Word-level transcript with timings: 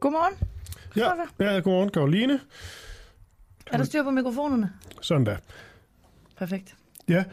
Godmorgen. 0.00 0.36
Ja, 0.94 1.26
ja 1.36 1.60
godmorgen, 1.60 1.90
Karoline. 1.90 2.40
Er 3.72 3.76
der 3.76 3.84
styr 3.84 4.02
på 4.02 4.10
mikrofonerne? 4.10 4.72
Sådan 5.00 5.24
da. 5.24 5.36
Perfekt. 6.38 6.76
Ja, 7.08 7.24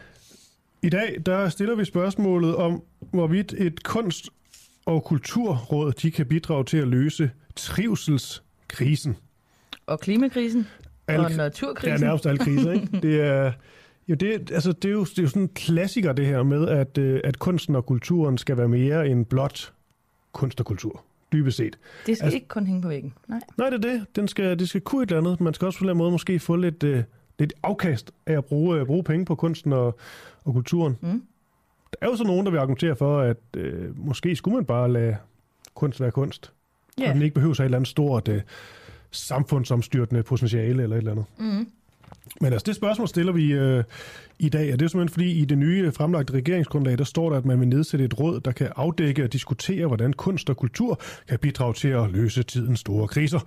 i 0.82 0.90
dag 0.90 1.18
der 1.26 1.50
stiller 1.50 1.76
vi 1.76 1.86
spørgsmålet 1.86 2.56
om, 2.56 2.84
hvorvidt 3.00 3.54
et 3.58 3.84
kunst- 3.84 4.30
og 4.86 5.04
kulturråd 5.04 5.92
de 5.94 6.12
kan 6.12 6.26
bidrage 6.26 6.64
til 6.64 6.78
at 6.78 6.88
løse 6.88 7.32
trivselskrisen. 7.56 9.18
Og 9.86 10.00
klimakrisen? 10.00 10.68
Alle- 11.08 11.26
og 11.26 11.32
Ja, 11.32 11.38
naturkrisen? 11.38 12.00
nærmest 12.00 12.26
alle 12.26 12.38
kriser, 12.38 12.72
ikke? 12.72 12.88
Det 13.02 13.22
er, 13.22 13.52
jo, 14.08 14.16
det, 14.16 14.52
altså, 14.52 14.72
det, 14.72 14.86
er 14.86 14.92
jo, 14.94 15.04
det 15.06 15.18
er 15.20 15.24
jo 15.24 15.28
sådan 15.30 15.42
en 15.42 15.50
klassiker, 15.50 16.14
det 16.14 16.26
her 16.26 16.44
med, 16.44 16.68
at, 16.68 16.98
øh, 16.98 17.22
at 17.24 17.40
kunsten 17.40 17.76
og 17.76 17.86
kulturen 17.86 18.38
skal 18.38 18.58
være 18.58 18.68
mere 18.68 19.08
end 19.08 19.26
blot 19.26 19.74
kunst 20.32 20.60
og 20.60 20.66
kultur, 20.66 21.04
dybest 21.34 21.58
set. 21.58 21.78
Det 22.06 22.18
skal 22.18 22.26
Altså- 22.26 22.36
ikke 22.36 22.48
kun 22.48 22.68
hænge 22.68 22.82
på 22.82 22.88
væggen. 22.88 23.14
Nej. 23.28 23.40
Nej, 23.58 23.70
det 23.70 23.86
er 23.86 23.90
det. 23.92 24.06
Den 24.16 24.28
skal, 24.28 24.60
det 24.60 24.70
skal 24.70 24.82
kunne 24.82 25.04
et 25.04 25.12
eller 25.12 25.22
andet. 25.22 25.42
Man 25.42 25.54
skal 25.54 25.66
også 25.66 25.80
på 25.80 25.84
en 25.84 25.86
eller 25.86 25.94
anden 25.94 26.04
måde 26.04 26.12
måske 26.12 26.40
få 26.40 26.56
lidt, 26.56 26.84
øh, 26.84 27.04
lidt 27.40 27.54
afkast 27.64 28.12
af 28.26 28.38
at 28.38 28.46
bruge, 28.46 28.80
øh, 28.80 28.86
bruge 28.86 29.04
penge 29.04 29.26
på 29.26 29.36
kunsten 29.36 29.74
og, 29.74 29.98
og 30.44 30.54
kulturen. 30.54 30.98
Mm. 31.02 31.24
Der 31.92 31.98
er 32.02 32.10
jo 32.10 32.16
så 32.16 32.24
nogen, 32.24 32.46
der 32.46 32.52
vil 32.52 32.58
argumentere 32.60 32.96
for, 32.96 33.20
at 33.20 33.38
øh, 33.58 34.06
måske 34.06 34.36
skulle 34.36 34.56
man 34.56 34.66
bare 34.66 34.92
lade 34.92 35.18
kunst 35.74 36.02
være 36.02 36.12
kunst. 36.12 36.52
Ja. 37.00 37.08
Og 37.10 37.14
den 37.14 37.22
ikke 37.22 37.34
behøver 37.34 37.54
sig 37.54 37.64
et 37.64 37.66
eller 37.66 37.78
andet 37.78 37.88
stort 37.90 38.28
øh, 38.28 38.42
samfundsomstyrtende 39.12 40.24
potentiale 40.24 40.84
eller 40.84 40.96
et 40.96 40.98
eller 40.98 41.12
andet. 41.12 41.26
Mm. 41.38 41.68
Men 42.42 42.54
altså, 42.54 42.66
det 42.66 42.76
spørgsmål 42.76 43.08
stiller 43.08 43.32
vi 43.32 43.54
øh, 43.54 43.84
i 44.40 44.50
dag, 44.50 44.74
og 44.74 44.80
det 44.80 44.86
er 44.86 44.90
simpelthen 44.90 45.14
fordi, 45.14 45.32
i 45.32 45.46
det 45.46 45.58
nye 45.58 45.92
fremlagte 45.92 46.34
regeringsgrundlag, 46.34 46.98
der 46.98 47.04
står 47.04 47.30
der, 47.30 47.38
at 47.38 47.46
man 47.46 47.60
vil 47.60 47.68
nedsætte 47.68 48.06
et 48.06 48.20
råd, 48.20 48.40
der 48.40 48.52
kan 48.52 48.70
afdække 48.76 49.24
og 49.24 49.34
diskutere, 49.34 49.88
hvordan 49.88 50.14
kunst 50.14 50.50
og 50.50 50.58
kultur 50.58 51.02
kan 51.30 51.40
bidrage 51.40 51.74
til 51.74 51.88
at 51.88 52.12
løse 52.12 52.44
tidens 52.44 52.80
store 52.80 53.08
kriser. 53.08 53.40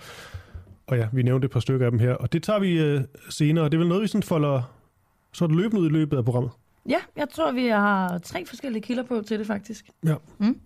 Og 0.86 0.96
ja, 0.96 1.08
vi 1.12 1.22
nævnte 1.22 1.44
et 1.44 1.50
par 1.50 1.60
stykker 1.60 1.86
af 1.86 1.90
dem 1.90 2.00
her, 2.00 2.12
og 2.12 2.32
det 2.32 2.42
tager 2.42 2.58
vi 2.58 2.78
øh, 2.78 3.00
senere. 3.30 3.64
Det 3.64 3.74
er 3.74 3.78
vel 3.78 3.88
noget, 3.88 4.02
vi 4.02 4.08
sådan 4.08 4.22
folder 4.22 4.78
så 5.32 5.44
er 5.44 5.48
det 5.48 5.56
løbende 5.56 5.82
ud 5.82 5.86
i 5.86 5.92
løbet 5.92 6.16
af 6.16 6.24
programmet. 6.24 6.50
Ja, 6.88 6.98
jeg 7.16 7.28
tror, 7.28 7.52
vi 7.52 7.66
har 7.66 8.18
tre 8.18 8.46
forskellige 8.46 8.82
kilder 8.82 9.02
på 9.02 9.22
til 9.26 9.38
det 9.38 9.46
faktisk. 9.46 9.90
Ja. 10.06 10.14
Mm. 10.38 10.60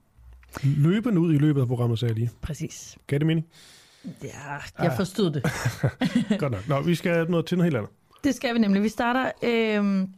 Løbende 0.63 1.21
ud 1.21 1.35
i 1.35 1.39
løbet 1.39 1.61
af 1.61 1.67
programmet, 1.67 1.99
sagde 1.99 2.13
jeg 2.13 2.19
lige. 2.19 2.31
Præcis. 2.43 2.99
Gav 3.07 3.19
det 3.19 3.27
mening? 3.27 3.47
Ja, 4.23 4.83
jeg 4.85 4.93
forstod 4.97 5.31
det. 5.31 5.43
Godt 6.41 6.53
nok. 6.53 6.69
Nå, 6.69 6.81
vi 6.81 6.95
skal 6.95 7.31
noget 7.31 7.47
til 7.47 7.59
noget 7.59 7.73
helt 7.73 7.77
andet. 7.77 7.91
Det 8.25 8.35
skal 8.35 8.55
vi 8.55 8.59
nemlig. 8.59 8.83
Vi 8.83 8.89
starter 8.89 9.31
øh, 9.43 10.09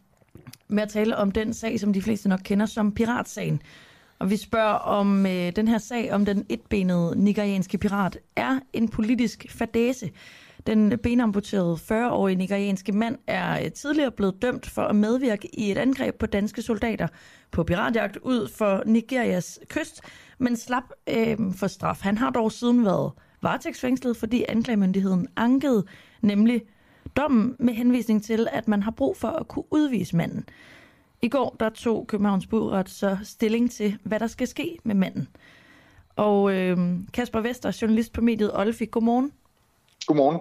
med 0.68 0.82
at 0.82 0.88
tale 0.88 1.16
om 1.16 1.32
den 1.32 1.54
sag, 1.54 1.80
som 1.80 1.92
de 1.92 2.02
fleste 2.02 2.28
nok 2.28 2.40
kender 2.44 2.66
som 2.66 2.94
piratsagen. 2.94 3.62
Og 4.18 4.30
vi 4.30 4.36
spørger 4.36 4.74
om 4.74 5.26
øh, 5.26 5.56
den 5.56 5.68
her 5.68 5.78
sag 5.78 6.12
om 6.12 6.24
den 6.24 6.46
etbenede 6.48 7.14
nigerianske 7.16 7.78
pirat 7.78 8.18
er 8.36 8.58
en 8.72 8.88
politisk 8.88 9.46
fadese. 9.50 10.10
Den 10.66 10.98
benamputerede 11.02 11.74
40-årige 11.74 12.36
nigerianske 12.36 12.92
mand 12.92 13.18
er 13.26 13.64
øh, 13.64 13.72
tidligere 13.72 14.10
blevet 14.10 14.42
dømt 14.42 14.66
for 14.66 14.82
at 14.82 14.96
medvirke 14.96 15.58
i 15.58 15.70
et 15.70 15.78
angreb 15.78 16.14
på 16.18 16.26
danske 16.26 16.62
soldater 16.62 17.08
på 17.50 17.64
piratjagt 17.64 18.16
ud 18.16 18.48
for 18.48 18.82
Nigerias 18.86 19.58
kyst, 19.68 20.00
men 20.38 20.56
slap 20.56 20.84
øh, 21.08 21.36
for 21.56 21.66
straf. 21.66 21.98
Han 22.02 22.18
har 22.18 22.30
dog 22.30 22.52
siden 22.52 22.84
været 22.84 23.12
varetægtsfængslet, 23.44 24.16
fordi 24.16 24.44
anklagemyndigheden 24.48 25.28
ankede 25.36 25.84
nemlig 26.22 26.62
dommen 27.16 27.56
med 27.58 27.74
henvisning 27.74 28.24
til, 28.24 28.48
at 28.52 28.68
man 28.68 28.82
har 28.82 28.90
brug 28.90 29.16
for 29.16 29.28
at 29.28 29.48
kunne 29.48 29.64
udvise 29.70 30.16
manden. 30.16 30.48
I 31.22 31.28
går 31.28 31.56
der 31.60 31.68
tog 31.68 32.06
Københavns 32.06 32.46
Byret 32.46 32.88
så 32.88 33.18
stilling 33.22 33.70
til, 33.70 33.98
hvad 34.02 34.20
der 34.20 34.26
skal 34.26 34.46
ske 34.46 34.78
med 34.84 34.94
manden. 34.94 35.28
Og 36.16 36.52
øh, 36.52 36.78
Kasper 37.12 37.40
Vester, 37.40 37.78
journalist 37.82 38.12
på 38.12 38.20
mediet 38.20 38.58
Olfi, 38.58 38.86
godmorgen. 38.86 39.32
Godmorgen. 40.06 40.40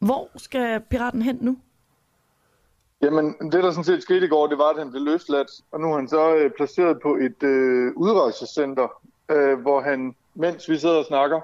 Hvor 0.00 0.28
skal 0.36 0.80
piraten 0.80 1.22
hen 1.22 1.38
nu? 1.40 1.58
Jamen, 3.02 3.34
det 3.52 3.52
der 3.52 3.70
sådan 3.70 3.84
set 3.84 4.02
skete 4.02 4.26
i 4.26 4.28
går, 4.28 4.46
det 4.46 4.58
var, 4.58 4.70
at 4.70 4.78
han 4.78 4.90
blev 4.90 5.02
løsladt, 5.02 5.50
og 5.72 5.80
nu 5.80 5.92
er 5.92 5.96
han 5.96 6.08
så 6.08 6.34
øh, 6.34 6.50
placeret 6.50 7.00
på 7.02 7.16
et 7.16 7.42
øh, 7.42 7.92
udrejsecenter, 7.96 8.88
øh, 9.28 9.60
hvor 9.60 9.80
han, 9.80 10.14
mens 10.34 10.70
vi 10.70 10.78
sidder 10.78 10.98
og 10.98 11.04
snakker, 11.04 11.40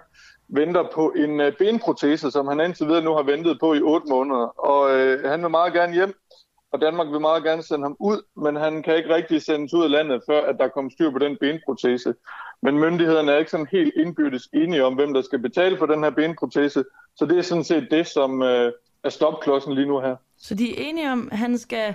venter 0.48 0.84
på 0.94 1.12
en 1.16 1.40
øh, 1.40 1.52
benprotese, 1.58 2.30
som 2.30 2.46
han 2.46 2.60
indtil 2.60 2.86
videre 2.86 3.02
nu 3.04 3.14
har 3.14 3.22
ventet 3.22 3.60
på 3.60 3.74
i 3.74 3.80
otte 3.80 4.06
måneder. 4.08 4.46
Og 4.46 4.96
øh, 4.96 5.30
han 5.30 5.42
vil 5.42 5.50
meget 5.50 5.72
gerne 5.72 5.92
hjem, 5.94 6.14
og 6.72 6.80
Danmark 6.80 7.08
vil 7.12 7.20
meget 7.20 7.44
gerne 7.44 7.62
sende 7.62 7.84
ham 7.84 7.96
ud, 8.00 8.22
men 8.36 8.56
han 8.56 8.82
kan 8.82 8.96
ikke 8.96 9.14
rigtig 9.14 9.42
sendes 9.42 9.74
ud 9.74 9.84
af 9.84 9.90
landet, 9.90 10.22
før 10.28 10.40
at 10.46 10.56
der 10.58 10.68
kommer 10.68 10.90
styr 10.90 11.10
på 11.10 11.18
den 11.18 11.36
benprotese. 11.40 12.14
Men 12.62 12.78
myndighederne 12.78 13.32
er 13.32 13.38
ikke 13.38 13.50
sådan 13.50 13.68
helt 13.72 13.92
indbyrdes 13.96 14.48
enige 14.52 14.84
om, 14.84 14.94
hvem 14.94 15.14
der 15.14 15.22
skal 15.22 15.38
betale 15.38 15.78
for 15.78 15.86
den 15.86 16.02
her 16.04 16.10
benprotese, 16.10 16.84
så 17.16 17.26
det 17.26 17.38
er 17.38 17.42
sådan 17.42 17.64
set 17.64 17.88
det, 17.90 18.06
som 18.06 18.42
øh, 18.42 18.72
er 19.04 19.08
stopklodsen 19.08 19.72
lige 19.74 19.86
nu 19.86 20.00
her. 20.00 20.16
Så 20.38 20.54
de 20.54 20.70
er 20.70 20.74
enige 20.88 21.12
om, 21.12 21.28
at 21.32 21.38
han 21.38 21.58
skal 21.58 21.94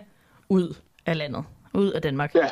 ud 0.49 0.75
af 1.05 1.17
landet, 1.17 1.43
ud 1.73 1.91
af 1.91 2.01
Danmark. 2.01 2.35
Ja, 2.35 2.49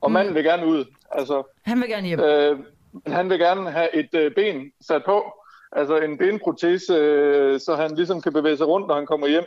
og 0.00 0.12
manden 0.12 0.34
vil 0.34 0.44
gerne 0.44 0.66
ud. 0.66 0.84
Altså, 1.12 1.42
Han 1.62 1.80
vil 1.80 1.88
gerne 1.88 2.06
hjem. 2.06 2.20
øh, 2.20 2.58
han 3.06 3.30
vil 3.30 3.38
gerne 3.38 3.70
have 3.70 3.94
et 3.94 4.14
øh, 4.14 4.34
ben 4.34 4.72
sat 4.80 5.02
på, 5.04 5.32
altså 5.72 5.98
en 5.98 6.18
benprotese, 6.18 6.92
øh, 6.94 7.60
så 7.60 7.74
han 7.74 7.94
ligesom 7.96 8.22
kan 8.22 8.32
bevæge 8.32 8.56
sig 8.56 8.66
rundt, 8.66 8.88
når 8.88 8.94
han 8.94 9.06
kommer 9.06 9.26
hjem. 9.26 9.44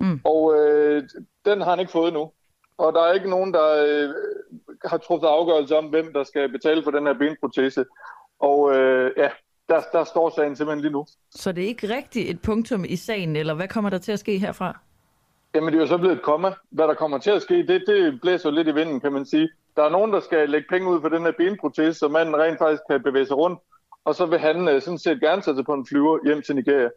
Mm. 0.00 0.20
Og 0.24 0.54
øh, 0.58 1.02
den 1.44 1.60
har 1.60 1.70
han 1.70 1.80
ikke 1.80 1.92
fået 1.92 2.12
nu. 2.12 2.30
Og 2.78 2.92
der 2.92 3.00
er 3.00 3.12
ikke 3.12 3.30
nogen, 3.30 3.54
der 3.54 3.84
øh, 3.86 4.14
har 4.84 4.98
truffet 4.98 5.28
afgørelse 5.28 5.76
om, 5.76 5.84
hvem 5.84 6.12
der 6.12 6.24
skal 6.24 6.48
betale 6.48 6.82
for 6.82 6.90
den 6.90 7.06
her 7.06 7.14
benprotese. 7.14 7.84
Og 8.40 8.76
øh, 8.76 9.12
ja, 9.16 9.28
der, 9.68 9.80
der 9.92 10.04
står 10.04 10.32
sagen 10.36 10.56
simpelthen 10.56 10.82
lige 10.82 10.92
nu. 10.92 11.06
Så 11.30 11.52
det 11.52 11.64
er 11.64 11.68
ikke 11.68 11.96
rigtigt 11.96 12.30
et 12.30 12.42
punktum 12.42 12.84
i 12.88 12.96
sagen, 12.96 13.36
eller 13.36 13.54
hvad 13.54 13.68
kommer 13.68 13.90
der 13.90 13.98
til 13.98 14.12
at 14.12 14.18
ske 14.18 14.38
herfra? 14.38 14.78
Jamen, 15.54 15.72
det 15.72 15.78
er 15.78 15.82
jo 15.82 15.86
så 15.86 15.98
blevet 15.98 16.16
et 16.16 16.22
komma. 16.22 16.52
Hvad 16.70 16.88
der 16.88 16.94
kommer 16.94 17.18
til 17.18 17.30
at 17.30 17.42
ske, 17.42 17.66
det, 17.66 17.84
det 17.86 18.20
blæser 18.20 18.50
jo 18.50 18.54
lidt 18.54 18.68
i 18.68 18.74
vinden, 18.74 19.00
kan 19.00 19.12
man 19.12 19.26
sige. 19.26 19.48
Der 19.76 19.82
er 19.82 19.88
nogen, 19.88 20.12
der 20.12 20.20
skal 20.20 20.50
lægge 20.50 20.68
penge 20.68 20.90
ud 20.90 21.00
for 21.00 21.08
den 21.08 21.22
her 21.22 21.32
benprotese, 21.38 21.98
så 21.98 22.08
manden 22.08 22.36
rent 22.36 22.58
faktisk 22.58 22.82
kan 22.90 23.02
bevæge 23.02 23.26
sig 23.26 23.36
rundt. 23.36 23.60
Og 24.06 24.14
så 24.14 24.26
vil 24.26 24.38
han 24.38 24.68
øh, 24.68 24.82
sådan 24.82 24.98
set 24.98 25.20
gerne 25.20 25.42
sætte 25.42 25.64
på 25.64 25.74
en 25.74 25.86
flyver 25.86 26.18
hjem 26.24 26.42
til 26.42 26.54
Nigeria. 26.54 26.88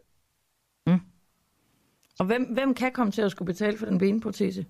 Og 2.18 2.26
hvem, 2.26 2.42
hvem 2.42 2.74
kan 2.74 2.92
komme 2.92 3.12
til 3.12 3.22
at 3.22 3.30
skulle 3.30 3.46
betale 3.46 3.78
for 3.78 3.86
den 3.86 3.98
benprotese? 3.98 4.66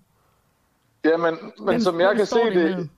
Jamen, 1.05 1.35
men 1.59 1.65
Hvem- 1.65 1.81
som 1.81 2.01
jeg 2.01 2.17
kan 2.17 2.27
se 2.27 2.39
det 2.55 2.91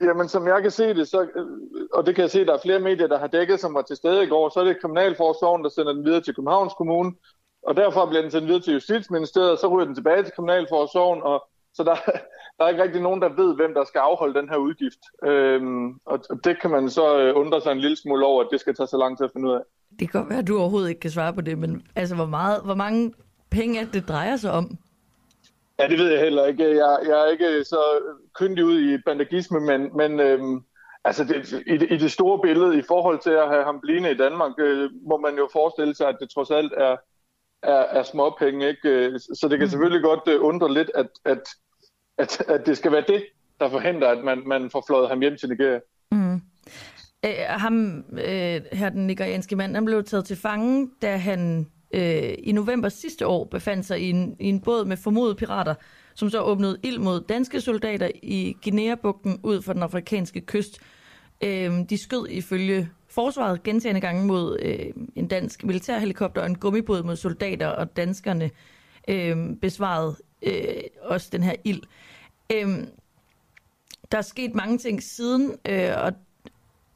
jamen, 0.00 0.28
som 0.28 0.46
jeg 0.46 0.62
kan 0.62 0.70
se 0.70 0.94
det, 0.94 1.08
så, 1.08 1.22
øh, 1.22 1.46
og 1.92 2.06
det 2.06 2.14
kan 2.14 2.22
jeg 2.22 2.30
se, 2.30 2.44
der 2.46 2.54
er 2.54 2.58
flere 2.62 2.78
medier, 2.80 3.06
der 3.06 3.18
har 3.18 3.26
dækket, 3.26 3.60
som 3.60 3.74
var 3.74 3.82
til 3.82 3.96
stede 3.96 4.24
i 4.24 4.26
går, 4.26 4.48
så 4.48 4.60
er 4.60 4.64
det 4.64 4.80
Kriminalforsorgen, 4.80 5.64
der 5.64 5.70
sender 5.70 5.92
den 5.92 6.04
videre 6.04 6.20
til 6.20 6.34
Københavns 6.34 6.72
Kommune, 6.78 7.12
og 7.62 7.76
derfor 7.76 8.06
bliver 8.06 8.22
den 8.22 8.30
sendt 8.30 8.46
videre 8.46 8.62
til 8.62 8.72
Justitsministeriet, 8.72 9.50
og 9.50 9.58
så 9.58 9.66
ryger 9.68 9.84
den 9.86 9.94
tilbage 9.94 10.22
til 10.22 10.32
Kriminalforsorgen, 10.32 11.22
og 11.22 11.48
så 11.74 11.84
der, 11.84 11.94
der 12.58 12.64
er 12.64 12.68
ikke 12.68 12.82
rigtig 12.82 13.02
nogen, 13.02 13.22
der 13.22 13.28
ved, 13.28 13.54
hvem 13.56 13.74
der 13.74 13.84
skal 13.84 13.98
afholde 13.98 14.40
den 14.40 14.48
her 14.48 14.56
udgift. 14.56 14.98
Øhm, 15.24 16.00
og 16.04 16.44
det 16.44 16.60
kan 16.60 16.70
man 16.70 16.90
så 16.90 17.18
øh, 17.18 17.36
undre 17.36 17.60
sig 17.60 17.72
en 17.72 17.80
lille 17.80 17.96
smule 17.96 18.26
over, 18.26 18.44
at 18.44 18.48
det 18.50 18.60
skal 18.60 18.74
tage 18.74 18.86
så 18.86 18.96
lang 18.96 19.16
tid 19.16 19.24
at 19.24 19.32
finde 19.32 19.48
ud 19.48 19.54
af. 19.54 19.60
Det 19.98 20.10
kan 20.10 20.20
godt 20.20 20.30
være, 20.30 20.38
at 20.38 20.48
du 20.48 20.58
overhovedet 20.58 20.88
ikke 20.88 21.00
kan 21.00 21.10
svare 21.10 21.32
på 21.32 21.40
det, 21.40 21.58
men 21.58 21.82
altså, 21.96 22.14
hvor, 22.14 22.26
meget, 22.26 22.60
hvor 22.64 22.74
mange 22.74 23.12
penge 23.50 23.80
det, 23.80 23.94
det 23.94 24.08
drejer 24.08 24.36
sig 24.36 24.52
om? 24.52 24.78
Ja, 25.78 25.88
det 25.88 25.98
ved 25.98 26.10
jeg 26.10 26.20
heller 26.20 26.46
ikke. 26.46 26.68
Jeg, 26.68 26.98
jeg 27.06 27.26
er 27.26 27.30
ikke 27.30 27.64
så 27.64 27.80
kyndig 28.34 28.64
ud 28.64 28.80
i 28.80 28.98
bandagisme, 29.06 29.60
men, 29.60 29.96
men 29.96 30.20
øhm, 30.20 30.64
altså 31.04 31.24
det, 31.24 31.62
i, 31.66 31.76
det, 31.76 31.92
i 31.92 31.96
det 31.96 32.12
store 32.12 32.40
billede, 32.42 32.78
i 32.78 32.82
forhold 32.88 33.18
til 33.18 33.30
at 33.30 33.48
have 33.48 33.64
ham 33.64 33.80
blivende 33.80 34.10
i 34.10 34.16
Danmark, 34.16 34.52
øh, 34.58 34.90
må 35.08 35.16
man 35.16 35.36
jo 35.36 35.48
forestille 35.52 35.94
sig, 35.94 36.08
at 36.08 36.16
det 36.20 36.30
trods 36.30 36.50
alt 36.50 36.72
er, 36.76 36.96
er, 37.62 37.98
er 37.98 38.02
småpenge. 38.02 38.68
Ikke? 38.68 38.88
Øh, 38.88 39.20
Så 39.20 39.48
det 39.50 39.58
kan 39.58 39.68
selvfølgelig 39.68 40.02
godt 40.02 40.20
øh, 40.26 40.44
undre 40.44 40.74
lidt, 40.74 40.90
at, 40.94 41.06
at, 41.24 41.48
at, 42.18 42.44
at 42.48 42.66
det 42.66 42.76
skal 42.76 42.92
være 42.92 43.04
det, 43.08 43.24
der 43.60 43.70
forhindrer, 43.70 44.08
at 44.08 44.24
man, 44.24 44.42
man 44.46 44.70
får 44.70 44.84
fløjet 44.86 45.08
ham 45.08 45.20
hjem 45.20 45.36
til 45.36 45.48
Nigeria. 45.48 45.80
Mm. 46.12 46.40
Øh, 47.24 47.32
ham, 47.48 48.04
øh, 48.12 48.60
her 48.72 48.88
den 48.88 49.06
nigerianske 49.06 49.56
mand, 49.56 49.74
han 49.74 49.84
blev 49.84 50.04
taget 50.04 50.24
til 50.24 50.36
fange, 50.36 50.90
da 51.02 51.16
han 51.16 51.66
øh, 51.94 52.34
i 52.38 52.52
november 52.52 52.88
sidste 52.88 53.26
år 53.26 53.44
befandt 53.44 53.86
sig 53.86 54.00
i 54.00 54.10
en, 54.10 54.36
i 54.40 54.48
en 54.48 54.60
båd 54.60 54.84
med 54.84 54.96
formodede 54.96 55.34
pirater, 55.34 55.74
som 56.14 56.30
så 56.30 56.40
åbnede 56.40 56.78
ild 56.82 56.98
mod 56.98 57.20
danske 57.28 57.60
soldater 57.60 58.10
i 58.22 58.56
Guinea-bugten 58.64 59.40
ud 59.42 59.62
for 59.62 59.72
den 59.72 59.82
afrikanske 59.82 60.40
kyst. 60.40 60.80
Øh, 61.44 61.72
de 61.90 62.02
skød 62.02 62.26
ifølge 62.30 62.88
forsvaret 63.14 63.62
gentagende 63.62 64.00
gange 64.00 64.26
mod 64.26 64.58
øh, 64.62 65.04
en 65.16 65.28
dansk 65.28 65.64
militærhelikopter 65.64 66.40
og 66.40 66.46
en 66.46 66.58
gummibåd 66.58 67.02
mod 67.02 67.16
soldater, 67.16 67.66
og 67.66 67.96
danskerne 67.96 68.50
øh, 69.08 69.36
besvaret 69.60 70.16
øh, 70.42 70.82
også 71.02 71.28
den 71.32 71.42
her 71.42 71.54
ild. 71.64 71.82
Øh, 72.52 72.68
der 74.12 74.18
er 74.18 74.22
sket 74.22 74.54
mange 74.54 74.78
ting 74.78 75.02
siden, 75.02 75.58
øh, 75.68 75.90
og 76.04 76.12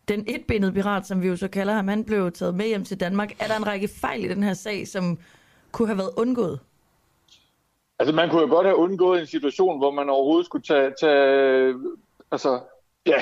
den 0.09 0.25
etbenede 0.29 0.73
pirat, 0.73 1.07
som 1.07 1.23
vi 1.23 1.29
jo 1.29 1.37
så 1.37 1.49
kalder 1.49 1.75
ham, 1.75 1.89
han 1.89 2.05
blev 2.05 2.33
taget 2.33 2.55
med 2.55 2.67
hjem 2.67 2.85
til 2.85 3.01
Danmark. 3.01 3.33
Er 3.41 3.47
der 3.47 3.57
en 3.57 3.67
række 3.67 3.89
fejl 3.89 4.25
i 4.25 4.29
den 4.29 4.43
her 4.43 4.55
sag, 4.55 4.89
som 4.89 5.19
kunne 5.73 5.89
have 5.89 5.99
været 5.99 6.11
undgået? 6.17 6.61
Altså, 7.99 8.15
man 8.15 8.31
kunne 8.31 8.41
jo 8.43 8.49
godt 8.49 8.67
have 8.67 8.77
undgået 8.77 9.21
en 9.21 9.27
situation, 9.27 9.79
hvor 9.79 9.91
man 9.91 10.11
overhovedet 10.11 10.47
skulle 10.47 10.63
tage... 10.63 10.93
tage 11.01 11.75
altså, 12.33 12.61
ja. 13.07 13.21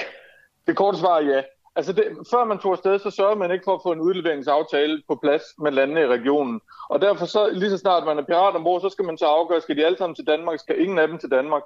Det 0.67 0.76
korte 0.76 0.99
svar 0.99 1.19
er 1.19 1.26
ja. 1.26 1.43
Altså, 1.76 1.93
det, 1.93 2.05
før 2.31 2.44
man 2.44 2.59
tog 2.59 2.73
afsted, 2.73 2.99
så 2.99 3.11
sørgede 3.11 3.38
man 3.38 3.50
ikke 3.50 3.65
for 3.65 3.75
at 3.75 3.81
få 3.82 3.93
en 3.93 4.00
udleveringsaftale 4.00 5.03
på 5.09 5.19
plads 5.23 5.43
med 5.59 5.73
landene 5.73 6.00
i 6.00 6.06
regionen. 6.06 6.61
Og 6.88 7.03
derfor 7.03 7.26
så, 7.26 7.50
lige 7.53 7.71
så 7.71 7.79
snart 7.79 8.05
man 8.05 8.19
er 8.19 8.23
pirat 8.23 8.56
ombord, 8.56 8.81
så 8.81 8.88
skal 8.88 9.05
man 9.05 9.19
så 9.19 9.26
afgøre, 9.26 9.61
skal 9.61 9.76
de 9.76 9.87
alle 9.87 9.99
sammen 9.99 10.15
til 10.15 10.26
Danmark, 10.26 10.59
skal 10.59 10.81
ingen 10.81 10.99
af 10.99 11.09
dem 11.09 11.19
til 11.19 11.31
Danmark. 11.31 11.62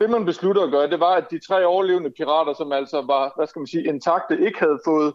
Det 0.00 0.10
man 0.10 0.24
besluttede 0.24 0.64
at 0.64 0.70
gøre, 0.70 0.90
det 0.90 1.00
var, 1.00 1.14
at 1.14 1.30
de 1.30 1.46
tre 1.46 1.66
overlevende 1.66 2.10
pirater, 2.10 2.54
som 2.54 2.72
altså 2.72 3.02
var, 3.02 3.32
hvad 3.36 3.46
skal 3.46 3.60
man 3.60 3.66
sige, 3.66 3.84
intakte, 3.84 4.46
ikke 4.46 4.58
havde 4.58 4.80
fået 4.84 5.14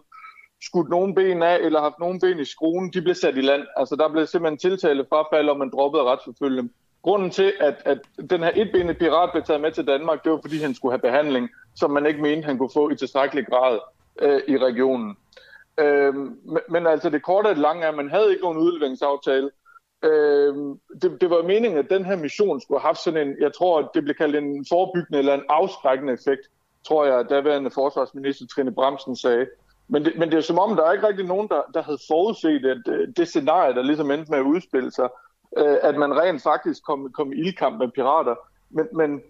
skudt 0.62 0.88
nogen 0.88 1.14
ben 1.14 1.42
af, 1.42 1.56
eller 1.56 1.80
haft 1.80 1.98
nogen 1.98 2.20
ben 2.20 2.40
i 2.40 2.44
skruen, 2.44 2.92
de 2.92 3.02
blev 3.02 3.14
sat 3.14 3.36
i 3.36 3.40
land. 3.40 3.62
Altså 3.76 3.96
der 3.96 4.08
blev 4.08 4.26
simpelthen 4.26 4.58
tiltale 4.58 5.06
frafald, 5.08 5.48
og 5.48 5.58
man 5.58 5.70
droppede 5.70 6.02
at 6.02 6.06
retsforfølge 6.06 6.56
dem. 6.56 6.70
Grunden 7.02 7.30
til, 7.30 7.52
at, 7.60 7.82
at 7.84 7.98
den 8.30 8.42
her 8.42 8.50
etbenede 8.54 8.98
pirat 8.98 9.30
blev 9.32 9.44
taget 9.44 9.60
med 9.60 9.72
til 9.72 9.86
Danmark, 9.86 10.24
det 10.24 10.32
var, 10.32 10.38
fordi 10.42 10.58
han 10.58 10.74
skulle 10.74 10.92
have 10.92 11.10
behandling, 11.10 11.48
som 11.76 11.90
man 11.90 12.06
ikke 12.06 12.22
mente, 12.22 12.46
han 12.46 12.58
kunne 12.58 12.70
få 12.74 12.90
i 12.90 12.96
tilstrækkelig 12.96 13.46
grad 13.46 13.78
øh, 14.22 14.40
i 14.48 14.56
regionen. 14.58 15.16
Øh, 15.78 16.14
men, 16.14 16.60
men 16.68 16.86
altså 16.86 17.10
det 17.10 17.22
korte 17.22 17.46
og 17.46 17.54
det 17.54 17.62
lange 17.62 17.84
er, 17.84 17.88
at 17.88 17.94
man 17.94 18.10
havde 18.10 18.30
ikke 18.30 18.42
nogen 18.42 18.58
udleveringsaftale. 18.58 19.50
Øh, 20.04 20.54
det, 21.02 21.20
det 21.20 21.30
var 21.30 21.42
meningen, 21.42 21.78
at 21.78 21.90
den 21.90 22.04
her 22.04 22.16
mission 22.16 22.60
skulle 22.60 22.80
have 22.80 22.88
haft 22.88 23.02
sådan 23.02 23.28
en, 23.28 23.36
jeg 23.40 23.54
tror, 23.54 23.90
det 23.94 24.02
blev 24.02 24.14
kaldt 24.14 24.36
en 24.36 24.66
forebyggende 24.68 25.18
eller 25.18 25.34
en 25.34 25.44
afskrækkende 25.48 26.12
effekt, 26.12 26.42
tror 26.86 27.04
jeg, 27.04 27.18
at 27.18 27.30
daværende 27.30 27.70
forsvarsminister 27.70 28.46
Trine 28.46 28.74
Bremsen 28.74 29.16
sagde. 29.16 29.46
Men 29.88 30.04
det, 30.04 30.18
men 30.18 30.30
det 30.30 30.36
er 30.36 30.40
som 30.40 30.58
om, 30.58 30.76
der 30.76 30.84
er 30.84 30.92
ikke 30.92 31.08
rigtig 31.08 31.26
nogen, 31.26 31.48
der, 31.48 31.62
der 31.74 31.82
havde 31.82 31.98
forudset, 32.08 32.64
at 32.66 32.88
øh, 32.88 33.08
det 33.16 33.28
scenarie, 33.28 33.74
der 33.74 33.82
ligesom 33.82 34.10
endte 34.10 34.30
med 34.30 34.38
at 34.38 34.44
udspille 34.44 34.90
sig, 34.90 35.08
øh, 35.58 35.76
at 35.82 35.96
man 35.96 36.20
rent 36.20 36.42
faktisk 36.42 36.84
kom, 36.84 37.12
kom 37.12 37.32
i 37.32 37.36
ildkamp 37.36 37.78
med 37.78 37.88
pirater. 37.88 38.34
Men, 38.70 38.86
men, 38.92 39.22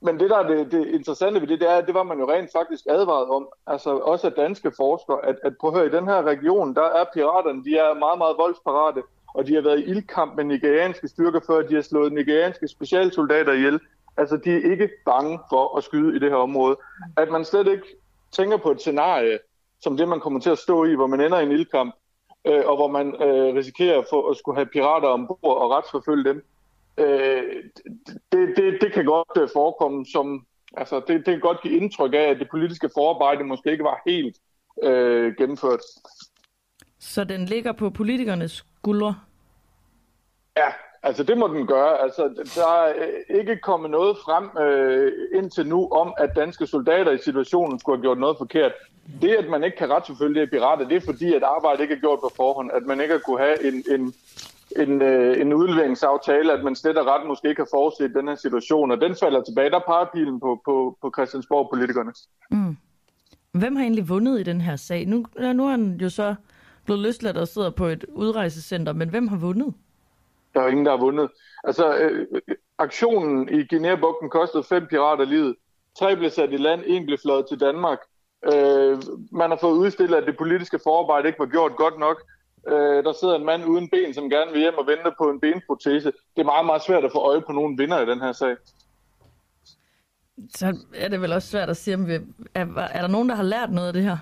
men 0.00 0.20
det, 0.20 0.30
der 0.30 0.38
er 0.38 0.48
det, 0.48 0.72
det 0.72 0.86
interessante 0.86 1.40
ved 1.40 1.48
det, 1.48 1.60
det 1.60 1.70
er, 1.70 1.76
at 1.76 1.86
det 1.86 1.94
var 1.94 2.02
man 2.02 2.18
jo 2.18 2.30
rent 2.30 2.52
faktisk 2.52 2.84
advaret 2.88 3.28
om, 3.28 3.48
altså 3.66 3.90
også 3.90 4.26
af 4.26 4.32
danske 4.32 4.72
forskere, 4.76 5.26
at, 5.26 5.36
at 5.44 5.52
prøv 5.60 5.70
at 5.70 5.76
høre, 5.76 5.86
i 5.86 5.96
den 5.96 6.06
her 6.06 6.22
region, 6.22 6.74
der 6.74 6.82
er 6.82 7.04
piraterne, 7.14 7.64
de 7.64 7.76
er 7.76 7.94
meget, 7.94 8.18
meget 8.18 8.36
voldsparate, 8.38 9.02
og 9.34 9.46
de 9.46 9.54
har 9.54 9.62
været 9.62 9.80
i 9.80 9.84
ildkamp 9.84 10.36
med 10.36 10.44
nigerianske 10.44 11.08
styrker, 11.08 11.40
før 11.46 11.62
de 11.62 11.74
har 11.74 11.82
slået 11.82 12.12
nigerianske 12.12 12.68
specialsoldater 12.68 13.52
ihjel. 13.52 13.80
Altså, 14.16 14.36
de 14.36 14.50
er 14.50 14.70
ikke 14.70 14.90
bange 15.04 15.38
for 15.50 15.76
at 15.76 15.84
skyde 15.84 16.16
i 16.16 16.18
det 16.18 16.30
her 16.30 16.36
område. 16.36 16.76
At 17.16 17.30
man 17.30 17.44
slet 17.44 17.66
ikke 17.66 17.86
tænker 18.32 18.56
på 18.56 18.70
et 18.70 18.80
scenarie, 18.80 19.38
som 19.80 19.96
det, 19.96 20.08
man 20.08 20.20
kommer 20.20 20.40
til 20.40 20.50
at 20.50 20.58
stå 20.58 20.84
i, 20.84 20.94
hvor 20.94 21.06
man 21.06 21.20
ender 21.20 21.38
i 21.38 21.42
en 21.42 21.52
ildkamp, 21.52 21.94
øh, 22.44 22.62
og 22.66 22.76
hvor 22.76 22.88
man 22.88 23.22
øh, 23.22 23.54
risikerer 23.54 24.02
for 24.10 24.30
at 24.30 24.36
skulle 24.36 24.56
have 24.56 24.66
pirater 24.66 25.08
ombord 25.08 25.38
og 25.42 25.70
retsforfølge 25.70 26.24
dem. 26.24 26.44
Øh, 26.98 27.42
det, 28.32 28.56
det, 28.56 28.78
det 28.80 28.92
kan 28.92 29.04
godt 29.04 29.42
øh, 29.42 29.48
forekomme 29.52 30.06
som, 30.06 30.46
altså 30.76 31.00
det, 31.08 31.16
det 31.16 31.24
kan 31.24 31.40
godt 31.40 31.62
give 31.62 31.76
indtryk 31.76 32.14
af, 32.14 32.28
at 32.30 32.38
det 32.38 32.48
politiske 32.50 32.90
forarbejde 32.94 33.44
måske 33.44 33.72
ikke 33.72 33.84
var 33.84 34.02
helt 34.06 34.36
øh, 34.82 35.34
gennemført. 35.38 35.80
Så 36.98 37.24
den 37.24 37.44
ligger 37.44 37.72
på 37.72 37.90
politikernes 37.90 38.64
skuldre? 38.78 39.14
Ja, 40.56 40.68
altså 41.02 41.22
det 41.22 41.38
må 41.38 41.48
den 41.48 41.66
gøre. 41.66 42.02
Altså, 42.02 42.22
der 42.54 42.82
er 42.82 42.94
øh, 42.98 43.38
ikke 43.38 43.56
kommet 43.56 43.90
noget 43.90 44.16
frem 44.24 44.66
øh, 44.66 45.12
indtil 45.34 45.66
nu 45.66 45.88
om, 45.88 46.14
at 46.18 46.36
danske 46.36 46.66
soldater 46.66 47.12
i 47.12 47.18
situationen 47.18 47.78
skulle 47.78 47.96
have 47.98 48.02
gjort 48.02 48.18
noget 48.18 48.38
forkert. 48.38 48.72
Det, 49.22 49.34
at 49.34 49.48
man 49.48 49.64
ikke 49.64 49.76
kan 49.76 49.90
retsforfølge 49.90 50.46
pirater, 50.46 50.88
det 50.88 50.96
er 50.96 51.06
fordi, 51.12 51.34
at 51.34 51.42
arbejdet 51.42 51.80
ikke 51.80 51.94
er 51.94 51.98
gjort 51.98 52.20
på 52.20 52.30
forhånd. 52.36 52.70
At 52.72 52.82
man 52.82 53.00
ikke 53.00 53.12
har 53.12 53.20
kunne 53.20 53.40
have 53.40 53.68
en, 53.68 53.84
en, 53.90 54.14
en, 54.76 55.02
øh, 55.02 55.40
en 55.40 55.52
udleveringsaftale, 55.52 56.52
at 56.52 56.64
man 56.64 56.76
slet 56.76 56.98
og 56.98 57.06
ret 57.06 57.26
måske 57.26 57.48
ikke 57.48 57.60
har 57.60 57.68
forudset 57.70 58.14
den 58.14 58.28
her 58.28 58.34
situation. 58.34 58.90
Og 58.90 59.00
den 59.00 59.16
falder 59.16 59.42
tilbage. 59.42 59.70
Der 59.70 59.80
peger 59.86 60.06
pilen 60.14 60.40
på, 60.40 60.60
på, 60.64 60.98
på 61.02 61.12
Christiansborg-politikerne. 61.16 62.12
Mm. 62.50 62.76
Hvem 63.52 63.76
har 63.76 63.82
egentlig 63.82 64.08
vundet 64.08 64.40
i 64.40 64.42
den 64.42 64.60
her 64.60 64.76
sag? 64.76 65.06
Nu, 65.06 65.24
nu 65.54 65.66
er 65.66 65.70
han 65.70 65.98
jo 66.02 66.10
så 66.10 66.34
blevet 66.84 67.02
løsladt 67.02 67.36
og 67.36 67.48
sidder 67.48 67.70
på 67.70 67.86
et 67.86 68.04
udrejsecenter, 68.08 68.92
men 68.92 69.08
hvem 69.08 69.28
har 69.28 69.36
vundet? 69.36 69.74
Der 70.54 70.60
er 70.60 70.68
ingen, 70.68 70.86
der 70.86 70.92
har 70.92 71.04
vundet. 71.04 71.30
Altså, 71.64 71.98
øh, 71.98 72.26
aktionen 72.78 73.48
i 73.48 73.66
Guinea-bugten 73.66 74.30
kostede 74.30 74.62
fem 74.62 74.86
pirater 74.86 75.24
livet. 75.24 75.56
Tre 75.98 76.16
blev 76.16 76.30
sat 76.30 76.52
i 76.52 76.56
land, 76.56 76.82
en 76.86 77.06
blev 77.06 77.18
fløjet 77.18 77.46
til 77.48 77.60
Danmark. 77.60 77.98
Øh, 78.52 78.98
man 79.32 79.50
har 79.50 79.58
fået 79.60 79.78
udstillet, 79.78 80.16
at 80.16 80.26
det 80.26 80.36
politiske 80.36 80.80
forarbejde 80.84 81.28
ikke 81.28 81.38
var 81.38 81.46
gjort 81.46 81.76
godt 81.76 81.98
nok. 81.98 82.22
Øh, 82.68 83.04
der 83.04 83.12
sidder 83.12 83.34
en 83.34 83.44
mand 83.44 83.64
uden 83.64 83.88
ben, 83.88 84.14
som 84.14 84.30
gerne 84.30 84.52
vil 84.52 84.60
hjem 84.60 84.78
og 84.78 84.86
vente 84.86 85.12
på 85.18 85.30
en 85.30 85.40
benprotese. 85.40 86.12
Det 86.36 86.40
er 86.40 86.44
meget, 86.44 86.66
meget 86.66 86.82
svært 86.82 87.04
at 87.04 87.12
få 87.12 87.18
øje 87.18 87.40
på 87.40 87.52
nogen 87.52 87.78
vinder 87.78 88.00
i 88.00 88.06
den 88.06 88.20
her 88.20 88.32
sag. 88.32 88.56
Så 90.54 90.76
er 90.94 91.08
det 91.08 91.20
vel 91.20 91.32
også 91.32 91.48
svært 91.48 91.70
at 91.70 91.76
sige, 91.76 91.94
om 91.94 92.06
vi, 92.06 92.14
er, 92.54 92.66
er 92.76 93.00
der 93.00 93.08
nogen, 93.08 93.28
der 93.28 93.34
har 93.34 93.42
lært 93.42 93.70
noget 93.70 93.88
af 93.88 93.92
det 93.92 94.02
her? 94.02 94.16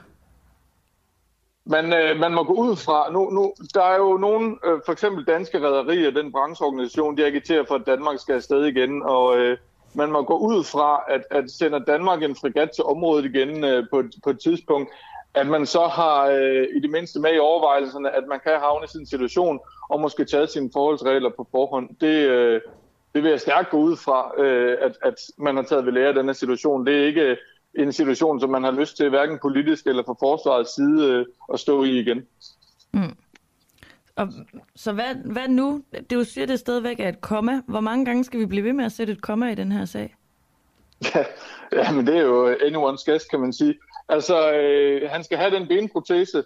Man, 1.64 1.92
øh, 1.92 2.16
man 2.20 2.34
må 2.34 2.44
gå 2.44 2.52
ud 2.52 2.76
fra, 2.76 3.12
nu, 3.12 3.30
nu, 3.30 3.54
der 3.74 3.82
er 3.82 3.96
jo 3.96 4.16
nogen, 4.16 4.58
øh, 4.64 4.80
for 4.84 4.92
eksempel 4.92 5.24
danske 5.24 5.60
rædderier, 5.60 6.10
den 6.10 6.32
brancheorganisation, 6.32 7.16
de 7.16 7.26
agiterer 7.26 7.64
for, 7.68 7.74
at 7.74 7.86
Danmark 7.86 8.18
skal 8.18 8.34
afsted 8.34 8.64
igen, 8.64 9.02
og 9.02 9.38
øh, 9.38 9.58
man 9.94 10.12
må 10.12 10.22
gå 10.22 10.38
ud 10.38 10.64
fra, 10.64 11.04
at, 11.08 11.22
at 11.30 11.50
sender 11.50 11.78
Danmark 11.78 12.22
en 12.22 12.36
frigat 12.36 12.70
til 12.70 12.84
området 12.84 13.24
igen 13.24 13.64
øh, 13.64 13.86
på, 13.90 14.02
på 14.24 14.30
et 14.30 14.40
tidspunkt, 14.40 14.90
at 15.36 15.46
man 15.46 15.66
så 15.66 15.86
har 15.86 16.26
øh, 16.26 16.66
i 16.76 16.80
det 16.80 16.90
mindste 16.90 17.20
med 17.20 17.34
i 17.34 17.38
overvejelserne, 17.38 18.10
at 18.10 18.24
man 18.28 18.40
kan 18.40 18.52
havne 18.60 18.84
i 18.84 18.88
sin 18.88 19.06
situation, 19.06 19.60
og 19.88 20.00
måske 20.00 20.24
tage 20.24 20.46
sine 20.46 20.70
forholdsregler 20.72 21.30
på 21.36 21.48
forhånd. 21.50 21.88
Det, 22.00 22.28
øh, 22.28 22.60
det 23.14 23.22
vil 23.22 23.30
jeg 23.30 23.40
stærkt 23.40 23.70
gå 23.70 23.76
ud 23.76 23.96
fra, 23.96 24.42
øh, 24.42 24.78
at, 24.80 24.98
at 25.02 25.14
man 25.38 25.56
har 25.56 25.62
taget 25.62 25.86
ved 25.86 25.92
lære 25.92 26.08
af 26.08 26.14
denne 26.14 26.34
situation. 26.34 26.86
Det 26.86 27.00
er 27.00 27.06
ikke 27.06 27.36
en 27.74 27.92
situation, 27.92 28.40
som 28.40 28.50
man 28.50 28.64
har 28.64 28.70
lyst 28.70 28.96
til, 28.96 29.08
hverken 29.08 29.38
politisk 29.42 29.86
eller 29.86 30.02
fra 30.02 30.14
forsvarets 30.20 30.74
side, 30.74 31.12
øh, 31.12 31.26
at 31.52 31.60
stå 31.60 31.84
i 31.84 31.90
igen. 31.90 32.26
Mm. 32.92 33.16
Og, 34.16 34.28
så 34.76 34.92
hvad, 34.92 35.14
hvad 35.24 35.48
nu? 35.48 35.82
Det 35.92 36.12
er 36.12 36.16
jo 36.16 36.24
siger, 36.24 36.46
det 36.46 36.58
stadigvæk 36.58 37.00
er 37.00 37.08
et 37.08 37.20
komma. 37.20 37.60
Hvor 37.66 37.80
mange 37.80 38.04
gange 38.04 38.24
skal 38.24 38.40
vi 38.40 38.46
blive 38.46 38.64
ved 38.64 38.72
med 38.72 38.84
at 38.84 38.92
sætte 38.92 39.12
et 39.12 39.22
komma 39.22 39.52
i 39.52 39.54
den 39.54 39.72
her 39.72 39.84
sag? 39.84 40.14
Ja, 41.05 41.24
ja 41.72 41.93
men 41.93 42.06
det 42.06 42.17
er 42.17 42.22
jo 42.22 42.48
øh, 42.48 42.56
anyone's 42.56 43.05
guess, 43.06 43.24
kan 43.24 43.41
man 43.41 43.53
sige. 43.53 43.74
Altså, 44.08 44.53
øh, 44.53 45.10
han 45.10 45.24
skal 45.24 45.38
have 45.38 45.50
den 45.50 45.69
benprotese, 45.69 46.44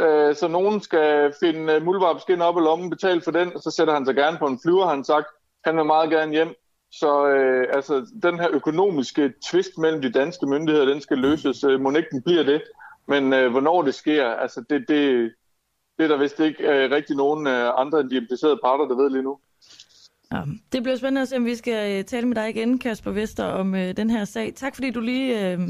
øh, 0.00 0.34
så 0.34 0.48
nogen 0.48 0.80
skal 0.80 1.34
finde 1.40 1.72
øh, 1.72 1.82
muldvarpskin 1.82 2.42
op 2.42 2.56
i 2.56 2.60
lommen, 2.60 2.90
betale 2.90 3.20
for 3.20 3.30
den, 3.30 3.52
og 3.54 3.60
så 3.62 3.70
sætter 3.70 3.94
han 3.94 4.06
sig 4.06 4.14
gerne 4.14 4.38
på 4.38 4.46
en 4.46 4.60
flyver, 4.62 4.86
han 4.86 5.04
sagt. 5.04 5.26
Han 5.64 5.76
vil 5.76 5.84
meget 5.84 6.10
gerne 6.10 6.32
hjem. 6.32 6.54
Så 6.92 7.26
øh, 7.26 7.66
altså, 7.72 8.06
den 8.22 8.38
her 8.38 8.48
økonomiske 8.52 9.32
tvist 9.50 9.78
mellem 9.78 10.02
de 10.02 10.12
danske 10.12 10.46
myndigheder, 10.46 10.86
den 10.86 11.00
skal 11.00 11.18
løses. 11.18 11.64
Øh, 11.64 11.80
må 11.80 11.90
ikke 11.90 12.22
bliver 12.24 12.42
det. 12.42 12.62
Men 13.08 13.32
øh, 13.32 13.50
hvornår 13.50 13.82
det 13.82 13.94
sker, 13.94 14.26
altså 14.26 14.64
det, 14.70 14.84
det, 14.88 15.32
det 15.98 16.04
er 16.04 16.08
der 16.08 16.16
vist 16.16 16.40
ikke 16.40 16.64
øh, 16.64 16.90
rigtig 16.90 17.16
nogen 17.16 17.46
øh, 17.46 17.80
andre 17.80 18.00
end 18.00 18.10
de 18.10 18.16
implicerede 18.16 18.60
parter, 18.64 18.84
der 18.84 18.96
ved 18.96 19.10
lige 19.10 19.22
nu. 19.22 19.38
Ja, 20.32 20.42
det 20.72 20.82
bliver 20.82 20.96
spændende 20.96 21.20
at 21.20 21.28
se, 21.28 21.36
om 21.36 21.44
vi 21.44 21.54
skal 21.54 21.98
øh, 21.98 22.04
tale 22.04 22.26
med 22.26 22.36
dig 22.36 22.48
igen, 22.50 22.78
Kasper 22.78 23.10
Vester, 23.10 23.44
om 23.44 23.74
øh, 23.74 23.96
den 23.96 24.10
her 24.10 24.24
sag. 24.24 24.52
Tak 24.54 24.74
fordi 24.74 24.90
du 24.90 25.00
lige 25.00 25.52
øh, 25.52 25.60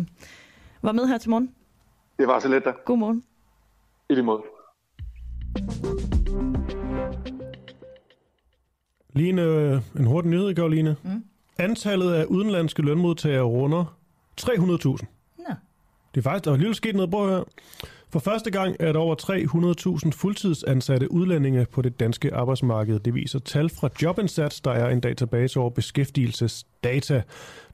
var 0.83 0.92
med 0.92 1.07
her 1.07 1.19
til 1.19 1.31
morgen. 1.31 1.54
Det 2.19 2.26
var 2.26 2.38
så 2.38 2.49
let 2.49 2.64
da. 2.64 2.73
God 2.85 2.99
morgen. 2.99 3.25
I 4.11 4.14
lige 4.14 4.25
måde. 4.25 4.42
Lige 9.12 9.28
en, 9.28 9.38
øh, 9.38 9.81
en 9.99 10.04
hurtig 10.04 10.31
nyhed, 10.31 10.54
Karoline. 10.54 10.97
Mm. 11.02 11.25
Antallet 11.59 12.12
af 12.12 12.25
udenlandske 12.25 12.83
lønmodtagere 12.83 13.42
runder 13.42 13.99
300.000. 14.40 15.07
Nå. 15.38 15.54
Det 16.14 16.21
er 16.21 16.23
faktisk, 16.23 16.45
der 16.45 16.52
er 16.52 16.57
lige 16.57 16.75
sket 16.75 16.95
noget, 16.95 17.11
på 17.11 17.28
her. 17.28 17.45
For 18.12 18.19
første 18.19 18.50
gang 18.50 18.76
er 18.81 18.92
der 18.92 19.00
over 19.00 19.14
300.000 20.04 20.11
fuldtidsansatte 20.11 21.12
udlændinge 21.12 21.66
på 21.73 21.83
det 21.83 22.00
danske 22.00 22.35
arbejdsmarked. 22.35 22.99
Det 22.99 23.14
viser 23.14 23.38
tal 23.38 23.69
fra 23.69 23.88
Jobindsats, 24.02 24.61
der 24.61 24.71
er 24.71 24.90
en 24.90 25.00
database 25.00 25.61
over 25.61 25.71
beskæftigelsesdata, 25.71 27.14
det 27.14 27.25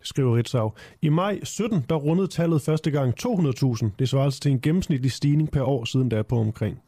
skriver 0.07 0.37
Ritzau. 0.37 0.73
I 1.03 1.09
maj 1.09 1.41
17, 1.43 1.85
der 1.89 1.95
rundede 1.95 2.29
tallet 2.29 2.63
første 2.63 2.91
gang 2.91 3.15
200.000. 3.21 3.87
Det 3.99 4.09
svarer 4.09 4.25
altså 4.25 4.41
til 4.41 4.53
en 4.53 4.61
gennemsnitlig 4.61 5.13
stigning 5.13 5.51
per 5.51 5.63
år, 5.63 5.85
siden 5.85 6.11
der 6.11 6.19
er 6.19 6.23
på 6.23 6.39
omkring 6.39 6.81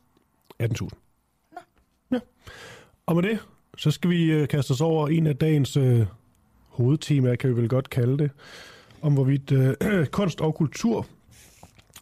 18.000. 0.63 0.89
Ja. 2.13 2.19
Og 3.07 3.15
med 3.15 3.23
det, 3.23 3.39
så 3.77 3.91
skal 3.91 4.11
vi 4.11 4.33
øh, 4.33 4.49
kaste 4.49 4.71
os 4.71 4.81
over 4.81 5.09
en 5.09 5.27
af 5.27 5.37
dagens 5.37 5.77
øh, 5.77 6.07
hovedtemaer, 6.69 7.37
kan 7.37 7.51
vi 7.51 7.57
vel 7.57 7.69
godt 7.69 7.91
kalde 7.91 8.19
det, 8.19 8.31
om 9.03 9.15
hvorvidt 9.15 9.53
øh, 9.53 10.07
kunst 10.19 10.41
og 10.41 10.55
kultur 10.55 11.07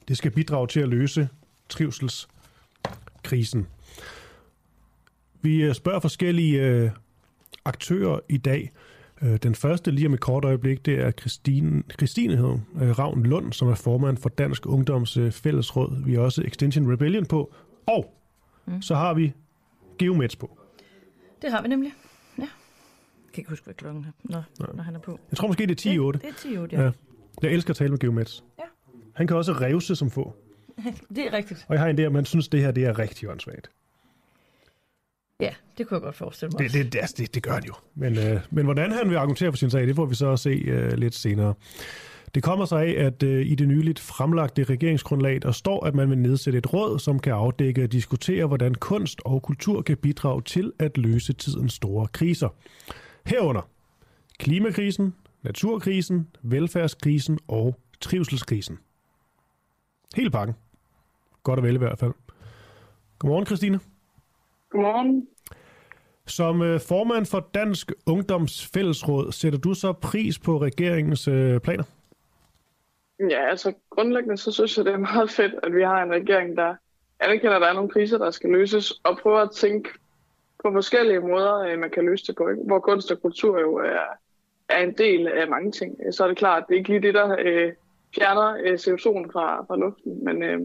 det 0.09 0.17
skal 0.17 0.31
bidrage 0.31 0.67
til 0.67 0.81
at 0.81 0.89
løse 0.89 1.29
trivselskrisen. 1.69 3.67
Vi 5.41 5.63
øh, 5.63 5.75
spørger 5.75 6.01
forskellige 6.01 6.63
øh, 6.63 6.91
aktører 7.65 8.21
i 8.29 8.37
dag. 8.37 8.73
Øh, 9.23 9.37
den 9.37 9.55
første 9.55 9.91
lige 9.91 10.07
om 10.07 10.15
et 10.15 10.21
kort 10.21 10.45
øjeblik, 10.45 10.87
det 10.87 11.01
er 11.01 11.11
Christine, 11.11 11.83
Christine 11.93 12.63
Ravn 12.99 13.23
Lund, 13.23 13.53
som 13.53 13.69
er 13.69 13.75
formand 13.75 14.17
for 14.17 14.29
Dansk 14.29 14.67
Ungdoms 14.67 15.19
Fællesråd. 15.31 16.05
Vi 16.05 16.15
har 16.15 16.21
også 16.21 16.43
Extinction 16.43 16.93
Rebellion 16.93 17.27
på. 17.27 17.55
Og 17.87 18.15
mm. 18.67 18.83
så 18.83 18.95
har 18.95 19.15
vi 19.15 19.33
Geomets 19.99 20.37
på. 20.37 20.59
Det 21.43 21.51
har 21.51 21.63
vi 21.63 21.69
nemlig. 21.69 21.93
Ja. 22.39 22.43
Jeg 22.43 22.49
kan 23.33 23.41
ikke 23.41 23.51
huske, 23.51 23.65
hvad 23.65 23.75
klokken 23.75 24.05
er, 24.05 24.13
når, 24.59 24.73
når 24.75 24.83
han 24.83 24.95
er 24.95 24.99
på. 24.99 25.21
Jeg 25.31 25.39
tror 25.39 25.49
måske, 25.49 25.67
det 25.67 25.87
er 25.87 25.91
10-8. 25.91 26.13
Det, 26.13 26.23
det 26.23 26.29
er 26.29 26.67
10-8, 26.67 26.69
ja. 26.73 26.83
ja. 26.83 26.91
Jeg 27.43 27.53
elsker 27.53 27.71
at 27.71 27.77
tale 27.77 27.91
med 27.91 27.99
Geomets. 27.99 28.45
Ja. 28.59 28.65
Han 29.19 29.27
kan 29.27 29.37
også 29.37 29.53
revse 29.53 29.97
som 29.97 30.11
få. 30.11 30.37
det 31.17 31.27
er 31.27 31.33
rigtigt. 31.33 31.67
Og 31.69 31.75
jeg 31.75 31.83
har 31.83 31.89
en 31.89 31.99
der, 31.99 32.11
man 32.11 32.25
synes, 32.25 32.49
det 32.49 32.61
her 32.61 32.71
det 32.71 32.85
er 32.85 32.99
rigtig 32.99 33.29
åndssvagt. 33.29 33.71
Ja, 35.41 35.51
det 35.79 35.87
kunne 35.87 35.95
jeg 35.95 36.03
godt 36.03 36.17
forestille 36.17 36.51
mig. 36.53 36.59
Det, 36.59 36.73
det, 36.73 36.93
det, 36.93 36.99
altså, 36.99 37.15
det, 37.19 37.35
det 37.35 37.43
gør 37.43 37.53
han 37.53 37.65
jo. 37.65 37.75
Men, 37.95 38.19
øh, 38.19 38.41
men 38.51 38.65
hvordan 38.65 38.93
han 38.93 39.11
vil 39.11 39.17
argumentere 39.17 39.53
for 39.53 39.57
sin 39.57 39.71
sag, 39.71 39.87
det 39.87 39.97
får 39.97 40.07
vi 40.07 40.15
så 40.15 40.37
se 40.37 40.51
øh, 40.51 40.93
lidt 40.93 41.15
senere. 41.15 41.55
Det 42.35 42.43
kommer 42.43 42.65
sig 42.65 42.83
af, 42.83 43.05
at 43.07 43.23
øh, 43.23 43.47
i 43.47 43.55
det 43.55 43.69
nyligt 43.69 44.01
fremlagte 44.01 44.65
regeringsgrundlag, 44.65 45.43
der 45.43 45.53
står, 45.53 45.87
at 45.87 45.95
man 45.95 46.11
vil 46.11 46.19
nedsætte 46.19 46.59
et 46.59 46.73
råd, 46.73 46.99
som 46.99 47.19
kan 47.19 47.33
afdække 47.33 47.85
og 47.85 47.93
diskutere, 47.93 48.47
hvordan 48.47 48.75
kunst 48.75 49.21
og 49.25 49.43
kultur 49.43 49.83
kan 49.83 49.97
bidrage 49.97 50.43
til 50.43 50.73
at 50.79 50.99
løse 50.99 51.33
tidens 51.33 51.73
store 51.73 52.07
kriser. 52.07 52.49
Herunder 53.27 53.69
klimakrisen, 54.39 55.15
naturkrisen, 55.43 56.27
velfærdskrisen 56.43 57.39
og 57.49 57.81
trivselskrisen. 58.01 58.79
Hele 60.17 60.31
pakken. 60.31 60.57
Godt 61.43 61.59
at 61.59 61.63
vælge 61.63 61.75
i 61.75 61.79
hvert 61.79 61.99
fald. 61.99 62.13
Godmorgen, 63.19 63.47
Christine. 63.47 63.81
Godmorgen. 64.71 65.29
Som 66.27 66.63
øh, 66.63 66.81
formand 66.81 67.27
for 67.27 67.49
Dansk 67.55 67.93
Ungdoms 68.07 68.67
Fællesråd, 68.75 69.33
sætter 69.33 69.59
du 69.59 69.75
så 69.75 69.93
pris 69.93 70.39
på 70.39 70.59
regeringens 70.59 71.29
øh, 71.29 71.61
planer? 71.61 71.85
Ja, 73.31 73.51
altså 73.51 73.73
grundlæggende 73.91 74.37
så 74.37 74.53
synes 74.53 74.77
jeg, 74.77 74.85
det 74.85 74.93
er 74.93 74.99
meget 74.99 75.31
fedt, 75.31 75.55
at 75.63 75.75
vi 75.75 75.83
har 75.83 76.03
en 76.03 76.13
regering, 76.13 76.57
der 76.57 76.75
anerkender, 77.21 77.57
at 77.57 77.63
der 77.63 77.69
er 77.69 77.73
nogle 77.73 77.91
kriser, 77.91 78.19
der 78.19 78.31
skal 78.31 78.51
løses, 78.51 78.93
og 79.05 79.19
prøver 79.23 79.39
at 79.39 79.51
tænke 79.51 79.89
på 80.63 80.73
forskellige 80.73 81.21
måder, 81.21 81.59
øh, 81.59 81.79
man 81.79 81.91
kan 81.91 82.05
løse 82.05 82.27
det 82.27 82.37
på. 82.37 82.49
Ikke? 82.49 82.63
Hvor 82.67 82.79
kunst 82.79 83.11
og 83.11 83.23
kultur 83.23 83.61
jo 83.61 83.75
er, 83.77 84.07
er 84.69 84.83
en 84.83 84.95
del 84.99 85.29
af 85.29 85.49
mange 85.49 85.73
ting. 85.73 85.97
Så 86.11 86.25
er 86.25 86.29
det 86.29 86.37
klart, 86.37 86.63
at 86.63 86.69
det 86.69 86.75
er 86.75 86.79
ikke 86.79 86.91
lige 86.91 87.03
det, 87.03 87.15
der 87.15 87.37
øh, 87.39 87.73
fjerner 88.15 88.57
øh, 88.65 88.75
CO2'en 88.75 89.33
fra, 89.33 89.65
fra 89.67 89.77
luften. 89.77 90.25
Men 90.25 90.43
øh, 90.43 90.61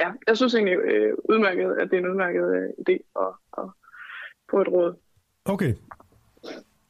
ja, 0.00 0.10
jeg 0.26 0.36
synes 0.36 0.54
egentlig 0.54 0.76
øh, 0.76 1.14
udmærket, 1.28 1.76
at 1.80 1.90
det 1.90 1.96
er 1.96 2.00
en 2.00 2.10
udmærket 2.10 2.46
øh, 2.56 2.68
idé 2.80 2.96
at, 3.20 3.32
at 3.58 3.68
få 4.50 4.60
et 4.60 4.68
råd. 4.68 4.94
Okay. 5.44 5.74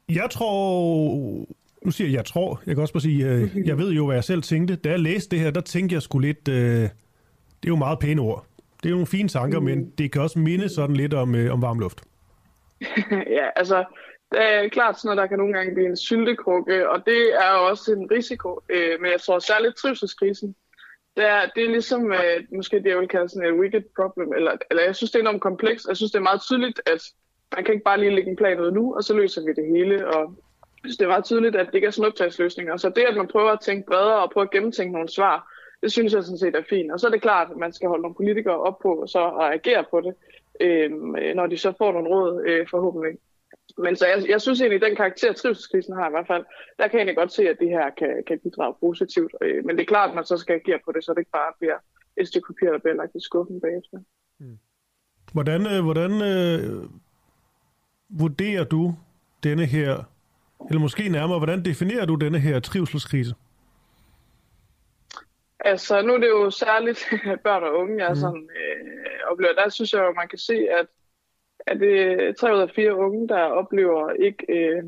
Jeg 0.08 0.30
tror... 0.30 1.46
Nu 1.84 1.90
siger 1.90 2.08
jeg, 2.08 2.16
jeg 2.16 2.24
tror. 2.24 2.62
Jeg 2.66 2.74
kan 2.74 2.82
også 2.82 2.94
bare 2.94 3.00
sige, 3.00 3.28
øh, 3.28 3.66
jeg 3.68 3.78
ved 3.78 3.92
jo, 3.92 4.06
hvad 4.06 4.16
jeg 4.16 4.24
selv 4.24 4.42
tænkte. 4.42 4.76
Da 4.76 4.90
jeg 4.90 5.00
læste 5.00 5.36
det 5.36 5.44
her, 5.44 5.50
der 5.50 5.60
tænkte 5.60 5.94
jeg 5.94 6.02
sgu 6.02 6.18
lidt... 6.18 6.48
Øh, 6.48 6.88
det 7.60 7.66
er 7.66 7.68
jo 7.68 7.76
meget 7.76 7.98
pæne 7.98 8.22
ord. 8.22 8.46
Det 8.82 8.86
er 8.86 8.90
jo 8.90 8.96
nogle 8.96 9.06
fine 9.06 9.28
tanker, 9.28 9.58
mm. 9.58 9.64
men 9.64 9.90
det 9.90 10.12
kan 10.12 10.22
også 10.22 10.38
minde 10.38 10.68
sådan 10.68 10.96
lidt 10.96 11.14
om, 11.14 11.34
øh, 11.34 11.52
om 11.52 11.62
varm 11.62 11.78
luft. 11.78 12.04
ja, 13.38 13.48
altså, 13.56 13.84
det 14.32 14.40
er 14.40 14.68
klart 14.68 14.98
sådan, 14.98 15.08
noget, 15.08 15.22
der 15.22 15.26
kan 15.26 15.38
nogle 15.38 15.54
gange 15.54 15.74
blive 15.74 15.88
en 15.88 15.96
syltekrukke, 15.96 16.90
og 16.90 17.06
det 17.06 17.34
er 17.34 17.50
også 17.50 17.92
en 17.92 18.10
risiko. 18.10 18.60
Øh, 18.68 19.00
men 19.00 19.10
jeg 19.10 19.20
tror 19.20 19.38
særligt 19.38 19.76
trivselskrisen, 19.76 20.54
det 21.16 21.24
er, 21.24 21.40
det 21.54 21.64
er 21.64 21.70
ligesom, 21.70 22.12
øh, 22.12 22.40
måske 22.56 22.76
det 22.76 22.90
jeg 22.90 22.98
vil 22.98 23.08
kalde 23.08 23.28
sådan 23.28 23.48
et 23.48 23.60
wicked 23.60 23.82
problem, 23.96 24.32
eller, 24.32 24.52
eller 24.70 24.82
jeg 24.82 24.96
synes, 24.96 25.10
det 25.10 25.18
er 25.18 25.22
enormt 25.22 25.40
komplekst. 25.42 25.88
Jeg 25.88 25.96
synes, 25.96 26.12
det 26.12 26.18
er 26.18 26.30
meget 26.30 26.42
tydeligt, 26.42 26.80
at 26.86 27.02
man 27.56 27.64
kan 27.64 27.74
ikke 27.74 27.84
bare 27.84 28.00
lige 28.00 28.14
lægge 28.14 28.30
en 28.30 28.36
plan 28.36 28.60
ud 28.60 28.70
nu, 28.70 28.94
og 28.94 29.04
så 29.04 29.14
løser 29.14 29.44
vi 29.44 29.52
det 29.52 29.66
hele. 29.76 30.08
Og 30.08 30.20
jeg 30.62 30.84
synes, 30.84 30.96
det 30.96 31.04
er 31.04 31.08
meget 31.08 31.24
tydeligt, 31.24 31.56
at 31.56 31.66
det 31.66 31.74
ikke 31.74 31.86
er 31.86 31.90
snuptagsløsninger. 31.90 32.76
Så 32.76 32.88
det, 32.88 33.02
at 33.02 33.16
man 33.16 33.28
prøver 33.28 33.50
at 33.50 33.60
tænke 33.60 33.86
bredere 33.86 34.22
og 34.22 34.30
prøve 34.30 34.44
at 34.44 34.50
gennemtænke 34.50 34.92
nogle 34.92 35.08
svar, 35.08 35.52
det 35.82 35.92
synes 35.92 36.12
jeg 36.12 36.22
sådan 36.22 36.38
set 36.38 36.56
er 36.56 36.62
fint. 36.70 36.92
Og 36.92 37.00
så 37.00 37.06
er 37.06 37.10
det 37.10 37.22
klart, 37.22 37.50
at 37.50 37.56
man 37.56 37.72
skal 37.72 37.88
holde 37.88 38.02
nogle 38.02 38.14
politikere 38.14 38.60
op 38.60 38.78
på 38.78 39.04
så 39.06 39.24
at 39.40 39.52
agere 39.52 39.84
på 39.90 40.00
det, 40.00 40.14
øh, 40.60 40.90
når 41.34 41.46
de 41.46 41.58
så 41.58 41.72
får 41.78 41.92
nogle 41.92 42.08
råd 42.08 42.44
øh, 42.46 42.66
forhåbentlig. 42.70 43.18
Men 43.78 43.96
så 43.96 44.06
jeg, 44.06 44.28
jeg 44.28 44.40
synes 44.40 44.60
egentlig, 44.60 44.82
at 44.82 44.88
den 44.88 44.96
karakter, 44.96 45.32
trivselskrisen 45.32 45.94
har 45.94 46.08
i 46.08 46.10
hvert 46.10 46.26
fald, 46.26 46.44
der 46.78 46.88
kan 46.88 46.98
jeg 46.98 47.04
egentlig 47.04 47.16
godt 47.16 47.32
se, 47.32 47.48
at 47.48 47.56
det 47.60 47.68
her 47.68 47.90
kan, 47.90 48.22
kan 48.26 48.38
bidrage 48.38 48.74
positivt. 48.80 49.34
Øh, 49.42 49.64
men 49.64 49.76
det 49.76 49.82
er 49.82 49.86
klart, 49.86 50.08
at 50.08 50.14
man 50.14 50.24
så 50.24 50.36
skal 50.36 50.54
agere 50.54 50.80
på 50.84 50.92
det, 50.92 51.04
så 51.04 51.12
det 51.12 51.18
ikke 51.18 51.30
bare 51.30 51.52
bliver 51.58 51.78
et 52.16 52.28
stykke 52.28 52.46
papir, 52.46 52.72
der 52.72 52.78
bliver 52.78 52.94
lagt 52.94 53.14
i 53.14 53.20
skuffen 53.20 53.60
bagefter. 53.60 53.98
Mm. 54.38 54.58
Hvordan, 55.32 55.66
øh, 55.66 55.84
hvordan 55.84 56.12
øh, 56.22 56.84
vurderer 58.08 58.64
du 58.64 58.94
denne 59.42 59.66
her, 59.66 60.04
eller 60.68 60.80
måske 60.80 61.08
nærmere, 61.08 61.38
hvordan 61.38 61.64
definerer 61.64 62.06
du 62.06 62.14
denne 62.14 62.38
her 62.38 62.60
trivselskrise? 62.60 63.34
Altså, 65.60 66.02
nu 66.02 66.14
er 66.14 66.18
det 66.18 66.28
jo 66.28 66.50
særligt 66.50 67.04
børn 67.44 67.62
og 67.62 67.74
unge, 67.74 68.04
jeg 68.04 68.10
mm. 68.10 68.16
sådan, 68.16 68.50
øh, 68.60 69.30
oplever. 69.30 69.54
Der 69.54 69.68
synes 69.68 69.92
jeg 69.92 70.00
jo, 70.00 70.12
man 70.12 70.28
kan 70.28 70.38
se, 70.38 70.54
at 70.78 70.86
er 71.66 71.74
det 71.74 72.36
tre 72.36 72.54
ud 72.54 72.60
af 72.60 72.70
fire 72.70 72.96
unge, 72.96 73.28
der 73.28 73.42
oplever 73.42 74.10
ikke 74.10 74.44
øh, 74.48 74.82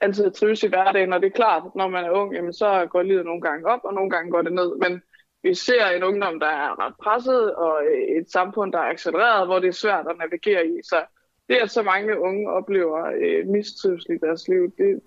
altid 0.00 0.26
at 0.26 0.34
trives 0.34 0.62
i 0.62 0.68
hverdagen. 0.68 1.12
Og 1.12 1.20
det 1.20 1.26
er 1.26 1.40
klart, 1.42 1.62
at 1.66 1.74
når 1.76 1.88
man 1.88 2.04
er 2.04 2.10
ung, 2.10 2.34
jamen, 2.34 2.52
så 2.52 2.86
går 2.90 3.02
livet 3.02 3.24
nogle 3.24 3.40
gange 3.40 3.66
op, 3.66 3.80
og 3.84 3.94
nogle 3.94 4.10
gange 4.10 4.30
går 4.30 4.42
det 4.42 4.52
ned. 4.52 4.76
Men 4.76 5.02
vi 5.42 5.54
ser 5.54 5.86
en 5.86 6.02
ungdom, 6.02 6.40
der 6.40 6.46
er 6.46 6.86
ret 6.86 6.94
presset, 7.02 7.54
og 7.54 7.82
et 8.18 8.30
samfund, 8.30 8.72
der 8.72 8.78
er 8.78 8.90
accelereret, 8.90 9.46
hvor 9.46 9.58
det 9.58 9.68
er 9.68 9.72
svært 9.72 10.06
at 10.10 10.18
navigere 10.18 10.66
i. 10.66 10.80
Så 10.82 11.04
det, 11.48 11.56
at 11.56 11.70
så 11.70 11.82
mange 11.82 12.20
unge 12.20 12.50
oplever 12.50 13.12
øh, 13.22 13.46
mistrivsel 13.46 14.14
i 14.14 14.18
deres 14.18 14.48
liv, 14.48 14.72
det, 14.78 15.00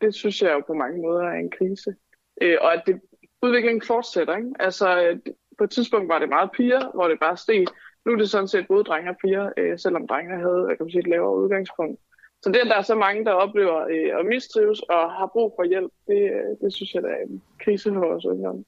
det 0.00 0.14
synes 0.14 0.42
jeg 0.42 0.52
jo 0.52 0.62
på 0.66 0.74
mange 0.74 1.02
måder 1.02 1.22
er 1.22 1.38
en 1.38 1.50
krise. 1.50 1.94
Øh, 2.42 2.56
og 2.60 2.72
at 2.74 2.82
det, 2.86 3.00
udviklingen 3.42 3.82
fortsætter. 3.82 4.36
Ikke? 4.36 4.50
Altså, 4.58 5.02
øh, 5.02 5.18
på 5.58 5.64
et 5.64 5.70
tidspunkt 5.70 6.08
var 6.08 6.18
det 6.18 6.28
meget 6.28 6.50
piger, 6.52 6.90
hvor 6.94 7.08
det 7.08 7.20
bare 7.20 7.36
steg. 7.36 7.66
Nu 8.06 8.12
er 8.12 8.16
det 8.16 8.30
sådan 8.30 8.48
set 8.48 8.66
både 8.68 8.84
drenge 8.84 9.10
og 9.10 9.16
piger, 9.24 9.50
øh, 9.56 9.78
selvom 9.78 10.06
drengene 10.06 10.40
havde 10.40 10.66
jeg 10.68 10.76
kan 10.76 10.90
sige, 10.90 11.00
et 11.00 11.06
lavere 11.06 11.42
udgangspunkt. 11.42 12.00
Så 12.42 12.48
det, 12.48 12.56
at 12.56 12.66
der 12.66 12.76
er 12.76 12.82
så 12.82 12.94
mange, 12.94 13.24
der 13.24 13.32
oplever 13.32 13.78
øh, 13.90 14.20
at 14.20 14.26
mistrives 14.26 14.80
og 14.80 15.12
har 15.18 15.30
brug 15.32 15.54
for 15.56 15.64
hjælp, 15.64 15.92
det, 16.06 16.22
øh, 16.22 16.50
det 16.62 16.74
synes 16.74 16.94
jeg, 16.94 17.02
der 17.02 17.08
er 17.08 17.22
en 17.28 17.42
krise 17.64 17.92
for 17.92 18.00
vores 18.00 18.24
ungdom. 18.24 18.64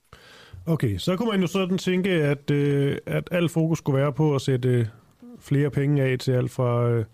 Okay, 0.66 0.96
så 0.96 1.16
kunne 1.16 1.30
man 1.30 1.40
jo 1.40 1.46
sådan 1.46 1.78
tænke, 1.78 2.10
at, 2.10 2.50
øh, 2.50 2.96
at 3.06 3.28
al 3.30 3.49
fokus 3.49 3.78
skulle 3.78 4.00
være 4.00 4.12
på 4.12 4.34
at 4.34 4.40
sætte 4.40 4.68
øh, 4.68 4.87
flere 5.38 5.70
penge 5.70 6.02
af 6.02 6.18
til 6.18 6.32
alt 6.32 6.50
fra 6.50 6.90
øh, 6.90 7.04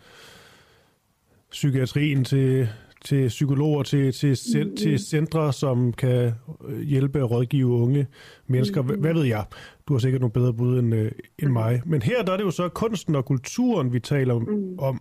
psykiatrien 1.50 2.24
til, 2.24 2.68
til 3.06 3.28
psykologer, 3.28 3.82
til, 3.82 4.12
til, 4.12 4.36
til, 4.36 4.76
til 4.76 4.98
centre, 4.98 5.52
som 5.52 5.92
kan 5.92 6.32
øh, 6.68 6.80
hjælpe 6.80 7.22
og 7.22 7.30
rådgive 7.30 7.66
unge 7.66 8.06
mennesker. 8.46 8.82
Hvad, 8.82 8.96
hvad 8.96 9.14
ved 9.14 9.24
jeg? 9.24 9.44
Du 9.88 9.94
har 9.94 9.98
sikkert 9.98 10.20
nogle 10.20 10.32
bedre 10.32 10.52
bud 10.52 10.78
end, 10.78 10.94
øh, 10.94 11.12
end 11.38 11.50
mig. 11.50 11.82
Men 11.84 12.02
her 12.02 12.22
der 12.22 12.32
er 12.32 12.36
det 12.36 12.44
jo 12.44 12.50
så 12.50 12.68
kunsten 12.68 13.14
og 13.14 13.24
kulturen, 13.24 13.92
vi 13.92 14.00
taler 14.00 14.34
om. 14.34 14.42
Mm. 14.42 14.78
om. 14.78 15.00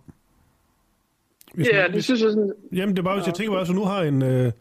Hvis 1.54 1.68
ja, 1.72 1.82
man, 1.82 1.92
det 1.92 2.04
synes 2.04 2.22
jeg 2.22 2.30
sådan... 2.30 2.52
Jamen, 2.72 2.96
det 2.96 2.98
er 2.98 3.04
bare, 3.04 3.16
hvis 3.16 3.26
jeg 3.26 3.34
tænker 3.34 3.58
at 3.58 3.74
nu 3.74 3.84
har 3.84 4.02
en, 4.02 4.22
øh, 4.22 4.52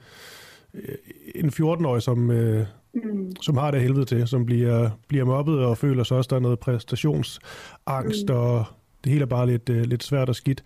en 1.36 1.50
14-årig, 1.50 2.02
som, 2.02 2.32
øh, 2.32 2.66
mm. 2.94 3.36
som 3.42 3.58
har 3.58 3.72
det 3.72 3.82
helvede 3.82 4.06
til, 4.06 4.28
som 4.28 4.46
bliver, 4.46 4.90
bliver 5.08 5.26
mobbet 5.26 5.60
og 5.60 5.78
føler 5.78 6.04
sig 6.04 6.18
også, 6.18 6.28
der 6.28 6.36
er 6.36 6.40
noget 6.40 6.60
præstationsangst, 6.60 8.30
mm. 8.30 8.36
og 8.36 8.66
det 9.04 9.12
hele 9.12 9.22
er 9.22 9.26
bare 9.30 9.48
lidt, 9.48 9.70
øh, 9.70 9.82
lidt 9.86 10.04
svært 10.04 10.30
og 10.30 10.36
skidt. 10.36 10.64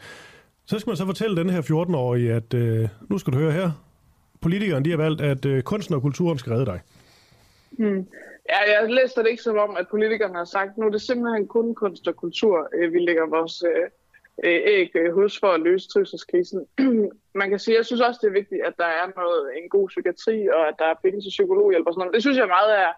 Så 0.69 0.79
skal 0.79 0.89
man 0.89 0.97
så 0.97 1.05
fortælle 1.05 1.35
den 1.35 1.49
her 1.49 1.61
14-årige, 1.61 2.33
at 2.33 2.53
øh, 2.53 2.87
nu 3.09 3.17
skal 3.17 3.33
du 3.33 3.37
høre 3.37 3.51
her, 3.51 3.69
politikerne 4.41 4.85
de 4.85 4.89
har 4.89 4.97
valgt, 4.97 5.21
at 5.21 5.45
øh, 5.45 5.63
kunsten 5.63 5.95
og 5.95 6.01
kulturen 6.01 6.37
skal 6.37 6.53
redde 6.53 6.65
dig. 6.65 6.79
Mm. 7.71 8.07
Ja, 8.49 8.59
jeg 8.73 8.91
læser 8.91 9.21
det 9.21 9.29
ikke 9.29 9.43
som 9.43 9.57
om, 9.57 9.77
at 9.77 9.87
politikerne 9.87 10.35
har 10.35 10.45
sagt, 10.45 10.77
nu 10.77 10.85
er 10.85 10.89
det 10.89 11.01
simpelthen 11.01 11.47
kun 11.47 11.75
kunst 11.75 12.07
og 12.07 12.15
kultur, 12.15 12.69
øh, 12.73 12.93
vi 12.93 12.99
lægger 12.99 13.25
vores 13.37 13.63
øh, 13.71 13.85
øh 14.43 14.59
æg 14.75 14.91
øh, 14.95 15.13
hos 15.13 15.39
for 15.39 15.47
at 15.47 15.61
løse 15.61 15.87
trivselskrisen. 15.87 16.65
Man 17.41 17.49
kan 17.49 17.59
sige, 17.59 17.77
jeg 17.77 17.85
synes 17.85 18.01
også, 18.01 18.19
det 18.21 18.27
er 18.27 18.39
vigtigt, 18.41 18.61
at 18.65 18.73
der 18.77 18.91
er 19.01 19.07
noget, 19.15 19.41
en 19.57 19.69
god 19.69 19.87
psykiatri, 19.87 20.47
og 20.47 20.67
at 20.67 20.75
der 20.79 20.85
er 20.85 21.01
penge 21.03 21.21
til 21.21 21.29
psykologhjælp 21.29 21.87
og 21.87 21.93
sådan 21.93 22.01
noget. 22.01 22.15
Det 22.15 22.23
synes 22.23 22.37
jeg 22.37 22.47
meget 22.47 22.71
er, 22.85 22.91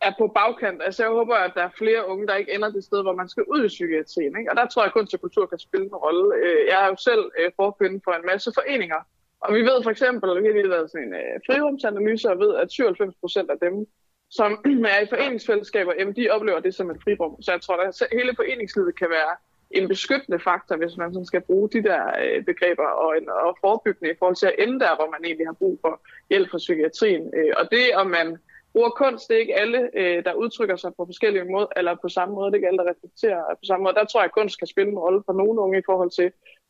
er 0.00 0.12
på 0.18 0.26
bagkant. 0.38 0.82
Altså 0.82 1.02
jeg 1.02 1.10
håber, 1.10 1.34
at 1.34 1.52
der 1.54 1.62
er 1.62 1.78
flere 1.78 2.08
unge, 2.08 2.26
der 2.26 2.34
ikke 2.34 2.54
ender 2.54 2.70
det 2.70 2.84
sted, 2.84 3.02
hvor 3.02 3.14
man 3.14 3.28
skal 3.28 3.44
ud 3.54 3.64
i 3.64 3.68
psykiatrien. 3.68 4.38
Ikke? 4.38 4.50
Og 4.50 4.56
der 4.56 4.66
tror 4.66 4.82
jeg, 4.82 4.86
at 4.86 4.92
kunst 4.92 5.14
og 5.14 5.20
kultur 5.20 5.46
kan 5.46 5.58
spille 5.58 5.86
en 5.86 5.94
rolle. 6.06 6.36
Øh, 6.36 6.66
jeg 6.70 6.84
er 6.84 6.88
jo 6.88 6.96
selv 6.96 7.24
øh, 7.38 7.50
forkvinde 7.56 8.00
for 8.04 8.12
en 8.12 8.26
masse 8.26 8.50
foreninger, 8.54 9.00
og 9.40 9.54
vi 9.54 9.62
ved 9.62 9.82
for 9.82 9.90
eksempel, 9.90 10.30
at 10.30 10.42
vi 10.42 10.46
har 10.46 10.54
lige 10.54 10.68
lavet 10.68 10.90
sådan 10.90 11.06
en 11.06 11.14
øh, 11.14 11.34
frirumsanalyse, 11.46 12.30
og 12.30 12.38
ved, 12.38 12.54
at 12.54 12.72
97 12.72 13.14
procent 13.20 13.50
af 13.50 13.58
dem, 13.66 13.86
som 14.30 14.50
er 14.94 15.00
i 15.00 15.12
foreningsfællesskaber, 15.14 15.92
jamen 15.98 16.16
de 16.16 16.30
oplever 16.30 16.60
det 16.60 16.74
som 16.74 16.90
et 16.90 17.02
frirum. 17.04 17.42
Så 17.42 17.52
jeg 17.52 17.60
tror, 17.60 17.76
at 17.76 18.02
hele 18.12 18.32
foreningslivet 18.36 18.98
kan 18.98 19.10
være 19.10 19.34
en 19.70 19.88
beskyttende 19.88 20.40
faktor, 20.40 20.76
hvis 20.76 20.96
man 20.96 21.12
sådan 21.12 21.26
skal 21.26 21.40
bruge 21.40 21.68
de 21.68 21.82
der 21.82 22.02
øh, 22.22 22.44
begreber 22.44 22.88
og, 23.04 23.18
en, 23.18 23.28
og 23.30 23.56
forebyggende 23.60 24.12
i 24.12 24.16
forhold 24.18 24.36
til 24.36 24.46
at 24.46 24.58
ende 24.58 24.80
der, 24.80 24.96
hvor 24.96 25.10
man 25.10 25.24
egentlig 25.24 25.46
har 25.46 25.58
brug 25.62 25.78
for 25.80 26.02
hjælp 26.30 26.50
fra 26.50 26.58
psykiatrien. 26.58 27.24
Øh, 27.38 27.52
og 27.56 27.64
det, 27.70 27.84
om 27.94 28.06
man 28.06 28.38
bruger 28.76 28.90
kunst, 29.02 29.28
det 29.28 29.34
er 29.36 29.40
ikke 29.40 29.60
alle, 29.62 29.80
øh, 30.00 30.24
der 30.24 30.40
udtrykker 30.42 30.76
sig 30.76 30.90
på 30.96 31.02
forskellige 31.06 31.44
måder, 31.44 31.66
eller 31.76 31.94
på 32.02 32.08
samme 32.08 32.34
måde, 32.34 32.46
det 32.46 32.52
er 32.52 32.58
ikke 32.60 32.68
alle, 32.68 32.82
der 32.82 32.90
reflekterer 32.92 33.40
på 33.60 33.64
samme 33.70 33.82
måde. 33.82 33.94
Der 33.94 34.04
tror 34.04 34.20
jeg, 34.20 34.30
at 34.30 34.38
kunst 34.38 34.58
kan 34.58 34.66
spille 34.66 34.92
en 34.92 34.98
rolle 34.98 35.22
for 35.26 35.32
nogle 35.32 35.60
unge 35.60 35.78
i 35.78 35.88
forhold 35.90 36.10
til 36.10 36.28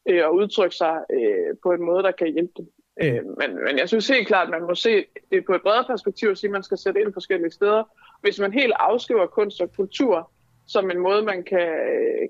øh, 0.08 0.26
og 0.26 0.34
udtrykke 0.34 0.76
sig 0.76 0.94
øh, 1.16 1.50
på 1.62 1.68
en 1.72 1.82
måde, 1.88 2.02
der 2.02 2.10
kan 2.20 2.32
hjælpe 2.32 2.52
dem. 2.56 2.66
Øh, 3.02 3.22
men, 3.40 3.50
men 3.66 3.74
jeg 3.78 3.88
synes 3.88 4.08
helt 4.08 4.26
klart, 4.26 4.46
at 4.46 4.54
man 4.56 4.68
må 4.70 4.74
se 4.74 5.04
det 5.30 5.44
på 5.46 5.54
et 5.54 5.62
bredere 5.62 5.90
perspektiv 5.92 6.28
og 6.30 6.36
sige, 6.36 6.48
at 6.48 6.56
man 6.58 6.62
skal 6.68 6.78
sætte 6.78 7.00
ind 7.00 7.12
forskellige 7.12 7.56
steder. 7.58 7.82
Hvis 8.20 8.38
man 8.38 8.52
helt 8.52 8.74
afskriver 8.76 9.26
kunst 9.26 9.60
og 9.60 9.72
kultur 9.76 10.30
som 10.68 10.90
en 10.90 10.98
måde, 10.98 11.22
man 11.22 11.44
kan, 11.44 11.70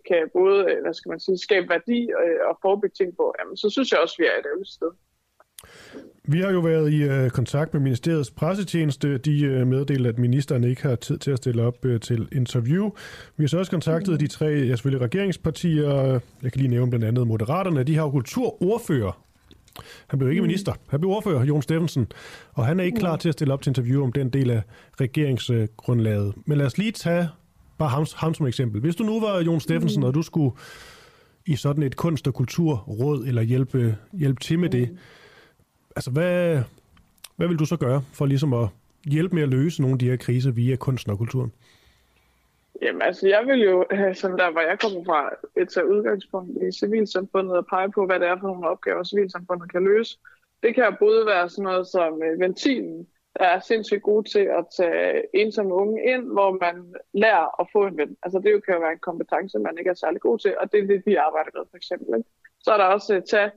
kan 0.08 0.30
både 0.32 0.58
hvad 0.82 0.94
skal 0.94 1.08
man 1.08 1.20
sige, 1.20 1.38
skabe 1.38 1.68
værdi 1.68 2.10
og, 2.18 2.24
og 2.48 2.58
forebygge 2.62 2.94
ting 2.94 3.16
på, 3.16 3.34
jamen, 3.38 3.56
så 3.56 3.70
synes 3.70 3.92
jeg 3.92 4.00
også, 4.00 4.16
at 4.18 4.22
vi 4.22 4.26
er 4.26 4.38
et 4.38 4.46
ærgerligt 4.46 4.76
sted. 4.78 4.90
Vi 6.28 6.40
har 6.40 6.50
jo 6.50 6.60
været 6.60 6.92
i 6.92 7.08
uh, 7.08 7.28
kontakt 7.28 7.74
med 7.74 7.80
ministeriets 7.80 8.30
pressetjeneste. 8.30 9.18
De 9.18 9.60
uh, 9.60 9.66
meddelte, 9.66 10.08
at 10.08 10.18
ministeren 10.18 10.64
ikke 10.64 10.82
har 10.82 10.96
tid 10.96 11.18
til 11.18 11.30
at 11.30 11.36
stille 11.36 11.62
op 11.62 11.84
uh, 11.84 12.00
til 12.00 12.28
interview. 12.32 12.90
Vi 13.36 13.42
har 13.42 13.48
så 13.48 13.58
også 13.58 13.70
kontaktet 13.70 14.12
mm. 14.12 14.18
de 14.18 14.26
tre 14.26 14.46
ja, 14.46 14.66
selvfølgelig 14.66 15.04
regeringspartier. 15.04 16.20
Jeg 16.42 16.52
kan 16.52 16.60
lige 16.60 16.68
nævne 16.68 16.90
blandt 16.90 17.06
andet 17.06 17.26
Moderaterne. 17.26 17.82
De 17.82 17.94
har 17.94 18.02
jo 18.02 18.10
kulturordfører. 18.10 19.22
Han 20.06 20.18
blev 20.18 20.30
ikke 20.30 20.40
mm. 20.40 20.46
minister. 20.46 20.72
Han 20.88 21.00
blev 21.00 21.10
ordfører, 21.10 21.44
Jon 21.44 21.62
Steffensen. 21.62 22.06
Og 22.52 22.66
han 22.66 22.80
er 22.80 22.84
ikke 22.84 22.98
klar 22.98 23.16
til 23.16 23.28
at 23.28 23.32
stille 23.32 23.54
op 23.54 23.62
til 23.62 23.70
interview 23.70 24.02
om 24.02 24.12
den 24.12 24.28
del 24.28 24.50
af 24.50 24.62
regeringsgrundlaget. 25.00 26.34
Men 26.46 26.58
lad 26.58 26.66
os 26.66 26.78
lige 26.78 26.92
tage 26.92 27.28
bare 27.78 27.88
ham, 27.88 28.06
ham 28.16 28.34
som 28.34 28.46
eksempel. 28.46 28.80
Hvis 28.80 28.96
du 28.96 29.04
nu 29.04 29.20
var 29.20 29.40
Jon 29.40 29.60
Steffensen, 29.60 30.00
mm. 30.00 30.06
og 30.06 30.14
du 30.14 30.22
skulle 30.22 30.56
i 31.46 31.56
sådan 31.56 31.82
et 31.82 31.96
kunst- 31.96 32.28
og 32.28 32.34
kulturråd, 32.34 33.24
eller 33.26 33.42
hjælpe, 33.42 33.96
hjælpe 34.12 34.40
til 34.40 34.58
med 34.58 34.68
det, 34.68 34.90
altså 35.96 36.10
hvad, 36.10 36.62
hvad 37.36 37.48
vil 37.48 37.58
du 37.58 37.64
så 37.64 37.76
gøre 37.76 38.02
for 38.12 38.26
ligesom 38.26 38.52
at 38.52 38.68
hjælpe 39.04 39.34
med 39.34 39.42
at 39.42 39.48
løse 39.48 39.82
nogle 39.82 39.94
af 39.94 39.98
de 39.98 40.10
her 40.10 40.16
kriser 40.16 40.50
via 40.50 40.76
kunsten 40.76 41.12
og 41.12 41.18
kulturen? 41.18 41.52
Jamen 42.82 43.02
altså, 43.02 43.28
jeg 43.28 43.42
vil 43.46 43.60
jo, 43.60 43.84
som 44.20 44.36
der 44.36 44.52
hvor 44.52 44.60
jeg 44.60 44.78
kommer 44.80 45.04
fra, 45.04 45.30
et 45.60 45.68
tage 45.68 45.90
udgangspunkt 45.90 46.50
i 46.62 46.78
civilsamfundet 46.78 47.56
og 47.56 47.66
pege 47.66 47.90
på, 47.90 48.06
hvad 48.06 48.20
det 48.20 48.28
er 48.28 48.36
for 48.40 48.46
nogle 48.46 48.68
opgaver, 48.68 49.04
civilsamfundet 49.04 49.72
kan 49.72 49.84
løse. 49.84 50.18
Det 50.62 50.74
kan 50.74 50.96
både 50.98 51.26
være 51.26 51.48
sådan 51.48 51.64
noget 51.64 51.86
som 51.86 52.22
øh, 52.22 52.40
ventilen, 52.40 53.06
der 53.38 53.44
er 53.44 53.60
sindssygt 53.60 54.02
god 54.02 54.24
til 54.24 54.44
at 54.58 54.64
tage 54.76 55.22
ensomme 55.34 55.74
unge 55.74 55.98
ind, 56.12 56.24
hvor 56.32 56.50
man 56.60 56.94
lærer 57.14 57.60
at 57.60 57.68
få 57.72 57.86
en 57.86 57.96
ven. 57.96 58.16
Altså 58.22 58.38
det 58.38 58.64
kan 58.64 58.74
jo 58.74 58.80
være 58.80 58.92
en 58.92 59.08
kompetence, 59.08 59.58
man 59.58 59.78
ikke 59.78 59.90
er 59.90 59.94
særlig 60.04 60.20
god 60.20 60.38
til, 60.38 60.54
og 60.60 60.72
det 60.72 60.78
er 60.82 60.86
det, 60.86 61.02
vi 61.06 61.14
arbejder 61.14 61.50
med 61.54 61.64
for 61.70 61.76
eksempel. 61.76 62.08
Ikke? 62.18 62.30
Så 62.60 62.70
er 62.72 62.76
der 62.76 62.84
også 62.84 63.14
at 63.14 63.24
tage 63.30 63.50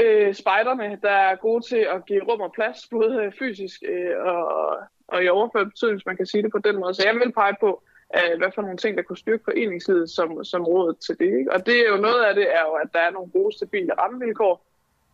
øh, 0.00 0.34
spejderne, 0.34 0.98
der 1.02 1.10
er 1.10 1.36
gode 1.36 1.64
til 1.68 1.86
at 1.94 2.06
give 2.06 2.22
rum 2.22 2.40
og 2.40 2.52
plads, 2.52 2.88
både 2.90 3.22
øh, 3.22 3.32
fysisk 3.38 3.82
øh, 3.88 4.16
og, 4.26 4.76
og 5.08 5.24
i 5.24 5.28
overført 5.28 5.66
betydning, 5.66 5.96
hvis 5.96 6.06
man 6.06 6.16
kan 6.16 6.26
sige 6.26 6.42
det 6.42 6.52
på 6.52 6.58
den 6.58 6.76
måde. 6.80 6.94
Så 6.94 7.02
jeg 7.06 7.14
vil 7.14 7.32
pege 7.32 7.56
på, 7.60 7.82
øh, 8.16 8.38
hvad 8.38 8.50
for 8.54 8.62
nogle 8.62 8.76
ting, 8.76 8.96
der 8.96 9.02
kunne 9.02 9.24
styrke 9.24 9.44
foreningslivet 9.44 10.10
som, 10.10 10.44
som 10.44 10.64
rådet 10.64 10.96
til 11.06 11.16
det. 11.18 11.38
Ikke? 11.38 11.52
Og 11.52 11.66
det 11.66 11.76
er 11.80 11.88
jo 11.88 11.96
noget 11.96 12.24
af 12.24 12.34
det, 12.34 12.46
er 12.54 12.62
jo, 12.68 12.72
at 12.72 12.88
der 12.92 12.98
er 12.98 13.10
nogle 13.10 13.30
gode, 13.30 13.56
stabile 13.56 13.92
rammevilkår, 14.00 14.66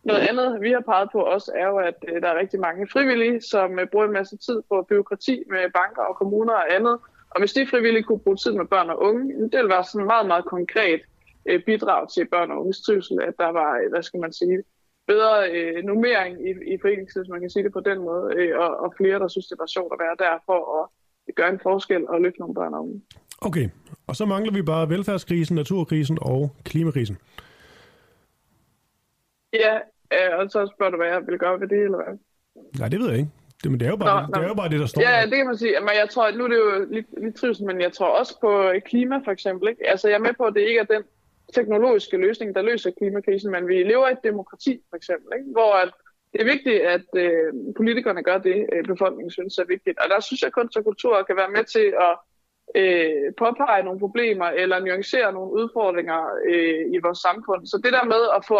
noget 0.03 0.21
andet, 0.29 0.61
vi 0.61 0.71
har 0.71 0.79
peget 0.79 1.09
på 1.11 1.19
også, 1.19 1.51
er 1.55 1.67
jo, 1.67 1.77
at 1.77 2.05
øh, 2.07 2.21
der 2.21 2.27
er 2.27 2.39
rigtig 2.39 2.59
mange 2.59 2.87
frivillige, 2.87 3.41
som 3.41 3.79
øh, 3.79 3.87
bruger 3.87 4.05
en 4.05 4.11
masse 4.13 4.37
tid 4.37 4.61
på 4.69 4.85
byråkrati 4.89 5.43
med 5.49 5.71
banker 5.73 6.01
og 6.01 6.15
kommuner 6.15 6.53
og 6.53 6.75
andet. 6.75 6.97
Og 7.29 7.39
hvis 7.39 7.53
de 7.53 7.67
frivillige 7.67 8.03
kunne 8.03 8.19
bruge 8.19 8.35
tid 8.35 8.51
med 8.51 8.65
børn 8.65 8.89
og 8.89 9.01
unge, 9.01 9.33
det 9.43 9.57
ville 9.57 9.69
være 9.69 9.83
sådan 9.83 10.07
meget, 10.07 10.27
meget 10.27 10.45
konkret 10.45 11.01
øh, 11.49 11.63
bidrag 11.65 12.09
til 12.13 12.27
børn 12.27 12.51
og 12.51 12.59
unges 12.61 12.81
trivsel, 12.81 13.21
at 13.21 13.33
der 13.39 13.51
var, 13.59 13.89
hvad 13.89 14.03
skal 14.03 14.19
man 14.19 14.33
sige, 14.33 14.63
bedre 15.07 15.51
øh, 15.51 15.83
nummering 15.83 16.33
i, 16.49 16.51
i 16.73 16.77
foreningslivet, 16.81 17.29
man 17.29 17.41
kan 17.41 17.49
sige 17.49 17.63
det 17.63 17.73
på 17.73 17.79
den 17.79 17.99
måde, 17.99 18.35
øh, 18.35 18.59
og, 18.59 18.71
og 18.83 18.93
flere, 18.97 19.19
der 19.19 19.27
synes, 19.27 19.47
det 19.47 19.59
var 19.59 19.65
sjovt 19.65 19.93
at 19.93 19.99
være 20.05 20.15
der 20.25 20.33
for 20.45 20.61
at 20.79 21.35
gøre 21.35 21.49
en 21.49 21.59
forskel 21.63 22.07
og 22.07 22.21
løfte 22.21 22.39
nogle 22.39 22.55
børn 22.55 22.73
og 22.73 22.81
unge. 22.83 23.01
Okay, 23.41 23.69
og 24.07 24.15
så 24.15 24.25
mangler 24.25 24.53
vi 24.53 24.61
bare 24.61 24.89
velfærdskrisen, 24.89 25.55
naturkrisen 25.55 26.17
og 26.21 26.55
klimakrisen. 26.65 27.17
Ja, 29.53 29.75
øh, 30.13 30.39
og 30.39 30.51
så 30.51 30.71
spørger 30.75 30.91
du, 30.91 30.97
hvad 30.97 31.07
jeg 31.07 31.21
vil 31.27 31.39
gøre 31.39 31.59
ved 31.59 31.67
det, 31.67 31.81
eller 31.83 31.97
hvad? 32.03 32.17
Nej, 32.79 32.87
det 32.89 32.99
ved 32.99 33.09
jeg 33.09 33.17
ikke. 33.17 33.31
Det, 33.63 33.71
men 33.71 33.79
det 33.79 33.85
er, 33.85 33.89
jo 33.89 33.95
bare, 33.97 34.21
nå, 34.21 34.27
det, 34.27 34.35
det 34.35 34.43
er 34.43 34.47
jo 34.47 34.53
bare 34.53 34.69
det, 34.69 34.79
der 34.79 34.85
står 34.85 35.01
Ja, 35.01 35.25
det 35.25 35.35
kan 35.37 35.45
man 35.45 35.57
sige. 35.57 35.79
Men 35.79 35.89
jeg 36.01 36.09
tror, 36.09 36.27
at 36.27 36.37
nu 36.37 36.43
er 36.43 36.47
det 36.47 36.57
jo 36.57 36.85
lidt, 36.91 37.07
lidt 37.23 37.35
trivsel, 37.35 37.65
men 37.65 37.81
jeg 37.81 37.93
tror 37.93 38.19
også 38.19 38.39
på 38.39 38.71
klima, 38.85 39.15
for 39.25 39.31
eksempel. 39.31 39.69
Ikke? 39.69 39.89
Altså, 39.89 40.07
jeg 40.07 40.15
er 40.15 40.19
med 40.19 40.33
på, 40.37 40.43
at 40.43 40.53
det 40.53 40.61
ikke 40.61 40.79
er 40.79 40.83
den 40.83 41.03
teknologiske 41.53 42.17
løsning, 42.17 42.55
der 42.55 42.61
løser 42.61 42.91
klimakrisen, 42.91 43.51
men 43.51 43.67
vi 43.67 43.83
lever 43.83 44.07
i 44.07 44.11
et 44.11 44.23
demokrati, 44.23 44.81
for 44.89 44.97
eksempel, 44.97 45.29
ikke? 45.37 45.51
hvor 45.51 45.73
at 45.83 45.91
det 46.33 46.41
er 46.41 46.45
vigtigt, 46.45 46.81
at 46.81 47.07
øh, 47.15 47.53
politikerne 47.77 48.23
gør 48.23 48.37
det, 48.37 48.65
øh, 48.73 48.83
befolkningen 48.83 49.31
synes 49.31 49.57
er 49.57 49.65
vigtigt. 49.65 49.99
Og 49.99 50.09
der 50.09 50.19
synes 50.19 50.41
jeg, 50.41 50.47
at 50.47 50.53
kunst 50.53 50.77
og 50.77 50.83
kultur 50.83 51.23
kan 51.23 51.35
være 51.35 51.51
med 51.51 51.63
til 51.63 51.93
at 52.07 52.13
øh, 52.75 53.33
påpege 53.37 53.83
nogle 53.83 53.99
problemer 53.99 54.45
eller 54.45 54.79
nuancere 54.79 55.33
nogle 55.33 55.51
udfordringer 55.51 56.21
øh, 56.45 56.81
i 56.95 56.97
vores 57.03 57.19
samfund. 57.27 57.65
Så 57.65 57.77
det 57.83 57.93
der 57.93 58.05
med 58.13 58.23
at 58.37 58.45
få 58.47 58.59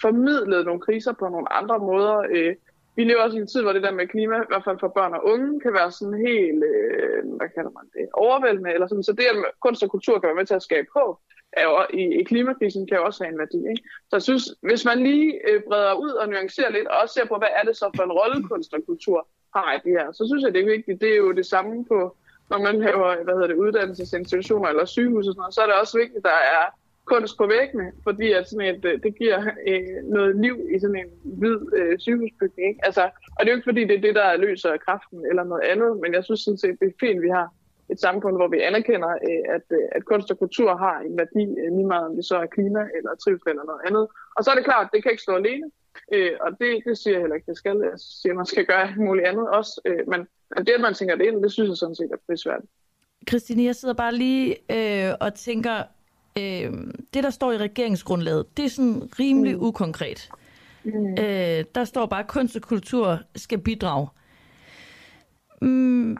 formidlet 0.00 0.66
nogle 0.66 0.80
kriser 0.80 1.12
på 1.12 1.28
nogle 1.28 1.52
andre 1.52 1.78
måder. 1.78 2.16
Øh, 2.30 2.54
vi 2.96 3.04
lever 3.04 3.22
også 3.22 3.36
i 3.36 3.40
en 3.40 3.46
tid, 3.46 3.62
hvor 3.62 3.72
det 3.72 3.82
der 3.82 3.98
med 3.98 4.08
klima, 4.08 4.36
i 4.36 4.48
hvert 4.48 4.64
fald 4.64 4.78
for 4.80 4.88
børn 4.88 5.14
og 5.14 5.24
unge, 5.32 5.60
kan 5.60 5.72
være 5.72 5.90
sådan 5.90 6.26
helt, 6.28 6.64
øh, 6.72 7.18
hvad 7.38 7.48
kalder 7.54 7.70
man 7.78 7.86
det, 7.94 8.06
overvældende. 8.12 8.72
Eller 8.74 8.86
sådan. 8.86 9.02
Så 9.02 9.12
det, 9.12 9.24
at 9.24 9.36
kunst 9.60 9.82
og 9.82 9.90
kultur 9.90 10.18
kan 10.18 10.26
være 10.28 10.40
med 10.40 10.46
til 10.46 10.54
at 10.60 10.62
skabe 10.68 10.88
håb, 10.96 11.16
er 11.56 11.64
jo, 11.70 11.98
i, 12.00 12.02
i 12.20 12.22
klimakrisen 12.24 12.86
kan 12.86 12.96
jo 12.96 13.04
også 13.04 13.24
have 13.24 13.32
en 13.32 13.38
værdi. 13.38 13.58
Ikke? 13.72 13.82
Så 14.08 14.16
jeg 14.16 14.22
synes, 14.22 14.44
hvis 14.68 14.84
man 14.84 14.98
lige 15.08 15.28
øh, 15.48 15.62
breder 15.68 15.94
ud 16.04 16.10
og 16.10 16.28
nuancerer 16.28 16.70
lidt, 16.70 16.86
og 16.86 16.96
også 17.02 17.14
ser 17.14 17.26
på, 17.26 17.36
hvad 17.38 17.52
er 17.58 17.64
det 17.68 17.76
så 17.76 17.86
for 17.96 18.02
en 18.02 18.12
rolle 18.12 18.48
kunst 18.48 18.74
og 18.74 18.80
kultur 18.86 19.28
har 19.56 19.68
i 19.76 19.80
det 19.84 19.92
her, 19.98 20.12
så 20.12 20.22
synes 20.28 20.42
jeg, 20.44 20.52
det 20.54 20.60
er 20.62 20.74
vigtigt. 20.76 21.00
Det 21.00 21.10
er 21.12 21.16
jo 21.16 21.32
det 21.32 21.46
samme 21.46 21.84
på, 21.84 22.16
når 22.50 22.58
man 22.58 22.76
laver 22.86 23.08
hvad 23.24 23.34
hedder 23.34 23.46
det, 23.46 23.62
uddannelsesinstitutioner 23.64 24.68
eller 24.68 24.84
sygehus 24.84 25.26
og 25.26 25.32
sådan 25.32 25.40
noget, 25.40 25.54
så 25.54 25.60
er 25.62 25.66
det 25.66 25.74
også 25.74 25.98
vigtigt, 25.98 26.16
at 26.16 26.30
der 26.32 26.40
er 26.56 26.64
kunst 27.12 27.36
på 27.38 27.46
væggene, 27.46 27.92
fordi 28.06 28.32
at 28.32 28.48
sådan 28.48 28.74
et, 28.74 28.84
øh, 28.84 29.02
det 29.02 29.18
giver 29.18 29.38
øh, 29.70 29.96
noget 30.14 30.36
liv 30.44 30.56
i 30.74 30.78
sådan 30.78 31.00
en 31.02 31.10
hvid 31.40 31.58
øh, 31.78 31.98
sygehusbygning. 31.98 32.68
Ikke? 32.68 32.80
Altså, 32.88 33.04
og 33.36 33.40
det 33.40 33.48
er 33.48 33.52
jo 33.52 33.58
ikke 33.58 33.70
fordi, 33.70 33.82
det 33.84 33.96
er 33.96 34.06
det, 34.06 34.14
der 34.14 34.36
løser 34.36 34.76
kraften 34.86 35.18
eller 35.30 35.44
noget 35.44 35.64
andet, 35.72 35.90
men 36.02 36.14
jeg 36.14 36.24
synes 36.24 36.40
sådan 36.40 36.58
set, 36.58 36.80
det 36.80 36.88
er 36.88 37.00
fint, 37.00 37.22
vi 37.22 37.28
har 37.28 37.46
et 37.92 38.00
samfund, 38.00 38.36
hvor 38.36 38.48
vi 38.48 38.60
anerkender, 38.60 39.12
øh, 39.28 39.44
at, 39.56 39.66
øh, 39.78 39.88
at 39.92 40.04
kunst 40.04 40.30
og 40.30 40.38
kultur 40.38 40.76
har 40.76 40.98
en 41.00 41.18
værdi, 41.18 41.44
øh, 41.60 41.68
lige 41.76 41.86
meget 41.86 42.06
om 42.08 42.16
det 42.16 42.24
så 42.24 42.36
er 42.36 42.46
klima 42.46 42.82
eller 42.96 43.12
trivsel 43.14 43.48
eller 43.48 43.64
noget 43.64 43.82
andet. 43.88 44.04
Og 44.36 44.44
så 44.44 44.50
er 44.50 44.54
det 44.54 44.64
klart, 44.64 44.86
at 44.86 44.90
det 44.92 45.02
kan 45.02 45.12
ikke 45.12 45.22
stå 45.22 45.34
alene, 45.42 45.66
og 46.44 46.50
det, 46.60 46.70
det 46.86 46.98
siger 46.98 47.14
jeg 47.14 47.20
heller 47.20 47.36
ikke, 47.36 47.50
det 47.50 47.56
skal. 47.56 47.76
Jeg 47.90 47.98
siger, 48.20 48.32
at 48.32 48.36
man 48.36 48.46
skal 48.46 48.66
gøre 48.66 48.88
muligt 48.96 49.26
andet 49.26 49.48
også, 49.48 49.80
men, 49.84 50.20
men 50.56 50.66
det, 50.66 50.72
at 50.72 50.80
man 50.80 50.94
tænker 50.94 51.16
det 51.16 51.26
ind, 51.26 51.42
det 51.42 51.52
synes 51.52 51.68
jeg 51.68 51.76
sådan 51.76 51.94
set 51.94 52.10
er 52.12 52.16
prisværdigt. 52.26 52.70
Christine, 53.28 53.64
jeg 53.64 53.76
sidder 53.76 53.94
bare 53.94 54.14
lige 54.14 54.56
øh, 54.76 55.14
og 55.20 55.34
tænker, 55.34 55.76
øh, 56.38 56.72
det, 57.14 57.24
der 57.24 57.30
står 57.30 57.52
i 57.52 57.56
regeringsgrundlaget, 57.58 58.56
det 58.56 58.64
er 58.64 58.68
sådan 58.68 59.02
rimelig 59.20 59.56
mm. 59.56 59.62
ukonkret. 59.62 60.30
Mm. 60.84 61.10
Øh, 61.10 61.64
der 61.74 61.84
står 61.84 62.06
bare, 62.06 62.20
at 62.20 62.26
kunst 62.28 62.56
og 62.56 62.62
kultur 62.62 63.18
skal 63.36 63.58
bidrage. 63.58 64.08
Mm, 65.62 66.16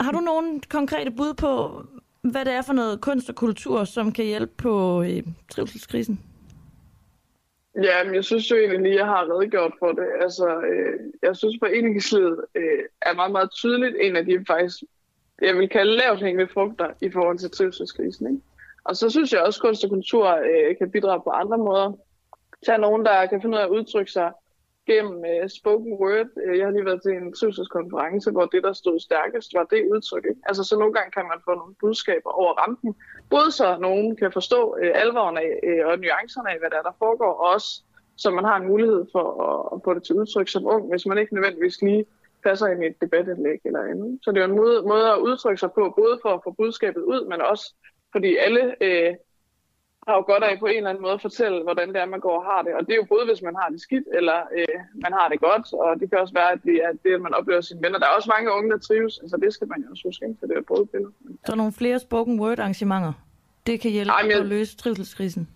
har 0.00 0.12
du 0.12 0.20
nogle 0.20 0.60
konkrete 0.70 1.10
bud 1.10 1.34
på, 1.34 1.82
hvad 2.22 2.44
det 2.44 2.52
er 2.52 2.62
for 2.62 2.72
noget 2.72 3.00
kunst 3.00 3.28
og 3.28 3.34
kultur, 3.34 3.84
som 3.84 4.12
kan 4.12 4.24
hjælpe 4.24 4.52
på 4.56 5.02
øh, 5.02 5.22
trivselskrisen? 5.50 6.20
Ja, 7.82 8.04
men 8.04 8.14
jeg 8.14 8.24
synes 8.24 8.50
jo 8.50 8.56
egentlig 8.56 8.80
lige, 8.80 8.92
at 8.92 8.98
jeg 8.98 9.06
har 9.06 9.30
redegjort 9.30 9.72
for 9.78 9.92
det. 9.92 10.06
Altså, 10.20 10.60
øh, 10.60 11.00
jeg 11.22 11.36
synes, 11.36 11.54
at 11.54 11.68
foreningslivet 11.68 12.44
øh, 12.54 12.84
er 13.02 13.14
meget, 13.14 13.32
meget 13.32 13.50
tydeligt 13.50 13.96
en 14.00 14.16
af 14.16 14.24
de 14.24 14.44
faktisk, 14.46 14.76
jeg 15.42 15.56
vil 15.56 15.68
kalde 15.68 15.96
lavt 15.96 16.22
hængende 16.22 16.52
frugter 16.52 16.90
i 17.00 17.10
forhold 17.10 17.38
til 17.38 17.50
trivselskrisen. 17.50 18.26
Ikke? 18.26 18.42
Og 18.84 18.96
så 18.96 19.10
synes 19.10 19.32
jeg 19.32 19.40
også, 19.40 19.58
at 19.58 19.62
kunst 19.62 19.84
og 19.84 19.90
kultur 19.90 20.26
øh, 20.28 20.76
kan 20.78 20.90
bidrage 20.90 21.22
på 21.24 21.30
andre 21.30 21.58
måder. 21.58 21.92
Tag 22.66 22.78
nogen, 22.78 23.04
der 23.04 23.26
kan 23.26 23.42
finde 23.42 23.56
ud 23.56 23.60
af 23.60 23.64
at 23.64 23.70
udtrykke 23.70 24.12
sig 24.12 24.32
gennem 24.86 25.18
uh, 25.32 25.48
spoken 25.58 25.92
word. 26.00 26.28
Øh, 26.44 26.58
jeg 26.58 26.66
har 26.66 26.72
lige 26.72 26.84
været 26.84 27.02
til 27.02 27.12
en 27.12 27.32
trivselskonference, 27.32 28.30
hvor 28.30 28.46
det, 28.46 28.62
der 28.62 28.72
stod 28.72 29.00
stærkest, 29.00 29.54
var 29.54 29.64
det 29.64 29.90
udtryk. 29.92 30.24
Ikke? 30.30 30.40
Altså, 30.48 30.64
så 30.64 30.74
nogle 30.78 30.94
gange 30.94 31.10
kan 31.16 31.26
man 31.32 31.40
få 31.44 31.52
nogle 31.54 31.74
budskaber 31.80 32.30
over 32.30 32.52
rampen. 32.62 32.94
Både 33.30 33.50
så 33.50 33.76
nogen 33.86 34.16
kan 34.16 34.32
forstå 34.32 34.60
uh, 34.82 34.90
alvoren 35.04 35.36
af 35.36 35.50
uh, 35.68 35.86
og 35.90 35.98
nuancerne 35.98 36.50
af, 36.52 36.58
hvad 36.58 36.70
der 36.70 36.78
er, 36.78 36.86
der 36.90 36.96
foregår, 36.98 37.32
og 37.44 37.54
også 37.54 37.82
så 38.16 38.30
man 38.30 38.44
har 38.44 38.56
en 38.56 38.68
mulighed 38.68 39.04
for 39.12 39.26
at, 39.48 39.58
at 39.74 39.80
få 39.84 39.94
det 39.94 40.02
til 40.02 40.14
udtryk 40.14 40.48
som 40.48 40.66
ung, 40.66 40.90
hvis 40.90 41.06
man 41.06 41.18
ikke 41.18 41.34
nødvendigvis 41.34 41.82
lige 41.82 42.04
passer 42.44 42.66
ind 42.66 42.84
i 42.84 42.86
et 42.86 43.00
debatindlæg 43.00 43.60
eller 43.64 43.82
andet. 43.82 44.18
Så 44.22 44.32
det 44.32 44.40
er 44.40 44.44
en 44.44 44.56
måde, 44.56 44.82
måde 44.82 45.08
at 45.12 45.18
udtrykke 45.18 45.60
sig 45.60 45.72
på, 45.72 45.94
både 45.96 46.18
for 46.22 46.28
at 46.28 46.40
få 46.44 46.50
budskabet 46.50 47.02
ud, 47.02 47.26
men 47.28 47.40
også 47.40 47.74
fordi 48.12 48.36
alle 48.36 48.74
øh, 48.80 49.14
har 50.08 50.14
jo 50.18 50.22
godt 50.32 50.44
af 50.44 50.58
på 50.58 50.66
en 50.66 50.76
eller 50.76 50.90
anden 50.90 51.02
måde 51.02 51.12
at 51.18 51.26
fortælle, 51.28 51.62
hvordan 51.62 51.88
det 51.88 51.98
er, 52.00 52.06
man 52.06 52.20
går 52.20 52.36
og 52.40 52.44
har 52.44 52.62
det. 52.62 52.72
Og 52.74 52.80
det 52.86 52.92
er 52.92 53.00
jo 53.02 53.06
både, 53.14 53.24
hvis 53.30 53.42
man 53.42 53.54
har 53.60 53.68
det 53.68 53.80
skidt, 53.80 54.06
eller 54.18 54.38
øh, 54.58 54.78
man 55.04 55.12
har 55.18 55.26
det 55.32 55.40
godt. 55.40 55.66
Og 55.72 56.00
det 56.00 56.10
kan 56.10 56.18
også 56.18 56.34
være, 56.34 56.52
at 56.52 56.60
det 56.68 56.76
er 56.86 56.92
det, 57.04 57.12
at 57.14 57.22
man 57.26 57.34
oplever 57.34 57.60
sine 57.60 57.82
venner. 57.82 57.98
Der 57.98 58.06
er 58.06 58.14
også 58.18 58.30
mange 58.36 58.48
unge, 58.56 58.70
der 58.70 58.78
trives. 58.78 59.18
Altså 59.22 59.36
det 59.36 59.50
skal 59.54 59.68
man 59.68 59.78
jo 59.82 59.86
også 59.90 60.02
huske, 60.08 60.36
så 60.40 60.46
det 60.46 60.56
er 60.56 60.62
både 60.74 60.86
billede. 60.86 61.12
Så 61.46 61.54
nogle 61.56 61.72
flere 61.72 61.98
spoken 61.98 62.40
word 62.40 62.58
arrangementer. 62.58 63.12
Det 63.66 63.80
kan 63.80 63.90
hjælpe 63.90 64.10
Ej, 64.10 64.26
jeg... 64.30 64.40
at 64.40 64.46
løse 64.46 64.76
trivselskrisen. 64.76 65.48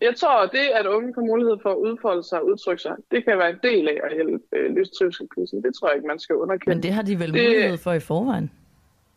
Jeg 0.00 0.14
tror, 0.16 0.46
det, 0.46 0.66
at 0.80 0.86
unge 0.86 1.14
får 1.14 1.22
mulighed 1.32 1.56
for 1.62 1.70
at 1.70 1.76
udfolde 1.76 2.22
sig 2.22 2.40
og 2.40 2.46
udtrykke 2.46 2.82
sig, 2.82 2.94
det 3.10 3.24
kan 3.24 3.38
være 3.38 3.50
en 3.50 3.58
del 3.62 3.88
af 3.88 3.98
at 4.04 4.14
hjælpe 4.14 4.38
øh, 4.52 4.74
løse 4.74 4.90
trivselskrisen. 4.98 5.62
Det 5.62 5.74
tror 5.74 5.88
jeg 5.88 5.96
ikke, 5.96 6.06
man 6.06 6.18
skal 6.18 6.36
underkende. 6.36 6.74
Men 6.74 6.82
det 6.82 6.92
har 6.92 7.02
de 7.02 7.18
vel 7.18 7.32
det... 7.32 7.42
mulighed 7.42 7.78
for 7.78 7.92
i 7.92 8.00
forvejen? 8.00 8.50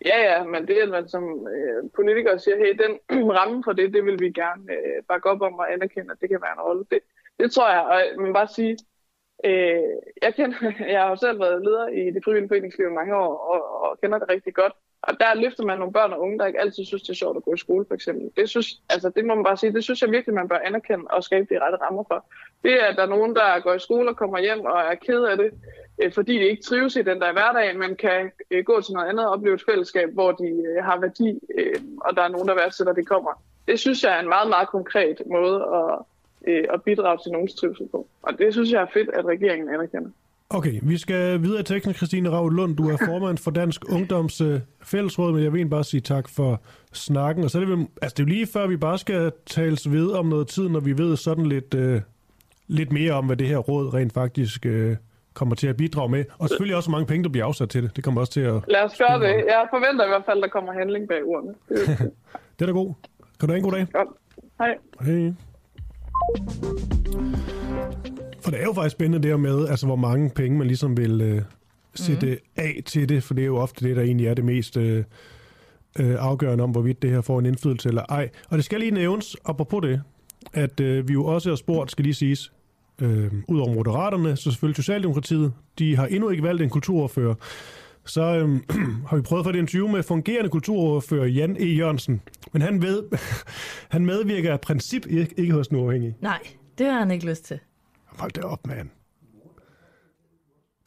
Ja, 0.06 0.18
ja, 0.32 0.44
men 0.44 0.68
det 0.68 0.78
er, 0.78 0.84
at 0.84 0.90
man 0.90 1.10
som 1.10 1.48
øh, 1.48 1.90
politiker 1.96 2.38
siger, 2.38 2.58
hey, 2.58 2.74
den 2.84 2.94
ramme 3.38 3.64
for 3.64 3.74
det, 3.74 3.94
det 3.94 4.06
vil 4.06 4.20
vi 4.20 4.32
gerne 4.32 4.64
øh, 4.72 5.04
bakke 5.08 5.30
op 5.30 5.42
om 5.42 5.54
og 5.54 5.74
anerkende, 5.74 6.12
at 6.12 6.22
det 6.22 6.30
kan 6.30 6.42
være 6.42 6.54
en 6.54 6.62
rolle. 6.68 6.86
Det, 6.92 7.00
det 7.40 7.52
tror 7.52 7.70
jeg, 7.70 7.82
og 7.82 8.22
man 8.22 8.34
bare 8.34 8.48
sige, 8.48 8.78
øh, 9.46 9.96
jeg, 10.22 10.36
kender, 10.36 10.58
jeg 10.94 11.02
har 11.02 11.10
jo 11.10 11.16
selv 11.16 11.40
været 11.40 11.66
leder 11.66 11.88
i 11.88 12.12
det 12.12 12.24
frivillige 12.24 12.50
foreningsliv 12.50 12.88
i 12.88 13.00
mange 13.00 13.16
år, 13.16 13.34
og, 13.38 13.82
og 13.82 14.02
kender 14.02 14.20
det 14.20 14.30
rigtig 14.30 14.54
godt. 14.54 14.74
Og 15.02 15.20
der 15.20 15.34
løfter 15.34 15.64
man 15.64 15.78
nogle 15.80 15.94
børn 15.94 16.14
og 16.14 16.22
unge, 16.22 16.40
der 16.40 16.46
ikke 16.46 16.60
altid 16.60 16.86
synes, 16.86 17.02
det 17.02 17.10
er 17.10 17.24
sjovt 17.24 17.38
at 17.38 17.44
gå 17.44 17.54
i 17.54 17.58
skole, 17.58 17.86
for 17.88 17.96
eksempel. 17.96 18.32
Det, 18.38 18.50
synes, 18.50 18.82
altså, 18.90 19.10
det 19.16 19.26
må 19.26 19.36
man 19.36 19.44
bare 19.44 19.58
sige, 19.58 19.74
det 19.74 19.84
synes 19.84 20.02
jeg 20.02 20.12
virkelig, 20.12 20.36
man 20.36 20.48
bør 20.48 20.58
anerkende 20.58 21.06
og 21.10 21.24
skabe 21.24 21.48
de 21.50 21.60
rette 21.60 21.78
rammer 21.78 22.04
for. 22.08 22.26
Det 22.64 22.74
er, 22.82 22.86
at 22.86 22.96
der 22.96 23.04
er 23.04 23.16
nogen, 23.16 23.36
der 23.36 23.60
går 23.60 23.74
i 23.74 23.80
skole 23.80 24.10
og 24.10 24.18
kommer 24.18 24.40
hjem 24.40 24.60
og 24.60 24.80
er 24.80 24.96
ked 24.96 25.24
af 25.24 25.38
det, 25.38 25.52
øh, 26.02 26.14
fordi 26.14 26.34
de 26.34 26.50
ikke 26.50 26.64
trives 26.64 26.96
i 26.96 27.02
den 27.02 27.20
der 27.22 27.32
hverdag, 27.32 27.78
men 27.78 27.96
kan 27.96 28.32
øh, 28.52 28.64
gå 28.64 28.82
til 28.82 28.94
noget 28.94 29.10
andet 29.10 29.26
og 29.26 29.32
opleve 29.32 29.56
et 29.56 29.64
fællesskab, 29.70 30.10
hvor 30.14 30.32
de 30.32 30.50
øh, 30.70 30.84
har 30.84 31.00
værdi, 31.00 31.40
og 32.06 32.16
der 32.16 32.24
er 32.24 32.28
nogen, 32.28 32.48
der 32.48 32.56
værdsætter, 32.56 32.94
at 32.94 32.98
de 32.98 33.06
kommer. 33.06 33.32
Det 33.68 33.80
synes 33.80 34.04
jeg 34.04 34.16
er 34.16 34.20
en 34.20 34.30
meget, 34.30 34.50
meget 34.50 34.70
konkret 34.70 35.22
måde 35.26 35.56
at, 35.78 35.94
at 36.74 36.84
bidrage 36.84 37.18
til 37.24 37.32
nogens 37.32 37.54
trivsel 37.54 37.88
på. 37.92 38.08
Og 38.22 38.40
det 38.40 38.54
synes 38.54 38.72
jeg 38.72 38.82
er 38.82 38.88
fedt, 38.94 39.10
at 39.14 39.26
regeringen 39.26 39.70
anerkender. 39.74 40.10
Okay, 40.52 40.80
vi 40.84 40.98
skal 40.98 41.42
videre 41.42 41.60
i 41.60 41.64
teksten, 41.64 41.94
Christine 41.94 42.30
Rav 42.30 42.50
Lund. 42.50 42.76
Du 42.76 42.90
er 42.90 42.98
formand 43.10 43.38
for 43.38 43.52
Dansk 43.52 43.92
Ungdoms 43.92 44.42
Fællesråd, 44.84 45.34
men 45.34 45.44
jeg 45.44 45.54
vil 45.54 45.70
bare 45.70 45.84
sige 45.84 46.02
tak 46.02 46.30
for 46.30 46.62
snakken. 46.94 47.44
Og 47.44 47.50
så 47.50 47.60
er 47.60 47.66
det, 47.66 47.88
altså 48.02 48.16
det 48.18 48.20
er 48.20 48.28
jo 48.28 48.30
lige 48.30 48.48
før, 48.48 48.68
vi 48.68 48.78
bare 48.78 48.98
skal 48.98 49.32
tales 49.46 49.92
ved 49.92 50.12
om 50.12 50.26
noget 50.26 50.48
tid, 50.48 50.70
når 50.70 50.80
vi 50.80 50.98
ved 50.98 51.18
sådan 51.18 51.46
lidt, 51.46 51.74
uh, 51.74 52.02
lidt 52.68 52.92
mere 52.92 53.14
om, 53.14 53.26
hvad 53.26 53.38
det 53.38 53.48
her 53.48 53.58
råd 53.58 53.94
rent 53.94 54.14
faktisk 54.14 54.66
uh, 54.66 54.96
kommer 55.34 55.56
til 55.56 55.68
at 55.68 55.78
bidrage 55.78 56.10
med. 56.10 56.26
Og 56.38 56.50
selvfølgelig 56.50 56.76
også, 56.76 56.90
hvor 56.90 56.98
mange 56.98 57.08
penge, 57.08 57.24
der 57.24 57.30
bliver 57.30 57.46
afsat 57.46 57.70
til 57.70 57.84
det. 57.84 57.96
Det 57.96 58.04
kommer 58.04 58.22
også 58.22 58.34
til 58.34 58.42
at... 58.42 58.64
Lad 58.68 58.82
os 58.82 58.98
gøre 58.98 59.20
det. 59.20 59.46
Jeg 59.48 59.68
forventer 59.70 60.06
i 60.06 60.08
hvert 60.08 60.26
fald, 60.26 60.38
at 60.38 60.44
der 60.44 60.50
kommer 60.50 60.74
handling 60.74 61.08
bag 61.08 61.24
ordene. 61.24 61.54
Det 61.70 61.78
er, 61.90 61.96
det 62.56 62.62
er 62.62 62.66
da 62.66 62.72
god. 62.72 62.94
Kan 63.40 63.50
du 63.50 63.54
have 63.54 63.58
en 63.58 63.64
god 63.64 63.72
dag? 63.72 63.88
Godt. 63.94 64.08
Hej. 64.60 64.78
Hej. 65.02 65.34
For 68.44 68.52
det 68.52 68.60
er 68.60 68.64
jo 68.64 68.74
faktisk 68.74 68.96
spændende 68.96 69.28
der 69.28 69.38
med, 69.38 69.68
altså 69.68 69.86
hvor 69.86 69.96
mange 69.96 70.30
penge 70.30 70.58
man 70.58 70.68
ligesom 70.68 70.98
vil 70.98 71.22
øh, 71.22 71.42
sætte 71.96 72.28
mm. 72.28 72.64
af 72.64 72.82
til 72.86 73.10
det, 73.10 73.24
for 73.24 73.34
det 73.34 73.42
er 73.42 73.46
jo 73.46 73.58
ofte 73.58 73.88
det, 73.88 73.96
der 73.96 74.02
egentlig 74.02 74.28
er 74.28 74.34
det 74.34 74.46
mest 74.46 74.78
øh, 74.78 75.04
øh, 76.00 76.16
afgørende 76.20 76.64
om, 76.64 76.72
hvorvidt 76.72 77.02
det 77.02 77.10
her 77.10 77.22
får 77.22 77.40
en 77.40 77.46
indflydelse 77.46 77.90
eller 77.90 78.04
ej. 78.10 78.30
Og 78.50 78.58
det 78.58 78.66
skal 78.66 78.80
lige 78.80 78.92
nævnes, 78.92 79.38
apropos 79.46 79.82
det, 79.82 80.02
at 80.54 80.80
øh, 80.80 81.08
vi 81.08 81.14
jo 81.14 81.26
også 81.26 81.50
har 81.50 81.56
spurgt, 81.56 81.92
skal 81.92 82.04
lige 82.04 82.14
siges, 82.14 82.52
øh, 83.02 83.32
ud 83.48 83.60
over 83.60 83.74
Moderaterne, 83.74 84.38
så 84.38 84.44
selvfølgelig 84.44 84.76
Socialdemokratiet, 84.76 85.54
de 85.80 85.96
har 85.96 86.08
endnu 86.08 86.30
ikke 86.30 86.44
valgt 86.44 86.62
en 86.62 86.70
kulturordfører. 86.70 87.36
Så 88.06 88.22
øh, 88.22 88.60
har 89.10 89.16
vi 89.16 89.22
prøvet 89.22 89.42
at 89.42 89.46
få 89.46 89.52
det 89.52 89.60
interview 89.60 89.88
med 89.88 90.04
fungerende 90.04 90.50
kulturordfører 90.50 91.26
Jan 91.26 91.58
E. 91.60 91.66
Jørgensen. 91.66 92.22
Men 92.54 92.62
han, 92.62 92.82
ved, 92.82 93.04
han 93.96 94.06
medvirker 94.06 94.54
af 94.54 94.62
princip 94.62 95.06
ikke, 95.08 95.34
ikke 95.38 95.54
hos 95.54 95.68
den 95.68 95.78
uafhængige. 95.78 96.16
Nej, 96.22 96.40
det 96.78 96.86
har 96.88 97.00
han 97.00 97.12
ikke 97.12 97.26
lyst 97.26 97.46
til. 97.46 97.60
Hold 98.06 98.32
det 98.32 98.44
op, 98.44 98.68
mand. 98.68 98.90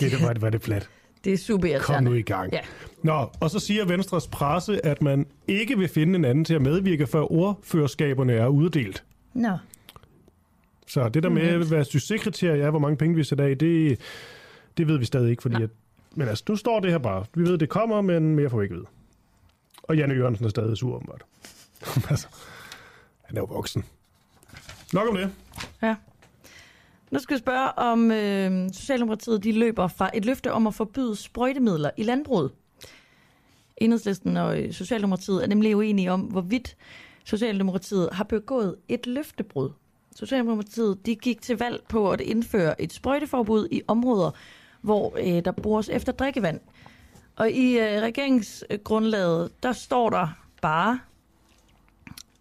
Det, 0.01 0.11
det 0.11 0.23
var, 0.23 0.33
det 0.33 0.43
var 0.43 0.51
det 0.51 0.61
plat. 0.61 0.89
Det 1.25 1.33
er 1.33 1.37
super 1.39 1.69
irriterende. 1.69 2.09
Kom 2.09 2.13
nu 2.13 2.19
i 2.19 2.23
gang. 2.23 2.53
Ja. 2.53 2.61
Nå, 3.03 3.31
og 3.41 3.51
så 3.51 3.59
siger 3.59 3.85
Venstres 3.85 4.27
presse, 4.27 4.87
at 4.87 5.03
man 5.03 5.27
ikke 5.49 5.79
vil 5.79 5.89
finde 5.89 6.17
en 6.17 6.25
anden 6.25 6.45
til 6.45 6.55
at 6.55 6.63
medvirke, 6.63 7.07
før 7.07 7.33
ordførerskaberne 7.33 8.33
er 8.33 8.47
uddelt. 8.47 9.05
Nå. 9.35 9.59
Så 10.93 11.09
det 11.09 11.23
der 11.23 11.29
med, 11.29 11.69
hvad 11.69 11.85
succeskriterie 11.85 12.63
er, 12.63 12.71
hvor 12.71 12.79
mange 12.79 12.97
penge 12.97 13.17
vi 13.17 13.25
sætter 13.25 13.45
af, 13.45 13.59
det, 13.59 14.01
det 14.77 14.89
ved 14.89 14.99
vi 14.99 15.05
stadig 15.05 15.31
ikke, 15.31 15.43
fordi 15.43 15.63
at, 15.63 15.71
men 16.15 16.29
altså, 16.29 16.45
nu 16.49 16.57
står 16.57 16.81
det 16.81 16.91
her 16.91 16.99
bare. 16.99 17.25
Vi 17.35 17.43
ved, 17.43 17.59
det 17.59 17.69
kommer, 17.69 18.01
men 18.01 18.35
mere 18.35 18.51
får 18.51 18.59
vi 18.59 18.65
ikke 18.65 18.77
ved. 18.77 18.85
Og 19.83 19.97
Janne 19.97 20.15
Jørgensen 20.15 20.45
er 20.45 20.51
stadig 20.51 20.77
sur, 20.77 20.95
åbenbart. 20.95 21.23
altså, 22.11 22.29
han 23.23 23.37
er 23.37 23.41
jo 23.41 23.45
voksen. 23.45 23.85
Nok 24.93 25.09
om 25.09 25.17
det. 25.17 25.31
Ja. 25.83 25.97
Nu 27.11 27.19
skal 27.19 27.35
jeg 27.35 27.41
spørge, 27.41 27.79
om 27.79 28.11
øh, 28.11 28.71
Socialdemokratiet 28.73 29.45
de 29.45 29.53
løber 29.53 29.89
fra 29.89 30.11
et 30.15 30.25
løfte 30.25 30.53
om 30.53 30.67
at 30.67 30.75
forbyde 30.75 31.17
sprøjtemidler 31.17 31.91
i 31.97 32.03
landbruget. 32.03 32.51
Enhedslisten 33.77 34.37
og 34.37 34.63
øh, 34.63 34.73
Socialdemokratiet 34.73 35.43
er 35.43 35.47
nemlig 35.47 35.77
uenige 35.77 36.13
om, 36.13 36.21
hvorvidt 36.21 36.77
Socialdemokratiet 37.25 38.09
har 38.13 38.25
begået 38.25 38.77
et 38.89 39.07
løftebrud. 39.07 39.71
Socialdemokratiet 40.17 41.07
de 41.07 41.17
gik 41.17 41.43
til 41.43 41.59
valg 41.59 41.83
på 41.89 42.11
at 42.11 42.21
indføre 42.21 42.83
et 42.83 42.93
sprøjteforbud 42.93 43.69
i 43.71 43.83
områder, 43.89 44.31
hvor 44.81 45.17
øh, 45.19 45.45
der 45.45 45.53
bores 45.53 45.89
efter 45.89 46.13
drikkevand. 46.13 46.61
Og 47.37 47.51
i 47.51 47.79
øh, 47.79 48.03
regeringsgrundlaget, 48.03 49.63
der 49.63 49.73
står 49.73 50.11
der 50.11 50.29
bare, 50.63 51.01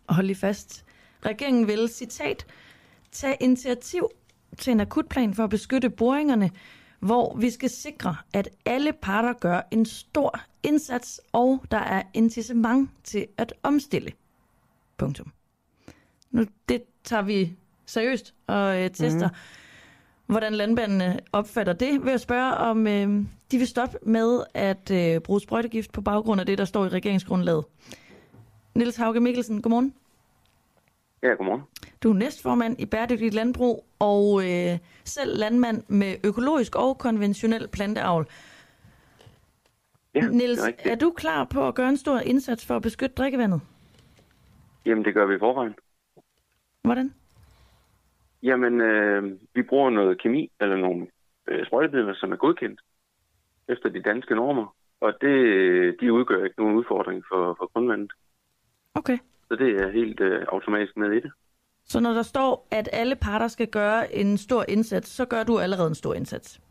hold 0.09 0.25
lige 0.25 0.35
fast, 0.35 0.85
regeringen 1.25 1.67
vil, 1.67 1.89
citat, 1.89 2.45
tage 3.11 3.37
initiativ 3.39 4.09
til 4.57 4.71
en 4.71 4.79
akutplan 4.79 5.33
for 5.33 5.43
at 5.43 5.49
beskytte 5.49 5.89
boringerne, 5.89 6.51
hvor 6.99 7.37
vi 7.37 7.49
skal 7.49 7.69
sikre, 7.69 8.15
at 8.33 8.49
alle 8.65 8.93
parter 8.93 9.33
gør 9.33 9.61
en 9.71 9.85
stor 9.85 10.39
indsats, 10.63 11.21
og 11.31 11.63
der 11.71 11.77
er 11.77 12.03
incitament 12.13 12.89
til 13.03 13.27
at 13.37 13.53
omstille. 13.63 14.11
Punktum. 14.97 15.31
Nu, 16.31 16.45
det 16.69 16.83
tager 17.03 17.21
vi 17.21 17.55
seriøst 17.91 18.33
og 18.47 18.83
øh, 18.83 18.89
tester, 18.89 19.27
mm. 19.27 19.35
hvordan 20.25 20.53
landbandene 20.53 21.19
opfatter 21.33 21.73
det. 21.73 22.03
Vil 22.03 22.09
jeg 22.09 22.19
spørge, 22.19 22.53
om 22.53 22.87
øh, 22.87 23.25
de 23.51 23.57
vil 23.57 23.67
stoppe 23.67 23.97
med 24.01 24.43
at 24.53 24.91
øh, 24.91 25.21
bruge 25.21 25.41
sprøjtegift 25.41 25.91
på 25.91 26.01
baggrund 26.01 26.39
af 26.39 26.45
det, 26.45 26.57
der 26.57 26.65
står 26.65 26.85
i 26.85 26.89
regeringsgrundlaget. 26.89 27.65
Niels 28.75 28.95
Hauge 28.95 29.19
Mikkelsen, 29.19 29.61
godmorgen. 29.61 29.93
Ja, 31.23 31.27
godmorgen. 31.27 31.61
Du 32.03 32.09
er 32.09 32.13
næstformand 32.13 32.79
i 32.79 32.85
Bæredygtigt 32.85 33.33
Landbrug 33.33 33.85
og 33.99 34.41
øh, 34.43 34.77
selv 35.03 35.37
landmand 35.37 35.83
med 35.87 36.15
økologisk 36.23 36.75
og 36.75 36.97
konventionel 36.97 37.67
planteavl. 37.67 38.27
Ja, 40.15 40.27
Niels, 40.27 40.59
er, 40.59 40.71
er 40.79 40.95
du 40.95 41.11
klar 41.11 41.43
på 41.43 41.67
at 41.67 41.75
gøre 41.75 41.89
en 41.89 41.97
stor 41.97 42.19
indsats 42.19 42.65
for 42.65 42.75
at 42.75 42.81
beskytte 42.81 43.15
drikkevandet? 43.15 43.61
Jamen, 44.85 45.05
det 45.05 45.13
gør 45.13 45.25
vi 45.25 45.35
i 45.35 45.39
forvejen. 45.39 45.73
Hvordan? 46.83 47.13
Jamen, 48.43 48.81
øh, 48.81 49.23
vi 49.53 49.61
bruger 49.61 49.89
noget 49.89 50.21
kemi, 50.21 50.51
eller 50.59 50.75
nogle 50.75 51.07
øh, 51.47 51.65
sprøjtemidler, 51.65 52.13
som 52.13 52.31
er 52.31 52.35
godkendt 52.35 52.81
efter 53.69 53.89
de 53.89 54.01
danske 54.01 54.35
normer. 54.35 54.75
Og 55.01 55.13
det, 55.21 55.35
de 56.01 56.13
udgør 56.13 56.43
ikke 56.43 56.59
nogen 56.59 56.75
udfordring 56.75 57.23
for, 57.29 57.55
for 57.57 57.71
grundvandet. 57.73 58.11
Okay. 58.95 59.17
Så 59.47 59.55
det 59.55 59.81
er 59.81 59.91
helt 59.91 60.19
øh, 60.19 60.45
automatisk 60.47 60.97
med 60.97 61.11
i 61.11 61.19
det. 61.19 61.31
Så 61.85 61.99
når 61.99 62.13
der 62.13 62.21
står, 62.21 62.67
at 62.71 62.89
alle 62.93 63.15
parter 63.15 63.47
skal 63.47 63.67
gøre 63.67 64.15
en 64.15 64.37
stor 64.37 64.65
indsats, 64.67 65.09
så 65.09 65.25
gør 65.25 65.43
du 65.43 65.59
allerede 65.59 65.87
en 65.87 65.95
stor 65.95 66.13
indsats? 66.13 66.61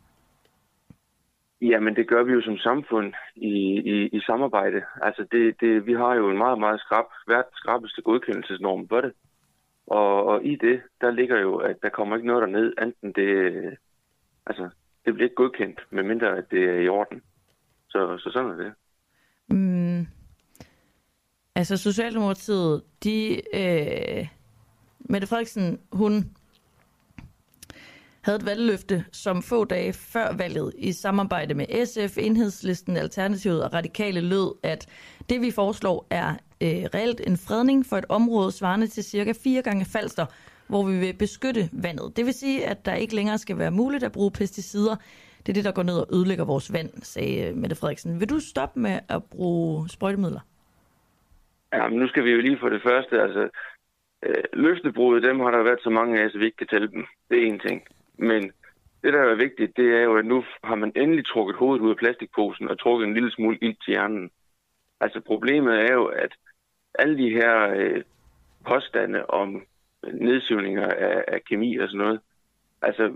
Jamen, 1.61 1.95
det 1.95 2.07
gør 2.07 2.23
vi 2.23 2.31
jo 2.31 2.41
som 2.41 2.57
samfund 2.57 3.13
i, 3.35 3.53
i, 3.93 4.07
i 4.07 4.19
samarbejde. 4.19 4.81
Altså, 5.01 5.25
det, 5.31 5.55
det, 5.61 5.85
vi 5.85 5.93
har 5.93 6.13
jo 6.13 6.29
en 6.29 6.37
meget, 6.37 6.59
meget 6.59 6.79
skrab, 6.79 7.05
verdens 7.27 7.57
skrabbeste 7.57 8.01
godkendelsesnorm 8.01 8.87
for 8.87 9.01
det. 9.01 9.13
Og, 9.91 10.25
og 10.25 10.45
i 10.45 10.55
det, 10.55 10.81
der 11.01 11.11
ligger 11.11 11.39
jo, 11.39 11.55
at 11.57 11.75
der 11.83 11.89
kommer 11.89 12.15
ikke 12.15 12.27
noget 12.27 12.41
derned, 12.41 12.73
enten 12.81 13.11
det, 13.11 13.77
altså, 14.45 14.69
det 15.05 15.13
bliver 15.13 15.25
ikke 15.25 15.35
godkendt, 15.35 15.79
medmindre 15.89 16.37
at 16.37 16.51
det 16.51 16.63
er 16.69 16.79
i 16.79 16.87
orden. 16.87 17.21
Så, 17.89 18.17
så 18.17 18.29
sådan 18.33 18.51
er 18.51 18.55
det. 18.55 18.73
Mm. 19.47 20.07
Altså, 21.55 21.77
Socialdemokratiet, 21.77 22.83
de... 23.03 23.41
Øh 23.53 24.27
Mette 24.99 25.27
Frederiksen, 25.27 25.79
hun 25.91 26.35
havde 28.23 28.37
et 28.37 28.45
valgløfte, 28.45 29.05
som 29.11 29.41
få 29.41 29.65
dage 29.65 29.93
før 29.93 30.37
valget 30.37 30.73
i 30.77 30.91
samarbejde 30.91 31.53
med 31.53 31.85
SF, 31.85 32.17
Enhedslisten, 32.17 32.97
Alternativet 32.97 33.63
og 33.63 33.73
Radikale 33.73 34.21
lød, 34.21 34.55
at 34.63 34.87
det 35.29 35.41
vi 35.41 35.51
foreslår 35.51 36.07
er 36.09 36.29
øh, 36.63 36.83
reelt 36.95 37.21
en 37.27 37.37
fredning 37.37 37.85
for 37.85 37.97
et 37.97 38.05
område 38.09 38.51
svarende 38.51 38.87
til 38.87 39.03
cirka 39.03 39.33
fire 39.43 39.61
gange 39.61 39.85
falster, 39.85 40.25
hvor 40.67 40.83
vi 40.85 40.99
vil 40.99 41.13
beskytte 41.13 41.69
vandet. 41.73 42.17
Det 42.17 42.25
vil 42.25 42.33
sige, 42.33 42.65
at 42.65 42.85
der 42.85 42.93
ikke 42.93 43.15
længere 43.15 43.37
skal 43.37 43.57
være 43.57 43.71
muligt 43.71 44.03
at 44.03 44.11
bruge 44.11 44.31
pesticider. 44.31 44.95
Det 45.39 45.49
er 45.49 45.53
det, 45.53 45.65
der 45.65 45.71
går 45.71 45.83
ned 45.83 45.97
og 45.97 46.07
ødelægger 46.13 46.45
vores 46.45 46.73
vand, 46.73 46.89
sagde 47.03 47.47
øh, 47.47 47.55
Mette 47.57 47.75
Frederiksen. 47.75 48.19
Vil 48.19 48.29
du 48.29 48.39
stoppe 48.39 48.79
med 48.79 48.99
at 49.09 49.23
bruge 49.23 49.89
sprøjtemidler? 49.89 50.39
Ja, 51.73 51.87
men 51.87 51.99
nu 51.99 52.07
skal 52.07 52.23
vi 52.23 52.31
jo 52.31 52.41
lige 52.41 52.57
for 52.59 52.69
det 52.69 52.81
første, 52.83 53.21
altså 53.21 53.49
Øh, 54.25 54.43
løftebrud, 54.53 55.21
dem 55.21 55.39
har 55.39 55.51
der 55.51 55.63
været 55.63 55.79
så 55.83 55.89
mange 55.89 56.21
af, 56.21 56.31
så 56.31 56.37
vi 56.37 56.45
ikke 56.45 56.57
kan 56.57 56.67
tælle 56.67 56.87
dem. 56.87 57.05
Det 57.29 57.37
er 57.43 57.47
en 57.47 57.59
ting. 57.59 57.81
Men 58.21 58.41
det, 59.03 59.13
der 59.13 59.21
er 59.21 59.35
vigtigt, 59.35 59.77
det 59.77 59.95
er 59.95 60.03
jo, 60.03 60.17
at 60.17 60.25
nu 60.25 60.43
har 60.63 60.75
man 60.75 60.91
endelig 60.95 61.25
trukket 61.25 61.55
hovedet 61.55 61.81
ud 61.83 61.89
af 61.89 61.97
plastikposen 61.97 62.67
og 62.67 62.79
trukket 62.79 63.07
en 63.07 63.13
lille 63.13 63.31
smule 63.31 63.57
ild 63.61 63.75
til 63.75 63.91
hjernen. 63.91 64.31
Altså 64.99 65.21
problemet 65.21 65.73
er 65.73 65.93
jo, 65.93 66.05
at 66.05 66.31
alle 66.99 67.17
de 67.17 67.29
her 67.29 67.73
øh, 67.75 68.03
påstande 68.67 69.25
om 69.25 69.63
nedsivninger 70.13 70.87
af, 70.87 71.23
af 71.27 71.43
kemi 71.43 71.77
og 71.77 71.87
sådan 71.87 71.97
noget, 71.97 72.19
altså 72.81 73.13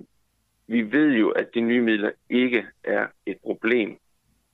vi 0.68 0.92
ved 0.92 1.12
jo, 1.12 1.30
at 1.30 1.48
de 1.54 1.62
nye 1.62 1.82
midler 1.82 2.12
ikke 2.30 2.66
er 2.84 3.08
et 3.26 3.38
problem, 3.44 3.98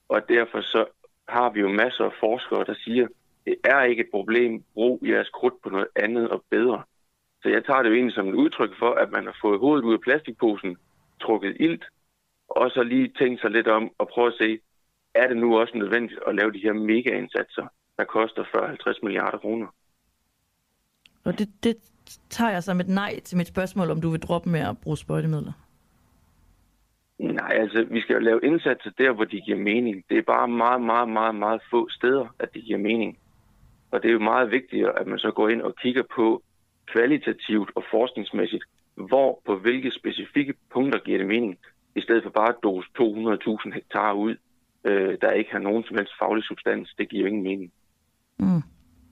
og 0.08 0.28
derfor 0.28 0.60
så 0.60 0.84
har 1.28 1.50
vi 1.50 1.60
jo 1.60 1.68
masser 1.68 2.04
af 2.04 2.12
forskere, 2.20 2.64
der 2.64 2.74
siger, 2.74 3.06
det 3.44 3.56
er 3.64 3.82
ikke 3.82 4.00
et 4.00 4.10
problem, 4.10 4.64
brug 4.74 5.00
jeres 5.02 5.28
krudt 5.28 5.62
på 5.62 5.70
noget 5.70 5.88
andet 5.96 6.28
og 6.30 6.44
bedre. 6.50 6.82
Så 7.42 7.48
jeg 7.48 7.64
tager 7.64 7.82
det 7.82 7.90
jo 7.90 7.94
egentlig 7.94 8.14
som 8.14 8.28
et 8.28 8.34
udtryk 8.34 8.78
for, 8.78 8.94
at 8.94 9.10
man 9.10 9.24
har 9.24 9.36
fået 9.40 9.58
hovedet 9.58 9.84
ud 9.84 9.92
af 9.92 10.00
plastikposen, 10.00 10.76
trukket 11.20 11.56
ilt, 11.60 11.84
og 12.48 12.70
så 12.70 12.82
lige 12.82 13.12
tænkt 13.18 13.40
sig 13.40 13.50
lidt 13.50 13.68
om 13.68 13.90
og 13.98 14.08
prøve 14.08 14.26
at 14.26 14.38
se, 14.38 14.58
er 15.14 15.28
det 15.28 15.36
nu 15.36 15.58
også 15.58 15.76
nødvendigt 15.76 16.20
at 16.26 16.34
lave 16.34 16.52
de 16.52 16.58
her 16.62 16.72
mega-indsatser, 16.72 17.66
der 17.98 18.04
koster 18.04 18.44
40-50 18.44 18.98
milliarder 19.02 19.38
kroner? 19.38 19.66
Og 21.24 21.38
det, 21.38 21.48
det 21.64 21.76
tager 22.30 22.50
jeg 22.50 22.62
som 22.62 22.80
et 22.80 22.88
nej 22.88 23.20
til 23.20 23.38
mit 23.38 23.48
spørgsmål, 23.48 23.90
om 23.90 24.00
du 24.00 24.10
vil 24.10 24.20
droppe 24.20 24.50
med 24.50 24.60
at 24.60 24.78
bruge 24.82 24.98
sprøjtemidler. 24.98 25.52
Nej, 27.18 27.52
altså, 27.52 27.86
vi 27.90 28.00
skal 28.00 28.14
jo 28.14 28.20
lave 28.20 28.40
indsatser 28.42 28.90
der, 28.98 29.12
hvor 29.12 29.24
de 29.24 29.40
giver 29.40 29.58
mening. 29.58 30.04
Det 30.08 30.18
er 30.18 30.22
bare 30.22 30.48
meget, 30.48 30.80
meget, 30.80 31.08
meget, 31.08 31.34
meget 31.34 31.62
få 31.70 31.88
steder, 31.88 32.26
at 32.38 32.54
det 32.54 32.64
giver 32.64 32.78
mening. 32.78 33.18
Og 33.90 34.02
det 34.02 34.08
er 34.08 34.12
jo 34.12 34.18
meget 34.18 34.50
vigtigere, 34.50 34.98
at 34.98 35.06
man 35.06 35.18
så 35.18 35.30
går 35.30 35.48
ind 35.48 35.62
og 35.62 35.76
kigger 35.76 36.02
på 36.16 36.42
kvalitativt 36.86 37.70
og 37.74 37.84
forskningsmæssigt, 37.90 38.64
hvor 38.94 39.40
på 39.46 39.56
hvilke 39.56 39.90
specifikke 39.90 40.54
punkter 40.72 40.98
giver 40.98 41.18
det 41.18 41.26
mening, 41.26 41.58
i 41.94 42.00
stedet 42.00 42.22
for 42.22 42.30
bare 42.30 42.48
at 42.48 42.62
dose 42.62 42.88
200.000 42.98 43.74
hektar 43.74 44.12
ud, 44.12 44.36
øh, 44.84 45.18
der 45.20 45.30
ikke 45.30 45.52
har 45.52 45.58
nogen 45.58 45.84
som 45.84 45.96
helst 45.96 46.12
faglig 46.18 46.44
substans. 46.44 46.94
Det 46.98 47.08
giver 47.08 47.20
jo 47.20 47.26
ingen 47.26 47.42
mening. 47.42 47.72
Mm. 48.38 48.62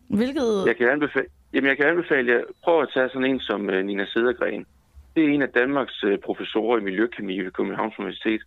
Hvilket... 0.09 0.66
Jeg 0.66 0.76
kan 0.76 0.88
anbefale, 0.88 1.26
jamen 1.52 1.68
jeg 1.68 1.76
kan 1.76 1.87
anbefale 1.87 2.33
jer, 2.33 2.42
prøv 2.64 2.83
at 2.83 2.90
tage 2.94 3.09
sådan 3.09 3.30
en 3.30 3.40
som 3.40 3.70
øh, 3.70 3.85
Nina 3.85 4.06
Sedergren. 4.06 4.66
Det 5.16 5.24
er 5.24 5.28
en 5.28 5.42
af 5.42 5.48
Danmarks 5.48 6.04
øh, 6.04 6.18
professorer 6.18 6.78
i 6.78 6.83
miljøkemi 6.83 7.40
ved 7.40 7.50
Københavns 7.50 7.98
Universitet. 7.98 8.42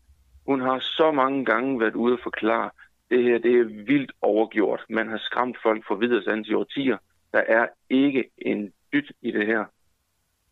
Hun 0.45 0.61
har 0.61 0.79
så 0.79 1.11
mange 1.11 1.45
gange 1.45 1.79
været 1.79 1.95
ude 1.95 2.13
og 2.13 2.19
forklare, 2.23 2.69
det 3.09 3.23
her 3.23 3.37
det 3.37 3.59
er 3.59 3.63
vildt 3.63 4.11
overgjort. 4.21 4.85
Man 4.89 5.07
har 5.09 5.17
skræmt 5.17 5.57
folk 5.63 5.83
for 5.87 5.95
videre 5.95 6.23
sands 6.23 6.47
i 6.47 6.53
årtier. 6.53 6.97
Der 7.33 7.41
er 7.47 7.67
ikke 7.89 8.23
en 8.37 8.73
dyt 8.93 9.11
i 9.21 9.31
det 9.31 9.45
her. 9.47 9.65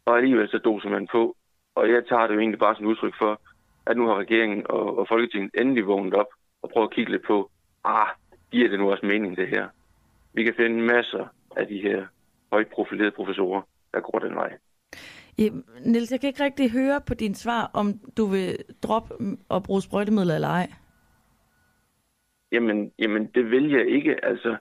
Og 0.05 0.17
alligevel 0.17 0.49
så 0.49 0.57
doser 0.57 0.89
man 0.89 1.07
på. 1.11 1.35
Og 1.75 1.89
jeg 1.89 2.03
tager 2.09 2.27
det 2.27 2.35
jo 2.35 2.39
egentlig 2.39 2.59
bare 2.59 2.75
som 2.75 2.85
udtryk 2.85 3.13
for, 3.17 3.41
at 3.85 3.97
nu 3.97 4.07
har 4.07 4.15
regeringen 4.15 4.65
og, 4.69 4.97
og 4.97 5.07
Folketinget 5.07 5.51
endelig 5.53 5.87
vågnet 5.87 6.13
op 6.13 6.27
og 6.61 6.69
prøvet 6.69 6.87
at 6.87 6.93
kigge 6.93 7.11
lidt 7.11 7.25
på, 7.27 7.51
ah, 7.83 8.07
giver 8.51 8.69
det 8.69 8.79
nu 8.79 8.91
også 8.91 9.05
mening 9.05 9.37
det 9.37 9.47
her? 9.47 9.67
Vi 10.33 10.43
kan 10.43 10.53
finde 10.57 10.81
masser 10.81 11.27
af 11.55 11.67
de 11.67 11.81
her 11.81 12.05
højt 12.51 12.67
profilerede 12.67 13.11
professorer, 13.11 13.61
der 13.93 13.99
går 13.99 14.19
den 14.19 14.35
vej. 14.35 14.57
Ja, 15.37 15.49
Niels, 15.85 16.11
jeg 16.11 16.19
kan 16.19 16.27
ikke 16.27 16.43
rigtig 16.43 16.71
høre 16.71 17.01
på 17.07 17.13
din 17.13 17.35
svar, 17.35 17.71
om 17.73 17.93
du 18.17 18.25
vil 18.25 18.57
droppe 18.83 19.13
og 19.49 19.63
bruge 19.63 19.81
sprøjtemidler 19.81 20.35
eller 20.35 20.47
ej. 20.47 20.67
Jamen, 22.51 22.91
jamen, 22.99 23.25
det 23.35 23.51
vil 23.51 23.71
jeg 23.71 23.87
ikke. 23.87 24.25
Altså, 24.25 24.57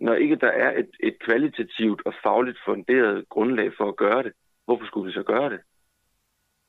når 0.00 0.14
ikke 0.14 0.36
der 0.36 0.52
er 0.64 0.78
et, 0.78 0.90
et 1.00 1.16
kvalitativt 1.24 2.02
og 2.06 2.14
fagligt 2.22 2.58
funderet 2.64 3.28
grundlag 3.28 3.70
for 3.78 3.88
at 3.88 3.96
gøre 3.96 4.22
det, 4.22 4.32
hvorfor 4.64 4.86
skulle 4.86 5.06
vi 5.06 5.12
så 5.12 5.22
gøre 5.22 5.50
det? 5.50 5.60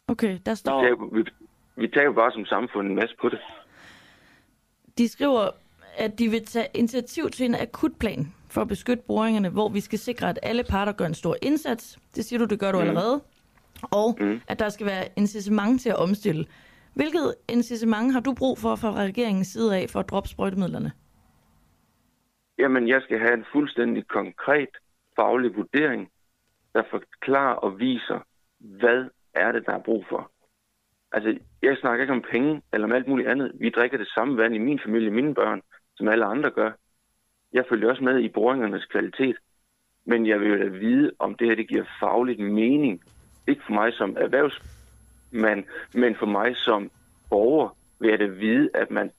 Okay, 0.07 0.39
der 0.45 0.53
står... 0.53 0.81
Vi 0.81 0.87
tager, 0.87 1.15
vi, 1.15 1.23
vi 1.75 1.87
tager 1.87 2.11
bare 2.11 2.31
som 2.31 2.45
samfund 2.45 2.87
en 2.87 2.95
masse 2.95 3.15
på 3.21 3.29
det. 3.29 3.39
De 4.97 5.07
skriver, 5.07 5.49
at 5.97 6.19
de 6.19 6.29
vil 6.29 6.45
tage 6.45 6.67
initiativ 6.73 7.29
til 7.29 7.45
en 7.45 7.55
akutplan 7.55 8.33
for 8.49 8.61
at 8.61 8.67
beskytte 8.67 9.03
boringerne, 9.07 9.49
hvor 9.49 9.69
vi 9.69 9.79
skal 9.79 9.99
sikre, 9.99 10.29
at 10.29 10.39
alle 10.43 10.63
parter 10.63 10.91
gør 10.91 11.05
en 11.05 11.13
stor 11.13 11.35
indsats. 11.41 11.99
Det 12.15 12.25
siger 12.25 12.39
du, 12.39 12.45
det 12.45 12.59
gør 12.59 12.71
du 12.71 12.77
mm. 12.77 12.87
allerede. 12.87 13.21
Og 13.81 14.17
mm. 14.19 14.41
at 14.47 14.59
der 14.59 14.69
skal 14.69 14.85
være 14.85 15.07
incitament 15.15 15.81
til 15.81 15.89
at 15.89 15.95
omstille. 15.95 16.45
Hvilket 16.93 17.35
incitament 17.49 18.13
har 18.13 18.19
du 18.19 18.33
brug 18.33 18.57
for 18.57 18.75
fra 18.75 18.93
regeringens 18.93 19.47
side 19.47 19.77
af 19.77 19.89
for 19.89 19.99
at 19.99 20.09
droppe 20.09 20.29
sprøjtemidlerne? 20.29 20.91
Jamen, 22.57 22.87
jeg 22.87 23.01
skal 23.01 23.19
have 23.19 23.33
en 23.33 23.45
fuldstændig 23.51 24.07
konkret 24.07 24.69
faglig 25.15 25.55
vurdering, 25.55 26.11
der 26.73 26.83
forklarer 26.91 27.55
og 27.55 27.79
viser, 27.79 28.19
hvad 28.59 29.09
er 29.33 29.51
det, 29.51 29.65
der 29.65 29.73
er 29.73 29.83
brug 29.83 30.05
for. 30.09 30.31
Altså, 31.11 31.39
jeg 31.61 31.77
snakker 31.77 32.03
ikke 32.03 32.13
om 32.13 32.25
penge 32.31 32.61
eller 32.73 32.87
om 32.87 32.93
alt 32.93 33.07
muligt 33.07 33.29
andet. 33.29 33.51
Vi 33.59 33.69
drikker 33.69 33.97
det 33.97 34.07
samme 34.07 34.37
vand 34.37 34.55
i 34.55 34.57
min 34.57 34.79
familie, 34.85 35.11
mine 35.11 35.33
børn, 35.33 35.61
som 35.95 36.07
alle 36.07 36.25
andre 36.25 36.51
gør. 36.51 36.71
Jeg 37.53 37.65
følger 37.69 37.89
også 37.89 38.03
med 38.03 38.19
i 38.19 38.29
boringernes 38.29 38.85
kvalitet. 38.85 39.35
Men 40.05 40.27
jeg 40.27 40.39
vil 40.39 40.59
da 40.59 40.65
vide, 40.65 41.11
om 41.19 41.35
det 41.35 41.47
her 41.47 41.55
det 41.55 41.67
giver 41.69 41.85
fagligt 41.99 42.39
mening. 42.39 43.03
Ikke 43.47 43.61
for 43.65 43.73
mig 43.73 43.93
som 43.93 44.17
erhvervsmand, 44.19 45.63
men 45.93 46.15
for 46.15 46.25
mig 46.25 46.55
som 46.55 46.91
borger 47.29 47.77
vil 47.99 48.09
jeg 48.09 48.19
da 48.19 48.25
vide, 48.25 48.69
at 48.73 48.91
man 48.91 49.11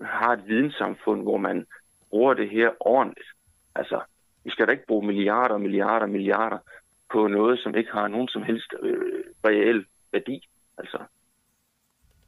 har 0.00 0.32
et 0.32 0.42
videnssamfund, 0.46 1.22
hvor 1.22 1.36
man 1.36 1.66
bruger 2.10 2.34
det 2.34 2.50
her 2.50 2.70
ordentligt. 2.80 3.28
Altså, 3.74 4.00
vi 4.44 4.50
skal 4.50 4.66
da 4.66 4.72
ikke 4.72 4.86
bruge 4.86 5.06
milliarder 5.06 5.54
og 5.54 5.60
milliarder 5.60 6.06
og 6.06 6.10
milliarder 6.10 6.58
på 7.12 7.26
noget, 7.26 7.58
som 7.58 7.74
ikke 7.74 7.90
har 7.92 8.08
nogen 8.08 8.28
som 8.28 8.42
helst 8.42 8.74
øh, 8.82 9.24
reel 9.44 9.84
værdi. 10.12 10.48
Altså, 10.78 10.98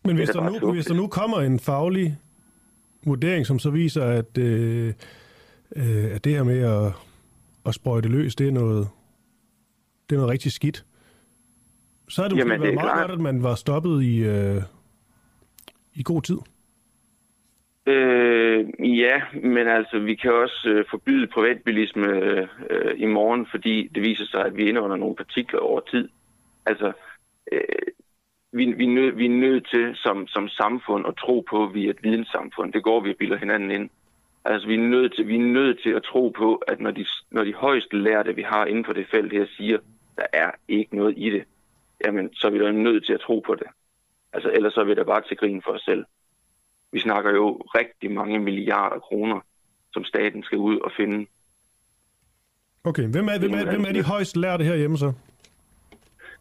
Men 0.05 0.17
hvis 0.17 0.29
der, 0.29 0.61
nu, 0.61 0.73
hvis 0.73 0.87
der 0.87 0.95
nu 0.95 1.07
kommer 1.07 1.39
en 1.41 1.61
faglig 1.61 2.19
vurdering, 3.07 3.47
som 3.47 3.59
så 3.59 3.71
viser, 3.71 4.05
at, 4.05 4.39
øh, 4.39 4.95
øh, 5.77 6.15
at 6.15 6.25
det 6.25 6.33
her 6.33 6.43
med 6.43 6.61
at, 6.61 6.93
at 7.67 7.75
sprøjte 7.75 8.09
løs, 8.09 8.37
det 8.37 8.49
er 8.49 8.53
noget, 8.53 8.89
det 10.11 10.17
er 10.17 10.21
noget 10.21 10.33
rigtig 10.33 10.53
skidt, 10.53 10.85
så 12.09 12.25
er 12.25 12.29
det 12.29 12.37
måske 12.37 12.49
været 12.49 12.61
meget 12.61 12.79
klart. 12.79 13.01
godt, 13.01 13.11
at 13.11 13.21
man 13.21 13.43
var 13.43 13.55
stoppet 13.55 14.03
i, 14.03 14.17
øh, 14.19 14.63
i 15.95 16.03
god 16.03 16.23
tid. 16.23 16.39
Øh, 17.91 18.61
ja, 18.99 19.23
men 19.33 19.69
altså, 19.69 19.99
vi 19.99 20.15
kan 20.15 20.33
også 20.33 20.69
øh, 20.69 20.85
forbyde 20.91 21.27
privatbilisme 21.27 22.09
øh, 22.71 22.95
i 22.97 23.07
morgen, 23.07 23.47
fordi 23.51 23.89
det 23.95 24.03
viser 24.03 24.25
sig, 24.25 24.45
at 24.45 24.57
vi 24.57 24.69
indånder 24.69 24.97
nogle 24.97 25.17
partikler 25.17 25.61
over 25.61 25.81
tid. 25.81 26.09
Altså, 26.67 26.93
øh, 27.53 27.61
vi, 28.53 28.73
vi, 28.73 28.87
nød, 28.87 29.13
vi 29.13 29.25
er 29.25 29.31
nødt 29.47 29.69
til 29.71 29.97
som, 29.97 30.27
som 30.27 30.49
samfund 30.49 31.07
at 31.07 31.17
tro 31.17 31.45
på, 31.51 31.65
at 31.65 31.75
vi 31.75 31.87
er 31.87 31.91
et 31.91 32.03
videnssamfund. 32.03 32.73
Det 32.73 32.83
går 32.83 33.01
vi 33.01 33.11
og 33.11 33.17
bilder 33.17 33.37
hinanden 33.37 33.71
ind. 33.71 33.91
Altså, 34.45 34.69
vi 34.69 34.75
er 34.75 34.89
nødt 34.95 35.15
til, 35.15 35.29
vi 35.29 35.35
er 35.35 35.53
nødt 35.59 35.83
til 35.83 35.91
at 35.91 36.03
tro 36.03 36.29
på, 36.29 36.55
at 36.55 36.81
når 36.81 36.91
de, 36.91 37.07
når 37.31 37.45
de 37.45 37.55
højeste 37.55 37.97
lærte, 37.97 38.35
vi 38.35 38.43
har 38.43 38.67
inden 38.67 38.85
for 38.85 38.93
det 38.93 39.07
felt 39.11 39.33
her, 39.33 39.47
siger, 39.57 39.79
der 40.17 40.27
er 40.33 40.51
ikke 40.69 40.97
noget 40.97 41.15
i 41.17 41.31
det, 41.31 41.45
jamen, 42.07 42.35
så 42.35 42.47
er 42.47 42.51
vi 42.51 42.59
da 42.59 42.71
nødt 42.71 43.07
til 43.07 43.13
at 43.13 43.21
tro 43.21 43.41
på 43.47 43.55
det. 43.55 43.67
Altså, 44.33 44.51
ellers 44.51 44.73
så 44.75 44.81
er 44.81 44.85
vi 44.85 44.95
da 44.95 45.03
bare 45.03 45.23
til 45.29 45.37
grin 45.37 45.63
for 45.63 45.73
os 45.73 45.83
selv. 45.83 46.05
Vi 46.93 47.01
snakker 47.01 47.31
jo 47.31 47.47
rigtig 47.75 48.11
mange 48.11 48.39
milliarder 48.39 48.99
kroner, 48.99 49.41
som 49.93 50.05
staten 50.05 50.43
skal 50.43 50.59
ud 50.59 50.79
og 50.79 50.91
finde. 50.97 51.27
Okay, 52.85 53.07
hvem 53.09 53.29
er, 53.29 53.39
hvem 53.39 53.55
er, 53.55 53.65
hvem 53.65 53.85
er 53.89 53.93
de 53.93 54.03
højst 54.03 54.37
lærte 54.37 54.65
herhjemme 54.65 54.99
så? 54.99 55.13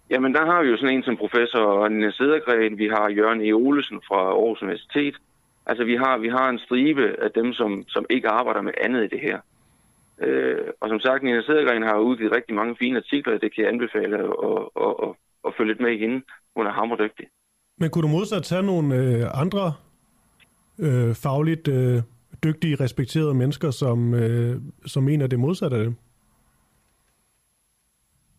Jamen, 0.10 0.34
der 0.34 0.46
har 0.46 0.64
vi 0.64 0.70
jo 0.70 0.78
sådan 0.78 0.96
en 0.96 1.04
som 1.04 1.18
professor 1.18 1.88
Nina 1.88 2.12
Sedergren, 2.12 2.78
vi 2.78 2.88
har 2.88 3.10
Jørgen 3.10 3.42
E. 3.42 3.52
Olesen 3.52 4.02
fra 4.08 4.16
Aarhus 4.16 4.62
Universitet. 4.62 5.16
Altså, 5.66 5.84
vi 5.84 5.96
har, 5.96 6.18
vi 6.18 6.30
har 6.30 6.50
en 6.50 6.60
stribe 6.60 7.16
af 7.24 7.32
dem, 7.32 7.54
som, 7.54 7.84
som 7.88 8.06
ikke 8.10 8.28
arbejder 8.28 8.62
med 8.62 8.74
andet 8.82 9.04
i 9.04 9.08
det 9.08 9.20
her. 9.20 9.40
Øh, 10.22 10.68
og 10.82 10.90
som 10.90 11.00
sagt, 11.00 11.24
Nina 11.24 11.42
Sedergren 11.42 11.84
har 11.84 11.98
udgivet 11.98 12.36
rigtig 12.36 12.56
mange 12.56 12.76
fine 12.80 12.98
artikler, 12.98 13.38
det 13.38 13.56
kan 13.56 13.64
jeg 13.64 13.72
anbefale 13.74 14.18
at, 14.18 14.24
at, 14.24 14.62
at, 14.86 14.94
at, 15.04 15.10
at 15.48 15.54
følge 15.58 15.72
lidt 15.72 15.82
med 15.82 15.92
i 15.92 16.00
hende. 16.00 16.22
Hun 16.56 16.68
er 16.68 16.72
hammerdygtig. 16.72 17.28
Men 17.78 17.90
kunne 17.90 18.02
du 18.02 18.08
modsat 18.08 18.44
tage 18.44 18.64
nogle 18.64 18.96
øh, 18.96 19.42
andre 19.42 19.74
øh, 20.80 21.16
fagligt 21.16 21.68
øh, 21.68 22.02
dygtige, 22.44 22.76
respekterede 22.76 23.34
mennesker, 23.34 23.72
som, 23.72 24.14
øh, 24.14 24.62
som 24.86 25.04
mener 25.04 25.28
det 25.28 25.40
modsatte 25.40 25.78
af 25.78 25.84
det? 25.84 25.96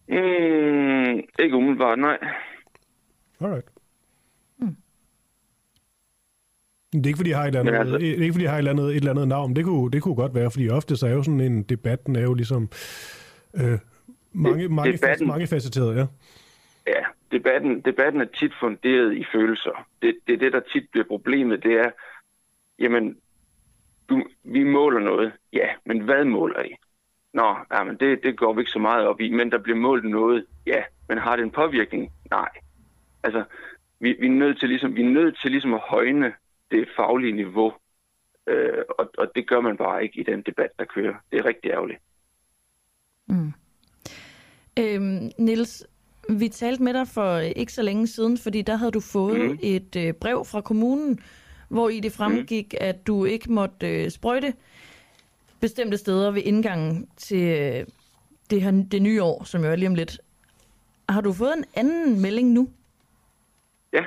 Mm, 0.09 1.21
ikke 1.39 1.57
umiddelbart, 1.57 1.99
nej. 1.99 2.19
Alright. 3.41 3.67
Hmm. 4.59 4.77
Det 6.93 7.07
er 7.07 7.07
ikke, 7.07 7.17
fordi 7.17 7.31
jeg 7.31 7.39
har 7.39 7.45
et 7.45 7.49
eller 7.49 7.61
andet, 7.61 7.75
altså, 7.75 7.99
det 7.99 8.11
er 8.11 8.23
ikke, 8.23 8.33
fordi 8.33 8.45
jeg 8.45 8.51
har 8.51 8.59
et 8.59 8.61
eller 8.61 8.71
andet, 8.71 8.91
et 8.91 8.97
eller 8.97 9.11
andet 9.11 9.29
navn. 9.29 9.57
Det 9.57 9.65
kunne, 9.65 9.91
det 9.91 10.03
kunne 10.03 10.15
godt 10.15 10.35
være, 10.35 10.51
fordi 10.51 10.69
ofte 10.69 10.97
så 10.97 11.07
er 11.07 11.13
jo 11.13 11.23
sådan 11.23 11.41
en 11.41 11.63
debat, 11.63 12.07
den 12.07 12.17
er 12.17 12.23
jo 12.23 12.35
ligesom 12.35 12.69
øh, 13.55 13.79
mange, 14.33 14.69
mange, 14.69 14.93
debatten, 14.93 15.27
mange 15.27 15.47
facetteret, 15.47 15.97
ja. 15.97 16.07
Ja, 16.87 17.03
debatten, 17.33 17.81
debatten 17.81 18.21
er 18.21 18.27
tit 18.39 18.53
funderet 18.61 19.17
i 19.17 19.25
følelser. 19.33 19.87
Det, 20.03 20.19
det 20.27 20.33
er 20.35 20.39
det, 20.39 20.53
der 20.53 20.61
tit 20.73 20.85
bliver 20.93 21.07
problemet. 21.07 21.63
Det 21.63 21.73
er, 21.73 21.91
jamen, 22.81 23.17
du, 24.09 24.23
vi 24.45 24.65
måler 24.65 25.01
noget. 25.01 25.33
Ja, 25.53 25.69
men 25.87 26.01
hvad 26.01 26.25
måler 26.25 26.63
I? 26.63 26.75
Nå, 27.33 27.57
ja, 27.73 27.85
men 27.85 27.97
det, 27.97 28.23
det 28.23 28.39
går 28.39 28.53
vi 28.53 28.61
ikke 28.61 28.71
så 28.71 28.79
meget 28.79 29.07
op 29.07 29.21
i, 29.21 29.31
men 29.31 29.53
der 29.53 29.59
bliver 29.59 29.79
målt 29.79 30.05
noget. 30.05 30.47
Ja, 30.67 30.83
men 31.09 31.19
har 31.19 31.37
det 31.37 31.43
en 31.43 31.51
påvirkning? 31.51 32.13
Nej. 32.31 32.49
Altså, 33.23 33.45
vi, 34.01 34.17
vi, 34.21 34.27
er 34.27 34.31
nødt 34.31 34.59
til 34.59 34.69
ligesom, 34.69 34.97
vi 34.97 35.03
er 35.03 35.11
nødt 35.11 35.39
til 35.43 35.51
ligesom 35.51 35.75
at 35.75 35.81
højne 35.81 36.33
det 36.71 36.89
faglige 36.97 37.33
niveau, 37.33 37.73
øh, 38.47 38.85
og, 38.99 39.11
og 39.19 39.33
det 39.35 39.49
gør 39.49 39.61
man 39.61 39.77
bare 39.77 40.03
ikke 40.03 40.21
i 40.21 40.23
den 40.23 40.43
debat, 40.43 40.71
der 40.79 40.85
kører. 40.85 41.15
Det 41.33 41.41
er 41.41 41.45
rigtig 41.45 41.71
ærgerligt. 41.71 41.99
Mm. 43.27 43.53
Øhm, 44.79 45.31
Nils, 45.39 45.87
vi 46.29 46.49
talte 46.49 46.83
med 46.83 46.95
dig 46.95 47.09
for 47.09 47.39
ikke 47.39 47.73
så 47.73 47.83
længe 47.83 48.07
siden, 48.07 48.39
fordi 48.39 48.63
der 48.63 48.77
havde 48.77 48.93
du 48.93 49.01
fået 49.01 49.51
mm. 49.51 49.59
et 49.63 49.97
øh, 49.97 50.13
brev 50.13 50.45
fra 50.45 50.61
kommunen, 50.61 51.21
hvor 51.71 51.89
i 51.89 52.01
det 52.01 52.13
fremgik, 52.13 52.73
mm. 52.73 52.79
at 52.81 53.07
du 53.07 53.25
ikke 53.25 53.53
måtte 53.53 53.87
øh, 53.89 54.11
sprøjte 54.11 54.55
bestemte 55.61 55.97
steder 55.97 56.31
ved 56.31 56.43
indgangen 56.43 57.09
til 57.17 57.45
øh, 57.61 57.87
det, 58.51 58.63
her, 58.63 58.85
det 58.93 59.03
nye 59.03 59.23
år, 59.23 59.45
som 59.45 59.65
jo 59.65 59.71
er 59.71 59.77
lige 59.77 59.89
om 59.89 59.95
lidt. 59.95 60.21
Har 61.09 61.21
du 61.21 61.33
fået 61.33 61.55
en 61.57 61.65
anden 61.75 62.23
melding 62.23 62.53
nu? 62.53 62.69
Ja. 63.93 64.05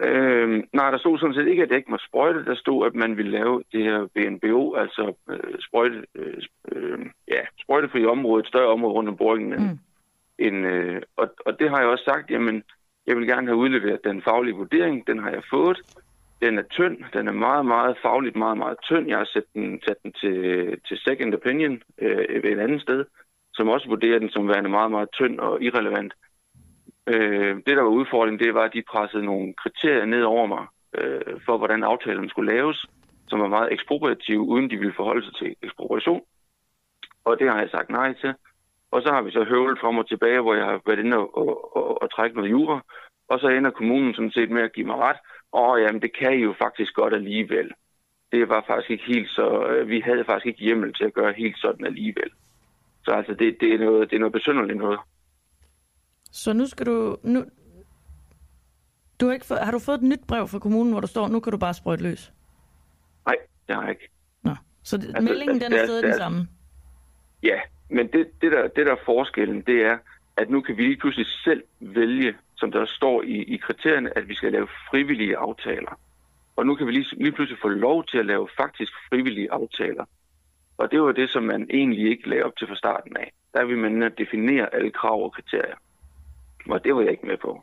Øh, 0.00 0.62
nej, 0.72 0.90
der 0.90 0.98
stod 0.98 1.18
sådan 1.18 1.34
set 1.34 1.48
ikke, 1.48 1.62
at 1.62 1.68
det 1.68 1.76
ikke 1.76 1.90
må 1.90 1.98
sprøjte. 2.08 2.44
Der 2.44 2.54
stod, 2.54 2.86
at 2.86 2.94
man 2.94 3.16
ville 3.16 3.30
lave 3.30 3.62
det 3.72 3.82
her 3.84 4.06
BNBO, 4.14 4.74
altså 4.74 5.14
øh, 5.30 5.54
sprøjte, 5.60 6.04
øh, 6.14 6.42
øh, 6.72 6.98
ja, 7.28 7.40
sprøjtefri 7.62 8.06
område, 8.06 8.40
et 8.40 8.48
større 8.48 8.72
område 8.72 8.94
rundt 8.94 9.08
om 9.08 9.16
boringen. 9.16 9.62
Mm. 9.62 9.78
En, 10.38 10.64
øh, 10.64 11.02
og, 11.16 11.28
og 11.46 11.58
det 11.58 11.70
har 11.70 11.78
jeg 11.78 11.88
også 11.88 12.04
sagt, 12.04 12.30
jamen, 12.30 12.62
jeg 13.06 13.16
vil 13.16 13.26
gerne 13.26 13.46
have 13.46 13.56
udleveret 13.56 14.04
den 14.04 14.22
faglige 14.22 14.54
vurdering. 14.54 15.06
Den 15.06 15.18
har 15.18 15.30
jeg 15.30 15.42
fået. 15.50 15.80
Den 16.42 16.58
er 16.58 16.62
tynd. 16.62 16.96
Den 17.12 17.28
er 17.28 17.32
meget, 17.32 17.66
meget 17.66 17.96
fagligt 18.02 18.36
meget, 18.36 18.58
meget 18.58 18.78
tynd. 18.82 19.08
Jeg 19.08 19.18
har 19.18 19.28
sat 19.32 19.44
den, 19.54 19.80
sat 19.86 19.96
den 20.02 20.12
til, 20.12 20.36
til 20.88 20.98
second 20.98 21.34
opinion 21.34 21.82
øh, 21.98 22.24
et 22.50 22.58
andet 22.58 22.82
sted, 22.82 23.04
som 23.54 23.68
også 23.68 23.88
vurderer 23.88 24.18
den 24.18 24.30
som 24.30 24.48
værende 24.48 24.70
meget, 24.70 24.90
meget 24.90 25.08
tynd 25.12 25.40
og 25.40 25.62
irrelevant. 25.62 26.12
Øh, 27.06 27.56
det, 27.56 27.76
der 27.76 27.82
var 27.82 27.98
udfordringen, 28.00 28.40
det 28.40 28.54
var, 28.54 28.64
at 28.64 28.74
de 28.74 28.82
pressede 28.90 29.24
nogle 29.24 29.54
kriterier 29.54 30.04
ned 30.04 30.22
over 30.22 30.46
mig 30.46 30.66
øh, 30.98 31.40
for, 31.46 31.58
hvordan 31.58 31.84
aftalen 31.84 32.28
skulle 32.28 32.52
laves, 32.54 32.86
som 33.28 33.40
var 33.40 33.48
meget 33.48 33.72
ekspropriative, 33.72 34.40
uden 34.40 34.70
de 34.70 34.76
ville 34.76 34.94
forholde 34.96 35.24
sig 35.24 35.34
til 35.34 35.56
ekspropriation. 35.62 36.22
Og 37.24 37.38
det 37.38 37.50
har 37.50 37.58
jeg 37.60 37.70
sagt 37.70 37.90
nej 37.90 38.12
til. 38.12 38.34
Og 38.90 39.02
så 39.02 39.12
har 39.12 39.22
vi 39.22 39.30
så 39.30 39.44
høvlet 39.44 39.78
frem 39.80 39.98
og 39.98 40.08
tilbage, 40.08 40.40
hvor 40.40 40.54
jeg 40.54 40.64
har 40.64 40.80
været 40.86 40.98
inde 40.98 41.16
og, 41.16 41.36
og, 41.38 41.76
og, 41.76 42.02
og 42.02 42.14
trække 42.14 42.36
noget 42.36 42.50
jura. 42.50 42.80
Og 43.28 43.40
så 43.40 43.48
ender 43.48 43.70
kommunen 43.70 44.14
sådan 44.14 44.30
set 44.30 44.50
med 44.50 44.62
at 44.62 44.72
give 44.72 44.86
mig 44.86 44.96
ret. 44.96 45.16
Og 45.52 45.80
jamen, 45.80 46.02
det 46.02 46.16
kan 46.18 46.32
I 46.32 46.42
jo 46.42 46.54
faktisk 46.58 46.94
godt 46.94 47.14
alligevel. 47.14 47.72
Det 48.32 48.48
var 48.48 48.64
faktisk 48.66 48.90
ikke 48.90 49.04
helt 49.06 49.30
så... 49.30 49.66
Øh, 49.66 49.88
vi 49.88 50.00
havde 50.00 50.24
faktisk 50.24 50.46
ikke 50.46 50.64
hjemmel 50.64 50.94
til 50.94 51.04
at 51.04 51.14
gøre 51.14 51.32
helt 51.32 51.58
sådan 51.58 51.86
alligevel. 51.86 52.30
Så 53.04 53.10
altså, 53.10 53.34
det, 53.34 53.56
det, 53.60 53.74
er, 53.74 53.78
noget, 53.78 54.10
det 54.10 54.16
er 54.16 54.20
noget 54.20 54.32
besynderligt 54.32 54.78
noget. 54.78 55.00
Så 56.32 56.52
nu 56.52 56.66
skal 56.66 56.86
du... 56.86 57.16
Nu, 57.22 57.44
du 59.20 59.26
har, 59.26 59.32
ikke 59.32 59.46
fået, 59.46 59.60
har 59.60 59.72
du 59.72 59.78
fået 59.78 59.96
et 59.96 60.02
nyt 60.02 60.26
brev 60.28 60.48
fra 60.48 60.58
kommunen, 60.58 60.92
hvor 60.92 61.00
der 61.00 61.06
står, 61.06 61.28
nu 61.28 61.40
kan 61.40 61.52
du 61.52 61.58
bare 61.58 61.74
sprøjte 61.74 62.02
løs? 62.02 62.32
Nej, 63.26 63.36
det 63.68 63.76
har 63.76 63.82
jeg 63.82 63.90
ikke. 63.90 64.08
Nå, 64.42 64.54
så 64.82 64.96
det, 64.96 65.06
altså, 65.06 65.22
meldingen 65.22 65.60
den 65.60 65.72
er 65.72 65.84
stadig 65.86 66.02
den 66.02 66.14
samme? 66.14 66.48
Ja, 67.42 67.60
men 67.88 68.06
det, 68.06 68.30
det, 68.42 68.52
der, 68.52 68.68
det 68.68 68.86
der 68.86 68.92
er 68.92 69.04
forskellen, 69.04 69.62
det 69.62 69.82
er, 69.84 69.98
at 70.36 70.50
nu 70.50 70.60
kan 70.60 70.76
vi 70.76 70.82
lige 70.82 70.96
pludselig 70.96 71.26
selv 71.44 71.62
vælge, 71.80 72.34
som 72.60 72.72
der 72.72 72.84
står 72.84 73.22
i, 73.22 73.36
i 73.54 73.56
kriterierne, 73.56 74.18
at 74.18 74.28
vi 74.28 74.34
skal 74.34 74.52
lave 74.52 74.68
frivillige 74.90 75.36
aftaler. 75.36 76.00
Og 76.56 76.66
nu 76.66 76.74
kan 76.74 76.86
vi 76.86 76.92
lige, 76.92 77.16
lige 77.16 77.32
pludselig 77.32 77.60
få 77.62 77.68
lov 77.68 78.04
til 78.04 78.18
at 78.18 78.26
lave 78.26 78.48
faktisk 78.56 78.92
frivillige 79.08 79.52
aftaler. 79.52 80.04
Og 80.78 80.90
det 80.90 81.02
var 81.02 81.12
det, 81.12 81.30
som 81.30 81.42
man 81.42 81.66
egentlig 81.70 82.10
ikke 82.10 82.28
lagde 82.28 82.44
op 82.44 82.56
til 82.56 82.68
fra 82.68 82.76
starten 82.76 83.16
af. 83.16 83.32
Der 83.54 83.64
vil 83.64 83.78
man 83.78 84.12
definere 84.18 84.74
alle 84.74 84.90
krav 84.90 85.24
og 85.24 85.32
kriterier. 85.32 85.76
Og 86.70 86.84
det 86.84 86.94
var 86.94 87.00
jeg 87.00 87.10
ikke 87.10 87.26
med 87.26 87.36
på. 87.36 87.62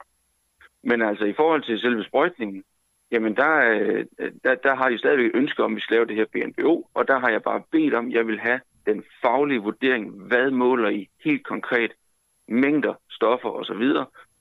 Men 0.83 1.01
altså 1.01 1.25
i 1.25 1.33
forhold 1.33 1.63
til 1.63 1.79
selve 1.79 2.03
sprøjtningen, 2.03 2.63
jamen 3.11 3.35
der, 3.35 3.55
øh, 3.71 4.05
der, 4.43 4.55
der 4.55 4.75
har 4.75 4.89
de 4.89 4.97
stadigvæk 4.97 5.31
ønske 5.33 5.63
om, 5.63 5.71
at 5.71 5.75
vi 5.75 5.81
skal 5.81 5.95
lave 5.95 6.05
det 6.05 6.15
her 6.15 6.25
BNBO, 6.33 6.89
og 6.93 7.07
der 7.07 7.19
har 7.19 7.29
jeg 7.29 7.43
bare 7.43 7.61
bedt 7.71 7.93
om, 7.93 8.07
at 8.07 8.13
jeg 8.13 8.27
vil 8.27 8.39
have 8.39 8.59
den 8.85 9.03
faglige 9.21 9.61
vurdering, 9.61 10.09
hvad 10.09 10.51
måler 10.51 10.89
I 10.89 11.09
helt 11.23 11.45
konkret, 11.45 11.91
mængder, 12.47 12.93
stoffer 13.09 13.49
osv., 13.49 13.83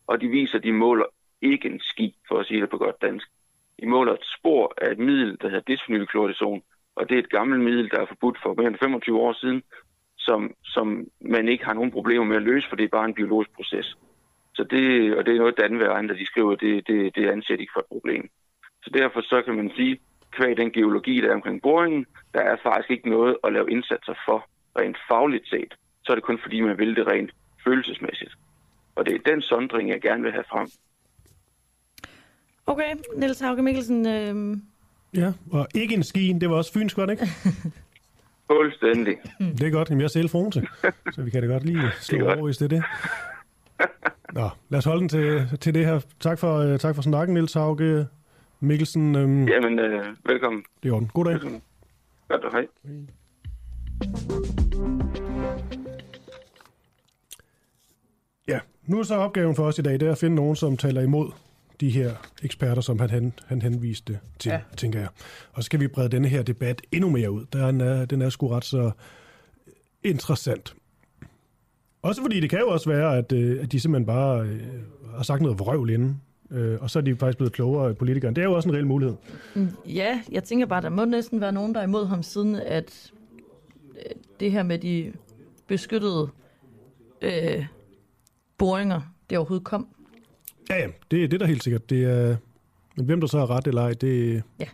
og 0.06 0.20
de 0.20 0.28
viser, 0.28 0.58
at 0.58 0.64
de 0.64 0.72
måler 0.72 1.04
ikke 1.42 1.68
en 1.68 1.80
ski, 1.80 2.16
for 2.28 2.38
at 2.38 2.46
sige 2.46 2.60
det 2.60 2.70
på 2.70 2.78
godt 2.78 3.02
dansk. 3.02 3.28
De 3.80 3.86
måler 3.86 4.12
et 4.12 4.24
spor 4.38 4.74
af 4.82 4.92
et 4.92 4.98
middel, 4.98 5.38
der 5.40 5.48
hedder 5.48 5.68
dysfenylkloridazon, 5.68 6.62
og 6.96 7.08
det 7.08 7.14
er 7.14 7.18
et 7.18 7.30
gammelt 7.30 7.64
middel, 7.64 7.90
der 7.90 8.00
er 8.00 8.06
forbudt 8.06 8.38
for 8.42 8.54
mere 8.54 8.66
end 8.66 8.76
25 8.78 9.18
år 9.20 9.32
siden, 9.32 9.62
som, 10.18 10.54
som 10.64 11.06
man 11.20 11.48
ikke 11.48 11.64
har 11.64 11.74
nogen 11.74 11.90
problemer 11.90 12.24
med 12.24 12.36
at 12.36 12.42
løse, 12.42 12.68
for 12.68 12.76
det 12.76 12.84
er 12.84 12.96
bare 12.98 13.04
en 13.04 13.14
biologisk 13.14 13.50
proces. 13.54 13.96
Så 14.54 14.64
det, 14.64 15.16
og 15.16 15.26
det 15.26 15.34
er 15.34 15.38
noget, 15.38 15.58
Danværende, 15.58 16.08
der 16.08 16.18
de 16.18 16.26
skriver, 16.26 16.54
det, 16.54 16.86
det, 16.86 17.16
det 17.16 17.30
anser 17.30 17.56
de 17.56 17.60
ikke 17.60 17.72
for 17.72 17.80
et 17.80 17.86
problem. 17.86 18.30
Så 18.82 18.90
derfor 18.90 19.20
så 19.20 19.42
kan 19.42 19.54
man 19.54 19.70
sige, 19.76 19.98
kvæg 20.30 20.56
den 20.56 20.72
geologi, 20.72 21.20
der 21.20 21.28
er 21.30 21.34
omkring 21.34 21.62
boringen, 21.62 22.06
der 22.34 22.40
er 22.40 22.56
faktisk 22.62 22.90
ikke 22.90 23.08
noget 23.10 23.36
at 23.44 23.52
lave 23.52 23.70
indsatser 23.70 24.14
for 24.26 24.48
rent 24.78 24.98
fagligt 25.08 25.48
set. 25.48 25.74
Så 26.04 26.12
er 26.12 26.14
det 26.14 26.24
kun 26.24 26.38
fordi, 26.42 26.60
man 26.60 26.78
vil 26.78 26.96
det 26.96 27.06
rent 27.06 27.30
følelsesmæssigt. 27.64 28.34
Og 28.96 29.06
det 29.06 29.14
er 29.14 29.30
den 29.32 29.42
sondring, 29.42 29.88
jeg 29.88 30.00
gerne 30.00 30.22
vil 30.22 30.32
have 30.32 30.44
frem. 30.50 30.68
Okay, 32.66 32.94
Niels 33.16 33.40
Hauge 33.40 33.62
Mikkelsen. 33.62 34.06
Øh... 34.06 34.56
Ja, 35.14 35.32
og 35.52 35.68
ikke 35.74 35.94
en 35.94 36.02
ski, 36.02 36.32
det 36.40 36.50
var 36.50 36.56
også 36.56 36.72
fynsk, 36.72 36.96
var 36.96 37.06
det 37.06 37.12
ikke? 37.12 37.26
Fuldstændig. 38.52 39.16
Det 39.38 39.62
er 39.62 39.70
godt, 39.70 39.90
at 39.90 39.96
jeg 39.96 40.04
er 40.04 40.08
selv 40.08 40.28
Fronte, 40.28 40.66
så 41.14 41.22
vi 41.22 41.30
kan 41.30 41.42
da 41.42 41.48
godt 41.48 41.64
lige 41.64 41.90
slå 42.00 42.26
over, 42.26 42.44
hvis 42.44 42.56
det 42.56 42.72
er 42.72 42.76
det. 42.76 42.84
Nå, 44.38 44.48
lad 44.68 44.78
os 44.78 44.84
holde 44.84 45.00
den 45.00 45.08
til, 45.08 45.58
til 45.60 45.74
det 45.74 45.86
her. 45.86 46.00
Tak 46.20 46.38
for, 46.38 46.72
uh, 46.72 46.78
tak 46.78 46.94
for 46.94 47.02
snakken, 47.02 47.34
Niels 47.34 47.54
Hauge 47.54 48.06
Mikkelsen. 48.60 49.14
Um... 49.14 49.48
Jamen, 49.48 49.78
uh, 49.78 50.06
velkommen. 50.24 50.64
Det 50.82 50.88
er 50.88 50.94
orden. 50.94 51.10
God 51.14 51.24
dag. 51.24 51.32
Velkommen. 51.32 51.62
Godt, 52.28 52.44
hej. 52.52 52.66
Nu 58.86 58.98
er 58.98 59.02
så 59.02 59.14
opgaven 59.14 59.56
for 59.56 59.66
os 59.66 59.78
i 59.78 59.82
dag, 59.82 59.92
det 59.92 60.02
er 60.02 60.12
at 60.12 60.18
finde 60.18 60.36
nogen, 60.36 60.56
som 60.56 60.76
taler 60.76 61.00
imod 61.00 61.30
de 61.80 61.90
her 61.90 62.14
eksperter, 62.42 62.82
som 62.82 62.98
han, 62.98 63.10
han, 63.10 63.32
han 63.46 63.62
henviste 63.62 64.18
til, 64.38 64.50
ja. 64.50 64.60
tænker 64.76 64.98
jeg. 64.98 65.08
Og 65.52 65.62
så 65.62 65.66
skal 65.66 65.80
vi 65.80 65.88
brede 65.88 66.08
denne 66.08 66.28
her 66.28 66.42
debat 66.42 66.82
endnu 66.92 67.10
mere 67.10 67.30
ud. 67.30 67.44
Den 67.52 67.80
er, 67.80 68.04
den 68.04 68.22
er 68.22 68.28
sgu 68.28 68.48
ret 68.48 68.64
så 68.64 68.90
interessant. 70.04 70.74
Også 72.02 72.22
fordi 72.22 72.40
det 72.40 72.50
kan 72.50 72.58
jo 72.58 72.68
også 72.68 72.88
være, 72.90 73.16
at, 73.16 73.32
øh, 73.32 73.62
at 73.62 73.72
de 73.72 73.80
simpelthen 73.80 74.06
bare 74.06 74.40
øh, 74.40 74.60
har 75.16 75.22
sagt 75.22 75.42
noget 75.42 75.58
vrøvl 75.58 75.90
inden, 75.90 76.20
øh, 76.50 76.78
og 76.80 76.90
så 76.90 76.98
er 76.98 77.00
de 77.02 77.16
faktisk 77.16 77.38
blevet 77.38 77.52
klogere 77.52 77.94
politikere. 77.94 78.30
Det 78.30 78.38
er 78.38 78.44
jo 78.44 78.52
også 78.52 78.68
en 78.68 78.74
reel 78.74 78.86
mulighed. 78.86 79.16
Mm, 79.54 79.68
ja, 79.86 80.22
jeg 80.32 80.44
tænker 80.44 80.66
bare, 80.66 80.82
der 80.82 80.88
må 80.88 81.04
næsten 81.04 81.40
være 81.40 81.52
nogen, 81.52 81.74
der 81.74 81.80
er 81.80 81.84
imod 81.84 82.06
ham, 82.06 82.22
siden 82.22 82.54
at 82.54 83.12
øh, 83.96 84.14
det 84.40 84.52
her 84.52 84.62
med 84.62 84.78
de 84.78 85.12
beskyttede 85.66 86.28
øh, 87.22 87.66
boringer, 88.58 89.00
det 89.30 89.38
overhovedet 89.38 89.64
kom. 89.64 89.88
Ja, 90.70 90.76
ja, 90.76 90.86
det, 90.86 91.30
det 91.30 91.32
er 91.32 91.38
da 91.38 91.44
helt 91.44 91.64
sikkert. 91.64 91.90
Det 91.90 92.04
er, 92.04 92.36
men 92.96 93.06
hvem 93.06 93.20
der 93.20 93.26
så 93.26 93.38
har 93.38 93.50
ret 93.50 93.66
eller 93.66 93.82
ej, 93.82 93.92
det, 93.92 94.42
ja. 94.60 94.64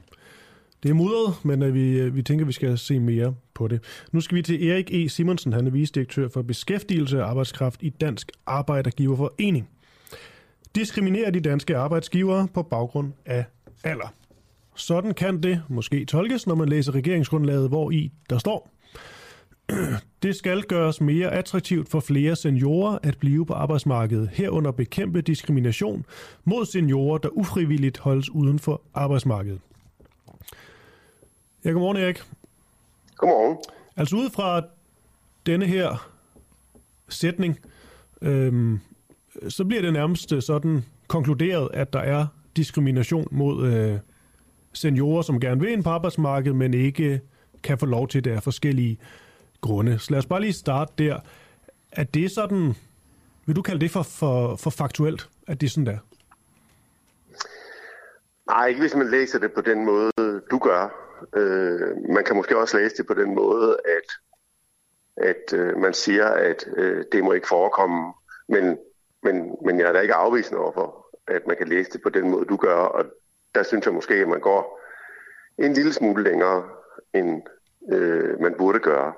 det 0.83 0.91
er 0.91 0.95
mudret, 0.95 1.45
men 1.45 1.63
uh, 1.63 1.75
vi, 1.75 2.11
vi 2.11 2.23
tænker, 2.23 2.45
vi 2.45 2.53
skal 2.53 2.79
se 2.79 3.01
mere 3.01 3.35
på 3.55 3.69
det. 3.69 3.85
Nu 4.13 4.21
skal 4.21 4.37
vi 4.37 4.43
til 4.43 4.69
Erik 4.69 4.95
E. 4.95 5.09
Simonsen, 5.09 5.53
han 5.53 5.67
er 5.67 5.71
vicedirektør 5.71 6.29
for 6.29 6.43
beskæftigelse 6.43 7.23
og 7.23 7.31
arbejdskraft 7.31 7.83
i 7.83 7.91
Dansk 7.91 8.33
Arbejdergiverforening. 8.47 9.69
Diskriminerer 10.75 11.31
de 11.31 11.41
danske 11.41 11.77
arbejdsgivere 11.77 12.49
på 12.55 12.63
baggrund 12.63 13.13
af 13.27 13.45
alder. 13.85 14.15
Sådan 14.75 15.15
kan 15.15 15.43
det 15.43 15.63
måske 15.69 16.05
tolkes, 16.05 16.47
når 16.47 16.55
man 16.55 16.69
læser 16.69 16.95
regeringsgrundlaget, 16.95 17.69
hvor 17.69 17.91
i 17.91 18.13
der 18.31 18.39
står, 18.39 18.71
det 20.23 20.37
skal 20.37 20.63
gøres 20.63 21.01
mere 21.01 21.33
attraktivt 21.33 21.89
for 21.89 22.01
flere 22.01 22.37
seniorer 22.37 22.99
at 23.03 23.19
blive 23.19 23.47
på 23.47 23.53
arbejdsmarkedet, 23.53 24.29
herunder 24.29 24.71
bekæmpe 24.71 25.21
diskrimination 25.21 26.05
mod 26.45 26.67
seniorer, 26.67 27.19
der 27.19 27.29
ufrivilligt 27.29 27.99
holdes 27.99 28.31
uden 28.31 28.59
for 28.59 28.83
arbejdsmarkedet. 28.95 29.61
Ja, 31.65 31.71
godmorgen 31.71 31.97
Erik. 31.97 32.23
Godmorgen. 33.17 33.57
Altså 33.97 34.17
ud 34.17 34.31
fra 34.31 34.63
denne 35.47 35.67
her 35.67 36.09
sætning, 37.09 37.59
øhm, 38.23 38.81
så 39.49 39.65
bliver 39.65 39.83
det 39.83 39.93
nærmest 39.93 40.35
sådan 40.41 40.85
konkluderet, 41.07 41.69
at 41.75 41.93
der 41.93 41.99
er 41.99 42.27
diskrimination 42.57 43.27
mod 43.31 43.73
øh, 43.73 43.99
seniorer, 44.73 45.23
som 45.23 45.41
gerne 45.41 45.61
vil 45.61 45.73
ind 45.73 45.85
på 45.85 45.91
arbejdsmarkedet, 45.91 46.57
men 46.57 46.75
ikke 46.75 47.21
kan 47.63 47.79
få 47.79 47.87
lov 47.87 48.09
til 48.09 48.25
det 48.25 48.31
af 48.31 48.43
forskellige 48.43 48.99
grunde. 49.63 49.99
Så 49.99 50.11
lad 50.11 50.19
os 50.19 50.27
bare 50.27 50.41
lige 50.41 50.53
starte 50.53 50.93
der. 50.99 51.21
Er 51.93 52.05
det 52.05 52.31
sådan, 52.31 52.75
vil 53.47 53.57
du 53.57 53.63
kalde 53.63 53.81
det 53.81 53.91
for, 53.91 54.03
for, 54.03 54.57
for 54.57 54.71
faktuelt, 54.71 55.29
at 55.49 55.61
det 55.61 55.67
er 55.67 55.71
sådan 55.71 55.87
der? 55.87 55.99
Nej, 58.47 58.67
ikke 58.67 58.81
hvis 58.81 58.95
man 58.95 59.11
læser 59.11 59.39
det 59.39 59.53
på 59.53 59.61
den 59.61 59.85
måde, 59.85 60.41
du 60.51 60.59
gør. 60.59 60.83
Øh, 61.37 61.97
man 62.15 62.25
kan 62.25 62.37
måske 62.37 62.59
også 62.59 62.79
læse 62.79 62.97
det 62.97 63.07
på 63.07 63.15
den 63.15 63.35
måde, 63.35 63.77
at, 63.97 64.09
at 65.29 65.59
øh, 65.59 65.79
man 65.79 65.95
siger, 65.95 66.27
at 66.27 66.65
øh, 66.77 67.05
det 67.13 67.25
må 67.25 67.33
ikke 67.33 67.49
forekomme. 67.49 68.13
Men, 68.49 68.79
men, 69.23 69.57
men 69.65 69.79
jeg 69.79 69.89
er 69.89 69.93
da 69.93 70.01
ikke 70.01 70.15
afvisende 70.15 70.61
overfor, 70.61 71.07
at 71.29 71.47
man 71.47 71.57
kan 71.57 71.69
læse 71.69 71.91
det 71.91 72.03
på 72.03 72.09
den 72.09 72.31
måde, 72.31 72.45
du 72.45 72.57
gør. 72.57 72.75
Og 72.75 73.05
der 73.55 73.63
synes 73.63 73.87
jeg 73.87 73.95
måske, 73.95 74.15
at 74.15 74.29
man 74.29 74.41
går 74.41 74.81
en 75.59 75.73
lille 75.73 75.93
smule 75.93 76.25
længere, 76.25 76.69
end 77.15 77.43
øh, 77.93 78.41
man 78.41 78.55
burde 78.59 78.79
gøre. 78.79 79.13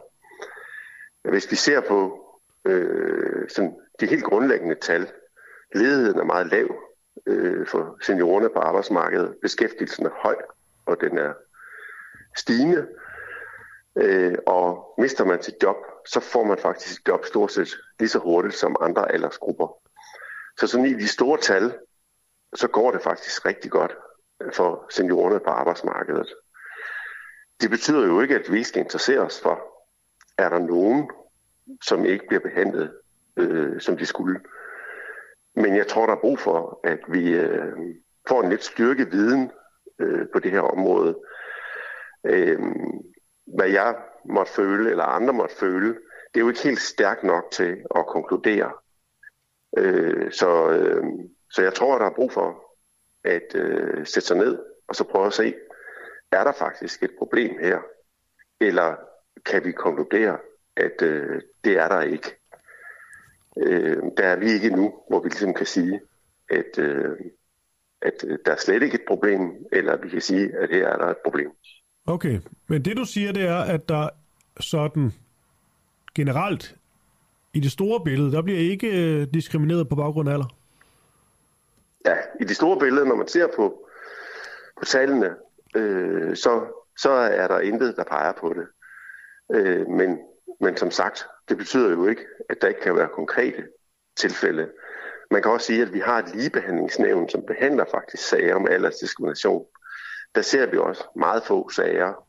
Hvis 1.24 1.50
vi 1.50 1.56
ser 1.56 1.80
på 1.80 2.20
øh, 2.64 3.48
sådan 3.48 3.76
de 4.00 4.06
helt 4.06 4.24
grundlæggende 4.24 4.74
tal, 4.74 5.10
ledigheden 5.74 6.18
er 6.18 6.24
meget 6.24 6.46
lav 6.46 6.76
øh, 7.26 7.66
for 7.66 7.98
seniorerne 8.02 8.48
på 8.48 8.58
arbejdsmarkedet. 8.58 9.34
Beskæftigelsen 9.42 10.06
er 10.06 10.10
høj, 10.22 10.36
og 10.86 11.00
den 11.00 11.18
er 11.18 11.32
stigende. 12.36 12.88
Øh, 13.96 14.34
og 14.46 14.94
mister 14.98 15.24
man 15.24 15.42
sit 15.42 15.54
job, 15.62 15.76
så 16.06 16.20
får 16.20 16.44
man 16.44 16.58
faktisk 16.58 17.00
et 17.00 17.08
job 17.08 17.24
stort 17.24 17.52
set 17.52 17.76
lige 17.98 18.08
så 18.08 18.18
hurtigt 18.18 18.54
som 18.54 18.76
andre 18.80 19.12
aldersgrupper. 19.12 19.68
Så 20.58 20.66
sådan 20.66 20.86
i 20.86 20.94
de 20.94 21.08
store 21.08 21.38
tal, 21.38 21.78
så 22.54 22.68
går 22.68 22.90
det 22.90 23.02
faktisk 23.02 23.46
rigtig 23.46 23.70
godt 23.70 23.96
for 24.52 24.86
seniorerne 24.90 25.40
på 25.40 25.50
arbejdsmarkedet. 25.50 26.34
Det 27.60 27.70
betyder 27.70 28.06
jo 28.06 28.20
ikke, 28.20 28.34
at 28.34 28.52
vi 28.52 28.62
skal 28.62 28.82
interessere 28.82 29.20
os 29.20 29.40
for, 29.40 29.73
er 30.38 30.48
der 30.48 30.58
nogen, 30.58 31.10
som 31.82 32.04
ikke 32.04 32.24
bliver 32.28 32.40
behandlet, 32.40 32.92
øh, 33.36 33.80
som 33.80 33.96
de 33.96 34.06
skulle. 34.06 34.40
Men 35.56 35.76
jeg 35.76 35.86
tror, 35.86 36.06
der 36.06 36.12
er 36.12 36.20
brug 36.20 36.38
for, 36.38 36.80
at 36.84 36.98
vi 37.08 37.34
øh, 37.34 37.72
får 38.28 38.42
en 38.42 38.50
lidt 38.50 38.64
styrke 38.64 39.10
viden 39.10 39.50
øh, 39.98 40.26
på 40.32 40.38
det 40.38 40.50
her 40.50 40.60
område. 40.60 41.18
Øh, 42.24 42.60
hvad 43.46 43.68
jeg 43.68 43.96
måtte 44.24 44.52
føle, 44.52 44.90
eller 44.90 45.04
andre 45.04 45.32
måtte 45.32 45.56
føle, 45.56 45.88
det 46.34 46.40
er 46.40 46.44
jo 46.44 46.48
ikke 46.48 46.62
helt 46.62 46.80
stærkt 46.80 47.22
nok 47.22 47.44
til 47.50 47.84
at 47.96 48.06
konkludere. 48.06 48.72
Øh, 49.78 50.32
så, 50.32 50.70
øh, 50.70 51.04
så 51.50 51.62
jeg 51.62 51.74
tror, 51.74 51.98
der 51.98 52.06
er 52.06 52.14
brug 52.14 52.32
for 52.32 52.64
at 53.24 53.54
øh, 53.54 54.06
sætte 54.06 54.26
sig 54.26 54.36
ned 54.36 54.58
og 54.88 54.96
så 54.96 55.04
prøve 55.04 55.26
at 55.26 55.32
se, 55.32 55.54
er 56.32 56.44
der 56.44 56.52
faktisk 56.52 57.02
et 57.02 57.10
problem 57.18 57.58
her? 57.60 57.78
Eller 58.60 58.96
kan 59.46 59.64
vi 59.64 59.72
konkludere, 59.72 60.38
at 60.76 61.02
øh, 61.02 61.42
det 61.64 61.78
er 61.78 61.88
der 61.88 62.00
ikke? 62.00 62.36
Øh, 63.56 64.02
der 64.16 64.24
er 64.24 64.36
vi 64.36 64.50
ikke 64.50 64.70
nu, 64.70 64.94
hvor 65.08 65.22
vi 65.22 65.28
ligesom 65.28 65.54
kan 65.54 65.66
sige, 65.66 66.00
at, 66.50 66.78
øh, 66.78 67.16
at 68.02 68.24
der 68.46 68.52
er 68.52 68.56
slet 68.56 68.82
ikke 68.82 68.94
et 68.94 69.04
problem, 69.08 69.66
eller 69.72 69.96
vi 69.96 70.08
kan 70.08 70.20
sige, 70.20 70.56
at 70.56 70.70
her 70.70 70.88
er 70.88 70.96
der 70.96 71.06
et 71.06 71.16
problem. 71.24 71.50
Okay, 72.06 72.40
men 72.66 72.84
det 72.84 72.96
du 72.96 73.04
siger, 73.04 73.32
det 73.32 73.42
er, 73.42 73.60
at 73.60 73.88
der 73.88 74.08
sådan 74.60 75.12
generelt 76.14 76.76
i 77.54 77.60
det 77.60 77.72
store 77.72 78.04
billede, 78.04 78.32
der 78.32 78.42
bliver 78.42 78.58
ikke 78.58 78.88
øh, 79.02 79.26
diskrimineret 79.34 79.88
på 79.88 79.96
baggrund 79.96 80.28
af 80.28 80.32
alder? 80.32 80.56
Ja, 82.06 82.16
i 82.40 82.44
det 82.44 82.56
store 82.56 82.78
billede, 82.78 83.06
når 83.06 83.16
man 83.16 83.28
ser 83.28 83.46
på, 83.56 83.88
på 84.78 84.84
tallene, 84.84 85.34
øh, 85.76 86.36
så, 86.36 86.66
så 86.98 87.10
er 87.10 87.48
der 87.48 87.60
intet, 87.60 87.96
der 87.96 88.04
peger 88.04 88.32
på 88.40 88.48
det. 88.48 88.66
Øh, 89.52 89.88
men, 89.88 90.18
men 90.60 90.76
som 90.76 90.90
sagt, 90.90 91.26
det 91.48 91.56
betyder 91.56 91.90
jo 91.90 92.06
ikke, 92.06 92.22
at 92.50 92.56
der 92.62 92.68
ikke 92.68 92.80
kan 92.80 92.96
være 92.96 93.08
konkrete 93.08 93.64
tilfælde. 94.16 94.70
Man 95.30 95.42
kan 95.42 95.50
også 95.50 95.66
sige, 95.66 95.82
at 95.82 95.92
vi 95.92 95.98
har 95.98 96.18
et 96.18 96.34
ligebehandlingsnævn, 96.34 97.28
som 97.28 97.42
behandler 97.46 97.84
faktisk 97.90 98.28
sager 98.28 98.54
om 98.54 98.66
aldersdiskrimination. 98.70 99.66
Der 100.34 100.42
ser 100.42 100.66
vi 100.66 100.78
også 100.78 101.04
meget 101.16 101.42
få 101.42 101.68
sager 101.68 102.26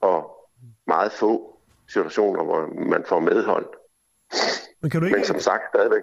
og 0.00 0.48
meget 0.86 1.12
få 1.12 1.60
situationer, 1.88 2.44
hvor 2.44 2.66
man 2.90 3.04
får 3.04 3.20
medhold. 3.20 3.66
Men, 4.80 4.90
kan 4.90 5.00
du 5.00 5.06
ikke... 5.06 5.16
Men 5.16 5.26
som 5.26 5.40
sagt, 5.40 5.62
stadigvæk, 5.74 6.02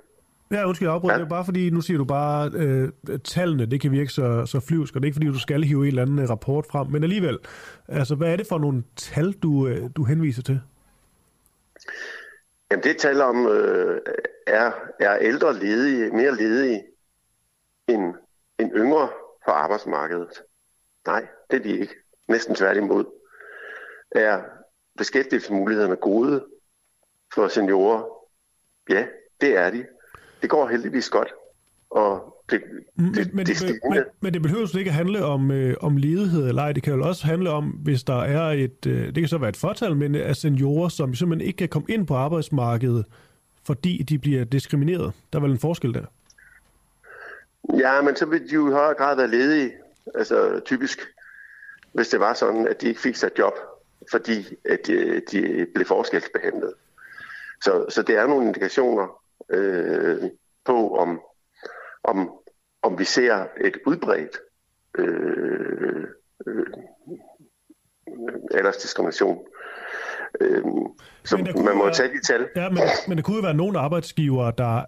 Ja, 0.52 0.68
undskyld, 0.68 0.88
afbryde. 0.88 1.14
Ja. 1.14 1.20
Det 1.20 1.26
er 1.26 1.30
bare 1.30 1.46
fordi, 1.46 1.70
nu 1.70 1.82
siger 1.82 1.98
du 1.98 2.06
bare, 2.06 2.52
øh, 2.54 2.90
tallene, 3.24 3.66
det 3.66 3.82
kan 3.82 3.92
virke 3.92 4.10
så, 4.10 4.46
så 4.46 4.60
flyvsk, 4.60 4.96
og 4.96 5.02
det 5.02 5.06
er 5.06 5.08
ikke 5.08 5.16
fordi, 5.16 5.28
du 5.28 5.40
skal 5.40 5.64
hive 5.64 5.82
en 5.82 5.88
eller 5.88 6.02
anden 6.02 6.20
øh, 6.20 6.30
rapport 6.30 6.66
frem, 6.66 6.88
men 6.88 7.04
alligevel, 7.04 7.40
altså, 7.88 8.16
hvad 8.16 8.32
er 8.32 8.36
det 8.36 8.48
for 8.48 8.58
nogle 8.58 8.84
tal, 8.96 9.32
du, 9.32 9.68
øh, 9.68 9.90
du 9.96 10.04
henviser 10.04 10.44
til? 10.44 10.62
Jamen, 12.72 12.84
det 12.84 12.98
tal 12.98 13.22
om, 13.22 13.48
øh, 13.48 14.02
er, 14.48 14.72
er 15.00 15.18
ældre 15.18 15.60
ledige, 15.60 16.12
mere 16.12 16.36
ledige 16.36 16.84
end, 17.88 18.14
end 18.60 18.72
yngre 18.76 19.10
på 19.46 19.52
arbejdsmarkedet? 19.52 20.42
Nej, 21.08 21.28
det 21.52 21.60
er 21.60 21.64
de 21.64 21.80
ikke. 21.80 21.94
Næsten 22.28 22.56
tværtimod. 22.56 23.06
Er 24.12 24.42
beskæftigelsesmulighederne 24.98 25.96
gode 25.96 26.46
for 27.34 27.48
seniorer? 27.48 28.04
Ja, 28.90 29.06
det 29.42 29.58
er 29.58 29.70
de 29.70 29.86
det 30.42 30.50
går 30.50 30.68
heldigvis 30.68 31.10
godt. 31.10 31.34
Og 31.90 32.38
det, 32.50 32.62
men, 32.96 33.14
det, 33.14 33.34
men, 33.34 33.46
det, 33.46 33.60
det 33.60 33.80
men, 33.90 34.04
men 34.20 34.34
det 34.34 34.42
behøver 34.42 34.68
jo 34.74 34.80
ikke 34.80 34.90
at 34.90 34.96
handle 34.96 35.26
om, 35.26 35.52
øh, 35.52 35.76
om 35.82 35.98
ledighed 35.98 36.48
eller 36.48 36.62
ej. 36.62 36.72
Det 36.72 36.84
kan 36.84 36.94
jo 36.94 37.08
også 37.08 37.26
handle 37.26 37.50
om, 37.50 37.66
hvis 37.66 38.04
der 38.04 38.22
er 38.22 38.52
et, 38.52 38.86
øh, 38.88 39.06
det 39.06 39.16
kan 39.16 39.28
så 39.28 39.38
være 39.38 39.50
et 39.50 39.58
fortal, 39.58 39.96
men 39.96 40.16
af 40.16 40.36
seniorer, 40.36 40.90
som 40.90 41.16
simpelthen 41.16 41.48
ikke 41.48 41.58
kan 41.58 41.70
komme 41.70 41.86
ind 41.90 42.08
på 42.08 42.16
arbejdsmarkedet, 42.16 43.06
fordi 43.64 44.04
de 44.04 44.20
bliver 44.20 44.44
diskrimineret. 44.44 45.14
Der 45.34 45.40
er 45.40 45.44
vel 45.44 45.52
en 45.52 45.60
forskel 45.60 45.94
der? 45.94 46.06
Ja, 47.78 48.02
men 48.02 48.16
så 48.16 48.26
vil 48.26 48.50
de 48.50 48.54
jo 48.54 48.70
i 48.70 48.72
højere 48.72 48.94
grad 48.94 49.16
være 49.16 49.28
ledige. 49.28 49.72
Altså 50.16 50.62
typisk, 50.66 51.00
hvis 51.94 52.08
det 52.08 52.20
var 52.20 52.34
sådan, 52.34 52.68
at 52.68 52.82
de 52.82 52.88
ikke 52.88 53.02
fik 53.02 53.16
sig 53.16 53.30
job, 53.40 53.54
fordi 54.12 54.56
at 54.70 54.80
de, 54.88 55.22
de 55.32 55.68
blev 55.74 55.86
forskelsbehandlet. 55.86 56.74
Så, 57.62 57.86
så 57.90 58.02
det 58.02 58.18
er 58.18 58.28
nogle 58.28 58.48
indikationer 58.48 59.17
øh, 59.50 60.30
på, 60.66 60.98
om, 60.98 61.22
om, 62.04 62.32
om 62.82 63.00
vi 63.00 63.04
ser 63.04 63.48
et 63.62 63.78
udbredt 63.86 64.38
øh, 64.98 66.04
øh, 66.48 66.66
aldersdiskrimination. 68.52 69.46
Øh, 70.42 70.64
så 71.24 71.38
man 71.38 71.78
må 71.78 71.84
være, 71.84 71.94
tage 71.94 72.10
de 72.10 72.22
tal. 72.22 72.48
Ja, 72.56 72.70
men, 72.70 72.80
men 73.08 73.18
der 73.18 73.24
kunne 73.24 73.36
jo 73.36 73.42
være 73.42 73.54
nogle 73.54 73.80
arbejdsgivere, 73.80 74.54
der 74.58 74.86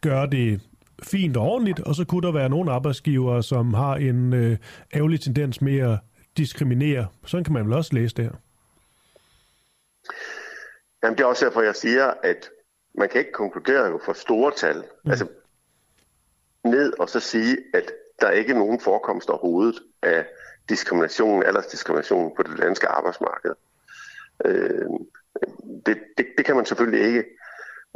gør 0.00 0.26
det 0.26 0.60
fint 1.02 1.36
og 1.36 1.42
ordentligt, 1.42 1.80
og 1.80 1.94
så 1.94 2.04
kunne 2.04 2.26
der 2.26 2.32
være 2.32 2.48
nogle 2.48 2.72
arbejdsgivere, 2.72 3.42
som 3.42 3.74
har 3.74 3.96
en 3.96 4.32
øh, 4.32 4.56
ærgerlig 4.94 5.20
tendens 5.20 5.60
med 5.60 5.78
at 5.78 5.98
diskriminere. 6.36 7.06
Sådan 7.26 7.44
kan 7.44 7.52
man 7.52 7.64
vel 7.66 7.72
også 7.72 7.94
læse 7.94 8.14
det 8.16 8.24
her. 8.24 8.32
Jamen 11.02 11.18
det 11.18 11.24
er 11.24 11.28
også 11.28 11.44
derfor, 11.44 11.62
jeg 11.62 11.76
siger, 11.76 12.14
at 12.22 12.50
man 12.98 13.08
kan 13.08 13.18
ikke 13.18 13.32
konkludere 13.32 13.86
jo 13.86 14.00
for 14.04 14.12
store 14.12 14.52
tal. 14.56 14.84
Mm. 15.04 15.10
Altså 15.10 15.26
ned 16.64 16.92
og 16.98 17.08
så 17.08 17.20
sige, 17.20 17.58
at 17.74 17.92
der 18.20 18.30
ikke 18.30 18.52
er 18.52 18.58
nogen 18.58 18.80
forekomst 18.80 19.30
overhovedet 19.30 19.82
af 20.02 20.26
diskrimination, 20.68 21.42
aldersdiskrimination 21.42 22.36
på 22.36 22.42
det 22.42 22.58
danske 22.58 22.88
arbejdsmarked. 22.88 23.54
Øh, 24.44 24.88
det, 25.86 25.98
det, 26.18 26.26
det 26.36 26.46
kan 26.46 26.56
man 26.56 26.66
selvfølgelig 26.66 27.06
ikke. 27.06 27.24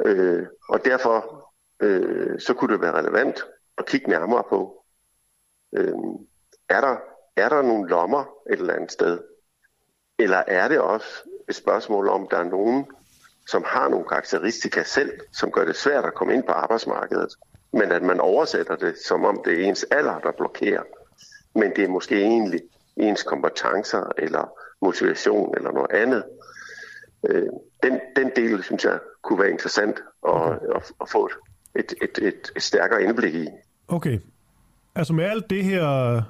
Øh, 0.06 0.46
og 0.68 0.84
derfor 0.84 1.48
øh, 1.80 2.40
så 2.40 2.54
kunne 2.54 2.72
det 2.72 2.82
være 2.82 2.98
relevant 2.98 3.44
at 3.78 3.86
kigge 3.86 4.10
nærmere 4.10 4.44
på, 4.48 4.84
øh, 5.76 5.94
er, 6.68 6.80
der, 6.80 6.96
er 7.36 7.48
der 7.48 7.62
nogle 7.62 7.88
lommer 7.88 8.24
et 8.50 8.58
eller 8.58 8.74
andet 8.74 8.92
sted? 8.92 9.20
Eller 10.18 10.42
er 10.46 10.68
det 10.68 10.80
også 10.80 11.28
et 11.48 11.54
spørgsmål 11.54 12.08
om, 12.08 12.28
der 12.30 12.36
er 12.36 12.44
nogen, 12.44 12.86
som 13.48 13.64
har 13.66 13.88
nogle 13.88 14.06
karakteristika 14.08 14.82
selv, 14.82 15.12
som 15.32 15.50
gør 15.50 15.64
det 15.64 15.76
svært 15.76 16.04
at 16.04 16.14
komme 16.14 16.34
ind 16.34 16.42
på 16.42 16.52
arbejdsmarkedet, 16.52 17.34
men 17.72 17.92
at 17.92 18.02
man 18.02 18.20
oversætter 18.20 18.76
det, 18.76 18.98
som 18.98 19.24
om 19.24 19.42
det 19.44 19.52
er 19.60 19.68
ens 19.68 19.84
alder, 19.90 20.18
der 20.18 20.32
blokerer. 20.32 20.82
Men 21.54 21.72
det 21.76 21.84
er 21.84 21.88
måske 21.88 22.20
egentlig 22.20 22.60
ens 22.96 23.22
kompetencer, 23.22 24.12
eller 24.18 24.52
motivation, 24.82 25.54
eller 25.56 25.72
noget 25.72 25.92
andet. 25.92 26.24
Øh, 27.28 27.48
den, 27.82 28.00
den 28.16 28.30
del, 28.36 28.62
synes 28.62 28.84
jeg, 28.84 28.98
kunne 29.22 29.38
være 29.38 29.50
interessant 29.50 30.02
at, 30.28 30.52
at, 30.76 30.92
at 31.00 31.08
få 31.08 31.26
et, 31.26 31.34
et, 31.76 31.94
et, 32.02 32.26
et, 32.26 32.52
et 32.56 32.62
stærkere 32.62 33.02
indblik 33.02 33.34
i. 33.34 33.48
Okay. 33.88 34.18
Altså 34.94 35.12
med 35.12 35.24
alt 35.24 35.50
det 35.50 35.64
her, 35.64 36.22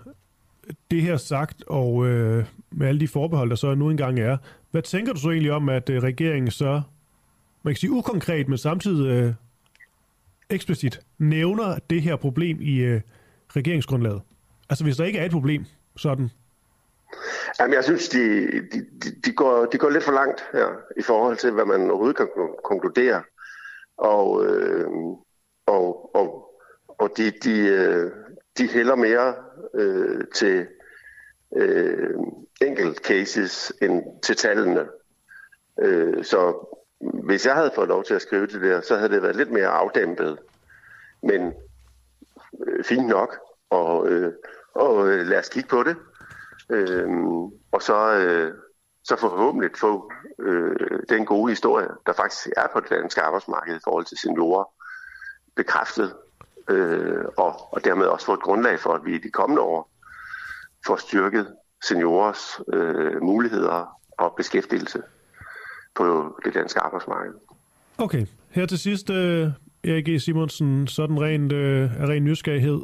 det 0.90 1.02
her 1.02 1.16
sagt, 1.16 1.64
og 1.66 2.06
øh, 2.06 2.44
med 2.70 2.88
alle 2.88 3.00
de 3.00 3.08
forbehold, 3.08 3.50
der 3.50 3.56
så 3.56 3.74
nu 3.74 3.90
engang 3.90 4.20
er, 4.20 4.36
hvad 4.70 4.82
tænker 4.82 5.12
du 5.12 5.20
så 5.20 5.30
egentlig 5.30 5.52
om, 5.52 5.68
at 5.68 5.90
øh, 5.90 6.02
regeringen 6.02 6.50
så 6.50 6.82
man 7.62 7.74
kan 7.74 7.78
sige 7.78 7.90
ukonkret, 7.90 8.48
men 8.48 8.58
samtidig 8.58 9.06
øh, 9.06 9.34
eksplicit 10.50 11.00
nævner 11.18 11.78
det 11.90 12.02
her 12.02 12.16
problem 12.16 12.60
i 12.60 12.78
øh, 12.78 13.00
regeringsgrundlaget? 13.56 14.22
Altså 14.70 14.84
hvis 14.84 14.96
der 14.96 15.04
ikke 15.04 15.18
er 15.18 15.24
et 15.24 15.32
problem, 15.32 15.64
sådan? 15.96 16.30
Jamen 17.60 17.74
jeg 17.74 17.84
synes, 17.84 18.08
de, 18.08 18.46
de, 18.72 18.86
de, 19.24 19.32
går, 19.32 19.66
de 19.66 19.78
går 19.78 19.90
lidt 19.90 20.04
for 20.04 20.12
langt 20.12 20.44
her 20.52 20.66
i 20.98 21.02
forhold 21.02 21.36
til, 21.36 21.50
hvad 21.50 21.64
man 21.64 21.90
overhovedet 21.90 22.16
kan 22.16 22.28
konkludere. 22.64 23.22
Og, 23.96 24.46
øh, 24.46 24.86
og, 25.66 26.16
og, 26.16 26.50
og 26.88 27.10
de, 27.16 27.30
de, 27.30 27.58
øh, 27.58 28.10
de 28.58 28.68
hælder 28.68 28.96
mere 28.96 29.34
øh, 29.74 30.24
til 30.34 30.66
øh, 31.56 32.10
enkelt 32.62 32.98
cases 32.98 33.72
end 33.82 34.02
til 34.22 34.36
tallene. 34.36 34.86
Øh, 35.82 36.24
så 36.24 36.68
hvis 37.02 37.46
jeg 37.46 37.54
havde 37.54 37.72
fået 37.74 37.88
lov 37.88 38.04
til 38.04 38.14
at 38.14 38.22
skrive 38.22 38.46
det 38.46 38.60
der, 38.60 38.80
så 38.80 38.96
havde 38.96 39.12
det 39.12 39.22
været 39.22 39.36
lidt 39.36 39.50
mere 39.50 39.68
afdæmpet. 39.68 40.38
Men 41.22 41.52
øh, 42.66 42.84
fint 42.84 43.06
nok, 43.06 43.38
og, 43.70 44.08
øh, 44.08 44.32
og 44.74 45.08
øh, 45.08 45.26
lad 45.26 45.38
os 45.38 45.48
kigge 45.48 45.68
på 45.68 45.82
det. 45.82 45.96
Øh, 46.70 47.08
og 47.72 47.82
så, 47.82 48.12
øh, 48.12 48.54
så 49.04 49.16
forhåbentlig 49.16 49.70
få 49.80 50.12
øh, 50.38 50.76
den 51.08 51.26
gode 51.26 51.52
historie, 51.52 51.88
der 52.06 52.12
faktisk 52.12 52.48
er 52.56 52.66
på 52.72 52.80
det 52.80 52.90
danske 52.90 53.22
arbejdsmarked 53.22 53.76
i 53.76 53.84
forhold 53.84 54.04
til 54.04 54.18
seniorer, 54.18 54.64
bekræftet 55.56 56.14
øh, 56.68 57.24
og, 57.36 57.74
og 57.74 57.84
dermed 57.84 58.06
også 58.06 58.26
få 58.26 58.34
et 58.34 58.42
grundlag 58.42 58.80
for, 58.80 58.94
at 58.94 59.04
vi 59.04 59.14
i 59.14 59.18
de 59.18 59.30
kommende 59.30 59.62
år 59.62 59.90
får 60.86 60.96
styrket 60.96 61.56
seniorers 61.84 62.60
øh, 62.72 63.22
muligheder 63.22 64.00
og 64.18 64.34
beskæftigelse 64.36 65.02
på 65.94 66.38
det 66.44 66.54
danske 66.54 66.80
arbejdsmarked. 66.80 67.32
Okay, 67.98 68.26
her 68.50 68.66
til 68.66 68.78
sidst, 68.78 69.10
øh, 69.10 69.50
Erik 69.84 70.08
E. 70.08 70.20
Simonsen, 70.20 70.86
sådan 70.86 71.20
rent 71.20 71.52
øh, 71.52 72.00
af 72.02 72.06
ren 72.06 72.24
nysgerrighed. 72.24 72.80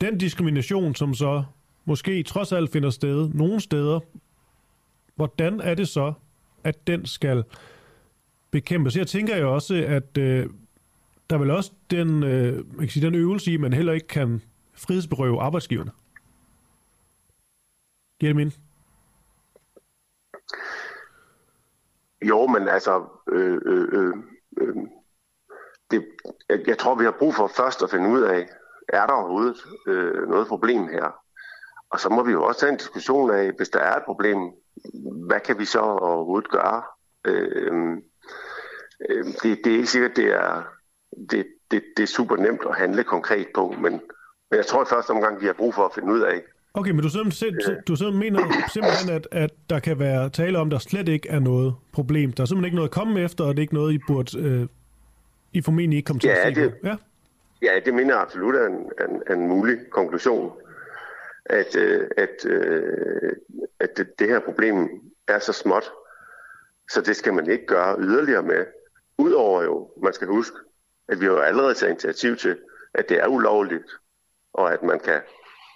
Den 0.00 0.18
diskrimination, 0.18 0.94
som 0.94 1.14
så 1.14 1.44
måske 1.84 2.22
trods 2.22 2.52
alt 2.52 2.72
finder 2.72 2.90
sted 2.90 3.28
nogle 3.28 3.60
steder, 3.60 4.00
hvordan 5.14 5.60
er 5.60 5.74
det 5.74 5.88
så, 5.88 6.12
at 6.64 6.86
den 6.86 7.06
skal 7.06 7.44
bekæmpes? 8.50 8.96
Jeg 8.96 9.06
tænker 9.06 9.36
jo 9.36 9.54
også, 9.54 9.74
at 9.74 10.18
øh, 10.18 10.46
der 11.30 11.36
er 11.36 11.40
vel 11.40 11.50
også 11.50 11.72
den, 11.90 12.22
øh, 12.22 12.54
man 12.54 12.78
kan 12.78 12.88
sige, 12.88 13.06
den 13.06 13.14
øvelse 13.14 13.50
i, 13.50 13.54
at 13.54 13.60
man 13.60 13.72
heller 13.72 13.92
ikke 13.92 14.08
kan 14.08 14.42
frihedsberøve 14.74 15.40
arbejdsgiverne. 15.40 15.90
Giver 18.20 18.30
det 18.30 18.36
min? 18.36 18.52
Jo, 22.22 22.46
men 22.46 22.68
altså, 22.68 23.04
øh, 23.28 23.58
øh, 23.66 23.88
øh, 23.92 24.14
øh, 24.60 24.76
det, 25.90 26.06
jeg, 26.48 26.60
jeg 26.66 26.78
tror, 26.78 26.94
vi 26.94 27.04
har 27.04 27.16
brug 27.18 27.34
for 27.34 27.46
først 27.46 27.82
at 27.82 27.90
finde 27.90 28.10
ud 28.10 28.22
af, 28.22 28.48
er 28.88 29.06
der 29.06 29.12
overhovedet 29.12 29.56
øh, 29.86 30.28
noget 30.28 30.48
problem 30.48 30.88
her? 30.88 31.22
Og 31.90 32.00
så 32.00 32.08
må 32.08 32.22
vi 32.22 32.32
jo 32.32 32.44
også 32.44 32.60
tage 32.60 32.72
en 32.72 32.78
diskussion 32.78 33.30
af, 33.30 33.52
hvis 33.52 33.68
der 33.68 33.78
er 33.80 33.96
et 33.96 34.04
problem, 34.04 34.38
hvad 35.26 35.40
kan 35.40 35.58
vi 35.58 35.64
så 35.64 35.80
overhovedet 35.80 36.50
gøre? 36.50 36.82
Øh, 37.24 37.96
øh, 39.08 39.24
det, 39.24 39.60
det 39.64 39.66
er 39.66 39.76
ikke 39.76 39.86
sikkert, 39.86 40.16
det 40.16 40.26
er, 40.26 40.62
det, 41.30 41.46
det, 41.70 41.84
det 41.96 42.02
er 42.02 42.06
super 42.06 42.36
nemt 42.36 42.64
at 42.68 42.76
handle 42.76 43.04
konkret 43.04 43.46
på, 43.54 43.70
men, 43.70 43.92
men 44.50 44.56
jeg 44.56 44.66
tror 44.66 44.82
i 44.82 44.86
første 44.86 45.10
omgang, 45.10 45.40
vi 45.40 45.46
har 45.46 45.52
brug 45.52 45.74
for 45.74 45.84
at 45.84 45.94
finde 45.94 46.12
ud 46.12 46.20
af, 46.20 46.42
Okay, 46.76 46.90
men 46.90 47.02
du, 47.02 47.08
simpelthen, 47.08 47.76
du 47.88 47.96
simpelthen 47.96 48.18
mener 48.18 48.40
simpelthen, 48.72 49.10
at, 49.16 49.28
at 49.32 49.50
der 49.70 49.80
kan 49.80 49.98
være 49.98 50.30
tale 50.30 50.58
om, 50.58 50.70
der 50.70 50.78
slet 50.78 51.08
ikke 51.08 51.28
er 51.28 51.38
noget 51.38 51.74
problem. 51.92 52.32
Der 52.32 52.42
er 52.42 52.46
simpelthen 52.46 52.64
ikke 52.64 52.76
noget 52.76 52.88
at 52.88 52.94
komme 52.94 53.20
efter, 53.20 53.44
og 53.44 53.50
det 53.50 53.58
er 53.58 53.62
ikke 53.62 53.74
noget, 53.74 53.94
I 53.94 53.98
burde... 54.06 54.38
Øh, 54.38 54.66
I 55.52 55.62
formentlig 55.62 55.96
ikke 55.96 56.06
komme 56.06 56.20
til 56.20 56.28
Ja, 56.28 56.48
at 56.48 56.56
se 56.56 56.62
det-. 56.62 56.74
Ja, 56.84 56.96
Ja, 57.62 57.80
det 57.84 57.94
mener 57.94 58.14
jeg 58.14 58.22
absolut 58.22 58.54
er 58.54 58.66
en, 58.66 58.92
en, 59.08 59.38
en 59.38 59.48
mulig 59.48 59.78
konklusion, 59.90 60.52
at, 61.46 61.76
øh, 61.76 62.08
at, 62.16 62.44
øh, 62.46 63.32
at 63.80 63.96
det, 63.96 64.18
det 64.18 64.28
her 64.28 64.40
problem 64.40 64.88
er 65.28 65.38
så 65.38 65.52
småt, 65.52 65.90
så 66.90 67.00
det 67.00 67.16
skal 67.16 67.34
man 67.34 67.50
ikke 67.50 67.66
gøre 67.66 67.96
yderligere 68.00 68.42
med. 68.42 68.64
Udover 69.18 69.62
jo, 69.62 69.90
man 70.02 70.12
skal 70.12 70.28
huske, 70.28 70.56
at 71.08 71.20
vi 71.20 71.24
har 71.24 71.32
jo 71.32 71.38
allerede 71.38 71.74
taget 71.74 71.90
initiativ 71.90 72.36
til, 72.36 72.56
at 72.94 73.08
det 73.08 73.16
er 73.22 73.26
ulovligt, 73.26 73.90
og 74.54 74.72
at 74.72 74.82
man 74.82 75.00
kan 75.00 75.20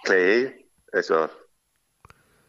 klage 0.05 0.53
altså 0.93 1.29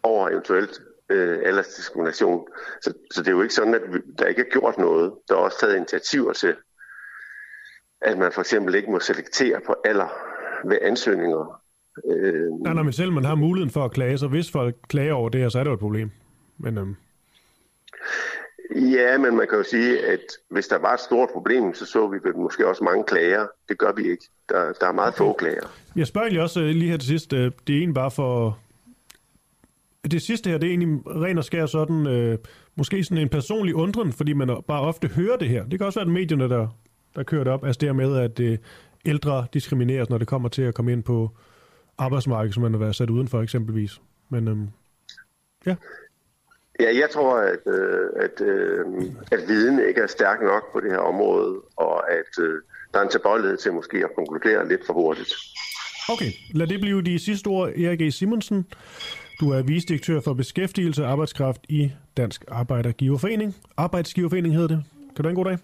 over 0.04 0.30
eventuelt 0.30 0.82
øh, 1.10 1.40
aldersdiskrimination. 1.46 2.48
Så, 2.82 2.94
så 3.12 3.22
det 3.22 3.28
er 3.28 3.32
jo 3.32 3.42
ikke 3.42 3.54
sådan, 3.54 3.74
at 3.74 3.82
vi, 3.94 4.00
der 4.20 4.26
ikke 4.26 4.42
er 4.42 4.52
gjort 4.52 4.78
noget. 4.78 5.14
Der 5.28 5.36
er 5.36 5.40
også 5.40 5.60
taget 5.60 5.76
initiativer 5.76 6.34
til, 6.34 6.56
at 8.02 8.18
man 8.18 8.32
for 8.32 8.42
eksempel 8.42 8.76
ikke 8.76 8.92
må 8.92 9.00
selektere 9.00 9.62
på 9.66 9.76
alder 9.86 10.08
ved 10.68 10.78
ansøgninger. 10.82 11.62
Øh, 12.12 12.52
nej, 12.64 12.74
nej, 12.74 12.84
men 12.84 12.94
selv 12.94 13.12
man 13.12 13.26
har 13.26 13.36
muligheden 13.36 13.74
for 13.74 13.86
at 13.86 13.92
klage, 13.92 14.18
så 14.18 14.28
hvis 14.28 14.52
folk 14.52 14.76
klager 14.90 15.14
over 15.14 15.30
det 15.30 15.42
her, 15.42 15.50
så 15.50 15.60
er 15.60 15.64
det 15.64 15.70
jo 15.70 15.74
et 15.74 15.80
problem. 15.80 16.12
Men 16.58 16.78
øh 16.78 16.88
ja, 18.76 19.18
men 19.18 19.38
man 19.38 19.48
kan 19.48 19.58
jo 19.58 19.64
sige, 19.64 20.06
at 20.06 20.20
hvis 20.50 20.68
der 20.68 20.78
var 20.78 20.94
et 20.94 21.00
stort 21.00 21.30
problem, 21.34 21.74
så 21.74 21.86
så 21.86 22.08
vi 22.08 22.18
vel 22.24 22.38
måske 22.38 22.68
også 22.68 22.84
mange 22.84 23.04
klager. 23.04 23.48
Det 23.70 23.78
gør 23.78 23.92
vi 23.96 24.12
ikke. 24.12 24.24
Der, 24.50 24.74
der 24.82 24.88
er 24.88 24.92
meget 24.92 25.14
få 25.14 25.34
klager. 25.34 25.68
jeg 25.96 26.08
spørger 26.08 26.26
egentlig 26.26 26.42
også 26.42 26.62
øh, 26.62 26.68
lige 26.68 26.92
her 26.92 26.98
til 26.98 27.08
sidst, 27.08 27.34
øh, 27.34 27.52
det 27.68 27.74
er 27.74 27.80
egentlig 27.80 27.96
bare 27.96 28.12
for... 28.12 28.60
Det 30.12 30.22
sidste 30.22 30.50
her, 30.50 30.58
det 30.58 30.68
er 30.68 30.72
egentlig 30.72 31.02
ren 31.06 31.38
og 31.38 31.44
skær 31.44 31.66
sådan, 31.66 32.08
øh, 32.08 32.38
måske 32.76 33.04
sådan 33.04 33.18
en 33.18 33.30
personlig 33.30 33.76
undren, 33.76 34.14
fordi 34.14 34.34
man 34.34 34.48
bare 34.68 34.82
ofte 34.82 35.08
hører 35.08 35.38
det 35.38 35.50
her. 35.50 35.66
Det 35.66 35.80
kan 35.80 35.86
også 35.86 36.00
være, 36.00 36.08
at 36.08 36.14
medierne, 36.14 36.50
der, 36.50 36.68
der 37.16 37.24
kører 37.24 37.44
det 37.44 37.54
op, 37.54 37.66
altså 37.66 37.80
det 37.80 37.96
med, 37.96 38.18
at 38.18 38.40
øh, 38.40 38.58
ældre 39.06 39.46
diskrimineres, 39.54 40.10
når 40.10 40.18
det 40.18 40.28
kommer 40.28 40.50
til 40.50 40.62
at 40.62 40.74
komme 40.74 40.92
ind 40.92 41.04
på 41.04 41.30
arbejdsmarkedet, 41.98 42.54
som 42.54 42.64
man 42.64 42.74
har 42.74 42.80
været 42.80 42.96
sat 42.96 43.10
udenfor 43.10 43.42
eksempelvis. 43.42 44.02
Men 44.30 44.48
øhm, 44.48 44.68
ja, 45.66 45.76
Ja, 46.82 46.96
jeg 47.02 47.10
tror, 47.10 47.38
at, 47.38 47.74
øh, 47.74 48.10
at, 48.16 48.42
øh, 48.42 48.86
at 49.32 49.40
viden 49.48 49.80
ikke 49.88 50.02
er 50.02 50.08
stærk 50.08 50.42
nok 50.42 50.74
på 50.74 50.80
det 50.80 50.92
her 50.92 50.98
område, 50.98 51.62
og 51.76 52.12
at 52.12 52.44
øh, 52.44 52.62
der 52.94 53.00
er 53.00 53.04
en 53.04 53.10
tilbøjelighed 53.10 53.58
til 53.58 53.74
måske 53.74 53.98
at 53.98 54.16
konkludere 54.16 54.68
lidt 54.68 54.86
for 54.86 54.94
hurtigt. 54.94 55.34
Okay, 56.10 56.32
lad 56.54 56.68
det 56.68 56.82
blive 56.82 57.02
de 57.02 57.20
sidste 57.20 57.48
ord. 57.48 57.70
Erik 57.70 58.02
E. 58.02 58.12
Simonsen, 58.12 58.66
du 59.40 59.52
er 59.52 59.62
vicedirektør 59.62 60.20
for 60.22 60.34
beskæftigelse 60.34 61.04
og 61.04 61.12
arbejdskraft 61.12 61.62
i 61.70 61.92
Dansk 62.18 62.46
Arbejdergiverforening. 62.48 63.56
Arbejdsgiverforening 63.78 64.54
hedder 64.54 64.68
det. 64.68 64.84
Kan 65.16 65.24
du 65.24 65.24
have 65.24 65.30
en 65.30 65.36
god 65.36 65.46
dag? 65.46 65.58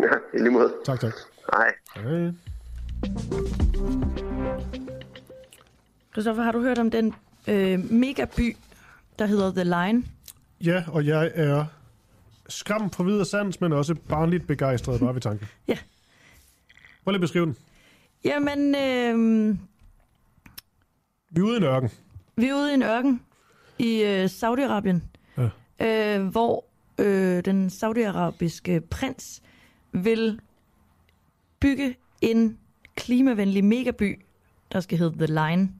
Ja, 0.00 0.38
i 0.38 0.38
lige 0.38 0.50
måde. 0.50 0.72
Tak, 0.84 1.00
tak. 1.00 1.12
Hej. 1.54 1.72
Hej. 1.94 2.32
Christoffer, 6.12 6.42
har 6.42 6.52
du 6.52 6.60
hørt 6.60 6.78
om 6.78 6.90
den 6.90 7.14
øh, 7.48 7.92
megaby, 7.92 8.56
der 9.18 9.26
hedder 9.26 9.52
The 9.52 9.64
Line? 9.64 10.04
Ja, 10.64 10.84
og 10.88 11.06
jeg 11.06 11.30
er 11.34 11.64
skræmt 12.48 12.94
for 12.94 13.04
videre 13.04 13.24
sans, 13.24 13.60
men 13.60 13.72
også 13.72 13.94
barnligt 14.08 14.46
begejstret 14.46 15.00
bare 15.00 15.14
ved 15.14 15.20
tanken. 15.20 15.48
Ja. 15.68 15.78
Prøv 17.04 17.10
lige 17.12 17.16
at 17.16 17.20
beskrive 17.20 17.46
den. 17.46 17.56
Jamen, 18.24 18.74
øh, 18.74 19.56
Vi 21.30 21.40
er 21.40 21.44
ude 21.44 21.54
i 21.54 21.56
en 21.56 21.62
ørken. 21.62 21.90
vi 22.36 22.46
er 22.48 22.54
ude 22.54 22.70
i 22.70 22.74
en 22.74 22.82
ørken 22.82 23.20
i 23.78 24.02
øh, 24.02 24.24
Saudi-Arabien, 24.24 25.00
ja. 25.38 26.18
øh, 26.18 26.26
hvor 26.26 26.64
øh, 26.98 27.44
den 27.44 27.70
saudiarabiske 27.70 28.80
prins 28.80 29.42
vil 29.92 30.40
bygge 31.60 31.96
en 32.20 32.58
klimavenlig 32.96 33.64
megaby, 33.64 34.20
der 34.72 34.80
skal 34.80 34.98
hedde 34.98 35.26
The 35.26 35.26
Line. 35.26 35.72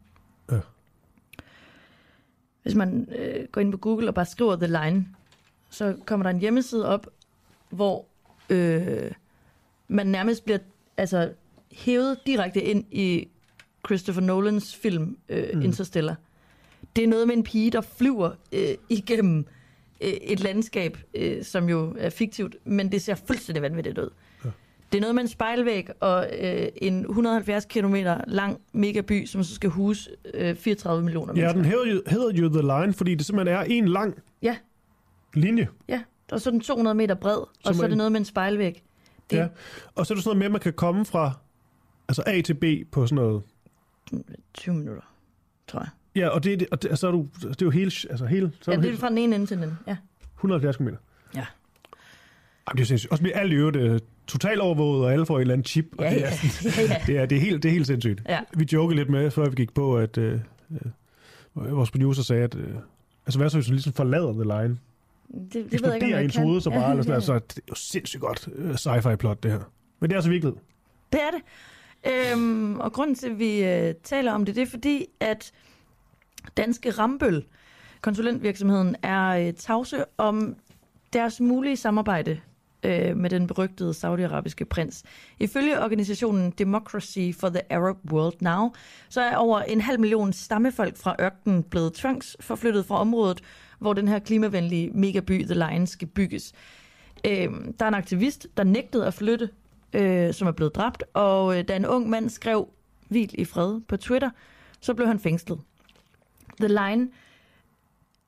Hvis 2.62 2.74
man 2.74 3.08
øh, 3.18 3.48
går 3.52 3.60
ind 3.60 3.72
på 3.72 3.78
Google 3.78 4.08
og 4.08 4.14
bare 4.14 4.26
skriver 4.26 4.56
The 4.56 4.66
Line, 4.66 5.06
så 5.70 5.96
kommer 6.06 6.22
der 6.22 6.30
en 6.30 6.38
hjemmeside 6.38 6.88
op, 6.88 7.06
hvor 7.70 8.04
øh, 8.50 9.10
man 9.88 10.06
nærmest 10.06 10.44
bliver 10.44 10.58
altså, 10.96 11.32
hævet 11.72 12.18
direkte 12.26 12.62
ind 12.62 12.84
i 12.90 13.28
Christopher 13.86 14.22
Nolans 14.22 14.76
film 14.76 15.16
øh, 15.28 15.48
mm. 15.54 15.62
Interstellar. 15.62 16.16
Det 16.96 17.04
er 17.04 17.08
noget 17.08 17.28
med 17.28 17.36
en 17.36 17.42
pige, 17.42 17.70
der 17.70 17.80
flyver 17.80 18.30
øh, 18.52 18.74
igennem 18.88 19.46
øh, 20.00 20.08
et 20.08 20.40
landskab, 20.40 20.98
øh, 21.14 21.44
som 21.44 21.68
jo 21.68 21.94
er 21.98 22.10
fiktivt, 22.10 22.56
men 22.64 22.92
det 22.92 23.02
ser 23.02 23.14
fuldstændig 23.14 23.62
vanvittigt 23.62 23.98
ud. 23.98 24.10
Ja. 24.92 24.96
Det 24.96 24.96
er 24.96 25.00
noget 25.00 25.14
med 25.14 25.22
en 25.22 25.28
spejlvæg 25.28 25.88
og 26.00 26.26
øh, 26.40 26.68
en 26.76 27.00
170 27.00 27.64
km 27.64 27.94
lang 28.26 28.60
megaby, 28.72 29.26
som 29.26 29.42
så 29.44 29.54
skal 29.54 29.70
huse 29.70 30.10
øh, 30.34 30.56
34 30.56 31.04
millioner 31.04 31.32
Ja, 31.36 31.40
mennesker. 31.40 31.62
den 31.62 31.64
hedder 31.64 31.86
jo, 31.94 32.02
hedder 32.06 32.42
jo 32.42 32.48
The 32.48 32.60
Line, 32.80 32.92
fordi 32.92 33.14
det 33.14 33.26
simpelthen 33.26 33.56
er 33.56 33.62
en 33.62 33.88
lang 33.88 34.14
Ja, 34.42 34.56
linje. 35.34 35.68
ja. 35.88 36.02
Der 36.30 36.36
er 36.36 36.40
sådan 36.40 36.60
200 36.60 36.94
meter 36.94 37.14
bred, 37.14 37.36
og 37.36 37.48
Som 37.64 37.74
så 37.74 37.82
er 37.82 37.88
det 37.88 37.96
noget 37.96 38.12
med 38.12 38.20
en 38.20 38.24
spejlvæg. 38.24 38.82
Det 39.30 39.36
Ja. 39.36 39.48
Og 39.94 40.06
så 40.06 40.14
er 40.14 40.16
det 40.16 40.24
sådan 40.24 40.28
noget 40.28 40.38
med, 40.38 40.46
at 40.46 40.52
man 40.52 40.60
kan 40.60 40.72
komme 40.72 41.04
fra 41.04 41.32
altså 42.08 42.22
A 42.26 42.40
til 42.40 42.54
B 42.54 42.64
på 42.92 43.06
sådan 43.06 43.16
noget. 43.24 43.42
er 44.12 44.16
20 44.54 44.74
minutter, 44.74 45.02
tror 45.68 45.80
jeg. 45.80 45.88
Ja, 46.16 46.28
og 46.28 46.44
det, 46.44 46.66
og 46.70 46.82
det, 46.82 46.90
og 46.90 46.98
så 46.98 47.06
er 47.06 47.10
du, 47.10 47.28
det 47.42 47.62
er 47.62 47.66
jo 47.66 47.70
hele, 47.70 47.90
altså 48.10 48.26
hele, 48.26 48.52
så 48.60 48.70
er 48.70 48.74
Ja, 48.74 48.80
det 48.80 48.86
er 48.86 48.90
helt, 48.90 49.00
fra 49.00 49.08
den 49.08 49.18
ene 49.18 49.34
ende 49.34 49.46
til 49.46 49.56
den 49.56 49.62
anden. 49.64 49.78
Ja. 49.86 49.96
170 50.36 50.76
km. 50.76 50.82
Ja. 50.88 50.88
Jamen, 51.34 51.46
det 52.76 52.80
er 52.80 52.84
sindssygt. 52.84 53.10
Også 53.12 53.22
bliver 53.22 53.38
alt 53.38 53.52
i 53.52 53.56
øvrigt 53.56 53.76
øh, 53.76 54.00
totalt 54.26 54.60
overvåget, 54.60 55.04
og 55.04 55.12
alle 55.12 55.26
får 55.26 55.36
et 55.36 55.40
eller 55.40 55.54
andet 55.54 55.68
chip. 55.68 55.86
Ja, 56.00 56.10
det, 56.10 56.20
ja. 56.20 56.26
er, 56.26 56.30
ja, 56.88 56.96
det, 57.06 57.18
er, 57.18 57.26
det, 57.26 57.36
er 57.36 57.40
helt, 57.40 57.62
det 57.62 57.68
er 57.68 57.72
helt 57.72 57.86
sindssygt. 57.86 58.22
Ja. 58.28 58.40
Vi 58.56 58.68
jokede 58.72 58.96
lidt 58.96 59.10
med, 59.10 59.30
før 59.30 59.48
vi 59.48 59.54
gik 59.54 59.74
på, 59.74 59.96
at 59.96 60.18
øh, 60.18 60.40
øh, 60.70 61.76
vores 61.76 61.90
producer 61.90 62.22
sagde, 62.22 62.42
at 62.44 62.54
øh, 62.54 62.74
altså 63.26 63.38
hvad 63.38 63.50
så, 63.50 63.56
hvis 63.56 63.68
vi 63.68 63.74
ligesom 63.74 63.92
forlader 63.92 64.32
The 64.32 64.42
Line? 64.42 64.78
Det, 65.52 65.72
det 65.72 65.82
ved 65.82 65.92
jeg 65.92 66.02
ikke, 66.02 66.16
om 66.16 66.22
ens 66.24 66.36
hoved 66.36 66.60
så 66.60 66.70
bare, 66.70 66.90
eller 66.90 67.02
sådan, 67.02 67.14
altså, 67.14 67.34
det 67.34 67.58
er 67.58 67.62
jo 67.68 67.74
sindssygt 67.74 68.20
godt 68.20 68.48
øh, 68.54 68.74
sci-fi 68.74 69.16
plot, 69.16 69.42
det 69.42 69.50
her. 69.50 69.60
Men 70.00 70.10
det 70.10 70.14
er 70.14 70.18
altså 70.18 70.30
virkelighed. 70.30 70.60
Det 71.12 71.20
er 71.20 71.30
det. 71.30 71.42
Øhm, 72.06 72.80
og 72.80 72.92
grunden 72.92 73.14
til, 73.14 73.28
at 73.30 73.38
vi 73.38 73.64
øh, 73.64 73.94
taler 74.04 74.32
om 74.32 74.44
det, 74.44 74.54
det 74.54 74.62
er 74.62 74.66
fordi, 74.66 75.06
at 75.20 75.52
Danske 76.56 76.90
Rambøl, 76.90 77.44
konsulentvirksomheden, 78.00 78.96
er 79.02 79.28
øh, 79.28 79.52
tavse 79.52 80.04
om 80.18 80.56
deres 81.12 81.40
mulige 81.40 81.76
samarbejde 81.76 82.40
øh, 82.82 83.16
med 83.16 83.30
den 83.30 83.46
berygtede 83.46 83.94
saudiarabiske 83.94 84.64
prins. 84.64 85.02
Ifølge 85.40 85.80
organisationen 85.80 86.50
Democracy 86.50 87.32
for 87.40 87.48
the 87.48 87.72
Arab 87.72 87.96
World 88.12 88.36
Now, 88.40 88.72
så 89.08 89.20
er 89.20 89.36
over 89.36 89.60
en 89.60 89.80
halv 89.80 90.00
million 90.00 90.32
stammefolk 90.32 90.96
fra 90.96 91.16
ørkenen 91.20 91.62
blevet 91.62 91.92
tvangsforflyttet 91.92 92.86
fra 92.86 93.00
området, 93.00 93.40
hvor 93.78 93.92
den 93.92 94.08
her 94.08 94.18
klimavenlige 94.18 94.90
megaby 94.90 95.44
The 95.44 95.54
Line 95.54 95.86
skal 95.86 96.08
bygges. 96.08 96.52
Øh, 97.26 97.48
der 97.78 97.84
er 97.84 97.88
en 97.88 97.94
aktivist, 97.94 98.46
der 98.56 98.64
nægtede 98.64 99.06
at 99.06 99.14
flytte 99.14 99.48
øh, 99.92 100.34
som 100.34 100.48
er 100.48 100.52
blevet 100.52 100.74
dræbt, 100.74 101.04
og 101.12 101.58
øh, 101.58 101.64
da 101.68 101.76
en 101.76 101.86
ung 101.86 102.10
mand 102.10 102.30
skrev 102.30 102.68
hvil 103.08 103.40
i 103.40 103.44
fred 103.44 103.80
på 103.88 103.96
Twitter, 103.96 104.30
så 104.80 104.94
blev 104.94 105.06
han 105.06 105.18
fængslet. 105.18 105.60
The 106.60 106.68
Line 106.68 107.08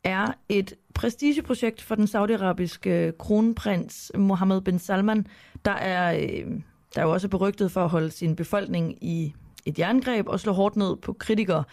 er 0.04 0.26
et 0.48 0.74
prestigeprojekt 0.94 1.82
for 1.82 1.94
den 1.94 2.06
saudiarabiske 2.06 3.06
øh, 3.06 3.12
kronprins 3.18 4.12
Mohammed 4.14 4.60
bin 4.60 4.78
Salman, 4.78 5.26
der 5.64 5.72
er, 5.72 6.14
øh, 6.14 6.60
der 6.94 7.00
er 7.00 7.02
jo 7.02 7.12
også 7.12 7.28
berygtet 7.28 7.72
for 7.72 7.84
at 7.84 7.90
holde 7.90 8.10
sin 8.10 8.36
befolkning 8.36 9.04
i 9.04 9.34
et 9.66 9.78
jerngreb 9.78 10.28
og 10.28 10.40
slå 10.40 10.52
hårdt 10.52 10.76
ned 10.76 10.96
på 10.96 11.12
kritikere. 11.12 11.64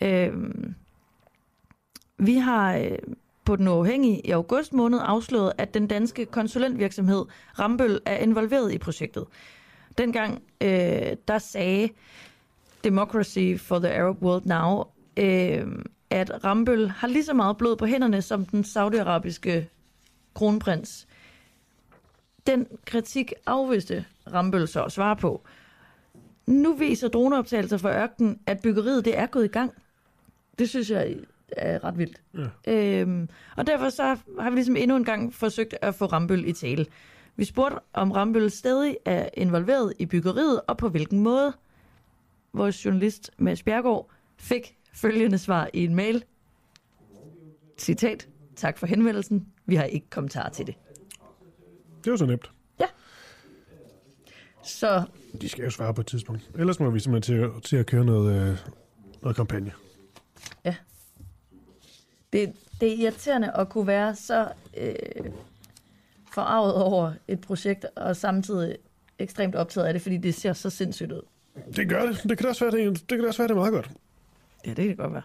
Øh, 0.00 0.32
vi 2.18 2.34
har 2.34 2.76
øh, 2.76 2.98
på 3.44 3.56
den 3.56 3.68
uafhængige 3.68 4.20
i 4.26 4.30
august 4.30 4.72
måned 4.72 4.98
afsløret, 5.02 5.52
at 5.58 5.74
den 5.74 5.86
danske 5.86 6.26
konsulentvirksomhed 6.26 7.24
Rambøl 7.58 8.00
er 8.06 8.16
involveret 8.16 8.72
i 8.72 8.78
projektet. 8.78 9.24
Dengang 9.98 10.42
øh, 10.60 11.16
der 11.28 11.38
sagde 11.38 11.88
Democracy 12.84 13.56
for 13.56 13.78
the 13.78 13.94
Arab 13.94 14.22
World 14.22 14.42
Now, 14.44 14.84
øh, 15.16 15.66
at 16.12 16.44
Rambøl 16.44 16.88
har 16.88 17.08
lige 17.08 17.24
så 17.24 17.34
meget 17.34 17.56
blod 17.56 17.76
på 17.76 17.86
hænderne 17.86 18.22
som 18.22 18.46
den 18.46 18.64
saudiarabiske 18.64 19.68
kronprins. 20.34 21.06
Den 22.46 22.66
kritik 22.84 23.32
afviste 23.46 24.04
Rambøl 24.32 24.68
så 24.68 24.84
at 24.84 24.92
svare 24.92 25.16
på. 25.16 25.42
Nu 26.46 26.74
viser 26.74 27.08
droneoptagelser 27.08 27.76
fra 27.76 28.02
ørkenen, 28.02 28.40
at 28.46 28.60
byggeriet 28.62 29.04
det 29.04 29.18
er 29.18 29.26
gået 29.26 29.44
i 29.44 29.48
gang. 29.48 29.72
Det 30.58 30.68
synes 30.68 30.90
jeg 30.90 31.16
er 31.56 31.84
ret 31.84 31.98
vildt. 31.98 32.20
Ja. 32.66 32.72
Øhm, 32.72 33.28
og 33.56 33.66
derfor 33.66 33.88
så 33.88 34.16
har 34.40 34.50
vi 34.50 34.56
ligesom 34.56 34.76
endnu 34.76 34.96
en 34.96 35.04
gang 35.04 35.34
forsøgt 35.34 35.74
at 35.82 35.94
få 35.94 36.06
Rambøl 36.06 36.48
i 36.48 36.52
tale. 36.52 36.86
Vi 37.36 37.44
spurgte, 37.44 37.78
om 37.92 38.12
Rambøl 38.12 38.50
stadig 38.50 38.96
er 39.04 39.28
involveret 39.34 39.92
i 39.98 40.06
byggeriet, 40.06 40.60
og 40.66 40.76
på 40.76 40.88
hvilken 40.88 41.18
måde. 41.18 41.52
Vores 42.52 42.84
journalist 42.84 43.30
Mads 43.38 43.62
Bjergård 43.62 44.10
fik 44.38 44.76
følgende 44.94 45.38
svar 45.38 45.70
i 45.72 45.84
en 45.84 45.94
mail. 45.94 46.24
Citat. 47.78 48.28
Tak 48.56 48.78
for 48.78 48.86
henvendelsen. 48.86 49.46
Vi 49.66 49.74
har 49.74 49.84
ikke 49.84 50.10
kommentar 50.10 50.48
til 50.48 50.66
det. 50.66 50.74
Det 52.04 52.10
var 52.10 52.16
så 52.16 52.26
nemt. 52.26 52.50
Ja. 52.80 52.86
Så 54.64 55.02
De 55.40 55.48
skal 55.48 55.64
jo 55.64 55.70
svare 55.70 55.94
på 55.94 56.00
et 56.00 56.06
tidspunkt. 56.06 56.50
Ellers 56.58 56.80
må 56.80 56.90
vi 56.90 57.00
simpelthen 57.00 57.40
til, 57.40 57.62
til 57.62 57.76
at 57.76 57.86
køre 57.86 58.04
noget, 58.04 58.50
øh, 58.50 58.58
noget 59.22 59.36
kampagne. 59.36 59.72
Ja. 60.64 60.74
Det, 62.32 62.52
det 62.80 62.88
er 62.88 62.96
irriterende 62.96 63.52
at 63.52 63.68
kunne 63.68 63.86
være 63.86 64.14
så 64.14 64.48
øh, 64.76 64.94
forarvet 66.32 66.74
over 66.74 67.12
et 67.28 67.40
projekt, 67.40 67.86
og 67.96 68.16
samtidig 68.16 68.76
ekstremt 69.18 69.54
optaget 69.54 69.86
af 69.86 69.92
det, 69.92 70.02
fordi 70.02 70.16
det 70.16 70.34
ser 70.34 70.52
så 70.52 70.70
sindssygt 70.70 71.12
ud. 71.12 71.22
Det 71.76 71.88
gør 71.88 72.06
det. 72.06 72.22
Det 72.22 72.38
kan 72.38 72.44
da 72.44 72.48
også 72.48 72.64
være, 72.64 72.84
det, 72.84 73.10
det, 73.10 73.18
kan 73.18 73.28
også 73.28 73.38
være, 73.42 73.48
det 73.48 73.54
er 73.54 73.58
meget 73.58 73.72
godt. 73.72 73.90
Ja, 74.66 74.70
det 74.74 74.86
kan 74.86 74.96
godt 74.96 75.12
være. 75.12 75.22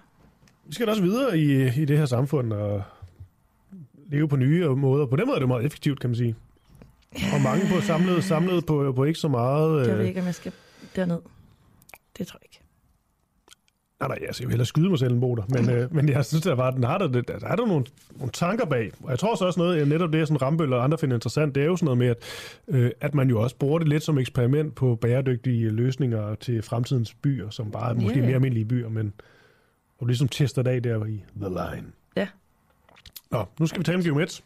Vi 0.65 0.73
skal 0.73 0.85
da 0.87 0.91
også 0.91 1.03
videre 1.03 1.37
i, 1.39 1.67
i 1.81 1.85
det 1.85 1.97
her 1.97 2.05
samfund 2.05 2.53
og 2.53 2.83
leve 4.09 4.27
på 4.27 4.35
nye 4.35 4.67
måder. 4.69 5.05
På 5.05 5.15
den 5.15 5.25
måde 5.27 5.35
er 5.35 5.39
det 5.39 5.47
meget 5.47 5.65
effektivt, 5.65 5.99
kan 5.99 6.09
man 6.09 6.15
sige. 6.15 6.35
Og 7.33 7.41
mange 7.43 7.65
på 7.75 7.81
samlet, 7.81 8.23
samlet 8.23 8.65
på, 8.65 8.93
på 8.95 9.03
ikke 9.03 9.19
så 9.19 9.27
meget... 9.27 9.87
Jeg 9.87 9.95
ved 9.95 10.01
Øh, 10.03 10.07
ikke, 10.07 10.19
om 10.19 10.25
jeg 10.25 10.35
skal 10.35 10.51
derned. 10.95 11.19
Det 12.17 12.27
tror 12.27 12.39
jeg 12.39 12.45
ikke. 12.45 12.61
Nej, 13.99 14.07
nej, 14.07 14.17
altså, 14.27 14.43
jeg 14.43 14.47
vil 14.47 14.51
hellere 14.51 14.65
skyde 14.65 14.89
mig 14.89 14.99
selv 14.99 15.13
en 15.13 15.19
motor. 15.19 15.45
Men, 15.49 15.69
øh, 15.69 15.95
men 15.95 16.09
jeg 16.09 16.25
synes, 16.25 16.43
der, 16.43 16.55
var, 16.55 16.71
den 16.71 16.83
har 16.83 16.97
der, 16.97 17.07
der, 17.07 17.21
der 17.21 17.47
er 17.47 17.55
der 17.55 17.65
nogle, 17.65 17.85
nogle 18.15 18.31
tanker 18.31 18.65
bag. 18.65 18.91
Og 19.03 19.09
jeg 19.09 19.19
tror 19.19 19.35
så 19.35 19.45
også 19.45 19.59
noget, 19.59 19.87
netop 19.87 20.13
det, 20.13 20.27
sådan 20.27 20.41
Rambøl 20.41 20.73
og 20.73 20.83
andre 20.83 20.97
finder 20.97 21.15
interessant, 21.15 21.55
det 21.55 21.63
er 21.63 21.67
jo 21.67 21.75
sådan 21.75 21.85
noget 21.85 21.97
med, 21.97 22.07
at, 22.07 22.17
øh, 22.67 22.91
at 23.01 23.15
man 23.15 23.29
jo 23.29 23.41
også 23.41 23.55
bruger 23.55 23.79
det 23.79 23.87
lidt 23.87 24.03
som 24.03 24.17
eksperiment 24.17 24.75
på 24.75 24.95
bæredygtige 24.95 25.69
løsninger 25.69 26.35
til 26.35 26.61
fremtidens 26.61 27.13
byer, 27.13 27.49
som 27.49 27.71
bare 27.71 27.89
er 27.89 27.93
måske 27.93 28.19
ja. 28.19 28.25
mere 28.25 28.35
almindelige 28.35 28.65
byer, 28.65 28.89
men 28.89 29.13
og 29.99 30.07
ligesom 30.07 30.27
tester 30.27 30.61
det 30.61 30.71
af 30.71 30.83
der 30.83 31.05
i 31.05 31.23
The 31.41 31.49
Line. 31.49 31.87
Ja, 32.15 32.27
Nå, 33.31 33.45
nu 33.59 33.67
skal 33.67 33.79
vi 33.79 33.83
tale 33.83 33.97
om 33.97 34.03
Geomets. 34.03 34.43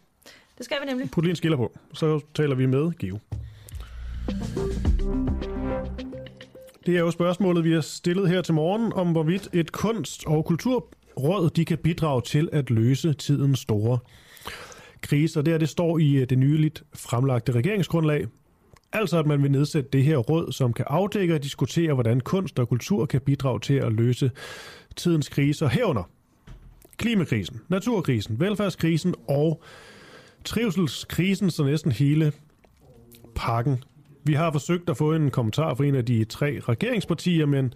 det 0.57 0.65
skal 0.65 0.77
vi 0.81 0.85
nemlig. 0.85 1.11
Put 1.11 1.23
lige 1.23 1.29
en 1.29 1.35
skiller 1.35 1.57
på, 1.57 1.77
så 1.93 2.21
taler 2.33 2.55
vi 2.55 2.65
med 2.65 2.91
Geo. 2.99 3.19
Det 6.85 6.95
er 6.95 6.99
jo 6.99 7.11
spørgsmålet, 7.11 7.63
vi 7.63 7.71
har 7.71 7.81
stillet 7.81 8.29
her 8.29 8.41
til 8.41 8.53
morgen, 8.53 8.93
om 8.93 9.11
hvorvidt 9.11 9.49
et 9.53 9.71
kunst- 9.71 10.27
og 10.27 10.45
kulturråd 10.45 11.49
de 11.49 11.65
kan 11.65 11.77
bidrage 11.77 12.21
til 12.21 12.49
at 12.51 12.69
løse 12.69 13.13
tidens 13.13 13.59
store 13.59 13.99
kriser. 15.01 15.41
Det, 15.41 15.53
her, 15.53 15.57
det 15.57 15.69
står 15.69 15.97
i 15.97 16.13
øh, 16.13 16.29
det 16.29 16.37
nyligt 16.37 16.83
fremlagte 16.95 17.51
regeringsgrundlag. 17.51 18.27
Altså 18.93 19.19
at 19.19 19.25
man 19.25 19.43
vil 19.43 19.51
nedsætte 19.51 19.89
det 19.93 20.03
her 20.03 20.17
råd, 20.17 20.51
som 20.51 20.73
kan 20.73 20.85
afdække 20.87 21.35
og 21.35 21.43
diskutere, 21.43 21.93
hvordan 21.93 22.19
kunst 22.19 22.59
og 22.59 22.69
kultur 22.69 23.05
kan 23.05 23.21
bidrage 23.21 23.59
til 23.59 23.73
at 23.73 23.93
løse 23.93 24.31
tidens 24.95 25.29
kriser 25.29 25.67
herunder 25.67 26.03
klimakrisen, 26.97 27.61
naturkrisen, 27.69 28.39
velfærdskrisen 28.39 29.15
og 29.27 29.61
trivselskrisen, 30.45 31.51
så 31.51 31.63
næsten 31.63 31.91
hele 31.91 32.33
pakken. 33.35 33.83
Vi 34.23 34.33
har 34.33 34.51
forsøgt 34.51 34.89
at 34.89 34.97
få 34.97 35.13
en 35.13 35.31
kommentar 35.31 35.73
fra 35.73 35.85
en 35.85 35.95
af 35.95 36.05
de 36.05 36.23
tre 36.23 36.59
regeringspartier, 36.69 37.45
men 37.45 37.73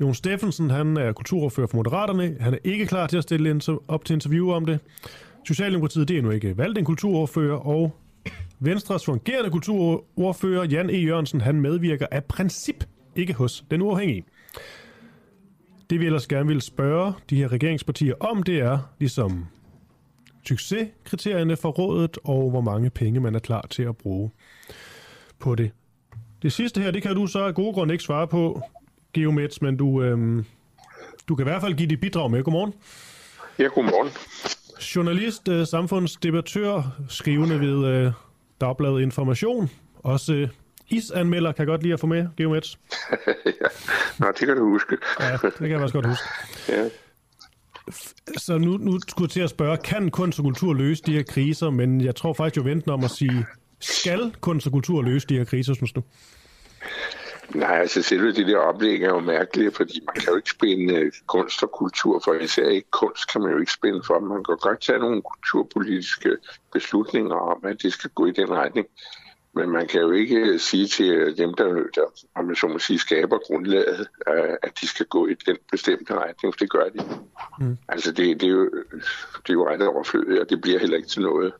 Jon 0.00 0.14
Steffensen, 0.14 0.70
han 0.70 0.96
er 0.96 1.12
kulturordfører 1.12 1.66
for 1.66 1.76
Moderaterne. 1.76 2.36
Han 2.40 2.54
er 2.54 2.58
ikke 2.64 2.86
klar 2.86 3.06
til 3.06 3.16
at 3.16 3.22
stille 3.22 3.60
op 3.88 4.04
til 4.04 4.14
interview 4.14 4.50
om 4.50 4.66
det. 4.66 4.80
Socialdemokratiet, 5.46 6.08
det 6.08 6.18
er 6.18 6.22
nu 6.22 6.30
ikke 6.30 6.56
valgt 6.58 6.78
en 6.78 6.84
kulturordfører, 6.84 7.56
og 7.56 7.96
Venstres 8.58 9.04
fungerende 9.04 9.50
kulturordfører, 9.50 10.64
Jan 10.64 10.90
E. 10.90 10.96
Jørgensen, 10.96 11.40
han 11.40 11.60
medvirker 11.60 12.06
af 12.10 12.24
princip 12.24 12.84
ikke 13.16 13.32
hos 13.32 13.64
den 13.70 13.82
uafhængige. 13.82 14.24
Det 15.90 16.00
vi 16.00 16.06
ellers 16.06 16.26
gerne 16.26 16.48
vil 16.48 16.60
spørge 16.60 17.12
de 17.30 17.36
her 17.36 17.52
regeringspartier 17.52 18.14
om, 18.20 18.42
det 18.42 18.58
er 18.58 18.78
ligesom 18.98 19.46
succeskriterierne 20.48 21.56
for 21.56 21.70
rådet, 21.70 22.18
og 22.24 22.50
hvor 22.50 22.60
mange 22.60 22.90
penge 22.90 23.20
man 23.20 23.34
er 23.34 23.38
klar 23.38 23.66
til 23.70 23.82
at 23.82 23.96
bruge 23.96 24.30
på 25.42 25.54
det. 25.54 25.70
Det 26.42 26.52
sidste 26.52 26.80
her, 26.80 26.90
det 26.90 27.02
kan 27.02 27.14
du 27.14 27.26
så 27.26 27.38
af 27.38 27.54
gode 27.54 27.74
grunde 27.74 27.94
ikke 27.94 28.04
svare 28.04 28.26
på, 28.28 28.62
Geomets, 29.14 29.62
men 29.62 29.76
du, 29.76 30.02
øhm, 30.02 30.44
du 31.28 31.34
kan 31.34 31.46
i 31.46 31.48
hvert 31.48 31.62
fald 31.62 31.74
give 31.74 31.88
dit 31.88 32.00
bidrag 32.00 32.30
med. 32.30 32.42
Godmorgen. 32.44 32.74
Ja, 33.58 33.64
godmorgen. 33.64 34.10
Journalist, 34.96 35.48
øh, 35.48 35.66
samfundsdebattør, 35.66 36.82
skrivende 37.08 37.60
ved 37.60 37.86
øh, 37.86 38.12
Dagbladet 38.60 39.00
Information. 39.00 39.70
Også 40.02 40.34
øh, 40.34 40.48
isanmelder 40.88 41.52
kan 41.52 41.58
jeg 41.58 41.66
godt 41.66 41.82
lide 41.82 41.94
at 41.94 42.00
få 42.00 42.06
med, 42.06 42.26
Geomets. 42.36 42.78
ja. 43.60 43.66
Nå, 44.18 44.26
det 44.26 44.46
kan 44.46 44.56
du 44.56 44.68
huske. 44.68 44.96
Ja, 45.20 45.32
det 45.32 45.54
kan 45.58 45.70
jeg 45.70 45.80
også 45.80 45.94
godt 45.94 46.06
huske. 46.06 46.24
Ja. 46.68 46.88
Så 48.36 48.58
nu, 48.58 48.76
nu 48.76 48.98
skulle 49.08 49.26
jeg 49.26 49.30
til 49.30 49.40
at 49.40 49.50
spørge, 49.50 49.76
kan 49.76 50.10
kunst 50.10 50.38
og 50.38 50.44
kultur 50.44 50.74
løse 50.74 51.02
de 51.06 51.12
her 51.12 51.22
kriser? 51.22 51.70
Men 51.70 52.00
jeg 52.00 52.16
tror 52.16 52.32
faktisk, 52.32 52.56
jeg 52.56 52.64
venter 52.64 52.92
om 52.92 53.04
at 53.04 53.10
sige, 53.10 53.46
skal 53.82 54.34
kunst 54.40 54.66
og 54.66 54.72
kultur 54.72 55.02
løse 55.02 55.26
de 55.26 55.38
her 55.38 55.44
kriser, 55.44 55.74
synes 55.74 55.92
du? 55.92 56.02
Nej, 57.54 57.78
altså 57.80 58.02
selve 58.02 58.32
det 58.32 58.46
der 58.46 58.58
oplæg 58.58 59.02
er 59.02 59.08
jo 59.08 59.20
mærkeligt, 59.20 59.76
fordi 59.76 60.00
man 60.06 60.14
kan 60.14 60.28
jo 60.28 60.36
ikke 60.36 60.50
spænde 60.50 60.94
øh, 60.94 61.12
kunst 61.26 61.62
og 61.62 61.70
kultur 61.70 62.20
for, 62.24 62.34
især 62.34 62.68
ikke 62.68 62.90
kunst 62.90 63.32
kan 63.32 63.40
man 63.40 63.50
jo 63.50 63.58
ikke 63.58 63.72
spænde 63.72 64.02
for. 64.06 64.20
Man 64.20 64.44
kan 64.44 64.56
godt 64.56 64.80
tage 64.80 64.98
nogle 64.98 65.22
kulturpolitiske 65.22 66.36
beslutninger 66.72 67.36
om, 67.36 67.60
at 67.64 67.82
det 67.82 67.92
skal 67.92 68.10
gå 68.10 68.26
i 68.26 68.30
den 68.30 68.50
retning. 68.50 68.86
Men 69.54 69.70
man 69.70 69.86
kan 69.86 70.00
jo 70.00 70.10
ikke 70.10 70.36
øh, 70.36 70.60
sige 70.60 70.86
til 70.86 71.36
dem, 71.36 71.54
der, 71.54 71.64
der 71.94 72.04
om 72.34 72.44
man 72.44 72.56
så 72.56 72.66
må 72.66 72.78
sige, 72.78 72.98
skaber 72.98 73.38
grundlaget, 73.38 74.08
øh, 74.28 74.56
at 74.62 74.80
de 74.80 74.86
skal 74.86 75.06
gå 75.06 75.26
i 75.26 75.34
den 75.46 75.56
bestemte 75.70 76.14
retning, 76.14 76.54
for 76.54 76.58
det 76.58 76.70
gør 76.70 76.84
de. 76.84 77.00
Mm. 77.58 77.78
Altså 77.88 78.12
det, 78.12 78.40
det, 78.40 78.46
er 78.46 78.52
jo, 78.52 78.70
det 79.42 79.48
er 79.48 79.52
jo 79.52 79.68
ret 79.68 79.88
overflødigt, 79.88 80.40
og 80.40 80.50
det 80.50 80.60
bliver 80.60 80.78
heller 80.78 80.96
ikke 80.96 81.08
til 81.08 81.22
noget. 81.22 81.52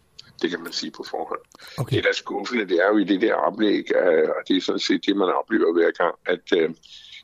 Det 0.42 0.50
kan 0.50 0.62
man 0.62 0.72
sige 0.72 0.90
på 0.90 1.04
forhånd. 1.10 1.40
Okay. 1.78 1.96
Det, 1.96 2.04
der 2.04 2.10
er 2.10 2.14
skuffende, 2.14 2.68
det 2.68 2.76
er 2.84 2.88
jo 2.88 2.98
i 2.98 3.04
det 3.04 3.20
der 3.20 3.34
oplæg, 3.34 3.84
øh, 3.94 4.28
og 4.28 4.48
det 4.48 4.56
er 4.56 4.60
sådan 4.60 4.78
set 4.78 5.06
det, 5.06 5.16
man 5.16 5.28
oplever 5.28 5.72
hver 5.72 5.90
gang, 5.90 6.14
at 6.26 6.58
øh, 6.58 6.70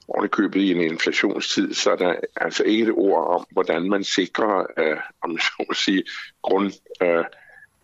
ovenikøbet 0.08 0.60
i 0.60 0.70
en 0.70 0.80
inflationstid, 0.80 1.74
så 1.74 1.90
er 1.90 1.96
der 1.96 2.14
altså 2.36 2.64
ikke 2.64 2.84
et 2.84 2.92
ord 2.92 3.26
om, 3.26 3.46
hvordan 3.50 3.90
man 3.90 4.04
sikrer, 4.04 4.66
øh, 4.78 4.96
om 5.22 5.30
man 5.30 5.38
så 5.38 5.64
må 5.68 5.74
sige, 5.74 6.04
grund, 6.42 6.72
øh, 7.02 7.24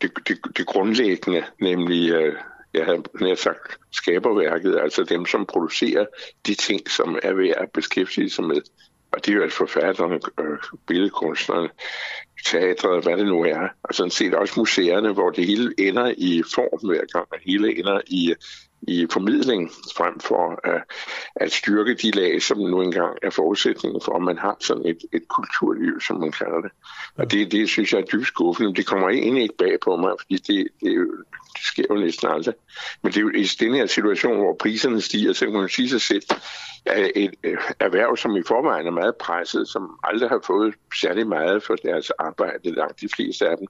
det, 0.03 0.11
det, 0.29 0.39
det 0.57 0.67
grundlæggende, 0.67 1.45
nemlig, 1.61 2.11
øh, 2.11 2.35
jeg 2.75 2.85
havde 2.85 3.03
nær 3.21 3.35
sagt, 3.35 3.79
skaberværket, 3.93 4.79
altså 4.79 5.05
dem, 5.05 5.27
som 5.27 5.47
producerer 5.47 6.07
de 6.47 6.55
ting, 6.55 6.91
som 6.91 7.19
er 7.23 7.33
ved 7.33 7.49
at 7.49 7.71
beskæftige 7.75 8.31
sig 8.31 8.45
med. 8.45 8.63
Og 9.15 9.27
det 9.27 9.33
er 9.33 9.37
jo 9.37 9.43
at 9.43 9.53
forfatterne, 9.53 10.15
øh, 10.15 10.59
billedkunstnerne, 10.87 11.69
teatret, 12.47 13.03
hvad 13.05 13.17
det 13.17 13.27
nu 13.27 13.45
er, 13.45 13.69
og 13.83 13.95
sådan 13.95 14.11
set 14.11 14.35
også 14.35 14.55
museerne, 14.57 15.13
hvor 15.13 15.31
det 15.31 15.47
hele 15.47 15.75
ender 15.79 16.15
i 16.17 16.43
form 16.55 16.87
hver 16.87 17.05
gang, 17.13 17.27
og 17.31 17.39
hele 17.47 17.79
ender 17.79 18.01
i, 18.07 18.35
i 18.89 19.07
formidling, 19.11 19.71
frem 19.97 20.21
for 20.21 20.61
at, 20.69 20.83
at 21.37 21.53
styrke 21.53 21.95
de 21.95 22.11
lag, 22.11 22.43
som 22.43 22.59
nu 22.59 22.83
engang 22.83 23.19
er 23.23 23.31
forudsætningen 23.31 24.01
for, 24.05 24.17
at 24.17 24.23
man 24.23 24.39
har 24.39 24.57
sådan 24.61 24.87
et, 24.87 24.99
et 25.13 25.29
kulturliv, 25.29 26.01
som 26.01 26.21
man 26.21 26.33
kalder 26.33 26.61
det. 26.61 26.71
Og 27.17 27.31
det, 27.31 27.53
det 27.53 27.69
synes 27.69 27.93
jeg 27.93 28.01
er 28.01 28.05
dybt 28.05 28.27
skuffende. 28.27 28.75
Det 28.75 28.87
kommer 28.87 29.09
egentlig 29.09 29.43
ikke 29.43 29.57
bag 29.59 29.77
på 29.85 29.97
mig, 29.97 30.13
fordi 30.21 30.37
det, 30.37 30.69
det, 30.81 30.97
jo, 30.97 31.03
det 31.55 31.63
sker 31.63 31.85
jo 31.91 31.95
næsten 31.95 32.29
aldrig. 32.29 32.55
Men 33.03 33.13
det 33.13 33.17
er 33.17 33.23
jo 33.23 33.31
i 33.31 33.45
den 33.61 33.75
her 33.75 33.87
situation, 33.87 34.37
hvor 34.37 34.57
priserne 34.61 35.01
stiger, 35.01 35.33
så 35.33 35.45
kan 35.45 35.55
man 35.55 35.69
sige 35.69 35.89
sig 35.89 36.01
selv, 36.01 36.23
at 36.87 37.11
et 37.17 37.35
erhverv, 37.81 38.17
som 38.17 38.37
i 38.37 38.43
forvejen 38.47 38.87
er 38.87 38.91
meget 38.91 39.17
presset, 39.17 39.69
som 39.69 39.99
aldrig 40.05 40.29
har 40.29 40.41
fået 40.47 40.75
særlig 41.01 41.27
meget 41.27 41.63
for 41.63 41.75
deres 41.75 42.11
arbejde, 42.11 42.75
langt 42.75 43.01
de 43.01 43.09
fleste 43.17 43.49
af 43.49 43.57
dem, 43.59 43.67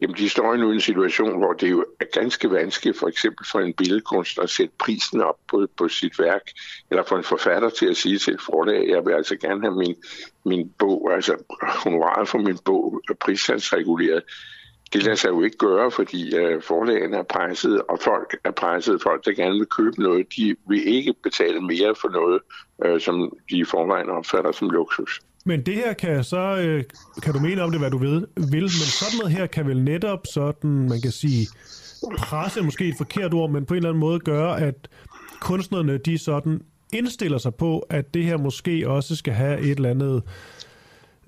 Jamen, 0.00 0.16
de 0.16 0.28
står 0.28 0.56
nu 0.56 0.70
i 0.70 0.74
en 0.74 0.80
situation, 0.80 1.38
hvor 1.38 1.52
det 1.52 1.70
jo 1.70 1.84
er 2.00 2.04
ganske 2.12 2.50
vanskeligt, 2.50 2.98
for 2.98 3.08
eksempel 3.08 3.46
for 3.52 3.60
en 3.60 3.74
billedkunstner 3.74 4.44
at 4.44 4.50
sætte 4.50 4.74
prisen 4.78 5.20
op 5.20 5.38
på, 5.48 5.66
på 5.76 5.88
sit 5.88 6.18
værk, 6.18 6.42
eller 6.90 7.02
for 7.02 7.16
en 7.16 7.24
forfatter 7.24 7.70
til 7.70 7.86
at 7.86 7.96
sige 7.96 8.18
til 8.18 8.34
et 8.34 8.40
forlag, 8.40 8.88
jeg 8.88 9.06
vil 9.06 9.12
altså 9.12 9.36
gerne 9.36 9.60
have 9.60 9.76
min, 9.76 9.96
min 10.44 10.72
bog, 10.78 11.12
altså 11.14 11.36
honoraret 11.84 12.28
for 12.28 12.38
min 12.38 12.58
bog, 12.64 13.02
prissatsreguleret. 13.20 14.22
Det 14.92 15.02
lader 15.02 15.16
sig 15.16 15.28
jo 15.28 15.42
ikke 15.42 15.56
gøre, 15.56 15.90
fordi 15.90 16.38
uh, 16.38 16.62
forlagene 16.62 17.16
er 17.16 17.22
presset, 17.22 17.82
og 17.82 17.98
folk 18.00 18.36
er 18.44 18.50
presset. 18.50 19.02
Folk, 19.02 19.24
der 19.24 19.32
gerne 19.32 19.58
vil 19.58 19.66
købe 19.66 20.02
noget, 20.02 20.26
de 20.36 20.56
vil 20.68 20.88
ikke 20.88 21.14
betale 21.22 21.60
mere 21.60 21.94
for 21.94 22.08
noget, 22.08 22.40
øh, 22.84 23.00
som 23.00 23.36
de 23.50 23.58
i 23.58 23.64
forvejen 23.64 24.08
opfatter 24.08 24.52
som 24.52 24.70
luksus. 24.70 25.20
Men 25.46 25.66
det 25.66 25.74
her 25.74 25.92
kan 25.92 26.24
så, 26.24 26.56
øh, 26.56 26.84
kan 27.22 27.32
du 27.32 27.38
mene 27.38 27.62
om 27.62 27.70
det, 27.70 27.80
hvad 27.80 27.90
du 27.90 27.98
ved, 27.98 28.26
vil, 28.36 28.62
men 28.62 28.70
sådan 28.70 29.18
noget 29.18 29.32
her 29.32 29.46
kan 29.46 29.66
vel 29.66 29.82
netop 29.82 30.26
sådan, 30.32 30.88
man 30.88 31.00
kan 31.00 31.10
sige, 31.10 31.46
presse 32.18 32.62
måske 32.62 32.88
et 32.88 32.94
forkert 32.98 33.34
ord, 33.34 33.50
men 33.50 33.66
på 33.66 33.74
en 33.74 33.76
eller 33.76 33.88
anden 33.88 34.00
måde 34.00 34.20
gøre, 34.20 34.60
at 34.60 34.88
kunstnerne, 35.40 35.98
de 35.98 36.18
sådan 36.18 36.60
indstiller 36.92 37.38
sig 37.38 37.54
på, 37.54 37.78
at 37.78 38.14
det 38.14 38.24
her 38.24 38.36
måske 38.36 38.88
også 38.88 39.16
skal 39.16 39.34
have 39.34 39.60
et 39.60 39.76
eller 39.76 39.90
andet 39.90 40.22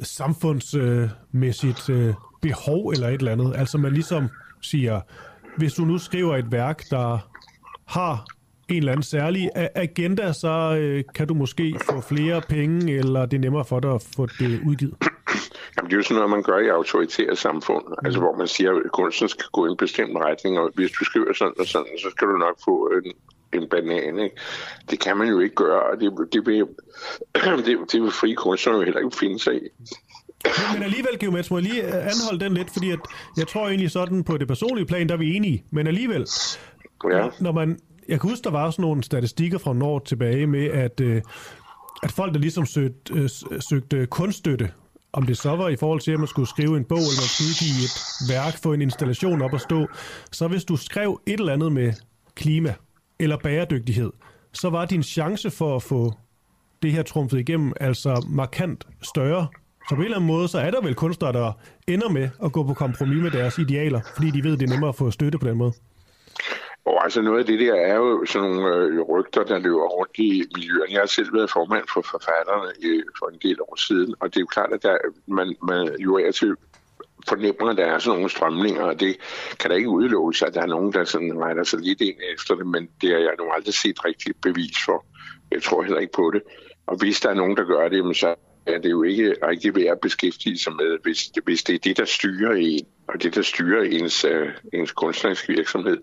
samfundsmæssigt 0.00 1.90
øh, 1.90 2.14
behov 2.42 2.88
eller 2.88 3.08
et 3.08 3.18
eller 3.18 3.32
andet. 3.32 3.52
Altså 3.56 3.78
man 3.78 3.92
ligesom 3.92 4.28
siger, 4.62 5.00
hvis 5.56 5.74
du 5.74 5.84
nu 5.84 5.98
skriver 5.98 6.36
et 6.36 6.52
værk, 6.52 6.90
der 6.90 7.18
har 7.84 8.26
en 8.68 8.76
eller 8.76 8.92
anden 8.92 9.02
særlig 9.02 9.50
agenda, 9.74 10.32
så 10.32 10.76
øh, 10.80 11.04
kan 11.14 11.28
du 11.28 11.34
måske 11.34 11.74
få 11.90 12.00
flere 12.00 12.42
penge, 12.48 12.92
eller 12.92 13.26
det 13.26 13.36
er 13.36 13.40
nemmere 13.40 13.64
for 13.64 13.80
dig 13.80 13.90
at 13.94 14.02
få 14.16 14.26
det 14.26 14.60
udgivet? 14.66 14.94
Jamen, 15.76 15.90
det 15.90 15.92
er 15.92 15.96
jo 15.96 16.02
sådan 16.02 16.14
noget, 16.14 16.30
man 16.30 16.42
gør 16.42 16.58
i 16.58 16.68
autoritære 16.68 17.36
samfund, 17.36 17.84
mm. 17.88 18.04
altså 18.04 18.20
hvor 18.20 18.36
man 18.36 18.48
siger, 18.48 18.70
at 18.72 18.92
kunsten 18.92 19.28
skal 19.28 19.46
gå 19.52 19.66
i 19.66 19.70
en 19.70 19.76
bestemt 19.76 20.16
retning, 20.16 20.58
og 20.58 20.70
hvis 20.74 20.90
du 20.90 21.04
skriver 21.04 21.32
sådan 21.32 21.54
og 21.58 21.66
sådan, 21.66 21.98
så 21.98 22.08
skal 22.10 22.26
du 22.28 22.36
nok 22.36 22.56
få 22.64 22.90
en, 23.04 23.12
en 23.62 23.68
banan. 23.68 24.18
Ikke? 24.18 24.36
Det 24.90 25.00
kan 25.00 25.16
man 25.16 25.28
jo 25.28 25.40
ikke 25.40 25.54
gøre, 25.54 25.82
og 25.82 26.00
det, 26.00 26.32
det, 26.32 26.46
vil, 26.46 26.66
det, 27.66 27.92
det 27.92 28.02
vil 28.02 28.10
frie 28.10 28.34
kunstnere 28.34 28.76
jo 28.76 28.82
heller 28.82 29.00
ikke 29.00 29.16
finde 29.16 29.38
sig 29.38 29.54
i. 29.54 29.68
Men 30.74 30.82
alligevel, 30.82 31.18
Geomets, 31.18 31.50
må 31.50 31.58
jeg 31.58 31.62
lige 31.62 31.82
anholde 31.84 32.40
den 32.44 32.54
lidt, 32.54 32.70
fordi 32.70 32.90
at 32.90 32.98
jeg 33.36 33.46
tror 33.48 33.68
egentlig 33.68 33.90
sådan 33.90 34.24
på 34.24 34.36
det 34.36 34.48
personlige 34.48 34.86
plan, 34.86 35.08
der 35.08 35.14
er 35.14 35.18
vi 35.18 35.34
enige, 35.34 35.64
men 35.70 35.86
alligevel, 35.86 36.26
ja. 37.12 37.28
når 37.40 37.52
man 37.52 37.78
jeg 38.08 38.20
kan 38.20 38.30
huske, 38.30 38.44
der 38.44 38.50
var 38.50 38.70
sådan 38.70 38.82
nogle 38.82 39.02
statistikker 39.02 39.58
fra 39.58 39.72
Nord 39.72 40.04
tilbage 40.04 40.46
med, 40.46 40.64
at, 40.64 41.00
øh, 41.00 41.22
at 42.02 42.12
folk, 42.12 42.32
der 42.34 42.40
ligesom 42.40 42.66
søgte, 42.66 43.14
øh, 43.14 43.28
søgte 43.68 44.06
kunststøtte, 44.06 44.70
om 45.12 45.26
det 45.26 45.38
så 45.38 45.56
var 45.56 45.68
i 45.68 45.76
forhold 45.76 46.00
til, 46.00 46.12
at 46.12 46.18
man 46.18 46.28
skulle 46.28 46.48
skrive 46.48 46.76
en 46.76 46.84
bog, 46.84 46.98
eller 46.98 47.20
man 47.22 47.28
skulle 47.28 47.48
udgive 47.48 47.84
et 47.84 47.94
værk, 48.32 48.62
få 48.62 48.72
en 48.72 48.82
installation 48.82 49.42
op 49.42 49.54
at 49.54 49.60
stå, 49.60 49.86
så 50.32 50.48
hvis 50.48 50.64
du 50.64 50.76
skrev 50.76 51.20
et 51.26 51.40
eller 51.40 51.52
andet 51.52 51.72
med 51.72 51.92
klima 52.34 52.74
eller 53.18 53.36
bæredygtighed, 53.36 54.10
så 54.52 54.70
var 54.70 54.84
din 54.84 55.02
chance 55.02 55.50
for 55.50 55.76
at 55.76 55.82
få 55.82 56.12
det 56.82 56.92
her 56.92 57.02
trumfet 57.02 57.38
igennem 57.38 57.72
altså 57.80 58.26
markant 58.28 58.86
større. 59.02 59.46
Så 59.88 59.94
på 59.94 60.00
en 60.00 60.04
eller 60.04 60.16
anden 60.16 60.26
måde, 60.26 60.48
så 60.48 60.58
er 60.58 60.70
der 60.70 60.82
vel 60.82 60.94
kunstnere, 60.94 61.32
der 61.32 61.52
ender 61.88 62.08
med 62.08 62.28
at 62.44 62.52
gå 62.52 62.62
på 62.62 62.74
kompromis 62.74 63.22
med 63.22 63.30
deres 63.30 63.58
idealer, 63.58 64.00
fordi 64.14 64.30
de 64.30 64.44
ved, 64.44 64.56
det 64.56 64.62
er 64.62 64.70
nemmere 64.70 64.88
at 64.88 64.94
få 64.94 65.10
støtte 65.10 65.38
på 65.38 65.48
den 65.48 65.56
måde. 65.58 65.72
Og 66.88 67.04
altså 67.04 67.22
noget 67.22 67.38
af 67.38 67.46
det 67.46 67.60
der 67.60 67.74
er 67.74 67.94
jo 67.94 68.24
sådan 68.26 68.50
nogle 68.50 68.76
øh, 68.76 69.00
rygter, 69.00 69.42
der 69.44 69.58
løber 69.58 69.88
rundt 69.98 70.18
i 70.18 70.44
miljøerne. 70.54 70.92
Jeg 70.92 71.00
har 71.00 71.06
selv 71.06 71.34
været 71.34 71.50
formand 71.50 71.84
for 71.92 72.02
forfatterne 72.02 72.68
øh, 72.84 73.02
for 73.18 73.26
en 73.28 73.38
del 73.42 73.60
år 73.60 73.76
siden, 73.76 74.14
og 74.20 74.28
det 74.28 74.36
er 74.36 74.40
jo 74.40 74.46
klart, 74.46 74.72
at 74.72 74.82
der, 74.82 74.92
øh, 74.92 75.12
man, 75.26 75.56
man 75.62 75.96
jo 76.00 76.14
er 76.14 76.30
til 76.30 76.54
fornemmer, 77.28 77.70
at 77.70 77.76
der 77.76 77.86
er 77.86 77.98
sådan 77.98 78.16
nogle 78.16 78.30
strømninger, 78.30 78.82
og 78.82 79.00
det 79.00 79.16
kan 79.60 79.70
da 79.70 79.76
ikke 79.76 79.88
udelukkes, 79.88 80.42
at 80.42 80.54
der 80.54 80.62
er 80.62 80.66
nogen, 80.66 80.92
der 80.92 81.04
sådan 81.04 81.40
regner 81.40 81.64
sig 81.64 81.80
lidt 81.80 82.00
ind 82.00 82.16
efter 82.34 82.54
det, 82.54 82.66
men 82.66 82.88
det 83.00 83.10
har 83.10 83.18
jeg 83.18 83.34
nu 83.38 83.44
aldrig 83.50 83.74
set 83.74 84.04
rigtigt 84.04 84.40
bevis 84.40 84.76
for. 84.84 85.06
Jeg 85.50 85.62
tror 85.62 85.82
heller 85.82 86.00
ikke 86.00 86.16
på 86.16 86.30
det. 86.34 86.42
Og 86.86 86.96
hvis 86.96 87.20
der 87.20 87.30
er 87.30 87.34
nogen, 87.34 87.56
der 87.56 87.64
gør 87.64 87.88
det, 87.88 88.16
så 88.16 88.34
er 88.66 88.78
det 88.78 88.90
jo 88.90 89.02
ikke 89.02 89.34
rigtig 89.42 89.76
værd 89.76 89.86
at 89.86 90.00
beskæftige 90.00 90.58
sig 90.58 90.72
med, 90.72 90.98
hvis, 91.02 91.30
hvis 91.44 91.62
det 91.62 91.74
er 91.74 91.78
det, 91.78 91.96
der 91.96 92.04
styrer 92.04 92.54
en, 92.54 92.86
og 93.08 93.22
det, 93.22 93.34
der 93.34 93.42
styrer 93.42 93.82
ens, 93.82 94.24
uh, 94.24 94.48
ens 94.72 94.92
kunstneriske 94.92 95.52
virksomhed, 95.52 95.96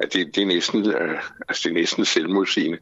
at 0.00 0.12
det, 0.12 0.34
det, 0.34 0.42
er 0.42 0.46
næsten, 0.46 0.86
uh, 0.86 1.18
altså 1.48 1.62
det 1.64 1.70
er 1.70 1.74
næsten 1.74 2.04
selvmodsigende. 2.04 2.78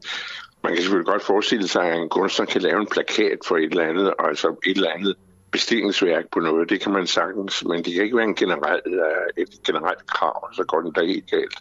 Man 0.62 0.72
kan 0.72 0.83
selvfølgelig 0.83 1.07
godt 1.07 1.22
forestille 1.22 1.68
sig, 1.68 1.85
at 1.85 2.01
en 2.01 2.09
kunstner 2.09 2.47
kan 2.47 2.62
lave 2.62 2.81
en 2.81 2.87
plakat 2.87 3.39
for 3.47 3.57
et 3.57 3.70
eller 3.70 3.89
andet, 3.89 4.14
altså 4.18 4.49
et 4.66 4.77
eller 4.77 4.91
andet 4.91 5.14
bestillingsværk 5.51 6.24
på 6.33 6.41
noget. 6.41 6.70
Det 6.70 6.81
kan 6.81 6.93
man 6.93 7.07
sagtens, 7.07 7.64
men 7.64 7.85
det 7.85 7.95
kan 7.95 8.03
ikke 8.03 8.16
være 8.16 8.27
en 8.27 8.35
generel, 8.35 8.81
uh, 8.87 9.43
et 9.43 9.49
generelt 9.66 10.07
krav, 10.07 10.49
så 10.55 10.64
går 10.64 10.81
den 10.81 10.93
da 10.93 11.05
helt 11.05 11.31
galt. 11.31 11.59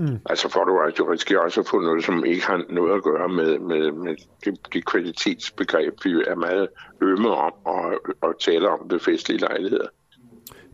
Mm. 0.00 0.18
Altså 0.30 0.48
for 0.48 0.64
du, 0.64 0.90
du 0.98 1.04
risikerer 1.04 1.40
også 1.40 1.60
at 1.60 1.66
få 1.70 1.80
noget, 1.80 2.04
som 2.04 2.24
ikke 2.24 2.46
har 2.46 2.64
noget 2.70 2.96
at 2.96 3.02
gøre 3.02 3.28
med, 3.28 3.58
med, 3.58 3.92
med 3.92 4.14
det, 4.44 4.72
det 4.72 4.86
kvalitetsbegreb, 4.86 6.04
vi 6.04 6.10
er 6.10 6.34
meget 6.34 6.68
ømme 7.00 7.30
om 7.30 7.52
og, 7.64 7.84
og 8.20 8.40
taler 8.40 8.68
om 8.68 8.88
det 8.88 9.02
festlige 9.02 9.40
lejligheder. 9.40 9.86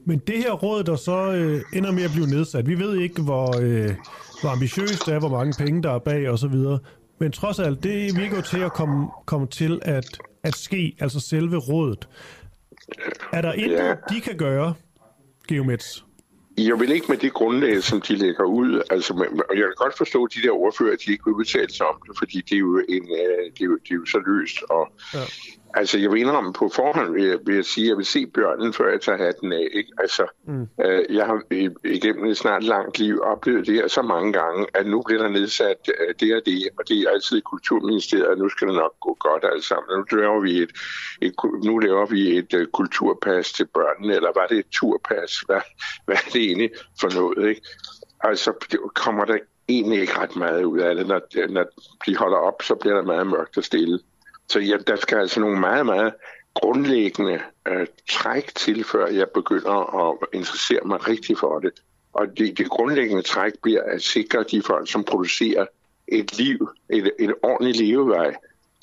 Men 0.05 0.19
det 0.19 0.39
her 0.39 0.53
råd, 0.53 0.85
der 0.85 0.97
så 0.97 1.33
øh, 1.33 1.61
ender 1.73 1.93
med 1.93 2.03
at 2.03 2.11
blive 2.15 2.27
nedsat, 2.27 2.67
vi 2.67 2.79
ved 2.79 2.97
ikke, 2.97 3.23
hvor, 3.23 3.61
øh, 3.63 3.95
hvor 4.41 4.51
ambitiøst 4.51 5.07
det 5.07 5.15
er, 5.15 5.19
hvor 5.19 5.29
mange 5.29 5.65
penge 5.65 5.83
der 5.83 5.91
er 5.91 5.99
bag 5.99 6.31
osv., 6.31 6.57
men 7.21 7.33
trods 7.33 7.59
alt, 7.59 7.83
det 7.83 8.17
virker 8.17 8.37
jo 8.37 8.43
til 8.43 8.61
at 8.61 8.73
komme, 8.73 9.09
komme 9.27 9.47
til 9.47 9.81
at, 9.83 10.19
at 10.43 10.57
ske, 10.57 10.97
altså 11.01 11.21
selve 11.21 11.57
rådet. 11.57 12.09
Er 13.33 13.43
der 13.43 13.53
intet, 13.53 13.77
ja. 13.77 13.95
de 14.11 14.21
kan 14.21 14.37
gøre, 14.37 14.75
Geomets? 15.49 16.05
Jeg 16.59 16.81
vil 16.81 16.91
ikke 16.93 17.07
med 17.09 17.17
det 17.17 17.33
grundlag, 17.33 17.83
som 17.83 18.01
de 18.01 18.15
lægger 18.17 18.45
ud. 18.45 18.83
Altså, 18.91 19.13
og 19.49 19.57
jeg 19.57 19.65
kan 19.65 19.75
godt 19.77 19.97
forstå, 19.97 20.25
at 20.25 20.35
de 20.35 20.43
der 20.43 20.51
ordfører, 20.51 20.97
de 20.97 21.13
ikke 21.13 21.25
vil 21.27 21.35
betale 21.35 21.73
sig 21.73 21.87
om 21.87 21.97
det, 22.07 22.19
fordi 22.19 22.41
det 22.41 22.55
er 22.55 22.59
jo, 22.59 22.85
en, 22.89 23.03
øh, 23.03 23.45
det 23.55 23.61
er 23.61 23.65
jo, 23.65 23.79
det 23.85 23.91
er 23.91 23.95
jo 23.95 24.07
så 24.07 24.19
løst. 24.27 24.59
Og, 24.71 24.93
ja. 25.15 25.25
Altså, 25.75 25.99
jeg 25.99 26.11
vil 26.11 26.21
indrømme 26.21 26.53
på 26.53 26.71
forhånd, 26.75 27.13
vil 27.13 27.25
jeg, 27.25 27.39
vil 27.47 27.55
jeg 27.55 27.65
sige, 27.65 27.85
at 27.85 27.89
jeg 27.89 27.97
vil 27.97 28.07
se 28.07 28.27
bjørnen, 28.27 28.73
før 28.73 28.91
jeg 28.91 29.01
tager 29.01 29.19
hatten 29.19 29.53
af. 29.53 29.69
Ikke? 29.73 29.93
Altså, 29.99 30.27
mm. 30.47 30.69
øh, 30.85 31.17
jeg 31.17 31.27
har 31.27 31.43
igennem 31.85 32.25
et 32.25 32.37
snart 32.37 32.65
langt 32.65 32.99
liv 32.99 33.21
oplevet 33.23 33.67
det 33.67 33.75
her 33.75 33.89
så 33.89 34.03
mange 34.03 34.33
gange, 34.33 34.67
at 34.75 34.87
nu 34.87 35.03
bliver 35.03 35.23
der 35.23 35.29
nedsat 35.29 35.91
øh, 36.01 36.15
det 36.21 36.37
og 36.37 36.43
det, 36.47 36.69
og 36.79 36.89
det 36.89 36.99
er 36.99 37.11
altid 37.11 37.37
i 37.37 37.41
Kulturministeriet, 37.41 38.27
og 38.27 38.39
nu 38.39 38.49
skal 38.49 38.69
det 38.69 38.77
nok 38.77 39.01
gå 39.01 39.17
godt 39.21 39.45
alt 39.53 39.65
sammen. 39.65 39.99
Nu 39.99 40.19
laver 40.19 40.41
vi 40.41 40.63
et, 40.63 40.73
et, 41.23 41.35
nu 41.65 41.79
laver 41.79 42.07
vi 42.07 42.39
et 42.39 42.55
uh, 42.55 42.67
kulturpas 42.73 43.53
til 43.53 43.67
børnene, 43.67 44.15
eller 44.15 44.31
var 44.35 44.47
det 44.47 44.59
et 44.59 44.69
turpas? 44.73 45.39
Hvad, 45.47 45.61
hvad 46.05 46.17
er 46.17 46.31
det 46.33 46.43
egentlig 46.43 46.71
for 47.01 47.15
noget? 47.15 47.49
Ikke? 47.49 47.63
Altså, 48.21 48.53
det 48.71 48.81
kommer 48.95 49.25
der 49.25 49.39
egentlig 49.69 50.01
ikke 50.01 50.19
ret 50.19 50.37
meget 50.37 50.65
ud 50.65 50.79
af 50.79 50.95
det. 50.95 51.07
Når, 51.07 51.49
når 51.49 51.65
de 52.07 52.17
holder 52.17 52.37
op, 52.37 52.63
så 52.63 52.75
bliver 52.75 52.95
der 52.95 53.03
meget 53.03 53.27
mørkt 53.27 53.59
og 53.59 53.65
stille. 53.65 53.99
Så 54.49 54.59
ja, 54.59 54.77
der 54.87 54.97
skal 54.97 55.19
altså 55.19 55.41
nogle 55.41 55.61
meget, 55.61 55.87
meget 55.87 56.13
grundlæggende 56.55 57.41
øh, 57.69 57.87
træk 58.11 58.55
til, 58.55 58.85
før 58.85 59.07
jeg 59.07 59.27
begynder 59.35 60.11
at 60.11 60.29
interessere 60.33 60.81
mig 60.85 61.09
rigtig 61.09 61.39
for 61.39 61.59
det. 61.59 61.73
Og 62.13 62.39
det, 62.39 62.59
det 62.59 62.69
grundlæggende 62.69 63.23
træk 63.23 63.53
bliver 63.63 63.83
at 63.83 64.03
sikre 64.03 64.45
de 64.51 64.63
folk, 64.63 64.91
som 64.91 65.05
producerer 65.05 65.67
et 66.09 66.39
liv, 66.39 66.69
et, 66.91 67.11
et 67.19 67.35
ordentligt 67.43 67.77
levevej. 67.77 68.35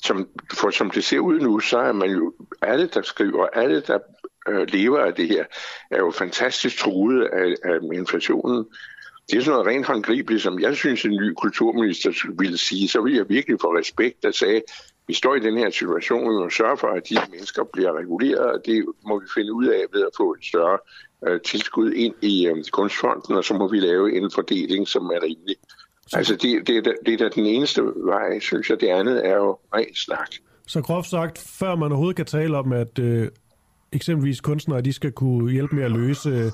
Som, 0.02 0.28
for 0.52 0.70
som 0.70 0.90
det 0.90 1.04
ser 1.04 1.18
ud 1.18 1.40
nu, 1.40 1.60
så 1.60 1.78
er 1.78 1.92
man 1.92 2.10
jo, 2.10 2.34
alle 2.62 2.86
der 2.86 3.02
skriver, 3.02 3.46
alle 3.46 3.80
der 3.80 3.98
øh, 4.48 4.66
lever 4.68 4.98
af 4.98 5.14
det 5.14 5.28
her, 5.28 5.44
er 5.90 5.98
jo 5.98 6.10
fantastisk 6.10 6.78
truet 6.78 7.24
af, 7.24 7.54
af 7.64 7.78
inflationen. 7.92 8.66
Det 9.30 9.36
er 9.36 9.40
sådan 9.40 9.52
noget 9.52 9.66
rent 9.66 9.86
håndgribeligt, 9.86 10.42
som 10.42 10.60
jeg 10.60 10.76
synes, 10.76 11.04
en 11.04 11.10
ny 11.10 11.32
kulturminister 11.32 12.32
ville 12.38 12.58
sige. 12.58 12.88
Så 12.88 13.00
vil 13.00 13.14
jeg 13.14 13.28
virkelig 13.28 13.60
få 13.60 13.76
respekt, 13.76 14.22
der 14.22 14.30
sagde, 14.30 14.62
vi 15.08 15.14
står 15.14 15.34
i 15.34 15.40
den 15.40 15.58
her 15.58 15.70
situation, 15.70 16.20
vi 16.20 16.34
må 16.44 16.50
sørge 16.50 16.78
for, 16.78 16.86
at 16.86 17.02
de 17.08 17.16
mennesker 17.30 17.64
bliver 17.72 17.98
reguleret, 17.98 18.46
og 18.54 18.60
det 18.66 18.84
må 19.06 19.20
vi 19.20 19.26
finde 19.34 19.52
ud 19.52 19.66
af 19.66 19.82
ved 19.92 20.02
at 20.02 20.12
få 20.16 20.32
et 20.32 20.44
større 20.44 20.78
øh, 21.26 21.40
tilskud 21.40 21.92
ind 21.92 22.14
i 22.22 22.46
øh, 22.46 22.64
kunstfonden, 22.72 23.36
og 23.36 23.44
så 23.44 23.54
må 23.54 23.68
vi 23.68 23.78
lave 23.80 24.16
en 24.16 24.30
fordeling, 24.34 24.88
som 24.88 25.06
er 25.06 25.22
rimelig. 25.22 25.56
Så... 26.06 26.16
Altså, 26.16 26.36
det, 26.36 26.66
det, 26.66 26.76
er 26.76 26.92
det 27.06 27.14
er 27.14 27.18
da 27.18 27.28
den 27.28 27.46
eneste 27.46 27.82
vej, 27.82 28.40
synes 28.40 28.70
jeg. 28.70 28.80
Det 28.80 28.88
andet 28.88 29.26
er 29.26 29.34
jo 29.34 29.58
ren 29.74 29.94
snak. 29.94 30.28
Så 30.66 30.82
groft 30.82 31.08
sagt, 31.08 31.38
før 31.38 31.74
man 31.74 31.92
overhovedet 31.92 32.16
kan 32.16 32.26
tale 32.26 32.56
om, 32.56 32.72
at 32.72 32.98
øh, 32.98 33.28
eksempelvis 33.92 34.40
kunstnere 34.40 34.80
de 34.80 34.92
skal 34.92 35.12
kunne 35.12 35.52
hjælpe 35.52 35.76
med 35.76 35.84
at 35.84 35.90
løse 35.90 36.28
øh, 36.28 36.50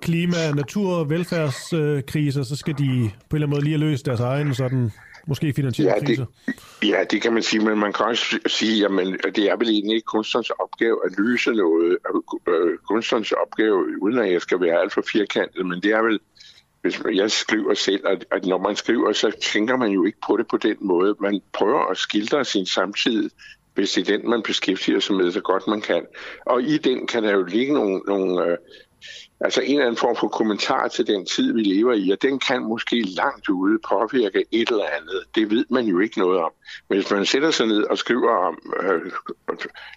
klima, 0.00 0.50
natur, 0.54 1.04
velfærdskriser, 1.04 2.42
så 2.42 2.56
skal 2.56 2.74
de 2.78 3.10
på 3.30 3.36
en 3.36 3.42
eller 3.42 3.46
anden 3.46 3.50
måde 3.50 3.64
lige 3.64 3.78
have 3.78 3.90
løst 3.90 4.06
deres 4.06 4.20
egen 4.20 4.54
sådan 4.54 4.90
måske 5.26 5.52
finansielle 5.52 5.92
Ja, 5.92 6.04
kriser. 6.04 6.26
det, 6.46 6.88
ja, 6.88 7.04
det 7.10 7.22
kan 7.22 7.32
man 7.32 7.42
sige, 7.42 7.64
men 7.64 7.78
man 7.78 7.92
kan 7.92 8.06
også 8.06 8.38
sige, 8.46 8.84
at 8.86 9.36
det 9.36 9.50
er 9.50 9.56
vel 9.56 9.68
egentlig 9.68 9.94
ikke 9.94 10.06
kunstnerens 10.06 10.50
opgave 10.50 10.98
at 11.04 11.12
løse 11.18 11.50
noget. 11.50 11.98
Øh, 12.48 12.78
Kunstnerens 12.88 13.32
opgave, 13.32 14.02
uden 14.02 14.18
at 14.18 14.32
jeg 14.32 14.40
skal 14.40 14.60
være 14.60 14.80
alt 14.80 14.92
for 14.92 15.02
firkantet, 15.12 15.66
men 15.66 15.82
det 15.82 15.90
er 15.90 16.02
vel, 16.02 16.20
hvis 16.82 17.02
jeg 17.14 17.30
skriver 17.30 17.74
selv, 17.74 18.06
at, 18.06 18.24
at 18.30 18.46
når 18.46 18.58
man 18.58 18.76
skriver, 18.76 19.12
så 19.12 19.30
tænker 19.52 19.76
man 19.76 19.90
jo 19.90 20.04
ikke 20.04 20.18
på 20.26 20.36
det 20.36 20.46
på 20.48 20.56
den 20.56 20.76
måde. 20.80 21.16
Man 21.20 21.40
prøver 21.52 21.90
at 21.90 21.96
skildre 21.96 22.44
sin 22.44 22.66
samtid, 22.66 23.30
hvis 23.74 23.92
det 23.92 24.08
er 24.08 24.16
den, 24.16 24.30
man 24.30 24.42
beskæftiger 24.42 25.00
sig 25.00 25.14
med 25.16 25.32
så 25.32 25.40
godt 25.40 25.66
man 25.68 25.80
kan. 25.80 26.06
Og 26.46 26.62
i 26.62 26.78
den 26.78 27.06
kan 27.06 27.22
der 27.22 27.32
jo 27.32 27.42
ligge 27.42 27.74
nogle, 27.74 27.98
nogle 28.06 28.46
øh, 28.46 28.56
altså 29.40 29.60
en 29.60 29.70
eller 29.70 29.82
anden 29.82 29.96
form 29.96 30.16
for 30.16 30.28
kommentar 30.28 30.88
til 30.88 31.06
den 31.06 31.26
tid, 31.26 31.52
vi 31.52 31.62
lever 31.62 31.92
i, 31.92 32.10
og 32.10 32.22
den 32.22 32.38
kan 32.38 32.62
måske 32.62 33.02
langt 33.02 33.48
ude 33.48 33.78
påvirke 33.88 34.44
et 34.50 34.68
eller 34.68 34.86
andet. 34.86 35.24
Det 35.34 35.50
ved 35.50 35.64
man 35.70 35.84
jo 35.84 35.98
ikke 35.98 36.18
noget 36.18 36.40
om. 36.40 36.50
Men 36.88 36.98
hvis 36.98 37.10
man 37.10 37.26
sætter 37.26 37.50
sig 37.50 37.66
ned 37.66 37.82
og 37.82 37.98
skriver 37.98 38.30
om, 38.30 38.72
øh, 38.82 39.12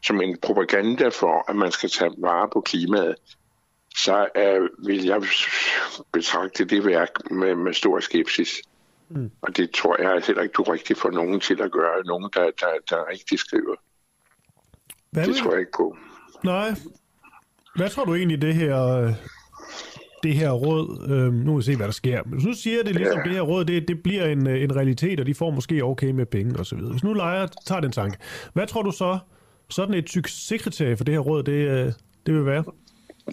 som 0.04 0.22
en 0.22 0.38
propaganda 0.38 1.08
for, 1.08 1.50
at 1.50 1.56
man 1.56 1.72
skal 1.72 1.90
tage 1.90 2.12
vare 2.18 2.50
på 2.54 2.62
klimaet, 2.62 3.16
så 3.98 4.28
øh, 4.36 4.70
vil 4.88 5.06
jeg 5.06 5.22
betragte 6.14 6.66
det 6.66 6.86
værk 6.86 7.32
med, 7.32 7.56
med 7.56 7.74
stor 7.74 8.00
skepsis. 8.00 8.62
Mm. 9.10 9.32
Og 9.42 9.58
det 9.58 9.72
tror 9.72 10.02
jeg 10.02 10.22
heller 10.28 10.44
ikke, 10.44 10.54
du 10.54 10.64
rigtig 10.64 10.98
for 10.98 11.10
nogen 11.10 11.40
til 11.40 11.62
at 11.62 11.72
gøre. 11.72 12.04
Nogen, 12.06 12.30
der, 12.34 12.44
der, 12.44 12.68
der 12.90 13.10
rigtig 13.10 13.40
skriver. 13.40 13.76
Hvad 15.12 15.26
Det 15.26 15.36
tror 15.36 15.52
jeg 15.52 15.60
ikke 15.60 15.72
på. 15.78 15.98
Nej. 16.44 16.70
Hvad 17.76 17.90
tror 17.90 18.06
du 18.06 18.16
egentlig, 18.16 18.42
det 18.42 18.56
her, 18.56 19.14
det 20.24 20.34
her 20.34 20.52
råd, 20.52 21.08
øh, 21.10 21.34
nu 21.34 21.52
må 21.52 21.58
vi 21.58 21.64
se, 21.64 21.76
hvad 21.76 21.86
der 21.86 21.92
sker, 21.94 22.22
men 22.26 22.34
hvis 22.34 22.46
nu 22.46 22.54
siger 22.54 22.84
det 22.84 22.96
ligesom, 22.96 23.18
Ja. 23.18 23.24
det 23.24 23.32
her 23.32 23.42
råd, 23.42 23.66
det, 23.66 23.88
det 23.88 24.04
bliver 24.04 24.26
en, 24.26 24.48
øh, 24.48 24.64
en 24.64 24.76
realitet, 24.76 25.20
og 25.20 25.26
de 25.26 25.34
får 25.36 25.50
måske 25.52 25.84
okay 25.84 26.12
med 26.12 26.26
penge 26.26 26.60
og 26.60 26.66
så 26.66 26.76
videre. 26.76 26.92
Hvis 26.92 27.04
nu 27.04 27.14
leger 27.14 27.48
tager 27.66 27.82
den 27.82 27.92
tanke, 27.92 28.18
hvad 28.54 28.68
tror 28.68 28.82
du 28.82 28.92
så, 28.92 29.18
sådan 29.70 29.94
et 29.96 30.10
succeskriterie 30.10 30.98
for 30.98 31.04
det 31.04 31.14
her 31.14 31.20
råd, 31.20 31.44
det, 31.44 31.52
øh, 31.52 31.92
det 32.26 32.34
vil 32.34 32.46
være? 32.46 32.64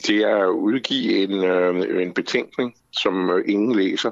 det 0.07 0.17
er 0.17 0.37
at 0.37 0.49
udgive 0.49 1.23
en, 1.23 1.45
øh, 1.45 2.03
en 2.03 2.15
betænkning, 2.15 2.75
som 2.93 3.31
ingen 3.47 3.77
læser. 3.77 4.11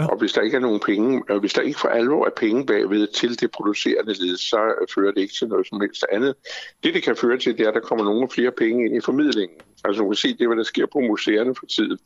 Ja. 0.00 0.06
Og 0.06 0.18
hvis 0.18 0.32
der 0.32 0.40
ikke 0.42 0.56
er 0.56 0.60
nogen 0.60 0.80
penge, 0.80 1.22
og 1.28 1.40
hvis 1.40 1.52
der 1.52 1.62
ikke 1.62 1.80
for 1.80 1.88
alvor 1.88 2.26
er 2.26 2.30
penge 2.36 2.66
bagved 2.66 3.06
til 3.06 3.40
det 3.40 3.50
producerende 3.50 4.12
led, 4.12 4.36
så 4.36 4.86
fører 4.94 5.12
det 5.12 5.20
ikke 5.20 5.34
til 5.34 5.48
noget 5.48 5.66
som 5.66 5.80
helst 5.80 6.04
andet. 6.12 6.34
Det, 6.84 6.94
det 6.94 7.02
kan 7.02 7.16
føre 7.16 7.38
til, 7.38 7.58
det 7.58 7.64
er, 7.64 7.68
at 7.68 7.74
der 7.74 7.80
kommer 7.80 8.04
nogle 8.04 8.28
flere 8.28 8.50
penge 8.50 8.84
ind 8.84 8.96
i 8.96 9.00
formidlingen. 9.00 9.58
Altså, 9.84 10.02
man 10.02 10.10
kan 10.10 10.16
se, 10.16 10.28
det 10.32 10.40
er, 10.40 10.46
hvad 10.46 10.56
der 10.56 10.62
sker 10.62 10.86
på 10.86 11.00
museerne 11.00 11.54
for 11.54 11.66
tiden, 11.66 11.98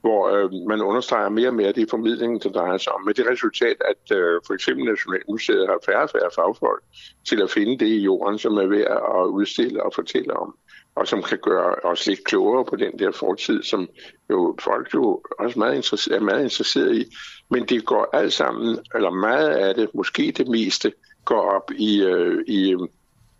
hvor 0.00 0.28
øh, 0.28 0.50
man 0.68 0.80
understreger 0.80 1.28
mere 1.28 1.48
og 1.48 1.54
mere, 1.54 1.68
at 1.68 1.74
det 1.74 1.82
er 1.82 1.90
formidlingen, 1.90 2.40
der 2.40 2.50
drejer 2.50 2.78
sig 2.78 2.92
om. 2.92 3.04
Med 3.04 3.14
det 3.14 3.26
resultat, 3.30 3.76
at 3.92 4.16
øh, 4.16 4.40
for 4.46 4.54
eksempel 4.54 4.84
Nationalmuseet 4.84 5.66
har 5.66 5.78
færre 5.86 6.02
og 6.02 6.10
færre 6.10 6.30
fagfolk 6.34 6.82
til 7.28 7.42
at 7.42 7.50
finde 7.50 7.78
det 7.78 7.86
i 7.86 8.00
jorden, 8.00 8.38
som 8.38 8.56
er 8.56 8.66
værd 8.66 8.96
at 9.20 9.26
udstille 9.26 9.82
og 9.82 9.92
fortælle 9.94 10.36
om 10.36 10.54
og 10.96 11.06
som 11.06 11.22
kan 11.22 11.38
gøre 11.38 11.74
os 11.84 12.06
lidt 12.06 12.24
klogere 12.24 12.64
på 12.64 12.76
den 12.76 12.98
der 12.98 13.10
fortid, 13.10 13.62
som 13.62 13.88
jo 14.30 14.56
folk 14.60 14.94
jo 14.94 15.22
også 15.38 15.58
meget 15.58 15.92
er 16.10 16.20
meget 16.20 16.42
interesseret 16.42 16.96
i. 16.96 17.04
Men 17.50 17.64
det 17.64 17.84
går 17.84 18.08
alt 18.12 18.32
sammen, 18.32 18.78
eller 18.94 19.10
meget 19.10 19.48
af 19.48 19.74
det, 19.74 19.88
måske 19.94 20.32
det 20.36 20.48
meste, 20.48 20.92
går 21.24 21.50
op 21.50 21.70
i, 21.70 22.02
øh, 22.02 22.44
i, 22.46 22.72
øh, 22.72 22.80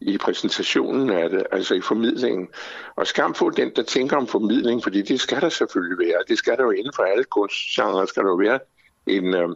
i 0.00 0.18
præsentationen 0.18 1.10
af 1.10 1.30
det, 1.30 1.46
altså 1.52 1.74
i 1.74 1.80
formidlingen. 1.80 2.48
Og 2.96 3.06
skam 3.06 3.34
få 3.34 3.50
den, 3.50 3.72
der 3.76 3.82
tænker 3.82 4.16
om 4.16 4.26
formidling, 4.26 4.82
fordi 4.82 5.02
det 5.02 5.20
skal 5.20 5.40
der 5.40 5.48
selvfølgelig 5.48 5.98
være. 5.98 6.22
Det 6.28 6.38
skal 6.38 6.56
der 6.56 6.64
jo 6.64 6.70
inden 6.70 6.92
for 6.96 7.02
alle 7.02 7.24
kunstgenre, 7.24 8.06
skal 8.06 8.22
der 8.22 8.28
jo 8.28 8.34
være 8.34 8.58
en, 9.06 9.34
øh, 9.34 9.48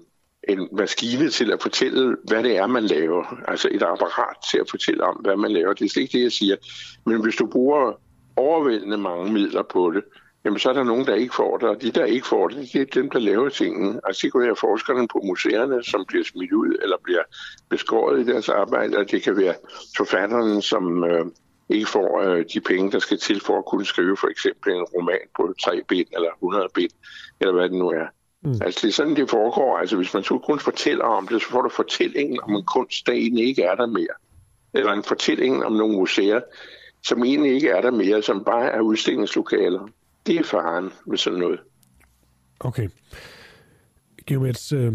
en 0.48 0.68
maskine 0.72 1.30
til 1.30 1.52
at 1.52 1.62
fortælle, 1.62 2.16
hvad 2.24 2.42
det 2.42 2.56
er, 2.56 2.66
man 2.66 2.84
laver. 2.84 3.42
Altså 3.48 3.68
et 3.70 3.82
apparat 3.82 4.36
til 4.50 4.58
at 4.58 4.70
fortælle 4.70 5.04
om, 5.04 5.16
hvad 5.16 5.36
man 5.36 5.52
laver. 5.52 5.72
Det 5.72 5.84
er 5.84 5.88
slet 5.88 6.02
ikke 6.02 6.18
det, 6.18 6.24
jeg 6.24 6.32
siger. 6.32 6.56
Men 7.06 7.22
hvis 7.22 7.36
du 7.36 7.46
bruger 7.46 7.92
overvældende 8.36 8.98
mange 8.98 9.32
midler 9.32 9.62
på 9.62 9.90
det, 9.90 10.04
jamen 10.44 10.58
så 10.58 10.68
er 10.68 10.72
der 10.72 10.84
nogen, 10.84 11.06
der 11.06 11.14
ikke 11.14 11.34
får 11.34 11.58
det, 11.58 11.68
og 11.68 11.82
de, 11.82 11.90
der 11.90 12.04
ikke 12.04 12.26
får 12.26 12.48
det, 12.48 12.72
det 12.72 12.80
er 12.80 12.84
dem, 12.84 13.10
der 13.10 13.18
laver 13.18 13.48
tingene. 13.48 14.00
Altså 14.04 14.20
det 14.22 14.32
kan 14.32 14.40
være 14.40 14.56
forskerne 14.56 15.08
på 15.08 15.20
museerne, 15.24 15.84
som 15.84 16.04
bliver 16.08 16.24
smidt 16.24 16.52
ud, 16.52 16.78
eller 16.82 16.96
bliver 17.04 17.22
beskåret 17.68 18.20
i 18.20 18.32
deres 18.32 18.48
arbejde, 18.48 18.98
og 18.98 19.10
det 19.10 19.22
kan 19.22 19.36
være 19.36 19.54
forfatterne, 19.96 20.62
som 20.62 21.04
øh, 21.04 21.24
ikke 21.68 21.86
får 21.86 22.22
øh, 22.22 22.44
de 22.54 22.60
penge, 22.60 22.92
der 22.92 22.98
skal 22.98 23.18
til 23.18 23.40
for 23.40 23.58
at 23.58 23.64
kunne 23.64 23.86
skrive 23.86 24.16
for 24.16 24.28
eksempel 24.28 24.72
en 24.72 24.82
roman 24.82 25.26
på 25.36 25.54
tre 25.64 25.82
bind, 25.88 26.06
eller 26.12 26.30
100 26.30 26.68
bind, 26.74 26.90
eller 27.40 27.52
hvad 27.54 27.68
det 27.68 27.78
nu 27.78 27.88
er. 27.88 28.06
Mm. 28.42 28.60
Altså 28.64 28.80
det 28.82 28.88
er 28.88 28.92
sådan, 28.92 29.16
det 29.16 29.30
foregår. 29.30 29.78
Altså 29.78 29.96
hvis 29.96 30.14
man 30.14 30.22
så 30.22 30.38
kun 30.38 30.58
fortæller 30.58 31.04
om 31.04 31.28
det, 31.28 31.42
så 31.42 31.48
får 31.48 31.62
du 31.62 31.68
fortællingen 31.68 32.40
om 32.42 32.54
en 32.54 32.64
kunst, 32.64 33.06
der 33.06 33.12
egentlig 33.12 33.46
ikke 33.46 33.62
er 33.62 33.74
der 33.74 33.86
mere. 33.86 34.16
Eller 34.74 34.92
en 34.92 35.02
fortælling 35.02 35.64
om 35.64 35.72
nogle 35.72 35.96
museer, 35.96 36.40
som 37.02 37.24
egentlig 37.24 37.52
ikke 37.54 37.68
er 37.68 37.80
der 37.80 37.90
mere, 37.90 38.22
som 38.22 38.44
bare 38.44 38.70
er 38.70 38.80
udstillingslokaler. 38.80 39.88
Det 40.26 40.36
er 40.36 40.42
faren 40.44 40.92
med 41.06 41.18
sådan 41.18 41.38
noget. 41.38 41.60
Okay. 42.60 42.88
Geomets, 44.26 44.72
øh, 44.72 44.92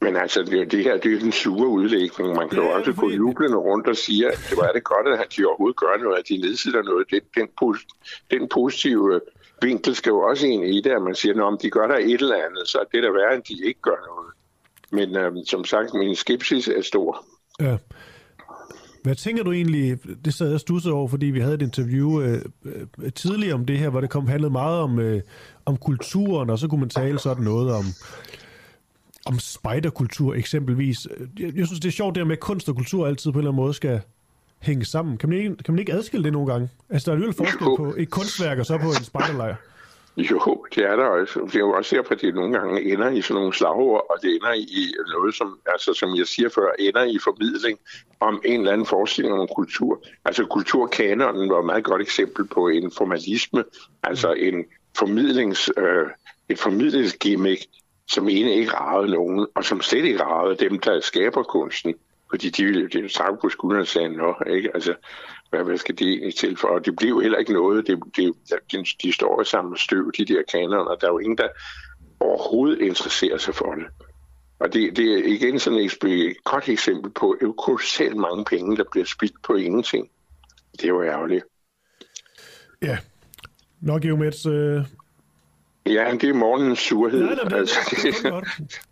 Men 0.00 0.16
altså, 0.16 0.42
det, 0.42 0.72
det 0.72 0.84
her 0.84 0.96
det 0.96 1.06
er 1.06 1.10
jo 1.10 1.20
den 1.20 1.32
sure 1.32 1.68
udlægning. 1.68 2.36
Man 2.36 2.48
kan 2.48 2.58
jo 2.58 2.64
Ja, 2.64 2.78
også 2.78 2.92
gå 2.92 3.10
jublende 3.10 3.56
rundt 3.56 3.86
og 3.88 3.96
sige, 3.96 4.26
at 4.32 4.46
det 4.50 4.56
var 4.58 4.72
det 4.72 4.84
godt, 4.84 5.06
at 5.20 5.36
de 5.36 5.44
overhovedet 5.46 5.76
gør 5.76 6.02
noget, 6.02 6.18
at 6.18 6.28
de 6.28 6.36
nedsætter 6.36 6.82
noget. 6.82 7.06
Den, 7.10 7.20
den, 7.36 7.48
den 8.30 8.48
positive 8.48 9.20
vinkel 9.62 9.94
skal 9.94 10.10
jo 10.10 10.20
også 10.20 10.46
ind 10.46 10.64
i 10.64 10.80
det, 10.80 10.90
at 10.90 11.02
man 11.02 11.14
siger, 11.14 11.46
at 11.46 11.62
de 11.62 11.70
gør 11.70 11.86
der 11.86 11.96
et 11.96 12.20
eller 12.20 12.36
andet, 12.46 12.68
så 12.68 12.78
er 12.78 12.84
det 12.84 13.02
der 13.02 13.12
værre, 13.12 13.34
end 13.34 13.42
de 13.42 13.66
ikke 13.66 13.80
gør 13.80 13.98
noget. 14.06 14.30
Men 14.92 15.16
øhm, 15.16 15.44
som 15.44 15.64
sagt, 15.64 15.94
min 15.94 16.16
skepsis 16.16 16.68
er 16.68 16.82
stor. 16.82 17.24
Ja. 17.60 17.76
Hvad 19.04 19.14
tænker 19.14 19.42
du 19.42 19.52
egentlig, 19.52 19.98
det 20.24 20.34
sad 20.34 20.50
jeg 20.50 20.60
stusset 20.60 20.92
over, 20.92 21.08
fordi 21.08 21.26
vi 21.26 21.40
havde 21.40 21.54
et 21.54 21.62
interview 21.62 22.20
øh, 22.20 22.42
øh, 22.64 23.12
tidligere 23.12 23.54
om 23.54 23.66
det 23.66 23.78
her, 23.78 23.88
hvor 23.88 24.00
det 24.00 24.10
kom 24.10 24.26
handlede 24.26 24.52
meget 24.52 24.80
om, 24.80 24.98
øh, 24.98 25.22
om 25.64 25.76
kulturen, 25.76 26.50
og 26.50 26.58
så 26.58 26.68
kunne 26.68 26.80
man 26.80 26.88
tale 26.88 27.18
sådan 27.18 27.44
noget 27.44 27.74
om, 27.74 27.84
om 29.26 29.38
spejderkultur 29.38 30.34
eksempelvis. 30.34 31.08
Jeg, 31.38 31.56
jeg 31.56 31.66
synes, 31.66 31.80
det 31.80 31.88
er 31.88 31.92
sjovt 31.92 32.14
der 32.14 32.24
med, 32.24 32.32
at 32.32 32.40
kunst 32.40 32.68
og 32.68 32.76
kultur 32.76 33.06
altid 33.06 33.32
på 33.32 33.38
en 33.38 33.40
eller 33.40 33.50
anden 33.50 33.62
måde 33.62 33.74
skal 33.74 34.00
hænge 34.58 34.84
sammen. 34.84 35.16
Kan 35.16 35.28
man 35.28 35.38
ikke, 35.38 35.56
kan 35.56 35.74
man 35.74 35.78
ikke 35.78 35.92
adskille 35.92 36.24
det 36.24 36.32
nogle 36.32 36.52
gange? 36.52 36.68
Altså, 36.90 37.10
der 37.10 37.16
er 37.16 37.26
jo 37.26 37.32
forskel 37.32 37.66
på 37.76 37.94
et 37.98 38.10
kunstværk 38.10 38.58
og 38.58 38.66
så 38.66 38.78
på 38.78 38.88
en 38.88 39.04
spejderlejr. 39.04 39.56
Jo, 40.30 40.66
det 40.74 40.84
er 40.84 40.96
der 40.96 41.04
også. 41.04 41.40
Det 41.40 41.54
er 41.54 41.58
jo 41.58 41.72
også 41.72 41.96
derfor, 41.96 42.14
at 42.14 42.20
det 42.20 42.34
nogle 42.34 42.58
gange 42.58 42.92
ender 42.92 43.10
i 43.10 43.22
sådan 43.22 43.34
nogle 43.34 43.54
slagord, 43.54 44.06
og 44.10 44.22
det 44.22 44.34
ender 44.34 44.52
i 44.52 44.94
noget, 45.12 45.34
som, 45.34 45.58
altså, 45.66 45.94
som 45.94 46.16
jeg 46.16 46.26
siger 46.26 46.48
før, 46.48 46.70
ender 46.78 47.02
i 47.02 47.18
formidling 47.24 47.78
om 48.20 48.42
en 48.44 48.60
eller 48.60 48.72
anden 48.72 48.86
forestilling 48.86 49.34
om 49.34 49.48
kultur. 49.56 50.02
Altså 50.24 50.44
kulturkanonen 50.44 51.50
var 51.50 51.58
et 51.58 51.64
meget 51.64 51.84
godt 51.84 52.02
eksempel 52.02 52.46
på 52.46 52.68
en 52.68 52.90
formalisme, 52.90 53.64
altså 54.02 54.32
en 54.32 54.64
formidlings, 54.98 55.70
øh, 55.76 56.06
et 56.48 56.58
formidlingsgimmick, 56.58 57.66
som 58.08 58.28
egentlig 58.28 58.56
ikke 58.56 58.74
ragede 58.74 59.12
nogen, 59.12 59.46
og 59.54 59.64
som 59.64 59.80
slet 59.80 60.04
ikke 60.04 60.24
ragede 60.24 60.56
dem, 60.56 60.78
der 60.78 61.00
skaber 61.00 61.42
kunsten. 61.42 61.94
Fordi 62.30 62.50
de 62.50 62.64
ville 62.64 62.88
de 62.88 63.08
trak 63.08 63.40
på 63.40 63.48
skulderen 63.48 63.80
og 63.80 63.86
sagde, 63.86 64.08
nå, 64.08 64.34
ikke? 64.46 64.70
Altså, 64.74 64.94
hvad, 65.54 65.64
hvad 65.64 65.78
skal 65.78 65.98
det 65.98 66.08
egentlig 66.08 66.34
til 66.34 66.56
for? 66.56 66.68
Og 66.68 66.86
det 66.86 66.96
blev 66.96 67.20
heller 67.22 67.38
ikke 67.38 67.52
noget. 67.52 67.86
Det, 67.86 67.98
det, 68.16 68.34
de, 68.72 68.84
de 69.02 69.12
står 69.12 69.42
i 69.42 69.44
samme 69.44 69.78
støv, 69.78 70.12
de 70.18 70.24
der 70.24 70.42
kanoner. 70.52 70.94
Der 70.94 71.06
er 71.06 71.12
jo 71.12 71.18
ingen, 71.18 71.38
der 71.38 71.48
overhovedet 72.20 72.80
interesserer 72.80 73.38
sig 73.38 73.54
for 73.54 73.74
det. 73.74 73.86
Og 74.58 74.72
det, 74.72 74.96
det 74.96 75.14
er 75.14 75.24
igen 75.24 75.58
sådan 75.58 75.78
et, 75.78 76.04
et 76.04 76.36
godt 76.44 76.68
eksempel 76.68 77.10
på, 77.10 77.30
at 77.30 77.56
kolossalt 77.58 78.16
mange 78.16 78.44
penge, 78.44 78.76
der 78.76 78.84
bliver 78.92 79.06
spildt 79.06 79.42
på 79.42 79.54
ingenting. 79.54 80.10
Det 80.72 80.84
er 80.84 80.88
jo 80.88 81.02
ærgerligt. 81.02 81.44
Ja. 82.82 82.98
Nok 83.80 84.02
Geomets, 84.02 84.46
øh, 84.46 84.84
Ja, 85.86 86.10
det 86.20 86.28
er 86.28 86.34
morgens 86.34 86.78
surhed. 86.78 87.20
Nej, 87.20 87.34
nej, 87.34 87.44
det, 87.44 87.52
altså, 87.56 87.78
det. 88.02 88.24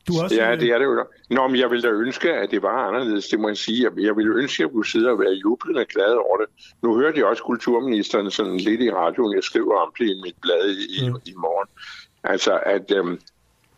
Du 0.09 0.13
også, 0.23 0.35
Ja, 0.37 0.53
øh, 0.53 0.61
det 0.61 0.69
er 0.71 0.79
det 0.79 0.85
jo. 0.85 1.05
Nå, 1.31 1.47
men 1.49 1.57
jeg 1.61 1.71
ville 1.71 1.83
da 1.89 1.95
ønske, 1.95 2.33
at 2.33 2.51
det 2.51 2.63
var 2.63 2.87
anderledes, 2.89 3.29
det 3.29 3.41
må 3.41 3.49
jeg 3.49 3.57
sige. 3.57 3.83
Jeg- 3.85 4.05
Jeg 4.05 4.17
ville 4.17 4.35
ønske, 4.35 4.55
at 4.63 4.67
jeg 4.67 4.73
kunne 4.73 4.87
sidde 4.87 5.11
og 5.11 5.19
være 5.19 5.33
jublende 5.33 5.85
glad 5.85 6.13
over 6.15 6.37
det. 6.37 6.47
Nu 6.83 6.95
hørte 6.97 7.19
jeg 7.19 7.27
også 7.27 7.43
kulturministeren 7.43 8.31
sådan 8.31 8.57
lidt 8.57 8.81
i 8.81 8.91
radioen. 8.91 9.35
Jeg 9.35 9.43
skriver 9.45 9.75
om 9.81 9.93
det 9.99 10.05
i 10.07 10.21
mit 10.25 10.35
blad 10.43 10.71
i, 10.71 11.07
Mm. 11.07 11.13
mm. 11.13 11.21
i 11.27 11.33
morgen. 11.37 11.69
Altså, 12.25 12.61
at 12.67 12.93
øhm, 12.97 13.21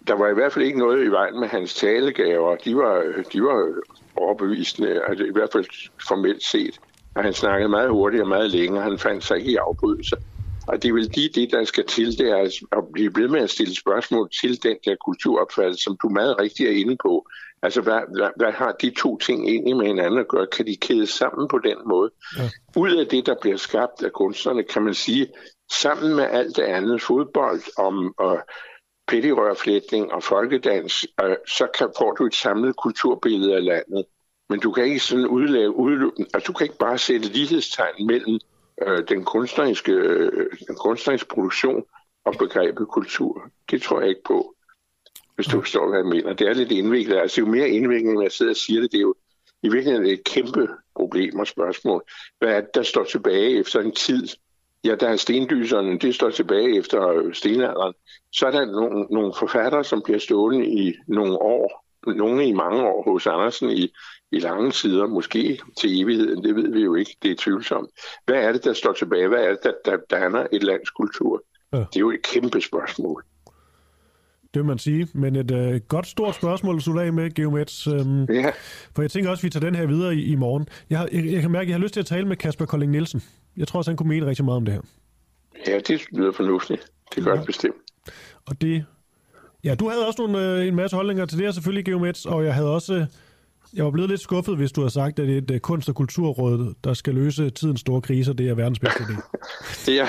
der 0.06 0.14
var 0.14 0.28
i 0.28 0.34
hvert 0.34 0.52
fald 0.52 0.64
ikke 0.64 0.78
noget 0.78 1.04
i 1.04 1.08
vejen 1.10 1.40
med 1.40 1.48
hans 1.48 1.74
talegaver. 1.74 2.56
De 2.56 2.76
var, 2.76 3.02
de 3.32 3.42
var 3.42 3.72
overbevisende, 4.16 5.02
altså, 5.08 5.24
i 5.24 5.32
hvert 5.32 5.52
fald 5.52 5.64
formelt 6.08 6.42
set. 6.44 6.78
Og 7.14 7.22
han 7.22 7.32
snakkede 7.32 7.68
meget 7.68 7.90
hurtigt 7.90 8.22
og 8.22 8.28
meget 8.28 8.50
længe, 8.50 8.78
og 8.78 8.84
han 8.84 8.98
fandt 8.98 9.24
sig 9.24 9.38
ikke 9.38 9.50
i 9.50 9.56
afbrydelser. 9.56 10.16
Og 10.68 10.82
det 10.82 10.88
er 10.88 10.92
vel 10.92 11.10
lige 11.14 11.28
det, 11.28 11.52
der 11.52 11.64
skal 11.64 11.86
til, 11.86 12.18
det 12.18 12.30
er 12.30 12.62
at 12.72 12.84
blive 12.92 13.12
ved 13.16 13.28
med 13.28 13.40
at 13.40 13.50
stille 13.50 13.76
spørgsmål 13.76 14.30
til 14.40 14.62
den 14.62 14.76
der 14.84 14.96
kulturopfattelse, 15.04 15.84
som 15.84 15.96
du 16.02 16.08
meget 16.08 16.40
rigtigt 16.40 16.68
er 16.68 16.72
inde 16.72 16.96
på. 17.02 17.26
Altså, 17.62 17.80
hvad, 17.80 18.00
hvad, 18.16 18.28
hvad 18.36 18.52
har 18.52 18.72
de 18.72 18.90
to 18.90 19.18
ting 19.18 19.48
egentlig 19.48 19.76
med 19.76 19.86
hinanden 19.86 20.20
at 20.20 20.28
gøre? 20.28 20.46
Kan 20.46 20.66
de 20.66 20.76
kædes 20.76 21.10
sammen 21.10 21.48
på 21.48 21.58
den 21.58 21.76
måde? 21.86 22.10
Ja. 22.38 22.50
Ud 22.76 22.96
af 22.96 23.06
det, 23.06 23.26
der 23.26 23.34
bliver 23.40 23.56
skabt 23.56 24.02
af 24.02 24.12
kunstnerne, 24.12 24.62
kan 24.62 24.82
man 24.82 24.94
sige, 24.94 25.28
sammen 25.72 26.16
med 26.16 26.24
alt 26.24 26.56
det 26.56 26.62
andet, 26.62 27.02
fodbold 27.02 27.62
om, 27.78 28.14
og 28.18 28.38
pettirørflætning 29.08 30.12
og 30.12 30.22
folkedans, 30.22 31.06
øh, 31.22 31.36
så 31.48 31.66
kan, 31.78 31.88
får 31.98 32.12
du 32.12 32.26
et 32.26 32.34
samlet 32.34 32.76
kulturbillede 32.76 33.56
af 33.56 33.64
landet. 33.64 34.04
Men 34.48 34.60
du 34.60 34.72
kan 34.72 34.84
ikke 34.84 35.00
sådan 35.00 35.26
udlave, 35.26 35.76
udløbe, 35.76 36.12
altså 36.34 36.46
du 36.46 36.52
kan 36.52 36.64
ikke 36.64 36.78
bare 36.78 36.98
sætte 36.98 37.28
lighedstegn 37.28 38.06
mellem 38.06 38.38
øh, 38.82 39.08
den, 39.08 39.24
kunstneriske, 39.24 39.92
øh, 39.92 40.50
den 40.68 40.76
kunstneriske 40.76 41.28
produktion 41.28 41.84
og 42.24 42.34
begrebet 42.38 42.88
kultur. 42.88 43.50
Det 43.70 43.82
tror 43.82 44.00
jeg 44.00 44.08
ikke 44.08 44.24
på, 44.24 44.54
hvis 45.34 45.46
du 45.46 45.60
forstår, 45.60 45.88
hvad 45.88 45.98
jeg 45.98 46.06
mener. 46.06 46.32
Det 46.32 46.48
er 46.48 46.54
lidt 46.54 46.72
indviklet. 46.72 47.16
Altså 47.16 47.40
jo 47.40 47.46
mere 47.46 47.68
indviklet, 47.68 48.14
når 48.14 48.22
jeg 48.22 48.32
sidder 48.32 48.52
og 48.52 48.56
siger 48.56 48.80
det, 48.80 48.92
det 48.92 48.98
er 48.98 49.02
jo 49.02 49.14
i 49.62 49.68
virkeligheden 49.68 50.06
et 50.06 50.24
kæmpe 50.24 50.68
problem 50.96 51.38
og 51.38 51.46
spørgsmål. 51.46 52.02
Hvad 52.38 52.48
er 52.48 52.60
det, 52.60 52.74
der 52.74 52.82
står 52.82 53.04
tilbage 53.04 53.58
efter 53.58 53.80
en 53.80 53.92
tid? 53.92 54.28
Ja, 54.84 54.94
der 54.94 55.08
er 55.08 55.16
stendyserne, 55.16 55.98
det 55.98 56.14
står 56.14 56.30
tilbage 56.30 56.78
efter 56.78 57.30
stenalderen. 57.32 57.94
Så 58.32 58.46
er 58.46 58.50
der 58.50 58.64
nogle, 58.64 59.06
nogle 59.10 59.32
forfattere, 59.38 59.84
som 59.84 60.02
bliver 60.02 60.18
stående 60.18 60.66
i 60.66 60.94
nogle 61.08 61.38
år, 61.38 61.83
nogle 62.06 62.48
i 62.48 62.52
mange 62.52 62.82
år 62.82 63.12
hos 63.12 63.26
Andersen 63.26 63.70
i, 63.70 63.88
i 64.32 64.38
lange 64.38 64.70
tider, 64.70 65.06
måske 65.06 65.60
til 65.80 66.02
evigheden, 66.02 66.44
det 66.44 66.56
ved 66.56 66.72
vi 66.72 66.80
jo 66.80 66.94
ikke, 66.94 67.16
det 67.22 67.30
er 67.30 67.34
tvivlsomt. 67.38 67.90
Hvad 68.26 68.36
er 68.36 68.52
det, 68.52 68.64
der 68.64 68.72
står 68.72 68.92
tilbage? 68.92 69.28
Hvad 69.28 69.44
er 69.44 69.48
det, 69.48 69.58
der, 69.64 69.72
der 69.84 69.96
danner 70.10 70.46
et 70.52 70.62
lands 70.62 70.90
kultur? 70.90 71.42
Ja. 71.72 71.78
Det 71.78 71.96
er 71.96 72.00
jo 72.00 72.10
et 72.10 72.22
kæmpe 72.22 72.60
spørgsmål. 72.60 73.24
Det 74.54 74.60
vil 74.60 74.64
man 74.64 74.78
sige, 74.78 75.08
men 75.14 75.36
et 75.36 75.50
øh, 75.50 75.80
godt 75.88 76.06
stort 76.06 76.34
spørgsmål 76.34 76.76
at 76.76 76.82
slutte 76.82 77.02
af 77.02 77.12
med, 77.12 77.30
Geomets. 77.34 77.86
Øhm, 77.86 78.24
ja. 78.24 78.52
For 78.94 79.02
jeg 79.02 79.10
tænker 79.10 79.30
også, 79.30 79.40
at 79.40 79.44
vi 79.44 79.50
tager 79.50 79.66
den 79.66 79.74
her 79.74 79.86
videre 79.86 80.14
i, 80.14 80.32
i 80.32 80.34
morgen. 80.34 80.68
Jeg, 80.90 80.98
har, 80.98 81.08
jeg, 81.12 81.32
jeg 81.32 81.40
kan 81.40 81.50
mærke, 81.50 81.62
at 81.62 81.68
jeg 81.68 81.76
har 81.76 81.82
lyst 81.82 81.94
til 81.94 82.00
at 82.00 82.06
tale 82.06 82.28
med 82.28 82.36
Kasper 82.36 82.66
Kolding 82.66 82.92
Nielsen. 82.92 83.22
Jeg 83.56 83.68
tror 83.68 83.78
også, 83.78 83.90
han 83.90 83.96
kunne 83.96 84.08
mene 84.08 84.26
rigtig 84.26 84.44
meget 84.44 84.56
om 84.56 84.64
det 84.64 84.74
her. 84.74 84.80
Ja, 85.66 85.78
det 85.78 86.04
lyder 86.12 86.32
fornuftigt. 86.32 86.86
Det 87.14 87.24
gør 87.24 87.32
ja. 87.32 87.38
det 87.38 87.46
bestemt. 87.46 87.74
Og 88.46 88.60
det... 88.60 88.84
Ja, 89.64 89.74
du 89.74 89.88
havde 89.88 90.06
også 90.06 90.22
nogle, 90.22 90.58
øh, 90.60 90.66
en 90.66 90.74
masse 90.74 90.96
holdninger 90.96 91.26
til 91.26 91.38
det 91.38 91.46
her, 91.46 91.52
selvfølgelig, 91.52 91.84
Geomets, 91.84 92.26
og 92.26 92.44
jeg 92.44 92.54
havde 92.54 92.74
også... 92.74 93.06
Jeg 93.74 93.84
var 93.84 93.90
blevet 93.90 94.10
lidt 94.10 94.20
skuffet, 94.20 94.56
hvis 94.56 94.72
du 94.72 94.82
har 94.82 94.88
sagt, 94.88 95.18
at 95.18 95.28
det 95.28 95.50
er 95.50 95.54
et 95.54 95.62
kunst- 95.62 95.88
og 95.88 95.94
kulturråd, 95.94 96.74
der 96.84 96.94
skal 96.94 97.14
løse 97.14 97.50
tidens 97.50 97.80
store 97.80 98.00
kriser. 98.00 98.32
Det 98.32 98.48
er 98.48 98.54
verdens 98.54 98.78
bedste 98.78 99.02
idé. 99.02 99.16
ja, 99.98 100.08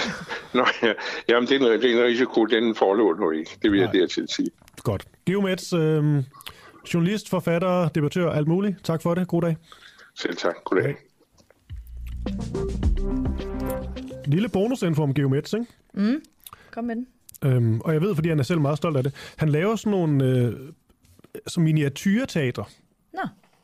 Nå, 0.54 0.66
ja. 0.84 0.94
Jamen, 1.30 1.50
det 1.50 1.62
er, 1.62 1.74
en, 1.74 1.82
det 1.82 1.92
er 1.92 2.00
en 2.00 2.04
risiko, 2.04 2.46
den 2.46 2.76
forlå 2.76 3.14
nu 3.14 3.32
ikke. 3.32 3.52
Det 3.62 3.72
vil 3.72 3.80
Nej. 3.82 3.90
jeg 3.94 4.02
dertil 4.02 4.28
sige. 4.30 4.50
Godt. 4.84 5.06
Geomets, 5.26 5.74
øh, 5.74 6.24
journalist, 6.94 7.30
forfatter, 7.30 7.88
debattør, 7.88 8.30
alt 8.32 8.48
muligt. 8.48 8.76
Tak 8.84 9.02
for 9.02 9.16
det. 9.16 9.28
God 9.28 9.42
dag. 9.42 9.58
Selv 10.16 10.36
tak. 10.36 10.56
God 10.64 10.78
dag. 10.82 10.96
Lille 14.26 14.50
bonusinfo 14.50 15.04
om 15.04 15.14
Geomets, 15.14 15.54
ikke? 15.54 15.66
Mm. 15.94 16.22
Kom 16.72 16.84
med 16.84 16.96
den. 16.96 17.08
Øhm, 17.44 17.82
og 17.82 17.94
jeg 17.94 18.02
ved, 18.02 18.16
fordi 18.16 18.30
han 18.30 18.40
er 18.40 18.44
selv 18.44 18.62
meget 18.62 18.78
stolt 18.78 18.98
af 18.98 19.04
det. 19.04 19.14
Han 19.38 19.50
laver 19.50 19.76
sådan 19.76 19.92
nogle 19.92 20.26
øh, 20.26 20.54
som 21.48 21.64
miniatyrteater. 21.64 22.64
Nå. 23.14 23.22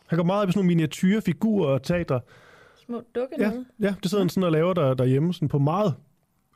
Han 0.08 0.18
går 0.18 0.24
meget 0.24 0.42
op 0.42 0.50
i 0.50 0.52
sådan 0.52 0.60
nogle 0.60 0.68
miniatyrfigurer 0.68 1.70
og 1.70 1.84
teater. 1.84 2.20
Små 2.86 3.04
dukke 3.16 3.36
ja, 3.40 3.50
noget. 3.50 3.66
Ja, 3.80 3.96
det 4.04 4.10
sidder 4.10 4.24
han 4.24 4.30
sådan 4.30 4.44
og 4.44 4.52
laver 4.52 4.74
der, 4.74 4.94
derhjemme 4.94 5.34
sådan 5.34 5.48
på 5.48 5.60
meget, 5.60 5.96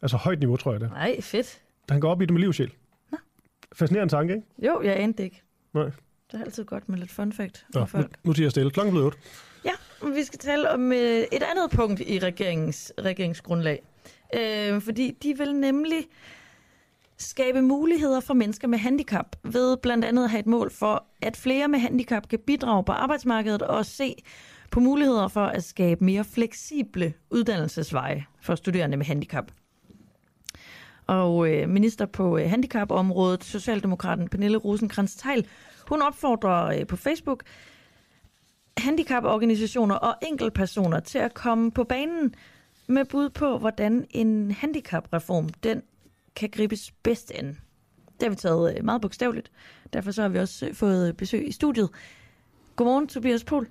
altså 0.01 0.17
højt 0.17 0.39
niveau, 0.39 0.55
tror 0.55 0.71
jeg 0.71 0.81
det. 0.81 0.89
Nej, 0.89 1.21
fedt. 1.21 1.61
Han 1.89 1.99
går 1.99 2.11
op 2.11 2.21
i 2.21 2.25
det 2.25 2.33
med 2.33 2.41
liv 2.41 2.53
sjæl. 2.53 2.71
Nå. 3.11 3.17
Fascinerende 3.75 4.13
tanke, 4.13 4.35
ikke? 4.35 4.47
Jo, 4.65 4.81
jeg 4.81 4.99
anede 4.99 5.17
det 5.17 5.23
ikke. 5.23 5.41
Nej. 5.73 5.91
Det 6.31 6.39
er 6.39 6.43
altid 6.45 6.63
godt 6.65 6.89
med 6.89 6.97
lidt 6.97 7.11
fun 7.11 7.33
fact 7.33 7.65
Nå, 7.73 7.85
folk. 7.85 8.05
Nu, 8.05 8.29
nu 8.29 8.33
siger 8.33 8.45
jeg 8.45 8.51
stille. 8.51 8.71
Klokken 8.71 8.91
blevet 8.93 9.05
8. 9.05 9.17
Ja, 9.65 9.71
vi 10.15 10.23
skal 10.23 10.39
tale 10.39 10.71
om 10.71 10.91
øh, 10.91 10.97
et 10.97 11.43
andet 11.51 11.71
punkt 11.71 11.99
i 11.99 12.19
regeringens, 12.19 12.93
regeringsgrundlag. 12.99 13.83
Øh, 14.35 14.81
fordi 14.81 15.17
de 15.23 15.37
vil 15.37 15.55
nemlig 15.55 16.07
skabe 17.17 17.61
muligheder 17.61 18.19
for 18.19 18.33
mennesker 18.33 18.67
med 18.67 18.77
handicap 18.77 19.35
ved 19.43 19.77
blandt 19.77 20.05
andet 20.05 20.23
at 20.23 20.29
have 20.29 20.39
et 20.39 20.47
mål 20.47 20.71
for, 20.71 21.05
at 21.21 21.37
flere 21.37 21.67
med 21.67 21.79
handicap 21.79 22.29
kan 22.29 22.39
bidrage 22.39 22.83
på 22.83 22.91
arbejdsmarkedet 22.91 23.61
og 23.61 23.85
se 23.85 24.15
på 24.71 24.79
muligheder 24.79 25.27
for 25.27 25.45
at 25.45 25.63
skabe 25.63 26.05
mere 26.05 26.23
fleksible 26.23 27.13
uddannelsesveje 27.29 28.25
for 28.41 28.55
studerende 28.55 28.97
med 28.97 29.05
handicap. 29.05 29.51
Og 31.07 31.49
øh, 31.49 31.69
minister 31.69 32.05
på 32.05 32.37
øh, 32.37 32.49
handicapområdet, 32.49 33.43
Socialdemokraten 33.43 34.29
Pernille 34.29 34.57
rosenkrantz 34.57 35.15
teil 35.15 35.47
hun 35.89 36.01
opfordrer 36.01 36.79
øh, 36.79 36.87
på 36.87 36.95
Facebook 36.95 37.43
handicaporganisationer 38.77 39.95
og 39.95 40.15
enkeltpersoner 40.21 40.99
til 40.99 41.17
at 41.17 41.33
komme 41.33 41.71
på 41.71 41.83
banen 41.83 42.35
med 42.87 43.05
bud 43.05 43.29
på, 43.29 43.57
hvordan 43.57 44.05
en 44.09 44.51
handicapreform 44.51 45.49
den 45.49 45.81
kan 46.35 46.49
gribes 46.49 46.93
bedst 47.03 47.31
an. 47.31 47.47
Det 48.19 48.23
har 48.23 48.29
vi 48.29 48.35
taget 48.35 48.77
øh, 48.77 48.85
meget 48.85 49.01
bogstaveligt. 49.01 49.51
Derfor 49.93 50.11
så 50.11 50.21
har 50.21 50.29
vi 50.29 50.39
også 50.39 50.67
øh, 50.67 50.73
fået 50.73 51.17
besøg 51.17 51.47
i 51.47 51.51
studiet. 51.51 51.89
Godmorgen, 52.75 53.07
Tobias 53.07 53.43
Pohl. 53.43 53.67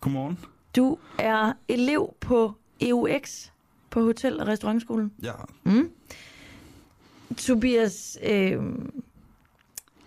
Godmorgen. 0.00 0.38
Du 0.76 0.98
er 1.18 1.52
elev 1.68 2.14
på 2.20 2.52
EUX 2.80 3.48
på 3.90 4.00
Hotel- 4.00 4.40
og 4.40 4.46
Restaurantskolen. 4.46 5.12
Ja. 5.22 5.32
Mm. 5.64 5.90
Tobias, 7.36 8.18
øh, 8.22 8.62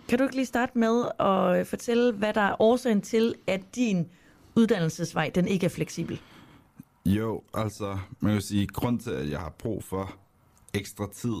kan 0.08 0.18
du 0.18 0.24
ikke 0.24 0.34
lige 0.34 0.46
starte 0.46 0.78
med 0.78 1.04
at 1.20 1.66
fortælle, 1.66 2.12
hvad 2.12 2.34
der 2.34 2.40
er 2.40 2.62
årsagen 2.62 3.02
til, 3.02 3.34
at 3.46 3.60
din 3.74 4.08
uddannelsesvej 4.54 5.30
den 5.34 5.48
ikke 5.48 5.66
er 5.66 5.70
fleksibel? 5.70 6.20
Jo, 7.06 7.42
altså, 7.54 7.98
man 8.20 8.32
kan 8.32 8.42
sige, 8.42 8.66
grund 8.66 9.00
til, 9.00 9.10
at 9.10 9.30
jeg 9.30 9.40
har 9.40 9.50
brug 9.58 9.84
for 9.84 10.16
ekstra 10.74 11.08
tid, 11.12 11.36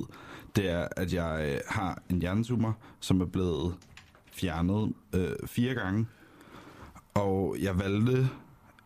det 0.58 0.70
er, 0.70 0.88
at 0.96 1.12
jeg 1.12 1.52
øh, 1.52 1.60
har 1.68 2.02
en 2.10 2.20
hjernetumor, 2.20 2.76
som 3.00 3.20
er 3.20 3.24
blevet 3.24 3.74
fjernet 4.32 4.92
øh, 5.12 5.30
fire 5.46 5.74
gange. 5.74 6.06
Og 7.14 7.56
jeg 7.60 7.78
valgte 7.78 8.28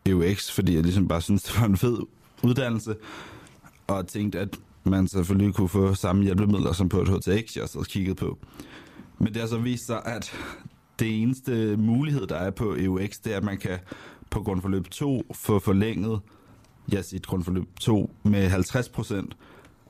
EUX, 0.05 0.51
fordi 0.51 0.75
jeg 0.75 0.83
ligesom 0.83 1.07
bare 1.07 1.21
synes, 1.21 1.43
det 1.47 1.59
var 1.59 1.65
en 1.65 1.77
fed 1.77 1.97
uddannelse, 2.43 2.95
og 3.87 4.07
tænkte, 4.07 4.39
at 4.39 4.57
man 4.83 5.07
selvfølgelig 5.07 5.53
kunne 5.53 5.69
få 5.69 5.93
samme 5.93 6.23
hjælpemidler 6.23 6.73
som 6.73 6.89
på 6.89 7.01
et 7.01 7.09
HTX, 7.09 7.57
jeg 7.57 7.69
så 7.69 7.85
kigget 7.89 8.17
på. 8.17 8.37
Men 9.17 9.33
det 9.33 9.41
har 9.41 9.47
så 9.47 9.57
vist 9.57 9.85
sig, 9.85 10.01
at 10.05 10.33
det 10.99 11.21
eneste 11.21 11.77
mulighed, 11.77 12.27
der 12.27 12.35
er 12.35 12.51
på 12.51 12.75
EUX, 12.75 13.19
det 13.23 13.33
er, 13.33 13.37
at 13.37 13.43
man 13.43 13.57
kan 13.57 13.79
på 14.29 14.43
grundforløb 14.43 14.89
2 14.89 15.23
få 15.33 15.59
forlænget 15.59 16.19
ja, 16.91 17.01
sit 17.01 17.27
grundforløb 17.27 17.79
2 17.79 18.15
med 18.23 18.49
50 18.49 18.89
procent, 18.89 19.37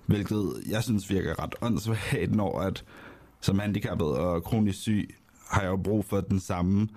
hvilket 0.06 0.64
jeg 0.70 0.84
synes 0.84 1.10
virker 1.10 1.44
ret 1.44 1.56
åndssvagt, 1.62 2.36
når 2.36 2.60
at 2.60 2.84
som 3.42 3.60
handicappet 3.60 4.08
og 4.08 4.44
kronisk 4.44 4.80
syg 4.80 5.16
har 5.50 5.62
jeg 5.62 5.70
jo 5.70 5.78
brug 5.78 6.06
for 6.06 6.22
den 6.22 6.40
samme 6.40 6.90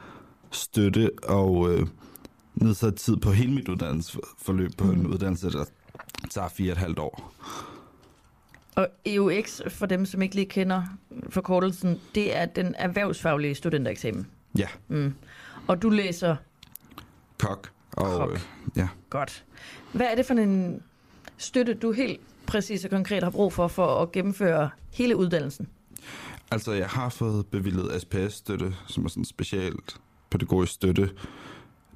støtte 0.50 1.10
og 1.22 1.70
øh, 1.70 1.86
nedsat 2.54 2.94
tid 2.94 3.16
på 3.16 3.30
hele 3.30 3.52
mit 3.52 3.68
uddannelsesforløb 3.68 4.70
på 4.78 4.84
mm. 4.84 4.90
en 4.90 5.06
uddannelse, 5.06 5.50
der 5.50 5.64
tager 6.30 6.48
fire 6.48 6.72
et 6.72 6.78
halvt 6.78 6.98
år. 6.98 7.32
Og 8.74 8.88
EUX, 9.06 9.60
for 9.68 9.86
dem, 9.86 10.06
som 10.06 10.22
ikke 10.22 10.34
lige 10.34 10.46
kender 10.46 10.82
forkortelsen, 11.28 12.00
det 12.14 12.36
er 12.36 12.46
den 12.46 12.74
erhvervsfaglige 12.78 13.54
studentereksamen. 13.54 14.26
Ja. 14.58 14.68
Mm. 14.88 15.14
Og 15.66 15.82
du 15.82 15.90
læser... 15.90 16.36
Kok. 17.38 17.70
Og, 17.92 18.18
Kok. 18.18 18.32
Øh, 18.32 18.40
ja. 18.76 18.88
Godt. 19.10 19.44
Hvad 19.92 20.06
er 20.06 20.14
det 20.14 20.26
for 20.26 20.34
en 20.34 20.82
støtte, 21.36 21.74
du 21.74 21.92
helt 21.92 22.20
præcis 22.46 22.84
og 22.84 22.90
konkret 22.90 23.22
har 23.22 23.30
brug 23.30 23.52
for, 23.52 23.68
for 23.68 24.02
at 24.02 24.12
gennemføre 24.12 24.70
hele 24.92 25.16
uddannelsen? 25.16 25.68
Altså, 26.50 26.72
jeg 26.72 26.86
har 26.86 27.08
fået 27.08 27.46
bevillet 27.46 28.02
SPS-støtte, 28.02 28.74
som 28.86 29.04
er 29.04 29.08
sådan 29.08 29.24
specielt 29.24 30.00
pædagogisk 30.30 30.72
støtte. 30.72 31.10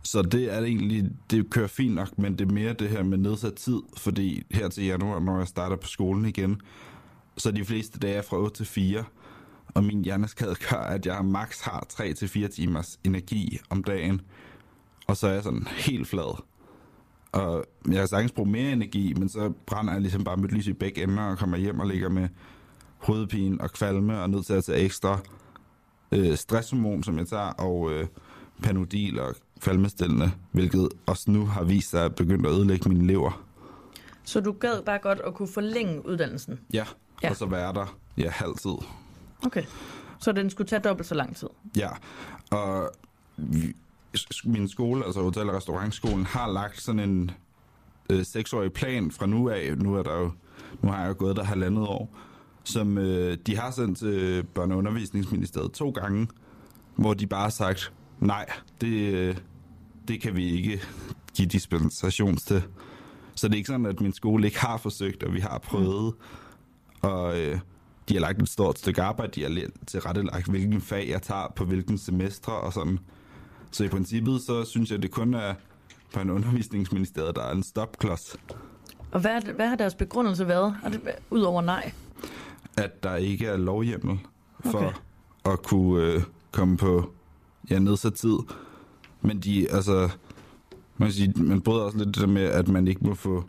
Så 0.02 0.22
det 0.22 0.54
er 0.54 0.62
egentlig, 0.62 1.10
det 1.30 1.50
kører 1.50 1.66
fint 1.66 1.94
nok, 1.94 2.18
men 2.18 2.38
det 2.38 2.48
er 2.48 2.52
mere 2.52 2.72
det 2.72 2.88
her 2.88 3.02
med 3.02 3.18
nedsat 3.18 3.54
tid, 3.54 3.80
fordi 3.96 4.42
her 4.50 4.68
til 4.68 4.84
januar, 4.84 5.20
når 5.20 5.38
jeg 5.38 5.48
starter 5.48 5.76
på 5.76 5.86
skolen 5.86 6.24
igen, 6.24 6.60
så 7.36 7.50
de 7.50 7.64
fleste 7.64 7.98
dage 7.98 8.14
er 8.14 8.22
fra 8.22 8.36
8 8.36 8.56
til 8.56 8.66
4, 8.66 9.04
og 9.74 9.84
min 9.84 10.04
hjerneskade 10.04 10.54
gør, 10.70 10.76
at 10.76 11.06
jeg 11.06 11.24
maks 11.24 11.60
har 11.60 11.86
3 11.88 12.12
til 12.12 12.28
4 12.28 12.48
timers 12.48 12.98
energi 13.04 13.58
om 13.70 13.84
dagen, 13.84 14.20
og 15.06 15.16
så 15.16 15.26
er 15.26 15.32
jeg 15.32 15.42
sådan 15.42 15.66
helt 15.66 16.08
flad. 16.08 16.42
Og 17.32 17.64
jeg 17.90 17.98
har 17.98 18.06
sagtens 18.06 18.32
bruge 18.32 18.50
mere 18.50 18.72
energi, 18.72 19.14
men 19.14 19.28
så 19.28 19.52
brænder 19.66 19.92
jeg 19.92 20.02
ligesom 20.02 20.24
bare 20.24 20.36
mit 20.36 20.52
lys 20.52 20.66
i 20.66 20.72
begge 20.72 21.02
ender 21.02 21.22
og 21.22 21.38
kommer 21.38 21.56
hjem 21.56 21.80
og 21.80 21.86
ligger 21.86 22.08
med 22.08 22.28
hovedpine 22.98 23.60
og 23.60 23.70
kvalme 23.72 24.20
og 24.22 24.30
nødt 24.30 24.46
til 24.46 24.52
at 24.52 24.64
tage 24.64 24.78
ekstra 24.78 25.18
øh, 26.12 26.36
stresshormon, 26.36 27.02
som 27.02 27.18
jeg 27.18 27.26
tager, 27.26 27.50
og 27.52 27.92
øh, 27.92 28.06
panodil 28.62 29.20
og 29.20 29.34
kvalmestillende, 29.60 30.30
hvilket 30.52 30.88
også 31.06 31.30
nu 31.30 31.46
har 31.46 31.64
vist 31.64 31.90
sig 31.90 32.04
at 32.04 32.14
begynde 32.14 32.48
at 32.48 32.54
ødelægge 32.54 32.88
mine 32.88 33.06
lever. 33.06 33.44
Så 34.24 34.40
du 34.40 34.52
gad 34.52 34.82
bare 34.82 34.98
godt 34.98 35.20
at 35.26 35.34
kunne 35.34 35.48
forlænge 35.48 36.06
uddannelsen? 36.06 36.60
Ja, 36.72 36.84
Ja. 37.22 37.30
og 37.30 37.36
så 37.36 37.46
være 37.46 37.72
der 37.72 37.96
ja, 38.18 38.30
halvtid. 38.30 38.74
Okay. 39.46 39.62
Så 40.18 40.32
den 40.32 40.50
skulle 40.50 40.68
tage 40.68 40.80
dobbelt 40.80 41.08
så 41.08 41.14
lang 41.14 41.36
tid? 41.36 41.48
Ja, 41.76 41.88
og 42.50 42.90
min 44.44 44.68
skole, 44.68 45.04
altså 45.04 45.22
Hotel- 45.22 45.48
og 45.48 45.56
Restaurantskolen, 45.56 46.26
har 46.26 46.52
lagt 46.52 46.80
sådan 46.80 47.00
en 47.00 47.30
øh, 48.10 48.24
seksårig 48.24 48.72
plan 48.72 49.10
fra 49.10 49.26
nu 49.26 49.48
af. 49.48 49.76
Nu, 49.78 49.94
er 49.94 50.02
der 50.02 50.14
jo, 50.14 50.30
nu 50.82 50.90
har 50.90 51.00
jeg 51.00 51.08
jo 51.08 51.14
gået 51.18 51.36
der 51.36 51.44
halvandet 51.44 51.86
år, 51.86 52.16
som 52.64 52.98
øh, 52.98 53.38
de 53.46 53.56
har 53.56 53.70
sendt 53.70 53.98
til 53.98 54.46
Børne- 54.58 54.72
og 54.72 54.78
Undervisningsministeriet 54.78 55.72
to 55.72 55.90
gange, 55.90 56.28
hvor 56.96 57.14
de 57.14 57.26
bare 57.26 57.42
har 57.42 57.48
sagt, 57.48 57.92
nej, 58.20 58.46
det, 58.80 59.14
øh, 59.14 59.36
det 60.08 60.20
kan 60.20 60.36
vi 60.36 60.50
ikke 60.50 60.82
give 61.36 61.48
dispensation 61.48 62.36
til. 62.36 62.62
Så 63.34 63.48
det 63.48 63.54
er 63.54 63.56
ikke 63.56 63.66
sådan, 63.66 63.86
at 63.86 64.00
min 64.00 64.12
skole 64.12 64.46
ikke 64.46 64.60
har 64.60 64.76
forsøgt, 64.76 65.22
og 65.22 65.34
vi 65.34 65.40
har 65.40 65.58
prøvet. 65.58 66.14
Og 67.02 67.40
øh, 67.40 67.58
de 68.08 68.14
har 68.14 68.20
lagt 68.20 68.42
et 68.42 68.48
stort 68.48 68.78
stykke 68.78 69.02
arbejde, 69.02 69.32
de 69.32 69.42
har 69.42 69.68
tilrettelagt, 69.86 70.48
hvilken 70.48 70.80
fag 70.80 71.08
jeg 71.08 71.22
tager 71.22 71.52
på 71.56 71.64
hvilken 71.64 71.98
semestre 71.98 72.52
og 72.52 72.72
sådan. 72.72 72.98
Så 73.70 73.84
i 73.84 73.88
princippet, 73.88 74.40
så 74.42 74.64
synes 74.64 74.90
jeg, 74.90 75.02
det 75.02 75.10
kun 75.10 75.34
er 75.34 75.54
på 76.14 76.20
en 76.20 76.30
undervisningsministeriet, 76.30 77.36
der 77.36 77.42
er 77.42 77.52
en 77.52 77.62
stopklods, 77.62 78.36
Og 79.10 79.20
hvad, 79.20 79.42
hvad 79.54 79.68
har 79.68 79.76
deres 79.76 79.94
begrundelse 79.94 80.48
været? 80.48 80.76
Er 80.84 80.88
det, 80.88 81.00
udover 81.30 81.62
nej? 81.62 81.92
at 82.76 83.02
der 83.02 83.16
ikke 83.16 83.46
er 83.46 83.56
lovhjemmel 83.56 84.18
for 84.64 84.78
Okay. 84.78 85.52
at 85.52 85.62
kunne 85.62 86.02
øh, 86.04 86.22
komme 86.52 86.76
på 86.76 87.12
ja, 87.70 87.78
nedsat 87.78 88.14
tid. 88.14 88.36
Men 89.22 89.40
de, 89.40 89.70
altså, 89.70 90.08
man, 90.96 91.12
sige, 91.12 91.32
man 91.42 91.60
bryder 91.60 91.82
også 91.82 91.98
lidt 91.98 92.08
det 92.08 92.16
der 92.16 92.26
med, 92.26 92.42
at 92.42 92.68
man 92.68 92.88
ikke 92.88 93.04
må 93.06 93.14
få 93.14 93.44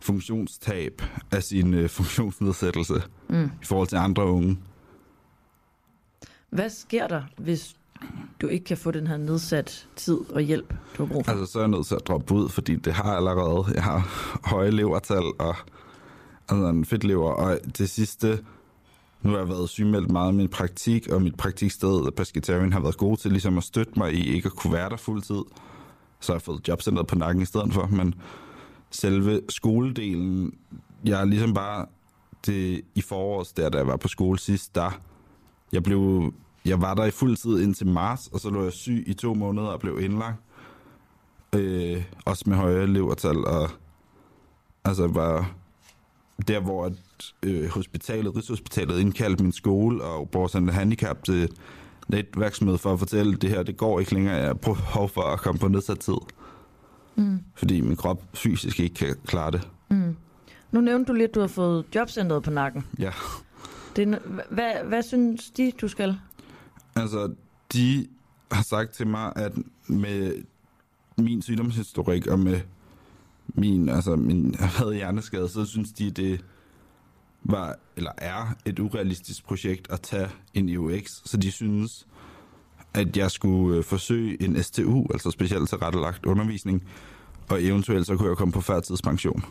funktionstab 0.00 1.02
af 1.30 1.42
sin 1.42 1.74
øh, 1.74 1.88
funktionsnedsættelse 1.90 3.02
Mm. 3.28 3.44
i 3.62 3.64
forhold 3.64 3.88
til 3.88 3.96
andre 3.96 4.24
unge. 4.26 4.58
Hvad 6.50 6.70
sker 6.70 7.06
der, 7.06 7.22
hvis 7.36 7.76
du 8.40 8.46
ikke 8.46 8.64
kan 8.64 8.76
få 8.76 8.90
den 8.90 9.06
her 9.06 9.16
nedsat 9.16 9.88
tid 9.96 10.18
og 10.30 10.40
hjælp, 10.40 10.74
du 10.98 11.06
har 11.06 11.12
brug 11.12 11.24
for? 11.24 11.32
Altså, 11.32 11.52
så 11.52 11.58
er 11.58 11.62
jeg 11.62 11.70
nødt 11.70 11.86
til 11.86 11.94
at 11.94 12.08
droppe 12.08 12.34
ud, 12.34 12.48
fordi 12.48 12.76
det 12.76 12.92
har 12.92 13.08
jeg 13.08 13.16
allerede. 13.16 13.64
Jeg 13.74 13.82
har 13.82 14.08
høje 14.44 14.70
levertal 14.70 15.24
og 15.38 15.56
altså 16.48 16.68
en 16.68 16.84
fedt 16.84 17.04
lever. 17.04 17.30
Og 17.30 17.58
det 17.78 17.90
sidste, 17.90 18.44
nu 19.22 19.30
har 19.30 19.38
jeg 19.38 19.48
været 19.48 19.68
sygemeldt 19.68 20.10
meget 20.10 20.28
af 20.28 20.34
min 20.34 20.48
praktik, 20.48 21.08
og 21.08 21.22
mit 21.22 21.36
praktiksted, 21.36 22.10
Pescatarian, 22.10 22.72
har 22.72 22.80
været 22.80 22.96
god 22.96 23.16
til 23.16 23.30
ligesom 23.30 23.58
at 23.58 23.64
støtte 23.64 23.92
mig 23.96 24.12
i 24.14 24.34
ikke 24.34 24.46
at 24.46 24.52
kunne 24.52 24.72
være 24.72 24.90
der 24.90 24.96
fuldtid. 24.96 25.42
Så 26.20 26.32
har 26.32 26.34
jeg 26.34 26.42
fået 26.42 26.68
jobcentret 26.68 27.06
på 27.06 27.14
nakken 27.14 27.42
i 27.42 27.46
stedet 27.46 27.72
for, 27.72 27.86
men 27.86 28.14
selve 28.90 29.40
skoledelen, 29.48 30.52
jeg 31.04 31.20
er 31.20 31.24
ligesom 31.24 31.54
bare 31.54 31.86
det, 32.46 32.80
i 32.94 33.00
forårs, 33.00 33.52
der 33.52 33.68
da 33.68 33.78
jeg 33.78 33.86
var 33.86 33.96
på 33.96 34.08
skole 34.08 34.38
sidst, 34.38 34.74
der 34.74 35.00
jeg 35.72 35.82
blev 35.82 36.32
jeg 36.64 36.80
var 36.80 36.94
der 36.94 37.04
i 37.04 37.10
fuld 37.10 37.36
tid 37.36 37.60
indtil 37.62 37.86
marts, 37.86 38.26
og 38.26 38.40
så 38.40 38.50
lå 38.50 38.62
jeg 38.62 38.72
syg 38.72 39.04
i 39.06 39.14
to 39.14 39.34
måneder 39.34 39.66
og 39.66 39.80
blev 39.80 40.00
indlagt. 40.00 40.36
Øh, 41.54 42.04
også 42.24 42.44
med 42.46 42.56
høje 42.56 42.86
levertal, 42.86 43.44
og 43.44 43.70
altså 44.84 45.06
var 45.06 45.50
der, 46.48 46.60
hvor 46.60 46.84
at, 46.84 46.92
øh, 47.42 47.68
hospitalet, 47.68 48.36
Rigshospitalet 48.36 49.00
indkaldte 49.00 49.42
min 49.42 49.52
skole 49.52 50.04
og 50.04 50.30
Borgsand 50.30 50.70
Handicap 50.70 51.24
til 51.24 51.34
et 51.34 51.52
netværksmøde 52.08 52.78
for 52.78 52.92
at 52.92 52.98
fortælle, 52.98 53.34
at 53.34 53.42
det 53.42 53.50
her, 53.50 53.62
det 53.62 53.76
går 53.76 54.00
ikke 54.00 54.14
længere, 54.14 54.34
jeg 54.36 54.46
har 54.46 54.54
behov 54.54 55.08
for 55.08 55.22
at 55.22 55.40
komme 55.40 55.58
på 55.58 55.68
nedsat 55.68 55.98
tid. 55.98 56.16
Mm. 57.16 57.38
Fordi 57.54 57.80
min 57.80 57.96
krop 57.96 58.22
fysisk 58.34 58.80
ikke 58.80 58.94
kan 58.94 59.16
klare 59.26 59.50
det. 59.50 59.68
Mm. 59.90 60.16
Nu 60.70 60.80
nævnte 60.80 61.12
du 61.12 61.16
lidt, 61.16 61.28
at 61.28 61.34
du 61.34 61.40
har 61.40 61.46
fået 61.46 61.84
jobcentret 61.94 62.42
på 62.42 62.50
nakken. 62.50 62.86
Ja. 62.98 63.10
Det 63.96 64.18
hvad, 64.50 64.72
hvad 64.84 65.02
synes 65.02 65.50
de, 65.50 65.72
du 65.80 65.88
skal? 65.88 66.16
Altså, 66.98 67.34
de 67.72 68.06
har 68.52 68.62
sagt 68.62 68.90
til 68.90 69.06
mig, 69.06 69.32
at 69.36 69.52
med 69.86 70.42
min 71.18 71.42
sygdomshistorik 71.42 72.26
og 72.26 72.38
med 72.38 72.60
min, 73.48 73.88
altså 73.88 74.16
min 74.16 74.54
havde 74.58 74.94
hjerneskade, 74.94 75.48
så 75.48 75.64
synes 75.64 75.92
de, 75.92 76.10
det 76.10 76.44
var, 77.44 77.76
eller 77.96 78.10
er 78.16 78.54
et 78.64 78.78
urealistisk 78.78 79.44
projekt 79.44 79.90
at 79.90 80.00
tage 80.00 80.28
en 80.54 80.68
EUX. 80.68 81.10
Så 81.24 81.36
de 81.36 81.52
synes, 81.52 82.06
at 82.94 83.16
jeg 83.16 83.30
skulle 83.30 83.78
øh, 83.78 83.84
forsøge 83.84 84.42
en 84.42 84.62
STU, 84.62 85.06
altså 85.12 85.30
specielt 85.30 85.68
tilrettelagt 85.68 86.26
undervisning, 86.26 86.84
og 87.48 87.62
eventuelt 87.64 88.06
så 88.06 88.16
kunne 88.16 88.28
jeg 88.28 88.36
komme 88.36 88.52
på 88.52 88.60
færtidspension. 88.60 89.44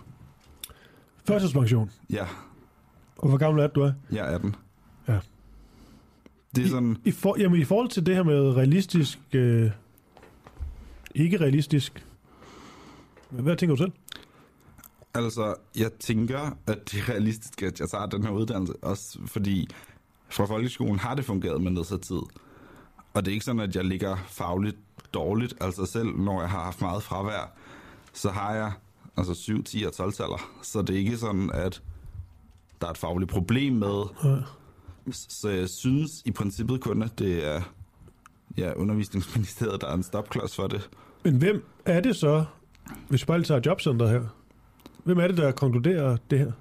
Førtidspension. 1.27 1.91
Ja, 2.09 2.25
Og 3.17 3.29
hvor 3.29 3.37
gammel 3.37 3.63
er 3.63 3.67
du 3.67 3.81
er? 3.81 3.91
jeg 4.11 4.19
er 4.31 4.35
18. 4.35 4.55
Det 6.57 6.65
er 6.65 6.69
sådan... 6.69 6.97
I, 7.05 7.11
for, 7.11 7.35
jamen, 7.39 7.61
I 7.61 7.63
forhold 7.63 7.89
til 7.89 8.05
det 8.05 8.15
her 8.15 8.23
med 8.23 8.55
realistisk, 8.55 9.19
øh, 9.33 9.71
ikke 11.15 11.37
realistisk, 11.37 12.05
hvad 13.29 13.55
tænker 13.55 13.75
du 13.75 13.81
selv? 13.81 13.91
Altså, 15.13 15.55
jeg 15.77 15.91
tænker, 15.93 16.57
at 16.67 16.91
det 16.91 16.99
er 16.99 17.09
realistisk, 17.09 17.63
at 17.63 17.79
jeg 17.79 17.89
tager 17.89 18.05
den 18.05 18.23
her 18.23 18.29
uddannelse, 18.31 18.73
også 18.81 19.19
fordi 19.25 19.67
fra 20.29 20.45
folkeskolen 20.45 20.99
har 20.99 21.15
det 21.15 21.25
fungeret 21.25 21.61
med 21.61 21.71
nedsat 21.71 22.01
tid. 22.01 22.21
Og 23.13 23.25
det 23.25 23.27
er 23.27 23.33
ikke 23.33 23.45
sådan, 23.45 23.61
at 23.61 23.75
jeg 23.75 23.83
ligger 23.85 24.17
fagligt 24.27 24.77
dårligt. 25.13 25.53
Altså 25.61 25.85
selv 25.85 26.07
når 26.07 26.41
jeg 26.41 26.49
har 26.49 26.63
haft 26.63 26.81
meget 26.81 27.03
fravær, 27.03 27.53
så 28.13 28.29
har 28.29 28.55
jeg 28.55 28.71
altså 29.17 29.33
7, 29.33 29.63
10 29.63 29.83
og 29.83 29.93
12 29.93 30.13
taller. 30.13 30.49
Så 30.61 30.81
det 30.81 30.95
er 30.95 30.99
ikke 30.99 31.17
sådan, 31.17 31.51
at 31.53 31.81
der 32.81 32.87
er 32.87 32.91
et 32.91 32.97
fagligt 32.97 33.31
problem 33.31 33.73
med. 33.73 34.03
Ja. 35.07 35.11
Så 35.11 35.49
jeg 35.49 35.69
synes 35.69 36.11
i 36.25 36.31
princippet 36.31 36.81
kun, 36.81 37.01
at 37.01 37.19
det 37.19 37.47
er 37.47 37.61
ja, 38.57 38.73
undervisningsministeriet, 38.73 39.81
der 39.81 39.87
er 39.87 39.93
en 39.93 40.03
stopklods 40.03 40.55
for 40.55 40.67
det. 40.67 40.89
Men 41.23 41.37
hvem 41.37 41.63
er 41.85 41.99
det 41.99 42.15
så, 42.15 42.45
hvis 43.09 43.21
vi 43.21 43.25
bare 43.25 43.43
tager 43.43 43.61
jobcentret 43.65 44.09
her, 44.09 44.21
hvem 45.03 45.17
er 45.17 45.27
det, 45.27 45.37
der 45.37 45.51
konkluderer 45.51 46.17
det 46.29 46.39
her? 46.39 46.51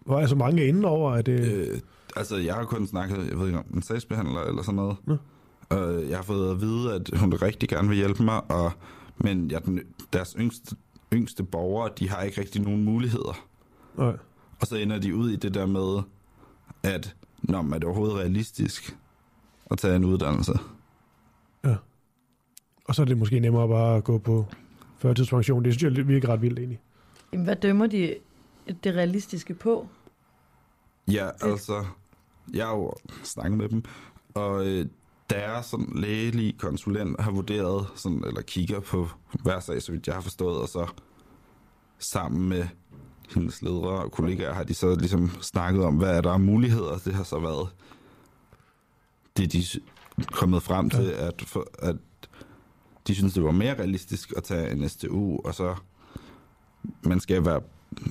Hvor 0.00 0.20
er 0.20 0.26
så 0.26 0.34
mange 0.34 0.66
inde 0.66 0.88
over, 0.88 1.12
at 1.12 1.26
det... 1.26 1.40
Øh, 1.40 1.80
altså, 2.16 2.36
jeg 2.36 2.54
har 2.54 2.64
kun 2.64 2.86
snakket, 2.86 3.28
jeg 3.28 3.38
ved 3.38 3.46
ikke 3.46 3.58
om 3.58 3.64
en 3.74 3.82
sagsbehandler 3.82 4.40
eller 4.40 4.62
sådan 4.62 4.76
noget. 4.76 4.96
Nå. 5.06 5.16
Og 5.68 6.08
jeg 6.08 6.18
har 6.18 6.22
fået 6.22 6.50
at 6.50 6.60
vide, 6.60 6.94
at 6.94 7.10
hun 7.18 7.34
rigtig 7.34 7.68
gerne 7.68 7.88
vil 7.88 7.96
hjælpe 7.96 8.22
mig, 8.22 8.50
og, 8.50 8.72
men 9.16 9.50
jeg, 9.50 9.64
den, 9.64 9.80
deres 10.12 10.36
yngste, 10.38 10.76
yngste 11.12 11.42
borgere, 11.44 11.90
de 11.98 12.08
har 12.08 12.22
ikke 12.22 12.40
rigtig 12.40 12.62
nogen 12.62 12.84
muligheder. 12.84 13.46
Nej. 13.96 14.16
Og 14.60 14.66
så 14.66 14.76
ender 14.76 14.98
de 14.98 15.14
ud 15.14 15.30
i 15.30 15.36
det 15.36 15.54
der 15.54 15.66
med, 15.66 16.02
at 16.82 17.16
Nå, 17.42 17.62
men 17.62 17.72
er 17.72 17.78
det 17.78 17.84
overhovedet 17.84 18.16
realistisk 18.16 18.96
at 19.70 19.78
tage 19.78 19.96
en 19.96 20.04
uddannelse? 20.04 20.52
Og 22.88 22.94
så 22.94 23.02
er 23.02 23.06
det 23.06 23.18
måske 23.18 23.40
nemmere 23.40 23.68
bare 23.68 23.96
at 23.96 24.04
gå 24.04 24.18
på 24.18 24.46
førtidspension. 24.98 25.64
Det 25.64 25.74
synes 25.74 25.96
jeg 25.96 26.08
virker 26.08 26.28
ret 26.28 26.42
vildt 26.42 26.58
egentlig. 26.58 26.80
Jamen, 27.32 27.44
hvad 27.44 27.56
dømmer 27.56 27.86
de 27.86 28.14
det 28.84 28.94
realistiske 28.94 29.54
på? 29.54 29.88
Ja, 31.10 31.30
altså, 31.40 31.84
jeg 32.52 32.66
har 32.66 32.76
jo 32.76 32.92
snakket 33.22 33.58
med 33.58 33.68
dem, 33.68 33.84
og 34.34 34.66
øh, 34.66 34.86
deres 35.30 35.66
sådan, 35.66 35.92
lægelige 35.94 36.52
konsulent 36.52 37.20
har 37.20 37.30
vurderet, 37.30 37.86
sådan, 37.94 38.24
eller 38.26 38.42
kigger 38.42 38.80
på 38.80 39.08
hver 39.42 39.60
sag, 39.60 39.82
så 39.82 39.92
vidt 39.92 40.06
jeg 40.06 40.14
har 40.14 40.22
forstået, 40.22 40.58
og 40.58 40.68
så 40.68 40.86
sammen 41.98 42.48
med 42.48 42.64
hendes 43.34 43.62
ledere 43.62 44.04
og 44.04 44.12
kollegaer 44.12 44.54
har 44.54 44.62
de 44.62 44.74
så 44.74 44.94
ligesom 44.94 45.30
snakket 45.40 45.84
om, 45.84 45.94
hvad 45.94 46.16
er 46.16 46.20
der 46.20 46.30
af 46.30 46.40
muligheder. 46.40 46.98
Det 47.04 47.14
har 47.14 47.22
så 47.22 47.38
været 47.38 47.68
det, 49.36 49.52
de 49.52 49.58
er 50.18 50.24
kommet 50.32 50.62
frem 50.62 50.90
til, 50.90 51.10
at, 51.10 51.42
for, 51.46 51.66
at 51.78 51.96
de 53.06 53.14
synes, 53.14 53.34
det 53.34 53.44
var 53.44 53.50
mere 53.50 53.74
realistisk 53.74 54.32
at 54.36 54.44
tage 54.44 54.70
en 54.70 54.88
STU, 54.88 55.38
og 55.44 55.54
så 55.54 55.74
man 57.02 57.20
skal 57.20 57.44
være, 57.44 57.60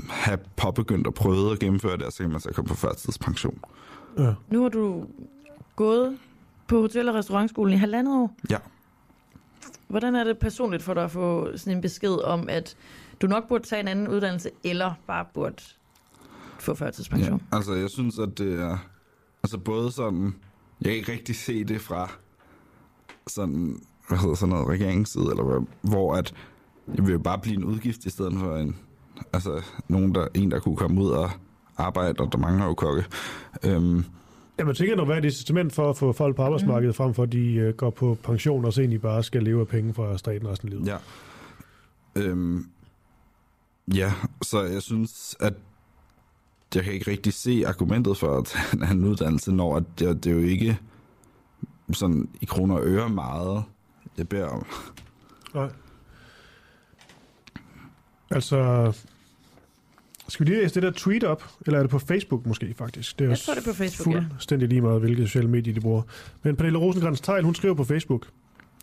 have 0.10 0.38
påbegyndt 0.56 1.08
og 1.08 1.14
prøvet 1.14 1.52
at 1.52 1.60
gennemføre 1.60 1.98
det, 1.98 2.06
og 2.06 2.12
så 2.12 2.18
kan 2.18 2.32
man 2.32 2.40
så 2.40 2.52
komme 2.54 2.68
på 2.68 2.76
førtidspension. 2.76 3.60
Ja. 4.18 4.34
Nu 4.50 4.62
har 4.62 4.70
du 4.70 5.06
gået 5.76 6.18
på 6.68 6.82
hotel- 6.82 7.10
og 7.10 7.16
restaurantskolen 7.16 7.74
i 7.74 7.78
halvandet 7.78 8.16
år. 8.16 8.36
Ja. 8.50 8.58
Hvordan 9.88 10.16
er 10.16 10.24
det 10.24 10.38
personligt 10.38 10.84
for 10.84 10.94
dig 10.94 11.04
at 11.04 11.12
få 11.12 11.58
sådan 11.58 11.74
en 11.74 11.82
besked 11.82 12.24
om, 12.24 12.50
at 12.50 12.78
du 13.22 13.28
nok 13.28 13.48
burde 13.48 13.64
tage 13.64 13.80
en 13.80 13.88
anden 13.88 14.08
uddannelse, 14.08 14.50
eller 14.64 14.94
bare 15.08 15.26
burde 15.34 15.56
få 16.60 16.74
førtidspension? 16.74 17.42
Ja, 17.52 17.58
altså 17.58 17.74
jeg 17.74 17.90
synes, 17.90 18.20
at 18.20 18.38
det 18.38 18.62
er 18.62 18.78
altså 19.44 19.58
både 19.58 19.92
sådan, 19.92 20.36
jeg 20.82 20.90
kan 20.90 20.94
ikke 20.94 21.12
rigtig 21.12 21.36
se 21.36 21.64
det 21.64 21.82
fra 21.82 22.12
sådan, 23.28 23.80
hvad 24.08 24.18
hedder 24.18 24.36
sådan 24.36 24.50
noget, 24.54 24.68
regeringsside, 24.68 25.30
eller 25.30 25.44
hvad, 25.44 25.68
hvor 25.82 26.16
at 26.16 26.34
jeg 26.96 27.06
vil 27.06 27.12
jo 27.12 27.20
bare 27.20 27.40
blive 27.40 27.58
en 27.58 27.64
udgift 27.64 28.06
i 28.06 28.10
stedet 28.10 28.34
for 28.40 28.58
en, 28.58 28.76
altså 29.34 29.62
nogen, 29.88 30.16
der, 30.16 30.28
en, 30.34 30.52
der 30.52 30.60
kunne 30.60 30.78
komme 30.78 31.02
ud 31.02 31.10
og 31.10 31.30
arbejde, 31.78 32.20
og 32.20 32.32
der 32.32 32.38
mangler 32.38 32.66
jo 32.66 32.74
kokke. 32.74 33.06
Øhm, 33.64 34.06
Jamen, 34.60 34.70
jeg 34.70 34.76
tænker, 34.76 34.96
der 34.96 35.06
være 35.06 35.18
et 35.18 35.26
incitament 35.26 35.74
for 35.74 35.90
at 35.90 35.98
få 35.98 36.12
folk 36.14 36.36
på 36.36 36.44
arbejdsmarkedet, 36.44 36.96
frem 36.96 37.14
for 37.14 37.24
at 37.24 37.32
de 37.32 37.68
uh, 37.68 37.76
går 37.76 37.90
på 37.90 38.18
pension, 38.24 38.66
og 38.66 38.74
så 38.74 38.82
egentlig 38.82 39.02
bare 39.02 39.24
skal 39.24 39.44
leve 39.44 39.62
af 39.62 39.68
penge 39.68 39.94
fra 39.94 40.18
staten 40.18 40.48
resten 40.48 40.68
af 40.68 40.74
livet. 40.74 40.88
Ja. 40.88 40.98
Øhm, 42.16 42.66
Ja, 43.96 44.14
så 44.42 44.64
jeg 44.64 44.82
synes, 44.82 45.36
at 45.40 45.54
jeg 46.76 46.84
kan 46.84 46.94
ikke 46.94 47.12
rigtig 47.12 47.34
se 47.34 47.64
argumentet 47.68 48.18
for 48.18 48.38
at 48.38 48.46
tage 48.46 48.92
en 48.92 49.06
uddannelse, 49.06 49.52
når 49.52 49.76
at 49.76 49.84
det, 50.00 50.24
det 50.24 50.30
er 50.30 50.36
jo 50.36 50.42
ikke 50.42 50.80
sådan 51.94 52.30
i 52.42 52.46
kroner 52.46 52.76
og 52.76 52.86
øre 52.86 53.10
meget, 53.10 53.64
jeg 54.18 54.30
beder 54.30 54.48
om. 54.48 54.66
Nej. 55.54 55.70
Altså, 58.32 58.92
skal 60.30 60.46
vi 60.46 60.52
lige 60.52 60.62
læse 60.62 60.76
det 60.76 60.84
der 60.84 60.92
tweet 60.92 61.24
op, 61.24 61.44
eller 61.66 61.78
er 61.80 61.84
det 61.84 61.90
på 61.92 62.00
Facebook 62.00 62.46
måske 62.46 62.74
faktisk? 62.78 63.20
Det 63.20 63.26
er 63.26 63.30
Jeg 63.30 63.38
tror, 63.40 63.54
det 63.54 63.68
er 63.68 63.72
på 63.72 63.78
Facebook, 63.78 64.16
ja. 64.16 64.24
fuldstændig 64.32 64.70
lige 64.70 64.82
meget, 64.82 65.00
hvilke 65.02 65.22
sociale 65.28 65.48
medier 65.48 65.74
de 65.74 65.80
bruger. 65.82 66.02
Men 66.44 66.56
Pernille 66.56 66.80
rosenkrantz 66.80 67.22
Teil, 67.22 67.44
hun 67.44 67.56
skriver 67.56 67.74
på 67.76 67.84
Facebook. 67.84 68.22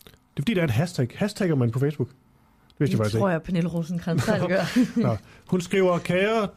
Det 0.04 0.12
er 0.36 0.40
fordi, 0.40 0.54
der 0.54 0.60
er 0.60 0.64
et 0.64 0.70
hashtag. 0.70 1.08
Hashtagger 1.14 1.54
man 1.56 1.70
på 1.70 1.78
Facebook? 1.78 2.08
Det 2.08 2.16
vidste 2.78 2.94
jeg 2.94 2.98
faktisk 2.98 3.18
tror 3.18 3.28
ikke. 3.28 3.32
jeg, 3.32 3.42
Pernille 3.42 3.68
rosenkrantz 3.68 4.26
gør. 4.48 5.00
Nå. 5.00 5.16
Hun 5.46 5.60
skriver, 5.60 5.98
kære 5.98 6.48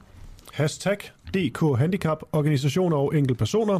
hashtag 0.54 0.98
DK 1.34 1.60
Handicap, 1.78 2.18
organisationer 2.32 2.98
og 2.98 3.16
enkeltpersoner. 3.18 3.80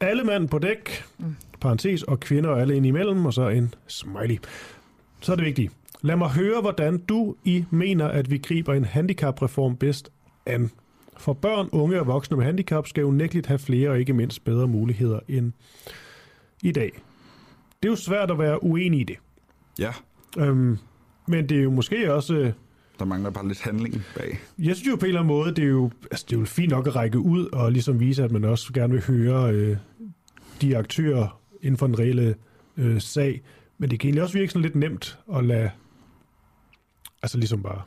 Alle 0.00 0.24
mand 0.24 0.48
på 0.48 0.58
dæk, 0.58 1.04
Mm. 1.18 1.36
parentes, 1.60 2.02
og 2.02 2.20
kvinder 2.20 2.50
og 2.50 2.60
alle 2.60 2.76
ind 2.76 2.86
imellem, 2.86 3.26
og 3.26 3.34
så 3.34 3.48
en 3.48 3.74
smiley. 3.86 4.38
Så 5.20 5.32
er 5.32 5.36
det 5.36 5.44
vigtigt. 5.44 5.72
Lad 6.04 6.16
mig 6.16 6.28
høre, 6.28 6.60
hvordan 6.60 6.98
du 6.98 7.36
I 7.44 7.64
mener, 7.70 8.08
at 8.08 8.30
vi 8.30 8.38
griber 8.38 8.74
en 8.74 8.84
handicapreform 8.84 9.76
bedst 9.76 10.10
an. 10.46 10.70
For 11.16 11.32
børn, 11.32 11.68
unge 11.72 12.00
og 12.00 12.06
voksne 12.06 12.36
med 12.36 12.44
handicap 12.44 12.86
skal 12.88 13.04
unægteligt 13.04 13.46
have 13.46 13.58
flere 13.58 13.90
og 13.90 13.98
ikke 14.00 14.12
mindst 14.12 14.44
bedre 14.44 14.66
muligheder 14.68 15.20
end 15.28 15.52
i 16.62 16.72
dag. 16.72 16.90
Det 17.82 17.88
er 17.88 17.92
jo 17.92 17.96
svært 17.96 18.30
at 18.30 18.38
være 18.38 18.64
uenig 18.64 19.00
i 19.00 19.04
det. 19.04 19.16
Ja, 19.78 19.90
Øhm, 20.38 20.78
men 21.28 21.48
det 21.48 21.58
er 21.58 21.62
jo 21.62 21.70
måske 21.70 22.14
også... 22.14 22.34
øh, 22.34 22.52
der 22.98 23.04
mangler 23.04 23.30
bare 23.30 23.48
lidt 23.48 23.60
handling 23.62 24.02
bag. 24.16 24.38
jeg 24.58 24.76
synes 24.76 24.88
jo 24.90 24.96
på 24.96 25.04
en 25.04 25.08
eller 25.08 25.20
anden 25.20 25.34
måde, 25.34 25.50
det 25.54 25.64
er 25.64 25.68
jo, 25.68 25.90
altså 26.10 26.26
det 26.30 26.36
er 26.36 26.40
jo 26.40 26.46
fint 26.46 26.70
nok 26.70 26.86
at 26.86 26.96
række 26.96 27.18
ud 27.18 27.46
og 27.52 27.72
ligesom 27.72 28.00
vise, 28.00 28.24
at 28.24 28.30
man 28.30 28.44
også 28.44 28.72
gerne 28.72 28.92
vil 28.92 29.02
høre 29.02 29.52
øh, 29.52 29.76
de 30.60 30.76
aktører 30.76 31.40
inden 31.62 31.78
for 31.78 31.86
den 31.86 31.98
reelle 31.98 32.34
øh, 32.76 33.00
sag. 33.00 33.42
Men 33.78 33.90
det 33.90 34.00
kan 34.00 34.08
egentlig 34.08 34.22
også 34.22 34.38
virke 34.38 34.52
sådan 34.52 34.62
lidt 34.62 34.74
nemt 34.76 35.18
at 35.34 35.44
lade, 35.44 35.70
altså 37.24 37.38
ligesom 37.38 37.62
bare 37.62 37.82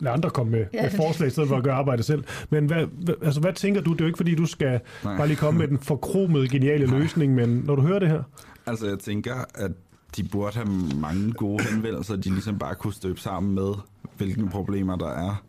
lade 0.00 0.14
andre 0.14 0.30
komme 0.30 0.52
med, 0.52 0.66
Ja. 0.74 0.82
med 0.82 0.90
forslag, 0.90 1.26
i 1.26 1.30
stedet 1.30 1.48
for 1.48 1.56
at 1.56 1.64
gøre 1.64 1.74
arbejdet 1.74 2.04
selv. 2.04 2.24
Men 2.50 2.66
hvad, 2.66 2.86
hvad, 2.86 3.14
altså, 3.22 3.40
hvad 3.40 3.52
tænker 3.52 3.80
du? 3.80 3.92
Det 3.92 4.00
er 4.00 4.04
jo 4.04 4.06
ikke, 4.06 4.16
fordi 4.16 4.34
du 4.34 4.46
skal 4.46 4.80
Nej. 5.04 5.16
bare 5.16 5.26
lige 5.26 5.36
komme 5.36 5.58
med 5.58 5.68
den 5.68 5.78
forkromede, 5.78 6.48
geniale 6.48 6.86
løsning, 6.86 7.34
men 7.34 7.48
når 7.48 7.74
du 7.76 7.82
hører 7.82 7.98
det 7.98 8.08
her, 8.08 8.22
Altså, 8.66 8.86
jeg 8.88 8.98
tænker, 8.98 9.34
at 9.54 9.70
de 10.16 10.24
burde 10.24 10.54
have 10.56 10.68
mange 11.00 11.32
gode 11.32 11.64
henvendelser, 11.64 12.16
de 12.16 12.30
ligesom 12.30 12.58
bare 12.58 12.74
kunne 12.74 12.92
støbe 12.92 13.20
sammen 13.20 13.54
med, 13.54 13.72
hvilke 14.16 14.46
problemer 14.46 14.96
der 14.96 15.08
er. 15.08 15.44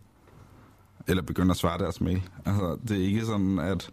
Eller 1.07 1.23
begynde 1.23 1.51
at 1.51 1.57
svare 1.57 1.77
deres 1.79 2.01
mail. 2.01 2.21
Altså, 2.45 2.77
det 2.87 2.97
er 2.97 3.01
ikke 3.05 3.25
sådan, 3.25 3.59
at 3.59 3.89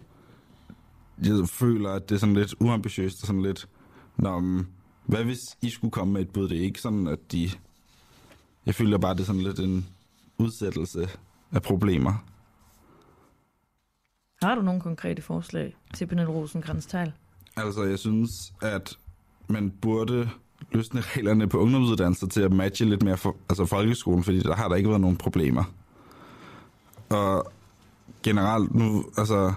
jeg 1.24 1.48
føler, 1.48 1.90
at 1.90 2.08
det 2.08 2.14
er 2.14 2.18
sådan 2.18 2.34
lidt 2.34 2.54
uambitiøst 2.60 3.22
og 3.22 3.26
sådan 3.26 3.42
lidt, 3.42 3.68
Nå, 4.16 4.40
men 4.40 4.66
hvad 5.06 5.24
hvis 5.24 5.40
I 5.62 5.70
skulle 5.70 5.90
komme 5.92 6.12
med 6.12 6.20
et 6.20 6.30
bud? 6.30 6.48
Det 6.48 6.58
er 6.58 6.62
ikke 6.62 6.80
sådan, 6.80 7.06
at 7.06 7.18
de... 7.32 7.50
Jeg 8.66 8.74
føler 8.74 8.98
bare, 8.98 9.14
det 9.14 9.20
er 9.20 9.24
sådan 9.24 9.40
lidt 9.40 9.58
en 9.58 9.86
udsættelse 10.38 11.08
af 11.52 11.62
problemer. 11.62 12.24
Har 14.42 14.54
du 14.54 14.62
nogle 14.62 14.80
konkrete 14.80 15.22
forslag 15.22 15.76
til 15.94 16.06
Pernille 16.06 16.32
rosenkrantz? 16.32 16.94
Altså, 17.56 17.84
jeg 17.84 17.98
synes, 17.98 18.30
at 18.62 18.98
man 19.48 19.70
burde 19.70 20.30
løsne 20.72 21.00
reglerne 21.00 21.48
på 21.48 21.58
ungdomsuddannelser 21.58 22.26
til 22.26 22.40
at 22.40 22.52
matche 22.52 22.88
lidt 22.88 23.02
mere 23.02 23.16
for, 23.16 23.36
altså 23.48 23.66
folkeskolen, 23.66 24.24
fordi 24.24 24.40
der 24.40 24.54
har 24.54 24.68
der 24.68 24.76
ikke 24.76 24.88
været 24.88 25.00
nogen 25.00 25.16
problemer. 25.16 25.64
Og 27.08 27.52
generelt 28.22 28.74
nu, 28.74 29.04
altså, 29.16 29.52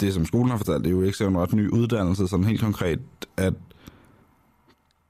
det 0.00 0.14
som 0.14 0.26
skolen 0.26 0.50
har 0.50 0.56
fortalt, 0.56 0.84
det 0.84 0.90
er 0.90 0.94
jo 0.94 1.02
ikke 1.02 1.18
så 1.18 1.26
en 1.26 1.38
ret 1.38 1.52
ny 1.52 1.70
uddannelse, 1.70 2.28
sådan 2.28 2.46
helt 2.46 2.60
konkret, 2.60 3.00
at 3.36 3.54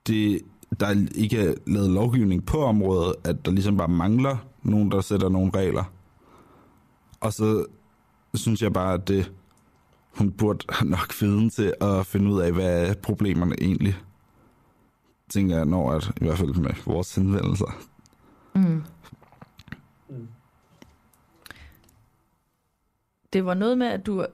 det, 0.06 0.40
der 0.80 1.06
ikke 1.14 1.38
er 1.38 1.54
lavet 1.66 1.90
lovgivning 1.90 2.46
på 2.46 2.64
området, 2.64 3.14
at 3.24 3.44
der 3.44 3.50
ligesom 3.52 3.76
bare 3.76 3.88
mangler 3.88 4.36
nogen, 4.62 4.90
der 4.90 5.00
sætter 5.00 5.28
nogle 5.28 5.52
regler. 5.54 5.84
Og 7.20 7.32
så 7.32 7.66
synes 8.34 8.62
jeg 8.62 8.72
bare, 8.72 8.94
at 8.94 9.08
det, 9.08 9.32
hun 10.10 10.32
burde 10.32 10.64
have 10.68 10.90
nok 10.90 11.20
viden 11.20 11.50
til 11.50 11.74
at 11.80 12.06
finde 12.06 12.30
ud 12.30 12.40
af, 12.40 12.52
hvad 12.52 12.88
er 12.88 12.94
problemerne 12.94 13.54
egentlig. 13.60 13.96
Tænker 15.28 15.56
jeg, 15.56 15.64
når 15.64 15.92
at, 15.92 16.10
i 16.20 16.24
hvert 16.24 16.38
fald 16.38 16.54
med 16.54 16.70
vores 16.86 17.14
henvendelser. 17.14 17.78
Mm. 18.54 18.82
Det 23.32 23.44
var 23.44 23.54
noget 23.54 23.78
med, 23.78 23.86
at 23.86 24.06
du, 24.06 24.26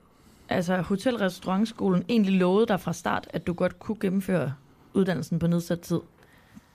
altså 0.49 0.81
hotelrestaurantskolen 0.81 2.05
egentlig 2.09 2.35
lovede 2.35 2.67
dig 2.67 2.81
fra 2.81 2.93
start, 2.93 3.29
at 3.31 3.47
du 3.47 3.53
godt 3.53 3.79
kunne 3.79 3.97
gennemføre 4.01 4.55
uddannelsen 4.95 5.39
på 5.39 5.47
nedsat 5.47 5.81
tid. 5.81 6.01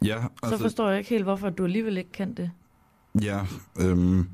Ja, 0.05 0.21
Så 0.21 0.29
altså, 0.43 0.57
forstår 0.61 0.89
jeg 0.89 0.97
ikke 0.97 1.09
helt, 1.09 1.23
hvorfor 1.23 1.49
du 1.49 1.63
alligevel 1.63 1.97
ikke 1.97 2.11
kan 2.11 2.33
det. 2.33 2.51
ja, 3.21 3.45
øhm, 3.79 4.29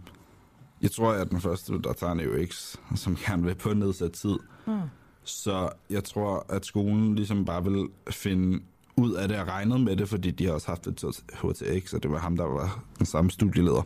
jeg 0.82 0.92
tror, 0.92 1.12
jeg 1.14 1.22
er 1.22 1.26
den 1.26 1.42
første, 1.42 1.82
der 1.82 1.94
tager 1.94 2.14
en 2.14 2.20
EUX, 2.20 2.76
som 2.96 3.16
gerne 3.16 3.44
vil 3.44 3.56
på 3.56 3.74
nedsat 3.74 4.12
tid. 4.12 4.36
Mm. 4.68 4.80
Så 5.24 5.70
jeg 5.90 6.04
tror, 6.04 6.46
at 6.50 6.66
skolen 6.66 7.16
ligesom 7.16 7.46
bare 7.46 7.64
vil 7.64 7.88
finde 8.12 8.60
ud 8.98 9.14
af 9.14 9.28
det 9.28 9.40
og 9.40 9.48
regnet 9.48 9.82
med 9.82 9.96
det, 9.96 10.10
fordi 10.10 10.32
de 10.32 10.46
har 10.46 10.54
også 10.54 10.68
haft 10.68 10.88
et 10.88 11.04
HTX, 11.34 11.94
og 11.94 12.04
det 12.04 12.12
var 12.12 12.20
ham, 12.20 12.38
der 12.38 12.44
var 12.44 12.84
den 12.98 13.06
samme 13.06 13.32
studieleder. 13.32 13.82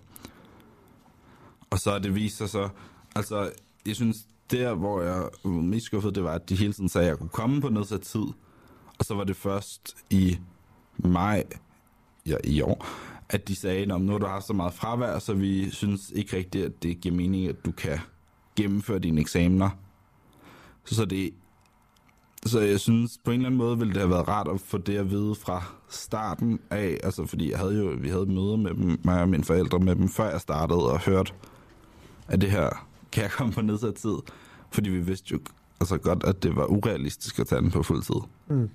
Og 1.70 1.80
så 1.80 1.92
er 1.92 2.00
det 2.00 2.16
vist 2.16 2.38
sig 2.38 2.50
så, 2.50 2.70
altså, 3.16 3.52
jeg 3.86 3.96
synes, 3.96 4.18
der, 4.52 4.74
hvor 4.74 5.02
jeg 5.02 5.30
var 5.44 5.50
mest 5.52 5.86
skuffet, 5.86 6.16
det 6.16 6.24
var, 6.24 6.32
at 6.34 6.50
de 6.50 6.56
hele 6.56 6.74
tiden 6.74 6.90
sagde, 6.90 7.06
at 7.06 7.10
jeg 7.10 7.18
kunne 7.18 7.30
komme 7.30 7.62
på 7.62 7.70
nedsat 7.70 8.02
tid. 8.02 8.24
Og 9.00 9.06
så 9.06 9.16
var 9.16 9.24
det 9.24 9.36
først 9.36 9.96
i 10.10 10.38
maj, 10.98 11.44
ja, 12.26 12.36
i 12.44 12.62
år, 12.62 12.88
at 13.30 13.48
de 13.48 13.56
sagde, 13.56 13.82
at 13.94 14.02
nu 14.02 14.12
har 14.12 14.20
du 14.20 14.26
haft 14.26 14.48
så 14.48 14.54
meget 14.54 14.74
fravær, 14.74 15.20
så 15.20 15.34
vi 15.34 15.72
synes 15.72 16.12
ikke 16.16 16.38
rigtigt, 16.38 16.66
at 16.66 16.84
det 16.84 17.02
giver 17.02 17.16
mening, 17.16 17.48
at 17.48 17.66
du 17.66 17.72
kan 17.72 18.00
gennemføre 18.56 19.00
dine 19.00 19.22
eksamener. 19.22 19.70
Så, 20.86 20.96
så 20.96 21.06
det 21.06 21.34
så 22.46 22.60
jeg 22.60 22.80
synes, 22.80 23.20
på 23.24 23.32
en 23.32 23.36
eller 23.36 23.48
anden 23.48 23.58
måde 23.58 23.78
ville 23.78 23.94
det 23.94 24.02
have 24.02 24.10
været 24.10 24.28
rart 24.28 24.48
at 24.48 24.62
få 24.62 24.78
det 24.78 24.98
at 24.98 25.10
vide 25.10 25.36
fra 25.36 25.64
starten 25.90 26.60
af, 26.70 26.98
altså 27.04 27.26
fordi 27.26 27.52
jeg 27.52 27.60
havde 27.60 27.78
jo, 27.78 27.96
vi 28.00 28.10
havde 28.10 28.26
møder 28.26 28.56
med 28.56 28.74
dem, 28.74 29.00
mig 29.04 29.22
og 29.22 29.30
mine 29.30 29.44
forældre 29.44 29.80
med 29.80 29.96
dem, 29.96 30.10
før 30.10 30.30
jeg 30.30 30.42
startede 30.42 30.92
og 30.92 31.00
hørte, 31.00 31.34
at 32.28 32.42
det 32.42 32.52
her 32.52 32.70
kan 33.12 33.24
jeg 33.24 33.32
komme 33.32 33.54
på 33.54 33.62
nedsat 33.62 33.96
tid, 33.96 34.16
fordi 34.72 34.90
vi 34.90 35.00
vidste 35.00 35.32
jo 35.32 35.40
altså 35.80 35.98
godt, 35.98 36.24
at 36.24 36.44
det 36.44 36.56
var 36.56 36.66
urealistisk 36.66 37.40
at 37.40 37.48
tage 37.48 37.62
den 37.62 37.72
på 37.72 37.84
fuld 37.84 38.04
tid. 38.04 38.22
Mm. 38.48 38.70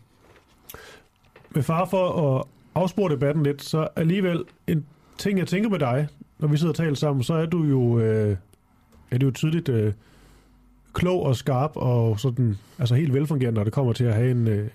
med 1.50 1.62
far 1.62 1.84
for 1.84 2.36
at 2.38 2.44
afspore 2.76 3.12
debatten 3.12 3.42
lidt, 3.42 3.62
så 3.62 3.88
alligevel 3.96 4.44
en 4.66 4.86
ting, 5.18 5.38
jeg 5.38 5.46
tænker 5.46 5.70
med 5.70 5.78
dig, 5.78 6.08
når 6.38 6.48
vi 6.48 6.56
sidder 6.56 6.72
og 6.72 6.76
taler 6.76 6.94
sammen, 6.94 7.22
så 7.22 7.34
er 7.34 7.46
du 7.46 7.64
jo, 7.64 7.98
øh, 7.98 8.36
er 9.10 9.18
du 9.18 9.26
jo 9.26 9.32
tydeligt 9.32 9.68
øh, 9.68 9.92
klog 10.92 11.22
og 11.22 11.36
skarp 11.36 11.70
og 11.74 12.20
sådan, 12.20 12.56
altså 12.78 12.94
helt 12.94 13.14
velfungerende, 13.14 13.58
når 13.58 13.64
det 13.64 13.72
kommer 13.72 13.92
til 13.92 14.04
at 14.04 14.14
have 14.14 14.30
en, 14.30 14.48
øh, 14.48 14.68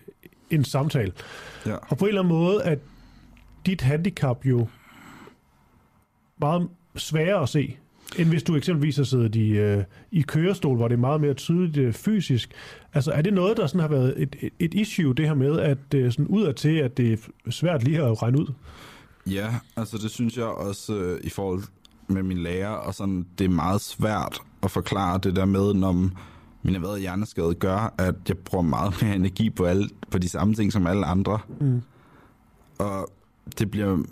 en 0.49 0.63
samtale. 0.63 1.11
Ja. 1.65 1.75
Og 1.75 1.97
på 1.97 2.05
en 2.05 2.09
eller 2.09 2.21
anden 2.21 2.33
måde 2.33 2.61
er 2.63 2.75
dit 3.65 3.81
handicap 3.81 4.45
jo 4.45 4.67
meget 6.37 6.67
sværere 6.95 7.41
at 7.41 7.49
se, 7.49 7.77
end 8.17 8.29
hvis 8.29 8.43
du 8.43 8.55
eksempelvis 8.55 8.97
har 8.97 9.03
siddet 9.03 9.35
i, 9.35 9.49
øh, 9.49 9.83
i 10.11 10.21
kørestol, 10.21 10.77
hvor 10.77 10.87
det 10.87 10.95
er 10.95 10.99
meget 10.99 11.21
mere 11.21 11.33
tydeligt 11.33 11.77
øh, 11.77 11.93
fysisk. 11.93 12.51
Altså 12.93 13.11
er 13.11 13.21
det 13.21 13.33
noget, 13.33 13.57
der 13.57 13.67
sådan 13.67 13.81
har 13.81 13.87
været 13.87 14.13
et, 14.17 14.35
et, 14.41 14.53
et 14.59 14.73
issue, 14.73 15.13
det 15.13 15.27
her 15.27 15.33
med, 15.33 15.59
at 15.59 15.93
øh, 15.95 16.11
sådan 16.11 16.27
ud 16.27 16.43
af 16.43 16.55
til, 16.55 16.75
at 16.75 16.97
det 16.97 17.13
er 17.13 17.51
svært 17.51 17.83
lige 17.83 18.01
at 18.01 18.21
regne 18.21 18.39
ud? 18.39 18.53
Ja, 19.27 19.55
altså 19.75 19.97
det 19.97 20.11
synes 20.11 20.37
jeg 20.37 20.45
også 20.45 20.95
øh, 20.95 21.19
i 21.23 21.29
forhold 21.29 21.63
med 22.07 22.23
min 22.23 22.37
lærer, 22.37 22.69
og 22.69 22.93
sådan, 22.93 23.25
det 23.37 23.45
er 23.45 23.49
meget 23.49 23.81
svært 23.81 24.41
at 24.63 24.71
forklare 24.71 25.19
det 25.23 25.35
der 25.35 25.45
med, 25.45 25.73
når 25.73 25.91
min 26.63 26.75
erhvervet 26.75 27.01
hjerneskade 27.01 27.53
gør, 27.53 27.93
at 27.97 28.15
jeg 28.27 28.37
bruger 28.37 28.63
meget 28.63 29.01
mere 29.01 29.15
energi 29.15 29.49
på, 29.49 29.65
alle, 29.65 29.89
på 30.11 30.17
de 30.17 30.29
samme 30.29 30.53
ting 30.53 30.73
som 30.73 30.87
alle 30.87 31.05
andre. 31.05 31.39
Mm. 31.59 31.81
Og 32.79 33.11
det 33.59 33.71
bliver... 33.71 34.03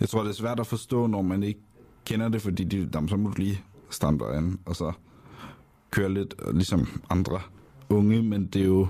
Jeg 0.00 0.08
tror, 0.08 0.22
det 0.22 0.30
er 0.30 0.34
svært 0.34 0.60
at 0.60 0.66
forstå, 0.66 1.06
når 1.06 1.22
man 1.22 1.42
ikke 1.42 1.60
kender 2.04 2.28
det, 2.28 2.42
fordi 2.42 2.64
de, 2.64 2.88
jamen, 2.94 3.08
så 3.08 3.16
må 3.16 3.28
du 3.30 3.34
lige 3.38 3.62
stramme 3.90 4.18
dig 4.18 4.36
an, 4.36 4.58
og 4.66 4.76
så 4.76 4.92
køre 5.90 6.14
lidt 6.14 6.34
øh, 6.46 6.54
ligesom 6.54 7.02
andre 7.10 7.40
unge, 7.88 8.22
men 8.22 8.46
det 8.46 8.62
er 8.62 8.66
jo... 8.66 8.86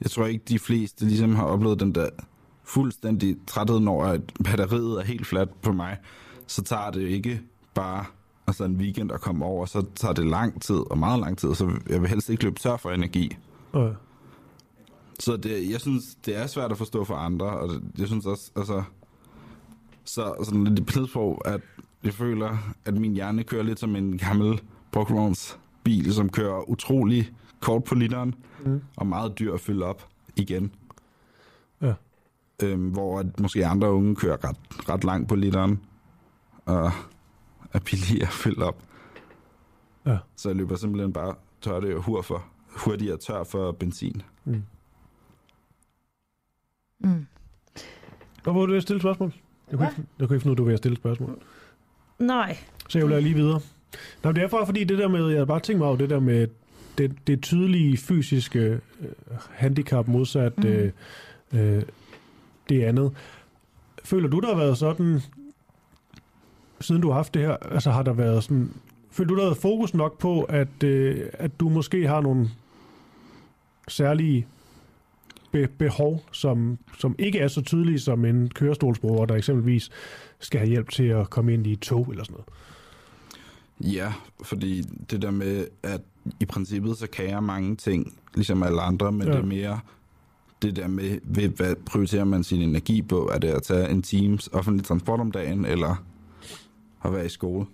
Jeg 0.00 0.10
tror 0.10 0.26
ikke, 0.26 0.44
de 0.48 0.58
fleste 0.58 1.04
ligesom 1.04 1.34
har 1.34 1.44
oplevet 1.44 1.80
den 1.80 1.94
der 1.94 2.08
fuldstændig 2.64 3.36
træthed, 3.46 3.80
når 3.80 4.04
at 4.04 4.20
batteriet 4.44 5.00
er 5.00 5.04
helt 5.04 5.26
fladt 5.26 5.62
på 5.62 5.72
mig, 5.72 5.96
så 6.46 6.62
tager 6.62 6.90
det 6.90 7.08
ikke 7.08 7.40
bare 7.74 8.04
altså 8.46 8.64
en 8.64 8.76
weekend 8.76 9.12
at 9.12 9.20
komme 9.20 9.44
over, 9.44 9.66
så 9.66 9.84
tager 9.94 10.14
det 10.14 10.26
lang 10.26 10.62
tid, 10.62 10.76
og 10.90 10.98
meget 10.98 11.20
lang 11.20 11.38
tid, 11.38 11.54
så 11.54 11.72
jeg 11.88 12.00
vil 12.00 12.08
helst 12.08 12.30
ikke 12.30 12.44
løbe 12.44 12.60
tør 12.60 12.76
for 12.76 12.90
energi. 12.90 13.36
Og, 13.72 13.94
Så 15.20 15.36
det, 15.36 15.70
jeg 15.70 15.80
synes, 15.80 16.04
det 16.26 16.36
er 16.36 16.46
svært 16.46 16.72
at 16.72 16.78
forstå 16.78 17.04
for 17.04 17.14
andre, 17.14 17.46
og 17.46 17.68
det, 17.68 17.82
jeg 17.98 18.06
synes 18.06 18.26
også, 18.26 18.50
altså, 18.56 18.82
så 20.04 20.34
sådan 20.44 20.64
lidt 20.64 20.78
i 20.78 20.82
billedsprog, 20.82 21.42
at 21.44 21.60
jeg 22.04 22.14
føler, 22.14 22.74
at 22.84 22.94
min 22.94 23.12
hjerne 23.12 23.44
kører 23.44 23.62
lidt 23.62 23.80
som 23.80 23.96
en 23.96 24.18
gammel 24.18 24.60
brugtvogns 24.92 25.58
bil, 25.84 26.14
som 26.14 26.28
kører 26.28 26.70
utrolig 26.70 27.32
kort 27.60 27.84
på 27.84 27.94
literen, 27.94 28.34
mm. 28.64 28.82
og 28.96 29.06
meget 29.06 29.38
dyr 29.38 29.54
at 29.54 29.60
fylde 29.60 29.84
op 29.84 30.08
igen. 30.36 30.72
Ja. 31.80 31.94
Øhm, 32.62 32.88
hvor 32.88 33.18
at 33.18 33.40
måske 33.40 33.66
andre 33.66 33.92
unge 33.92 34.16
kører 34.16 34.44
ret, 34.44 34.88
ret 34.88 35.04
langt 35.04 35.28
på 35.28 35.34
literen, 35.34 35.80
og 36.66 36.92
er 37.72 37.78
billige 37.78 38.22
at 38.22 38.28
fylde 38.32 38.64
op. 38.64 38.82
Ja. 40.06 40.18
Så 40.36 40.48
jeg 40.48 40.56
løber 40.56 40.76
simpelthen 40.76 41.12
bare 41.12 41.34
tør 41.60 41.80
det 41.80 41.94
og 41.94 42.02
hur 42.02 42.22
for, 42.22 42.44
hurtigere 42.68 43.16
tør 43.16 43.44
for 43.44 43.72
benzin. 43.72 44.22
Mm. 44.44 44.62
Mm. 46.98 47.26
Hvor 48.42 48.52
var 48.52 48.60
du 48.60 48.66
ved 48.66 48.76
at 48.76 48.82
stille 48.82 48.96
et 48.96 49.02
spørgsmål? 49.02 49.34
Jeg 49.70 49.78
kunne, 49.78 49.88
ikke, 49.88 50.04
jeg 50.18 50.28
kunne 50.28 50.36
ikke 50.36 50.42
finde 50.42 50.50
ud 50.50 50.56
du 50.56 50.62
var 50.62 50.66
ved 50.66 50.74
at 50.74 50.78
stille 50.78 50.92
et 50.92 50.98
spørgsmål. 50.98 51.42
Nej. 52.18 52.56
Så 52.88 52.98
jeg 52.98 53.08
vil 53.08 53.22
lige 53.22 53.34
videre. 53.34 53.60
Nå, 54.22 54.32
det 54.32 54.42
er 54.42 54.48
bare 54.48 54.66
fordi 54.66 54.84
det 54.84 54.98
der 54.98 55.08
med, 55.08 55.28
jeg 55.28 55.38
har 55.38 55.44
bare 55.44 55.60
tænkt 55.60 55.78
mig 55.78 55.88
over 55.88 55.96
det 55.96 56.10
der 56.10 56.20
med 56.20 56.46
det, 56.98 57.12
det 57.26 57.42
tydelige 57.42 57.96
fysiske 57.96 58.58
øh, 58.60 58.78
handicap 59.50 60.08
modsat 60.08 60.58
mm. 60.58 60.64
øh, 60.64 60.92
øh, 61.52 61.82
det 62.68 62.82
andet. 62.84 63.12
Føler 64.04 64.28
du, 64.28 64.40
der 64.40 64.48
har 64.48 64.56
været 64.56 64.78
sådan, 64.78 65.20
siden 66.80 67.02
du 67.02 67.08
har 67.08 67.14
haft 67.14 67.34
det 67.34 67.42
her, 67.42 67.56
altså 67.56 67.90
har 67.90 68.02
der 68.02 68.12
været 68.12 68.44
sådan, 68.44 68.70
føler 69.10 69.28
du, 69.28 69.34
der 69.34 69.40
har 69.40 69.48
været 69.48 69.62
fokus 69.62 69.94
nok 69.94 70.18
på, 70.18 70.42
at, 70.42 70.82
øh, 70.84 71.20
at 71.32 71.60
du 71.60 71.68
måske 71.68 72.08
har 72.08 72.20
nogle 72.20 72.50
særlige 73.88 74.46
be- 75.52 75.68
behov, 75.78 76.24
som, 76.32 76.78
som 76.98 77.14
ikke 77.18 77.38
er 77.38 77.48
så 77.48 77.62
tydelige 77.62 77.98
som 78.00 78.24
en 78.24 78.48
kørestolsbruger, 78.48 79.26
der 79.26 79.34
eksempelvis 79.34 79.90
skal 80.44 80.60
have 80.60 80.68
hjælp 80.70 80.90
til 80.90 81.04
at 81.04 81.30
komme 81.30 81.54
ind 81.54 81.66
i 81.66 81.72
et 81.72 81.80
tog 81.80 82.06
eller 82.10 82.24
sådan 82.24 82.32
noget? 82.34 83.94
Ja, 83.94 84.12
fordi 84.42 84.82
det 84.82 85.22
der 85.22 85.30
med, 85.30 85.66
at 85.82 86.00
i 86.40 86.44
princippet, 86.44 86.96
så 86.98 87.06
kan 87.06 87.30
jeg 87.30 87.42
mange 87.42 87.76
ting, 87.76 88.14
ligesom 88.34 88.62
alle 88.62 88.80
andre, 88.82 89.12
men 89.12 89.26
Ja. 89.26 89.32
det 89.32 89.40
er 89.40 89.46
mere 89.46 89.80
det 90.62 90.76
der 90.76 90.88
med, 90.88 91.18
ved, 91.22 91.48
hvad 91.48 91.74
prioriterer 91.86 92.24
man 92.24 92.44
sin 92.44 92.62
energi 92.62 93.02
på? 93.02 93.30
Er 93.32 93.38
det 93.38 93.48
at 93.48 93.62
tage 93.62 93.90
en 93.90 94.02
times 94.02 94.48
offentlig 94.52 94.86
transport 94.86 95.20
om 95.20 95.30
dagen, 95.32 95.64
eller 95.64 96.04
at 97.04 97.12
være 97.12 97.26
i 97.26 97.28
skole? 97.28 97.66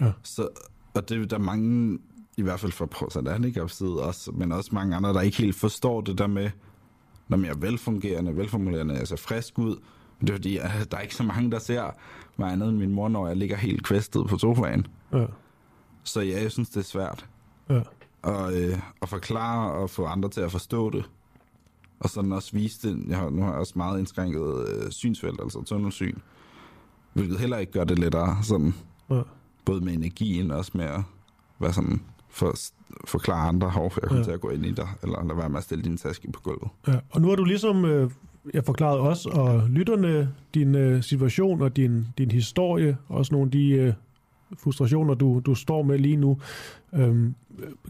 Ja. 0.00 0.12
Så, 0.22 0.48
og 0.94 1.08
det 1.08 1.22
er 1.22 1.26
der 1.26 1.36
er 1.36 1.40
mange, 1.40 1.98
i 2.36 2.42
hvert 2.42 2.60
fald 2.60 2.72
fra 2.72 2.86
Provsat 2.86 3.28
Handicap-side 3.28 4.02
også, 4.02 4.30
men 4.30 4.52
også 4.52 4.70
mange 4.72 4.96
andre, 4.96 5.12
der 5.14 5.20
ikke 5.20 5.36
helt 5.36 5.56
forstår 5.56 6.00
det 6.00 6.18
der 6.18 6.26
med, 6.26 6.50
når 7.28 7.38
jeg 7.38 7.48
er 7.48 7.54
velfungerende, 7.56 8.36
velformulerende, 8.36 9.06
ser 9.06 9.16
frisk 9.16 9.58
ud, 9.58 9.76
men 10.20 10.26
det 10.26 10.32
er 10.32 10.36
fordi, 10.36 10.54
der 10.90 10.96
er 10.96 11.00
ikke 11.00 11.14
så 11.14 11.22
mange, 11.22 11.50
der 11.50 11.58
ser 11.58 11.90
mig 12.36 12.52
andet 12.52 12.68
end 12.68 12.76
min 12.78 12.90
mor, 12.90 13.08
når 13.08 13.26
jeg 13.28 13.36
ligger 13.36 13.56
helt 13.56 13.84
kvæstet 13.84 14.26
på 14.26 14.38
sofaen. 14.38 14.86
Ja. 15.12 15.24
Så 16.04 16.20
ja, 16.20 16.42
jeg 16.42 16.50
synes, 16.52 16.68
det 16.68 16.76
er 16.80 16.84
svært 16.84 17.26
Ja. 17.70 17.80
at, 18.24 18.52
øh, 18.54 18.78
at 19.02 19.08
forklare 19.08 19.72
og 19.72 19.90
få 19.90 20.04
andre 20.04 20.28
til 20.28 20.40
at 20.40 20.52
forstå 20.52 20.90
det. 20.90 21.04
Og 22.00 22.10
sådan 22.10 22.32
også 22.32 22.52
vise 22.52 22.88
det. 22.88 23.04
Jeg 23.08 23.16
har, 23.18 23.30
nu 23.30 23.42
har 23.42 23.50
jeg 23.50 23.58
også 23.58 23.72
meget 23.76 23.98
indskrænket 23.98 24.68
øh, 24.68 24.90
synsfelt, 24.90 25.40
altså 25.42 25.62
tunnelsyn. 25.62 26.18
Hvilket 27.12 27.38
heller 27.38 27.58
ikke 27.58 27.72
gør 27.72 27.84
det 27.84 27.98
lettere, 27.98 28.36
sådan, 28.42 28.74
Ja. 29.10 29.20
både 29.64 29.80
med 29.84 29.92
energien 29.92 30.50
og 30.50 30.58
også 30.58 30.72
med 30.74 30.84
at 30.84 31.00
være 31.58 31.72
sådan, 31.72 32.00
for, 32.28 32.54
forklare 33.06 33.48
andre, 33.48 33.70
hov, 33.70 33.84
jeg 33.84 34.02
kommer 34.02 34.18
ja. 34.18 34.24
til 34.24 34.30
at 34.30 34.40
gå 34.40 34.48
ind 34.50 34.66
i 34.66 34.72
dig, 34.72 34.88
eller 35.02 35.24
lade 35.24 35.36
være 35.38 35.48
med 35.48 35.58
at 35.58 35.64
stille 35.64 35.84
din 35.84 35.96
taske 35.96 36.32
på 36.32 36.40
gulvet. 36.40 36.68
Ja, 36.88 36.98
og 37.10 37.20
nu 37.20 37.28
har 37.28 37.36
du 37.36 37.44
ligesom 37.44 37.84
øh, 37.84 38.10
jeg 38.54 38.64
forklaret 38.64 39.00
os 39.00 39.26
og 39.26 39.68
lytterne 39.68 40.34
din 40.54 40.74
øh, 40.74 41.02
situation 41.02 41.62
og 41.62 41.76
din, 41.76 42.06
din 42.18 42.30
historie, 42.30 42.96
også 43.08 43.34
nogle 43.34 43.46
af 43.46 43.50
de 43.50 43.68
øh, 43.68 43.92
frustrationer, 44.58 45.14
du, 45.14 45.42
du 45.46 45.54
står 45.54 45.82
med 45.82 45.98
lige 45.98 46.16
nu. 46.16 46.40
Øhm, 46.94 47.34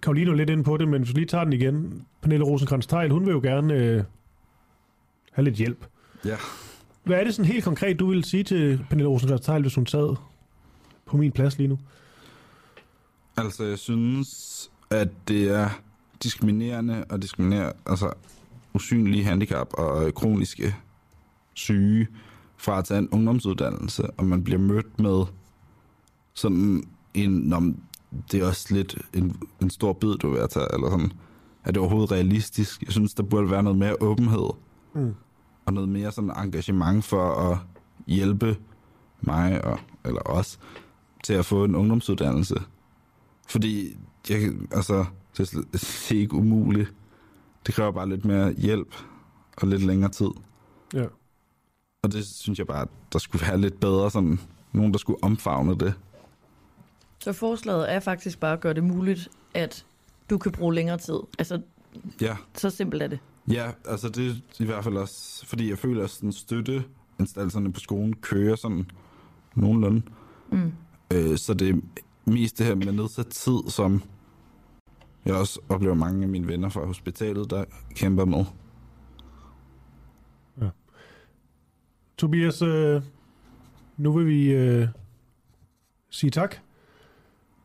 Karoline 0.03 0.31
er 0.31 0.35
lidt 0.35 0.51
inde 0.51 0.65
på 0.65 0.77
det, 0.77 0.89
men 0.89 1.03
hvis 1.03 1.15
vi 1.15 1.21
lige 1.21 1.27
tager 1.27 1.45
den 1.45 1.53
igen. 1.53 2.05
Pernille 2.23 2.45
rosenkrantz 2.45 2.87
teil 2.87 3.11
hun 3.11 3.27
vil 3.27 3.33
jo 3.33 3.41
gerne 3.41 3.75
øh, 3.75 4.05
have 5.33 5.45
lidt 5.45 5.57
hjælp. 5.57 5.87
Ja. 6.25 6.37
Hvad 7.05 7.21
er 7.21 7.25
det 7.25 7.35
sådan 7.35 7.53
helt 7.53 7.65
konkret, 7.65 8.01
du 8.01 8.07
ville 8.07 8.25
sige 8.25 8.45
til 8.45 8.85
Pernille 8.91 9.09
rosenkrantz 9.09 9.47
teil 9.47 9.63
hvis 9.63 9.75
hun 9.75 9.87
sad 9.87 10.17
på 11.07 11.17
min 11.17 11.33
plads 11.33 11.59
lige 11.59 11.69
nu? 11.69 11.79
Altså, 13.37 13.65
jeg 13.65 13.79
synes, 13.79 14.71
at 14.91 15.09
det 15.29 15.51
er 15.51 15.69
diskriminerende 16.23 17.05
og 17.09 17.23
diskriminere, 17.23 17.73
altså 17.87 18.13
usynlige 18.75 19.25
handicap 19.25 19.69
og 19.73 20.15
kroniske 20.15 20.75
syge 21.55 22.07
fra 22.57 22.79
at 22.79 22.85
tage 22.85 22.99
en 22.99 23.09
ungdomsuddannelse, 23.09 24.11
og 24.11 24.25
man 24.27 24.45
bliver 24.45 24.59
mødt 24.61 24.99
med 25.01 25.25
sådan 26.35 26.85
en, 27.15 27.31
nå, 27.31 27.63
det 28.33 28.41
er 28.41 28.47
også 28.47 28.75
lidt 28.75 28.99
en, 29.15 29.37
en 29.63 29.71
stor 29.71 29.93
bid, 29.93 30.15
du 30.15 30.29
er 30.29 30.33
ved 30.33 30.41
at 30.41 30.51
tage, 30.51 30.67
eller 30.75 30.91
sådan, 30.91 31.13
er 31.65 31.71
det 31.73 31.77
overhovedet 31.77 32.13
realistisk? 32.13 32.83
Jeg 32.83 32.93
synes, 32.93 33.15
der 33.15 33.23
burde 33.23 33.51
være 33.51 33.63
noget 33.63 33.79
mere 33.79 33.97
åbenhed, 34.01 34.51
Mm. 34.95 35.15
og 35.67 35.73
noget 35.73 35.89
mere 35.89 36.13
sådan 36.13 36.31
engagement 36.31 37.05
for 37.05 37.35
at 37.35 37.59
hjælpe 38.07 38.57
mig, 39.21 39.65
og, 39.65 39.79
eller 40.05 40.21
os, 40.25 40.59
til 41.25 41.33
at 41.33 41.45
få 41.45 41.65
en 41.65 41.75
ungdomsuddannelse. 41.75 42.55
Fordi, 43.49 43.97
jeg, 44.31 44.53
altså, 44.73 45.05
det 45.37 45.55
er 46.11 46.15
ikke 46.15 46.35
umuligt. 46.35 46.93
Det 47.71 47.75
kræver 47.77 47.91
bare 47.91 48.09
lidt 48.09 48.25
mere 48.25 48.53
hjælp 48.53 48.95
og 49.57 49.69
lidt 49.69 49.83
længere 49.83 50.11
tid. 50.11 50.31
Ja. 50.95 51.05
Og 52.03 52.13
det 52.13 52.27
synes 52.27 52.59
jeg 52.59 52.67
bare, 52.67 52.83
at 52.83 52.89
der 53.13 53.19
skulle 53.19 53.47
være 53.47 53.59
lidt 53.59 53.81
bedre, 53.81 54.11
sådan 54.11 54.41
nogen, 54.73 54.93
der 54.93 54.99
skulle 54.99 55.25
omfavne 55.25 55.75
det. 55.79 55.95
Så 57.19 57.33
forslaget 57.33 57.93
er 57.93 58.01
faktisk 58.01 58.41
bare 58.41 58.53
at 58.53 58.61
gøre 58.61 58.75
det 58.75 58.85
muligt, 58.85 59.29
at 59.55 59.87
du 60.31 60.39
kan 60.39 60.53
bruge 60.53 60.75
længere 60.75 60.99
tid. 60.99 61.19
Altså, 61.39 61.61
Ja, 62.21 62.37
så 62.55 62.71
simpelt 62.71 63.03
er 63.03 63.07
det. 63.09 63.19
ja 63.49 63.71
altså 63.85 64.09
det 64.09 64.31
er 64.31 64.35
i 64.59 64.65
hvert 64.65 64.85
fald 64.85 64.97
også, 64.97 65.47
fordi 65.47 65.71
jeg 65.71 65.79
føler, 65.79 66.05
at 66.05 66.11
sådan 66.11 66.33
støtteinstanserne 66.33 67.73
på 67.73 67.81
skolen 67.81 68.17
kører 68.17 68.57
sådan 68.57 68.91
nogenlunde. 69.55 70.03
Mm. 70.53 70.73
Øh, 71.13 71.39
så 71.39 71.55
det 71.55 71.69
er 71.69 71.81
mest 72.25 72.59
det 72.59 72.67
her 72.67 72.75
med 72.75 72.93
nedsat 72.93 73.27
tid, 73.27 73.59
som 73.69 74.03
jeg 75.25 75.35
også 75.35 75.61
oplever 75.69 75.95
mange 75.95 76.23
af 76.23 76.29
mine 76.29 76.47
venner 76.47 76.69
fra 76.69 76.87
hospitalet, 76.87 77.51
der 77.51 77.65
kæmper 77.95 78.25
med. 78.25 78.45
Tobias, 82.19 82.63
øh, 82.63 83.03
nu 83.97 84.13
vil 84.13 84.27
vi 84.27 84.53
øh, 84.53 84.89
sige 86.11 86.31
tak. 86.31 86.57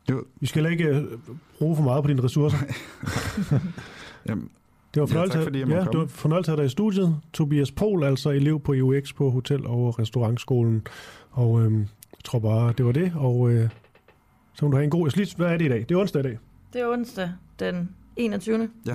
Jo. 0.10 0.23
Vi 0.40 0.48
skal 0.48 0.65
ikke 0.65 0.86
øh, 0.86 1.03
bruge 1.57 1.76
for 1.76 1.84
meget 1.84 2.03
på 2.03 2.07
dine 2.07 2.23
ressourcer. 2.23 2.57
Jamen, 4.30 4.49
Det 4.94 5.02
var 5.02 5.07
Ja, 5.07 5.11
fornøjelse, 5.11 5.38
tak 5.38 5.44
fordi 5.44 5.60
jeg 5.60 5.68
ja, 5.68 5.80
det 5.80 5.99
var 5.99 6.06
fornøjelse 6.06 6.52
at 6.52 6.57
have 6.57 6.64
dig 6.64 6.68
i 6.68 6.69
studiet. 6.69 7.19
Tobias 7.34 7.72
Pol, 7.72 8.03
altså 8.03 8.30
elev 8.30 8.60
på 8.60 8.73
EUX 8.73 9.15
på 9.15 9.30
Hotel- 9.30 9.68
og 9.68 9.99
Restaurantskolen. 9.99 10.88
Og 11.32 11.61
øhm, 11.61 11.80
jeg 11.80 12.23
tror 12.23 12.40
bare, 12.40 12.73
det 12.77 12.86
var 12.86 12.91
det. 12.91 13.14
Og 13.15 13.52
øh, 13.52 13.69
så 14.53 14.65
må 14.65 14.72
du 14.72 14.77
have 14.77 14.84
en 14.84 14.90
god... 14.90 15.18
Lige, 15.18 15.36
hvad 15.38 15.48
er 15.48 15.57
det 15.57 15.65
i 15.65 15.69
dag? 15.69 15.80
Det 15.80 15.91
er 15.91 15.99
onsdag 15.99 16.19
i 16.19 16.23
dag. 16.23 16.38
Det 16.73 16.82
er 16.82 16.88
onsdag 16.88 17.32
den 17.60 17.90
21. 18.15 18.69
ja. 18.86 18.94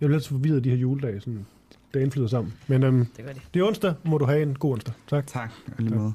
Jeg 0.00 0.08
bliver 0.08 0.14
altid 0.14 0.28
forvirret 0.28 0.56
af 0.56 0.62
de 0.62 0.70
her 0.70 0.76
juledage. 0.76 1.20
Sådan, 1.20 1.46
det 1.94 2.00
indflyder 2.00 2.28
sammen. 2.28 2.54
Men 2.66 2.82
øhm, 2.82 3.06
Det 3.16 3.24
gør 3.24 3.32
de. 3.32 3.40
det 3.54 3.60
er 3.60 3.64
onsdag. 3.66 3.94
Må 4.04 4.18
du 4.18 4.24
have 4.24 4.42
en 4.42 4.54
god 4.54 4.72
onsdag. 4.72 4.94
Tak. 5.08 5.26
Tak, 5.26 5.50
lige 5.78 5.94
måde. 5.94 6.12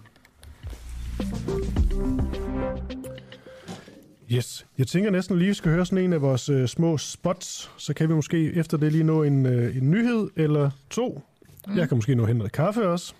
Yes. 4.31 4.65
Jeg 4.77 4.87
tænker 4.87 5.11
næsten 5.11 5.37
lige, 5.37 5.47
vi 5.47 5.53
skal 5.53 5.71
høre 5.71 5.85
sådan 5.85 6.03
en 6.05 6.13
af 6.13 6.21
vores 6.21 6.49
øh, 6.49 6.67
små 6.67 6.97
spots. 6.97 7.71
Så 7.77 7.93
kan 7.93 8.09
vi 8.09 8.13
måske 8.13 8.53
efter 8.53 8.77
det 8.77 8.91
lige 8.91 9.03
nå 9.03 9.23
en, 9.23 9.45
øh, 9.45 9.77
en 9.77 9.91
nyhed 9.91 10.29
eller 10.35 10.71
to. 10.89 11.21
Mm. 11.67 11.77
Jeg 11.77 11.87
kan 11.89 11.97
måske 11.97 12.15
nå 12.15 12.25
hen 12.25 12.35
noget 12.35 12.51
kaffe 12.51 12.87
også. 12.89 13.13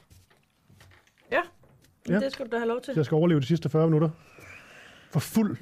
Ja, 1.32 1.40
Ja. 2.10 2.14
ja. 2.14 2.20
det 2.20 2.32
skal 2.34 2.46
du 2.46 2.52
da 2.52 2.58
have 2.58 2.68
lov 2.68 2.82
til. 2.82 2.94
Jeg 2.96 3.06
skal 3.06 3.16
overleve 3.16 3.40
de 3.40 3.46
sidste 3.46 3.70
40 3.70 3.88
minutter. 3.88 4.10
For 5.12 5.20
fuld 5.20 5.58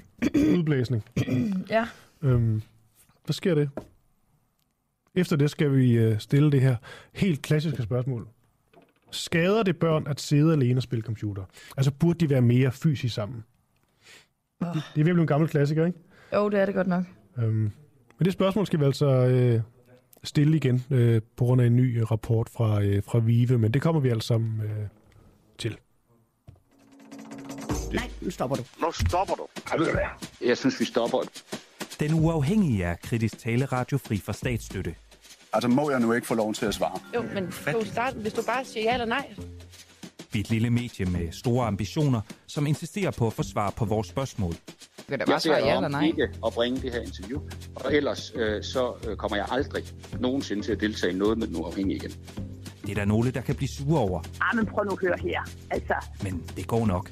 udblæsning. 0.58 1.04
Ja. 1.70 1.86
Øhm, 2.22 2.62
hvad 3.28 3.34
sker 3.34 3.56
det? 3.56 3.70
Efter 5.16 5.36
det 5.36 5.49
skal 5.49 5.76
vi 5.76 5.91
øh, 5.91 6.20
stille 6.20 6.52
det 6.52 6.62
her 6.62 6.76
helt 7.14 7.41
klassiske 7.41 7.84
spørgsmål. 7.84 8.28
Skader 9.12 9.64
det 9.64 9.80
børn 9.80 10.08
at 10.08 10.22
sidde 10.22 10.54
alene 10.54 10.80
og 10.80 10.84
spille 10.84 11.04
computer? 11.04 11.44
Altså 11.78 11.91
burde 11.91 12.20
de 12.20 12.30
være 12.30 12.41
mere 12.41 12.72
fysisk 12.72 13.16
sammen? 13.16 13.44
Åh. 14.62 14.68
Det, 14.68 14.84
det 14.95 15.02
er 15.02 15.06
virkelig 15.06 15.22
en 15.22 15.28
gammel 15.28 15.49
klassiker, 15.49 15.86
ikke? 15.86 15.99
Jo, 16.34 16.49
det 16.49 16.60
er 16.60 16.66
det 16.66 16.76
godt 16.76 16.88
nok. 16.88 17.04
Øhm, 17.38 17.72
men 18.18 18.26
det 18.26 18.34
spørgsmål 18.34 18.66
skal 18.66 18.80
vi 18.80 18.86
altså 18.86 19.06
øh, 19.06 19.62
stille 20.24 20.58
igen 20.58 20.86
øh, 20.90 21.22
på 21.36 21.45
grund 21.45 21.62
af 21.62 21.66
en 21.66 21.76
ny 21.76 21.99
øh, 21.99 22.12
rapport 22.12 22.49
fra, 22.49 22.82
øh, 22.82 23.04
fra 23.04 23.20
VIVE, 23.20 23.58
men 23.58 23.74
det 23.74 23.82
kommer 23.82 24.02
vi 24.02 24.20
sammen 24.20 24.62
øh, 24.62 24.88
til. 25.58 25.78
Nej, 27.94 28.10
nu 28.22 28.30
stopper 28.30 28.56
du. 28.56 28.64
Nu 28.82 28.91
stopper 28.91 29.36
du. 29.36 29.48
Jeg 30.45 30.58
synes, 30.58 30.80
vi 30.80 30.86
stopper. 30.86 31.18
Den 31.99 32.14
uafhængige 32.14 32.84
er 32.84 32.95
kritisk 32.95 33.40
taleradio 33.40 33.98
fri 33.98 34.18
for 34.18 34.32
statsstøtte. 34.32 34.95
Altså, 35.53 35.68
må 35.68 35.90
jeg 35.91 35.99
nu 35.99 36.14
ikke 36.14 36.28
få 36.28 36.36
lov 36.36 36.53
til 36.53 36.65
at 36.65 36.74
svare? 36.74 36.99
Jo, 37.15 37.22
men 37.34 37.45
du 37.45 37.86
starte, 37.86 38.18
hvis 38.18 38.34
du 38.34 38.41
bare 38.48 38.65
siger 38.65 38.84
ja 38.84 38.94
eller 38.94 39.06
nej. 39.06 39.34
Vi 40.32 40.40
er 40.40 40.44
et 40.44 40.49
lille 40.49 40.69
medie 40.69 41.06
med 41.06 41.32
store 41.32 41.68
ambitioner, 41.68 42.22
som 42.48 42.68
insisterer 42.68 43.11
på 43.11 43.28
at 43.28 43.34
få 43.34 43.44
svar 43.44 43.69
på 43.69 43.86
vores 43.86 44.07
spørgsmål. 44.07 44.53
Kan 45.10 45.19
jeg 45.28 45.41
svare 45.41 45.65
ja 45.65 45.76
eller 45.76 45.88
nej? 45.88 46.06
ikke 46.06 46.24
at 46.45 46.53
bringe 46.53 46.82
det 46.82 46.91
her 46.91 47.02
interview, 47.02 47.41
og 47.76 47.95
ellers 47.95 48.34
øh, 48.36 48.64
så 48.64 48.94
øh, 49.07 49.18
kommer 49.18 49.38
jeg 49.38 49.45
aldrig 49.52 49.84
nogensinde 50.19 50.61
til 50.61 50.72
at 50.72 50.82
deltage 50.82 51.14
i 51.14 51.15
noget 51.15 51.38
med 51.38 51.48
den 51.48 51.56
uafhængige 51.56 51.95
igen. 51.95 52.11
Det 52.82 52.91
er 52.91 52.95
der 52.95 53.06
nogle, 53.06 53.32
der 53.32 53.41
kan 53.41 53.56
blive 53.56 53.69
sure 53.69 53.99
over. 53.99 54.22
Ah, 54.41 54.56
men 54.56 54.65
prøv 54.65 54.84
nu 54.84 54.91
at 54.91 54.99
høre 55.02 55.18
her. 55.22 55.41
Altså. 55.72 55.94
Men 56.24 56.44
det 56.56 56.68
går 56.68 56.86
nok. 56.86 57.11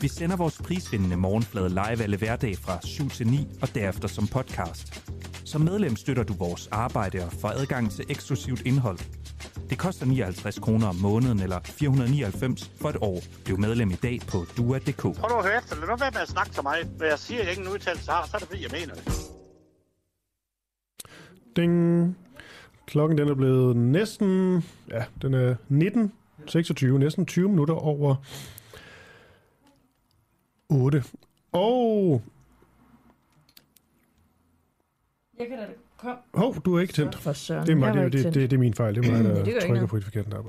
Vi 0.00 0.08
sender 0.08 0.36
vores 0.36 0.58
prisvindende 0.62 1.16
morgenflade 1.16 1.68
live 1.68 2.02
alle 2.02 2.16
hverdag 2.16 2.56
fra 2.56 2.78
7 2.86 3.08
til 3.08 3.26
9 3.26 3.48
og 3.62 3.74
derefter 3.74 4.08
som 4.08 4.26
podcast. 4.26 5.10
Som 5.44 5.60
medlem 5.60 5.96
støtter 5.96 6.22
du 6.22 6.32
vores 6.32 6.68
arbejde 6.72 7.24
og 7.24 7.32
får 7.32 7.48
adgang 7.48 7.90
til 7.90 8.04
eksklusivt 8.08 8.62
indhold. 8.66 8.98
Det 9.70 9.78
koster 9.78 10.06
59 10.06 10.58
kroner 10.58 10.86
om 10.88 10.96
måneden 10.96 11.40
eller 11.40 11.60
499 11.64 12.70
for 12.80 12.88
et 12.88 12.96
år. 13.00 13.20
Bliv 13.44 13.58
medlem 13.58 13.90
i 13.90 13.94
dag 13.94 14.20
på 14.28 14.44
dua.dk. 14.56 15.02
Prøv 15.02 15.38
at 15.38 15.44
høre 15.44 15.58
efter. 15.58 15.76
Lad 15.76 15.88
nu 15.88 15.96
være 15.96 16.10
med 16.10 16.20
at 16.20 16.28
snakke 16.28 16.52
til 16.52 16.62
mig. 16.62 16.76
Når 16.98 17.06
jeg 17.06 17.18
siger, 17.18 17.40
at 17.40 17.46
jeg 17.46 17.56
ingen 17.56 17.72
udtalelse 17.72 18.10
har, 18.10 18.26
så 18.26 18.36
er 18.36 18.38
det 18.38 18.48
fordi, 18.48 18.62
jeg 18.62 18.70
mener 18.72 18.94
det. 18.94 19.12
Ding. 21.56 22.16
Klokken 22.86 23.18
den 23.18 23.28
er 23.28 23.34
blevet 23.34 23.76
næsten, 23.76 24.64
ja, 24.90 25.04
den 25.22 25.34
er 25.34 25.54
19.26, 25.70 26.86
næsten 26.86 27.26
20 27.26 27.48
minutter 27.48 27.74
over 27.74 28.16
8. 30.70 31.04
Og... 31.52 32.22
Jeg 35.38 35.48
kan 35.48 35.58
da 35.58 35.66
kom. 35.96 36.16
Hov, 36.34 36.62
du 36.64 36.76
er 36.76 36.80
ikke 36.80 36.92
tændt. 36.92 37.14
For 37.18 37.32
søren. 37.32 37.66
Det 37.66 37.72
er, 37.72 37.76
mig, 37.76 37.94
det, 37.94 38.12
det, 38.12 38.24
det, 38.24 38.34
det, 38.34 38.52
er 38.52 38.58
min 38.58 38.74
fejl. 38.74 38.94
Det 38.94 39.06
er 39.06 39.12
mig, 39.12 39.24
der 39.36 39.44
Det 39.44 39.62
trykker 39.62 39.86
på 39.86 39.96
et 39.96 40.04
forkert 40.04 40.26
knap. 40.26 40.44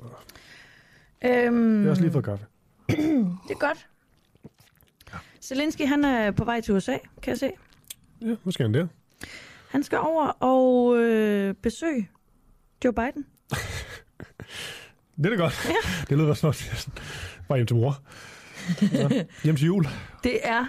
Øhm, 1.26 1.76
Jeg 1.78 1.84
har 1.84 1.90
også 1.90 2.02
lige 2.02 2.12
fået 2.12 2.26
kaffe. 2.26 2.46
det 3.48 3.52
er 3.52 3.60
godt. 3.60 3.88
Zelensky, 5.42 5.82
han 5.82 6.06
er 6.06 6.32
på 6.32 6.46
vej 6.46 6.62
til 6.62 6.74
USA, 6.74 6.98
kan 7.22 7.32
jeg 7.32 7.40
se. 7.40 7.52
Ja, 8.22 8.36
hvad 8.44 8.54
skal 8.54 8.64
han 8.66 8.74
der? 8.74 8.88
Han 9.70 9.84
skal 9.84 9.98
over 10.00 10.26
og 10.28 10.98
øh, 10.98 11.54
besøge 11.54 12.10
Joe 12.86 12.94
Biden. 12.94 13.26
Det 15.18 15.26
er 15.26 15.30
da 15.30 15.36
godt. 15.36 15.66
Ja. 15.66 16.06
Det 16.10 16.18
lyder 16.18 16.30
er 16.30 16.34
sådan, 16.34 16.94
bare 17.48 17.58
hjem 17.58 17.68
til 17.68 17.76
mor. 17.76 18.02
Så, 18.80 19.26
hjem 19.44 19.56
til 19.56 19.66
jul. 19.66 19.86
Det 20.24 20.40
er 20.44 20.66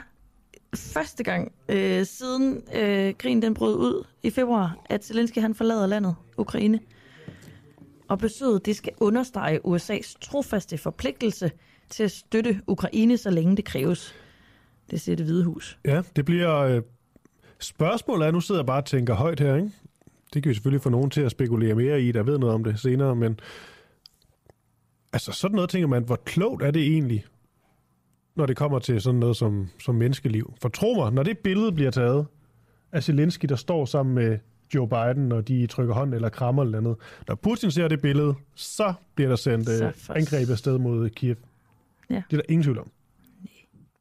første 0.75 1.25
gang 1.25 1.53
øh, 1.69 2.07
siden 2.07 2.63
øh, 2.75 3.15
krigen 3.15 3.43
den 3.43 3.55
brød 3.55 3.77
ud 3.77 4.07
i 4.23 4.31
februar, 4.31 4.77
at 4.87 5.05
Zelensky 5.05 5.39
han 5.39 5.55
forlader 5.55 5.87
landet, 5.87 6.15
Ukraine. 6.37 6.81
Og 8.09 8.19
besøget 8.19 8.67
det 8.67 8.77
skal 8.77 8.93
understrege 9.01 9.61
USA's 9.67 10.15
trofaste 10.21 10.79
forpligtelse 10.79 11.51
til 11.91 12.03
at 12.05 12.11
støtte 12.11 12.61
Ukraine, 12.67 13.17
så 13.17 13.31
længe 13.31 13.57
det 13.57 13.65
kræves. 13.65 14.15
Det 14.91 15.01
siger 15.01 15.17
det 15.17 15.27
hvide 15.27 15.45
hus. 15.45 15.79
Ja, 15.85 16.03
det 16.17 16.25
bliver... 16.25 16.59
Øh, 16.59 16.83
spørgsmålet 17.61 18.27
er, 18.27 18.31
nu 18.31 18.41
sidder 18.41 18.61
jeg 18.61 18.67
bare 18.67 18.81
og 18.81 18.85
tænker 18.85 19.15
højt 19.15 19.41
her, 19.41 19.57
ikke? 19.57 19.71
Det 20.35 20.43
kan 20.43 20.51
vi 20.51 20.55
selvfølgelig 20.55 20.83
få 20.83 20.91
nogen 20.91 21.11
til 21.11 21.21
at 21.21 21.31
spekulere 21.31 21.75
mere 21.75 22.03
i, 22.03 22.13
der 22.13 22.23
ved 22.23 22.39
noget 22.39 22.55
om 22.55 22.65
det 22.65 22.81
senere, 22.81 23.17
men... 23.17 23.41
Altså, 25.13 25.33
sådan 25.33 25.55
noget 25.55 25.71
tænker 25.71 25.89
man, 25.89 26.05
hvor 26.05 26.17
klogt 26.17 26.63
er 26.63 26.71
det 26.71 26.83
egentlig, 26.83 27.25
når 28.35 28.47
det 28.47 28.57
kommer 28.57 28.79
til 28.79 29.01
sådan 29.01 29.21
noget 29.21 29.37
som, 29.37 29.69
som 29.81 29.95
menneskeliv? 29.95 30.55
For 30.63 30.69
tro 30.69 30.95
mig, 30.95 31.13
når 31.13 31.23
det 31.23 31.39
billede 31.39 31.73
bliver 31.73 31.91
taget 31.91 32.27
af 32.93 33.03
Zelensky, 33.03 33.47
der 33.47 33.57
står 33.57 33.85
sammen 33.85 34.15
med 34.15 34.39
Joe 34.75 34.89
Biden, 34.89 35.33
og 35.33 35.49
de 35.49 35.67
trykker 35.67 35.95
hånd 35.95 36.15
eller 36.15 36.29
krammer 36.29 36.63
eller 36.63 36.79
andet. 36.79 36.97
Når 37.29 37.35
Putin 37.35 37.71
ser 37.71 37.89
det 37.89 38.03
billede, 38.03 38.35
så 38.55 38.95
bliver 39.15 39.29
der 39.29 39.37
sendt 39.37 39.69
øh, 39.69 39.93
angreb 40.17 40.51
afsted 40.51 40.79
mod 40.79 41.11
Kiev. 41.11 41.37
Ja. 42.11 42.23
Det 42.31 42.37
er 42.37 42.37
der 42.37 42.43
ingen 42.49 42.63
tvivl 42.63 42.79
om. 42.79 42.91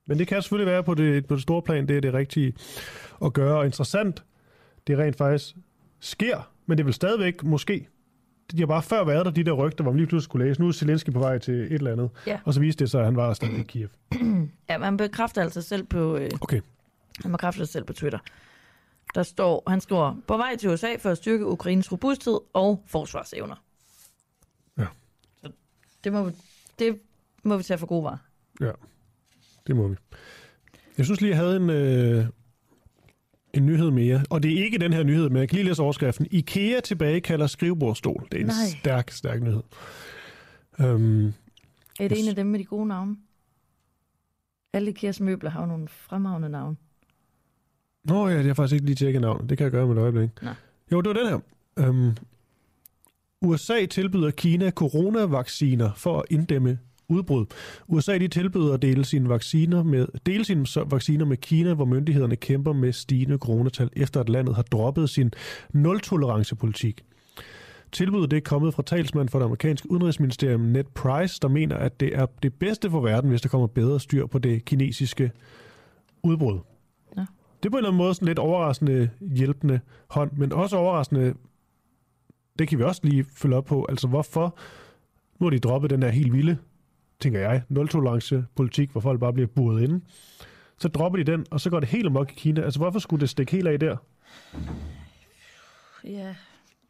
Men 0.08 0.20
det 0.20 0.28
kan 0.28 0.42
selvfølgelig 0.42 0.72
være 0.72 0.84
på 0.84 0.94
det, 0.94 1.26
på 1.26 1.36
det 1.36 1.44
store 1.44 1.62
plan, 1.62 1.88
det 1.88 1.98
er 1.98 2.02
det 2.02 2.14
rigtige 2.14 2.54
at 3.26 3.34
gøre. 3.34 3.58
Og 3.58 3.66
interessant, 3.66 4.24
det 4.88 4.98
rent 4.98 5.16
faktisk 5.16 5.56
sker, 6.00 6.52
men 6.66 6.78
det 6.78 6.86
vil 6.86 6.94
stadigvæk 6.94 7.44
måske. 7.44 7.88
De 8.52 8.60
har 8.60 8.66
bare 8.68 8.84
før 8.84 9.04
været 9.04 9.26
der, 9.26 9.32
de 9.32 9.44
der 9.44 9.52
rygter, 9.52 9.84
hvor 9.84 9.92
man 9.92 9.98
lige 9.98 10.08
pludselig 10.08 10.24
skulle 10.26 10.48
læse. 10.48 10.62
Nu 10.62 10.68
er 10.68 10.72
Zelensky 10.72 11.10
på 11.12 11.20
vej 11.20 11.38
til 11.38 11.54
et 11.54 11.72
eller 11.72 11.92
andet. 11.92 12.10
Ja. 12.28 12.40
Og 12.46 12.54
så 12.54 12.60
viste 12.60 12.84
det 12.84 12.92
sig, 12.92 13.00
at 13.00 13.06
han 13.06 13.16
var 13.16 13.34
stadig 13.34 13.60
i 13.60 13.64
Kiev. 13.64 13.88
Ja, 14.70 14.78
man 14.78 14.98
bekræfter 14.98 15.42
altså 15.42 15.62
selv 15.62 15.84
på, 15.84 16.16
øh, 16.18 16.30
Okay. 16.42 16.62
han 17.22 17.32
bekræfter 17.32 17.66
selv 17.66 17.84
på 17.84 17.94
Twitter. 17.94 18.20
Der 19.16 19.24
står, 19.24 19.64
han 19.68 19.82
skriver, 19.82 20.16
på 20.28 20.38
vej 20.38 20.56
til 20.56 20.70
USA 20.70 20.96
for 21.00 21.10
at 21.10 21.18
styrke 21.18 21.46
Ukraines 21.46 21.92
robusthed 21.92 22.40
og 22.54 22.84
forsvarsevner. 22.88 23.56
Ja. 24.78 24.86
Så 25.42 25.52
det 26.04 26.14
må, 26.14 26.24
vi, 26.24 26.32
det 26.80 27.00
må 27.44 27.58
vi 27.58 27.64
tage 27.64 27.78
for 27.78 27.86
gode 27.88 28.04
varer. 28.04 28.18
Ja, 28.62 28.72
det 29.68 29.76
må 29.76 29.88
vi. 29.88 29.96
Jeg 30.98 31.06
synes 31.06 31.22
lige, 31.22 31.30
jeg 31.30 31.38
havde 31.38 31.56
en, 31.56 31.70
øh, 31.70 32.26
en 33.54 33.66
nyhed 33.66 33.92
mere. 33.92 34.24
Og 34.30 34.44
det 34.44 34.60
er 34.60 34.64
ikke 34.64 34.78
den 34.78 34.94
her 34.94 35.04
nyhed, 35.04 35.30
men 35.30 35.38
jeg 35.40 35.50
kan 35.50 35.56
lige 35.56 35.68
læse 35.68 35.82
overskriften. 35.82 36.28
IKEA 36.32 36.80
tilbage 36.80 37.22
kalder 37.22 37.48
skrivebordstol. 37.48 38.28
Det 38.32 38.38
er 38.38 38.42
en 38.42 38.48
Nej. 38.48 38.56
stærk, 38.82 39.12
stærk 39.12 39.42
nyhed. 39.42 39.62
Øhm, 40.80 41.26
Er 42.00 42.08
det 42.08 42.20
en 42.24 42.30
af 42.30 42.36
dem 42.36 42.48
med 42.48 42.60
de 42.60 42.66
gode 42.66 42.88
navne? 42.88 43.16
Alle 44.74 44.90
IKEAs 44.92 45.20
møbler 45.20 45.50
har 45.50 45.62
jo 45.62 45.68
nogle 45.68 45.88
fremragende 45.88 46.50
navne. 46.50 46.76
Nå 48.04 48.28
ja, 48.28 48.38
det 48.38 48.46
har 48.46 48.54
faktisk 48.54 48.74
ikke 48.74 48.86
lige 48.86 48.96
tjekket 48.96 49.22
navnet. 49.22 49.50
Det 49.50 49.58
kan 49.58 49.64
jeg 49.66 49.72
gøre 49.72 49.88
med 49.88 49.96
et 49.96 50.00
øjeblik. 50.02 50.30
Nå. 50.42 50.50
Jo, 50.92 51.02
det 51.02 51.08
var 51.10 51.14
den 51.14 51.28
her. 51.28 51.40
Øhm, 51.88 52.12
USA 53.42 53.86
tilbyder 53.86 54.32
Kina 54.32 54.72
coronavacciner 54.72 55.94
for 55.94 56.20
at 56.20 56.26
inddæmme 56.30 56.80
udbrud. 57.12 57.46
USA 57.88 58.18
de 58.18 58.28
tilbyder 58.28 58.74
at 58.74 58.82
dele 58.82 59.06
sine 59.06 59.30
vacciner 59.30 59.84
med, 59.84 60.08
dele 60.26 60.46
sine 60.46 60.66
vacciner 60.86 61.26
med 61.26 61.38
Kina, 61.38 61.74
hvor 61.74 61.86
myndighederne 61.86 62.36
kæmper 62.36 62.74
med 62.74 62.94
stigende 62.94 63.38
coronatal, 63.38 63.90
efter 63.94 64.20
at 64.20 64.30
landet 64.30 64.56
har 64.56 64.64
droppet 64.64 65.10
sin 65.10 65.32
nul-tolerance-politik. 65.74 67.04
Tilbuddet 67.92 68.32
det 68.32 68.38
er 68.38 68.42
kommet 68.42 68.74
fra 68.74 68.84
talsmand 68.84 69.30
for 69.30 69.40
det 69.40 69.46
amerikanske 69.46 69.92
udenrigsministerium 69.92 70.62
Ned 70.62 70.84
Price, 70.84 71.40
der 71.42 71.48
mener, 71.48 71.76
at 71.76 72.00
det 72.00 72.16
er 72.16 72.26
det 72.44 72.54
bedste 72.54 72.90
for 72.90 73.02
verden, 73.02 73.30
hvis 73.30 73.42
der 73.42 73.50
kommer 73.50 73.68
bedre 73.68 74.00
styr 74.00 74.26
på 74.26 74.40
det 74.40 74.66
kinesiske 74.66 75.32
udbrud. 76.24 76.60
Ja. 77.18 77.26
Det 77.64 77.66
er 77.66 77.70
på 77.70 77.78
en 77.78 77.78
eller 77.78 77.90
anden 77.90 77.98
måde 77.98 78.14
sådan 78.14 78.28
lidt 78.28 78.40
overraskende 78.40 79.10
hjælpende 79.22 79.80
hånd, 80.08 80.32
men 80.38 80.54
også 80.54 80.78
overraskende, 80.78 81.34
det 82.60 82.68
kan 82.68 82.80
vi 82.80 82.84
også 82.84 83.02
lige 83.04 83.26
følge 83.36 83.56
op 83.56 83.66
på, 83.66 83.86
altså 83.90 84.08
hvorfor, 84.08 84.58
nu 85.40 85.46
har 85.46 85.50
de 85.50 85.60
droppet 85.60 85.90
den 85.90 86.02
der 86.02 86.10
helt 86.10 86.34
vilde, 86.34 86.58
tænker 87.22 87.40
jeg, 87.40 87.64
nul-tolerance 87.70 88.46
politik, 88.56 88.92
hvor 88.92 89.02
folk 89.02 89.20
bare 89.20 89.34
bliver 89.34 89.48
buret 89.48 89.84
inde. 89.84 90.02
Så 90.78 90.88
dropper 90.88 91.24
de 91.24 91.32
den, 91.32 91.46
og 91.52 91.62
så 91.62 91.70
går 91.70 91.80
det 91.80 91.90
helt 91.90 92.06
amok 92.06 92.32
i 92.32 92.36
Kina. 92.36 92.62
Altså 92.62 92.80
hvorfor 92.80 93.00
skulle 93.00 93.22
det 93.22 93.30
stikke 93.30 93.52
helt 93.52 93.68
af 93.68 93.80
der? 93.80 93.98
Ja. 96.04 96.36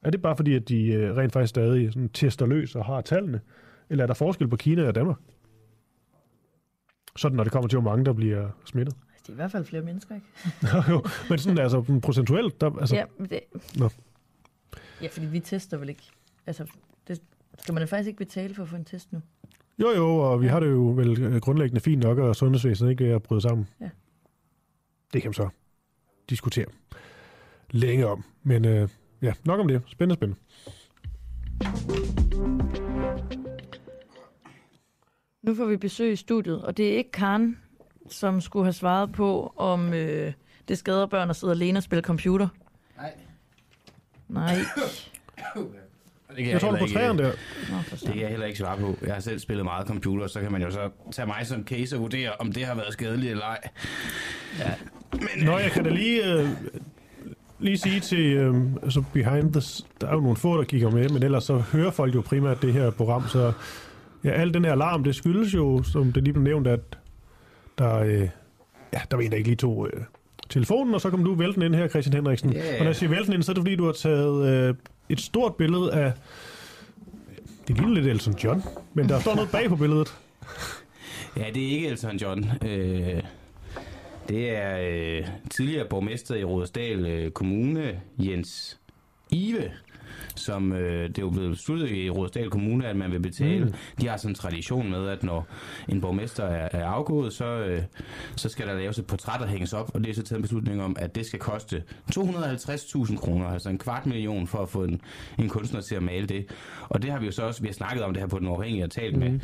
Er 0.04 0.10
det 0.10 0.22
bare 0.22 0.36
fordi, 0.36 0.56
at 0.56 0.70
de 0.70 0.86
øh, 0.86 1.18
rent 1.18 1.34
faktisk 1.34 1.50
stadig 1.50 1.94
sådan, 1.94 2.10
tester 2.10 2.46
løs 2.46 2.76
og 2.76 2.86
har 2.86 3.02
tallene? 3.02 3.42
Eller 3.90 4.04
er 4.04 4.08
der 4.08 4.14
forskel 4.14 4.48
på 4.48 4.56
Kina 4.56 4.88
og 4.88 4.96
Danmark? 4.96 5.18
Sådan, 7.16 7.36
når 7.36 7.44
det 7.44 7.54
kommer 7.54 7.68
til, 7.68 7.80
hvor 7.80 7.90
mange 7.90 8.06
der 8.06 8.14
bliver 8.14 8.50
smittet. 8.66 8.96
Det 9.22 9.30
er 9.30 9.34
i 9.34 9.36
hvert 9.36 9.52
fald 9.52 9.66
flere 9.66 9.82
mennesker, 9.84 10.16
ikke? 10.16 10.28
jo, 10.92 11.04
men 11.30 11.40
sådan 11.40 11.58
altså 11.58 12.00
procentuelt, 12.02 12.62
der, 12.62 12.80
altså, 12.80 12.96
Ja, 12.96 13.06
men 13.18 13.30
det, 13.30 13.40
Nå. 13.76 13.90
ja, 15.02 15.08
fordi 15.08 15.26
vi 15.26 15.40
tester 15.40 15.78
vel 15.78 15.90
ikke. 15.90 16.04
Altså, 16.48 16.66
det 17.08 17.22
skal 17.60 17.74
man 17.74 17.82
da 17.82 17.86
faktisk 17.86 18.08
ikke 18.08 18.18
betale 18.18 18.54
for 18.54 18.64
at 18.64 18.70
få 18.70 18.76
en 18.76 18.86
test 18.86 19.14
nu. 19.14 19.22
Jo, 19.82 19.90
jo, 19.90 20.18
og 20.18 20.42
vi 20.42 20.48
har 20.48 20.60
det 20.60 20.72
jo 20.72 20.88
vel 20.90 21.22
øh, 21.22 21.36
grundlæggende 21.36 21.82
fint 21.82 22.04
nok, 22.04 22.18
og 22.18 22.36
sundhedsvæsenet 22.36 22.92
ikke 22.92 23.08
er 23.08 23.20
bryde 23.20 23.42
sammen. 23.42 23.68
Ja. 23.82 23.90
Det 25.14 25.22
kan 25.22 25.30
man 25.30 25.34
så 25.34 25.50
diskutere 26.30 26.66
længe 27.72 28.08
om. 28.08 28.24
Men 28.44 28.66
øh, 28.66 28.90
ja, 29.22 29.34
nok 29.44 29.60
om 29.60 29.68
det. 29.68 29.82
Spændende, 29.88 30.16
spændende. 30.16 30.42
Nu 35.42 35.56
får 35.56 35.66
vi 35.66 35.78
besøg 35.78 36.12
i 36.14 36.16
studiet, 36.16 36.62
og 36.64 36.78
det 36.78 36.94
er 36.94 36.98
ikke 36.98 37.12
Karen, 37.12 37.58
som 38.10 38.42
skulle 38.42 38.66
have 38.66 38.74
svaret 38.74 39.12
på, 39.12 39.54
om 39.56 39.94
øh, 39.94 40.34
det 40.68 40.78
skader 40.78 41.06
børn 41.06 41.30
at 41.30 41.36
sidde 41.36 41.54
alene 41.54 41.80
og 41.80 41.84
spille 41.84 42.04
computer. 42.04 42.48
Nej. 42.98 43.14
Nej. 44.28 44.56
Det 46.36 46.44
kan 46.44 46.54
Jeg 46.54 46.62
tror, 46.62 46.72
du 46.72 46.78
på 46.78 46.86
træerne 46.94 47.24
der. 47.24 47.32
Det 47.92 48.10
kan 48.14 48.22
jeg 48.22 48.30
heller 48.30 48.46
ikke 48.46 48.60
svare 48.60 48.78
på. 48.78 48.98
Jeg 49.06 49.14
har 49.14 49.22
selv 49.22 49.40
spillet 49.40 49.66
meget 49.66 49.88
computer, 49.88 50.28
så 50.28 50.42
kan 50.42 50.52
man 50.52 50.62
jo 50.62 50.72
så 50.72 50.90
tage 51.12 51.26
mig 51.26 51.48
som 51.48 51.64
case 51.64 51.96
og 51.96 52.02
vurdere, 52.02 52.32
om 52.40 52.52
det 52.52 52.66
har 52.66 52.76
været 52.76 52.94
skadeligt 52.94 53.32
eller 53.32 53.46
ej. 53.46 53.60
Ja. 54.60 54.72
Men, 55.12 55.46
Nå, 55.46 55.58
jeg 55.58 55.72
kan 55.72 55.84
da 55.84 55.90
lige, 55.90 56.34
øh, 56.34 56.48
lige 57.60 57.78
sige 57.78 58.00
til 58.00 58.34
øh, 58.34 58.56
altså 58.84 59.04
behind 59.14 59.54
the... 59.54 59.62
Der 60.02 60.08
er 60.08 60.14
jo 60.14 60.20
nogle 60.20 60.36
få, 60.36 60.58
der 60.58 60.64
kigger 60.64 60.92
med, 60.92 61.10
men 61.10 61.24
ellers 61.24 61.44
så 61.44 61.58
hører 61.58 61.92
folk 61.92 62.16
jo 62.16 62.22
primært 62.22 62.62
det 62.62 62.74
her 62.74 62.90
program, 62.90 63.28
så 63.28 63.54
ja, 64.24 64.30
al 64.30 64.54
den 64.54 64.66
her 64.66 64.72
alarm, 64.72 65.04
det 65.04 65.16
skyldes 65.16 65.54
jo, 65.54 65.84
som 65.84 66.12
det 66.12 66.24
lige 66.24 66.34
blev 66.34 66.44
nævnt, 66.44 66.68
at 66.68 66.98
der, 67.78 67.96
øh, 67.98 68.30
ja, 68.94 69.00
der 69.12 69.16
var 69.16 69.22
en, 69.24 69.32
der 69.32 69.38
ikke 69.38 69.50
lige 69.50 69.58
tog 69.58 69.90
øh, 69.94 70.02
telefonen, 70.50 70.94
og 70.94 71.02
så 71.02 71.10
kom 71.10 71.24
du 71.24 71.34
vælten 71.34 71.62
ind 71.62 71.76
her, 71.76 71.88
Christian 71.88 72.14
Henriksen. 72.14 72.54
Ja. 72.54 72.74
Og 72.74 72.80
når 72.80 72.86
jeg 72.86 72.96
siger 72.96 73.10
vælten 73.10 73.34
ind, 73.34 73.44
så 73.44 73.52
er 73.52 73.54
det 73.54 73.62
fordi, 73.62 73.76
du 73.76 73.86
har 73.86 73.92
taget 73.92 74.48
øh, 74.48 74.76
et 75.12 75.22
stort 75.22 75.56
billede 75.56 75.94
af 75.94 76.14
Det 77.68 77.78
ligner 77.78 77.94
lidt 77.94 78.08
Elton 78.08 78.36
John, 78.44 78.64
men 78.94 79.10
der 79.10 79.20
står 79.20 79.36
noget 79.36 79.52
bag 79.52 79.70
på 79.70 79.76
billedet. 79.76 80.14
Ja, 81.38 81.46
det 81.54 81.64
er 81.64 81.72
ikke 81.72 81.88
Elton 81.88 82.18
John. 82.18 82.52
Øh, 82.66 83.24
det 84.30 84.58
er 84.58 84.78
øh, 84.82 85.28
tidligere 85.50 85.88
borgmester 85.90 86.36
i 86.36 86.44
Rådersdal 86.44 87.06
øh, 87.06 87.32
Kommune, 87.32 88.02
Jens 88.18 88.80
Ive, 89.30 89.72
som 90.36 90.74
øh, 90.74 91.08
det 91.08 91.18
er 91.18 91.22
jo 91.22 91.30
blevet 91.30 91.50
besluttet 91.50 91.92
i 91.92 92.10
Rådsdal 92.10 92.50
Kommune, 92.50 92.88
at 92.88 92.96
man 92.96 93.12
vil 93.12 93.20
betale. 93.20 93.66
Mm. 93.66 93.74
De 94.02 94.08
har 94.08 94.18
sådan 94.18 94.32
en 94.32 94.36
tradition 94.36 94.90
med, 94.90 95.08
at 95.08 95.24
når 95.24 95.48
en 95.90 96.02
borgmester 96.02 96.44
er, 96.44 96.70
er 96.72 96.86
afgået, 96.86 97.34
så, 97.34 97.46
øh, 97.46 97.84
så 98.36 98.50
skal 98.50 98.68
der 98.68 98.74
laves 98.74 99.00
et 99.00 99.06
portræt, 99.06 99.40
der 99.40 99.48
hænges 99.48 99.74
op, 99.74 99.92
og 99.94 100.04
det 100.04 100.10
er 100.10 100.14
så 100.14 100.24
taget 100.24 100.38
en 100.38 100.42
beslutning 100.42 100.84
om, 100.84 100.96
at 101.00 101.16
det 101.16 101.26
skal 101.26 101.40
koste 101.40 101.84
250.000 102.16 103.18
kroner, 103.18 103.48
altså 103.48 103.70
en 103.70 103.78
kvart 103.78 104.06
million 104.06 104.48
for 104.48 104.58
at 104.58 104.70
få 104.70 104.84
en, 104.84 105.02
en 105.40 105.50
kunstner 105.50 105.82
til 105.82 105.96
at 105.96 106.04
male 106.04 106.28
det. 106.28 106.46
Og 106.90 107.02
det 107.02 107.12
har 107.12 107.20
vi 107.20 107.26
jo 107.26 107.32
så 107.32 107.44
også, 107.44 107.62
vi 107.62 107.68
har 107.68 107.74
snakket 107.74 108.04
om 108.04 108.14
det 108.14 108.22
her 108.22 108.28
på 108.28 108.40
den 108.40 108.48
uafhængige, 108.48 108.84
og 108.84 108.92
talt 108.92 109.14
mm. 109.14 109.20
med 109.20 109.40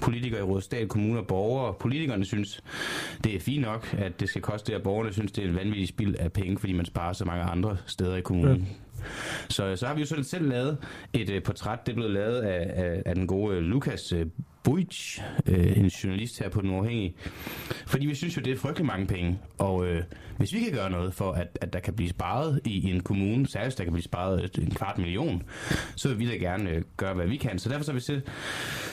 politikere 0.00 0.40
i 0.40 0.42
Rådsdal 0.42 0.88
Kommune 0.88 1.18
og 1.18 1.26
borgere. 1.26 1.74
Politikerne 1.74 2.24
synes, 2.24 2.62
det 3.24 3.36
er 3.36 3.40
fint 3.40 3.62
nok, 3.62 3.94
at 3.98 4.20
det 4.20 4.28
skal 4.28 4.42
koste 4.42 4.66
det, 4.66 4.76
og 4.76 4.82
borgerne 4.82 5.12
synes, 5.12 5.32
det 5.32 5.44
er 5.44 5.48
et 5.48 5.54
vanvittigt 5.54 5.88
spild 5.88 6.14
af 6.18 6.32
penge, 6.32 6.58
fordi 6.58 6.72
man 6.72 6.86
sparer 6.86 7.12
så 7.12 7.24
mange 7.24 7.42
andre 7.42 7.76
steder 7.86 8.16
i 8.16 8.20
kommunen. 8.20 8.56
Ja. 8.56 8.87
Så, 9.48 9.76
så 9.76 9.86
har 9.86 9.94
vi 9.94 10.00
jo 10.00 10.06
selv, 10.06 10.24
selv 10.24 10.48
lavet 10.48 10.78
et 11.12 11.30
øh, 11.30 11.42
portræt. 11.42 11.86
Det 11.86 11.92
er 11.92 11.96
blevet 11.96 12.12
lavet 12.12 12.40
af, 12.40 12.82
af, 12.82 13.02
af 13.06 13.14
den 13.14 13.26
gode 13.26 13.56
øh, 13.56 13.62
Lukas 13.62 14.12
øh, 14.12 14.26
Buic, 14.68 15.20
uh, 15.48 15.78
en 15.78 15.86
journalist 15.86 16.38
her 16.38 16.48
på 16.48 16.60
Den 16.60 16.70
Uafhængige. 16.70 17.14
Fordi 17.86 18.06
vi 18.06 18.14
synes 18.14 18.36
jo, 18.36 18.42
det 18.42 18.52
er 18.52 18.56
frygtelig 18.56 18.86
mange 18.86 19.06
penge. 19.06 19.38
Og 19.58 19.76
uh, 19.76 19.96
hvis 20.36 20.52
vi 20.52 20.60
kan 20.60 20.72
gøre 20.72 20.90
noget 20.90 21.14
for, 21.14 21.32
at, 21.32 21.58
at 21.60 21.72
der 21.72 21.78
kan 21.78 21.94
blive 21.94 22.10
sparet 22.10 22.60
i 22.64 22.90
en 22.90 23.00
kommune, 23.00 23.48
særligt 23.48 23.78
der 23.78 23.84
kan 23.84 23.92
blive 23.92 24.04
sparet 24.04 24.58
en 24.58 24.70
kvart 24.70 24.98
million, 24.98 25.42
så 25.96 26.08
vil 26.08 26.18
vi 26.18 26.26
da 26.26 26.36
gerne 26.36 26.76
uh, 26.76 26.82
gøre, 26.96 27.14
hvad 27.14 27.26
vi 27.26 27.36
kan. 27.36 27.58
Så 27.58 27.68
derfor 27.68 27.84
så 27.84 27.92
vi, 27.92 28.00
selv, 28.00 28.22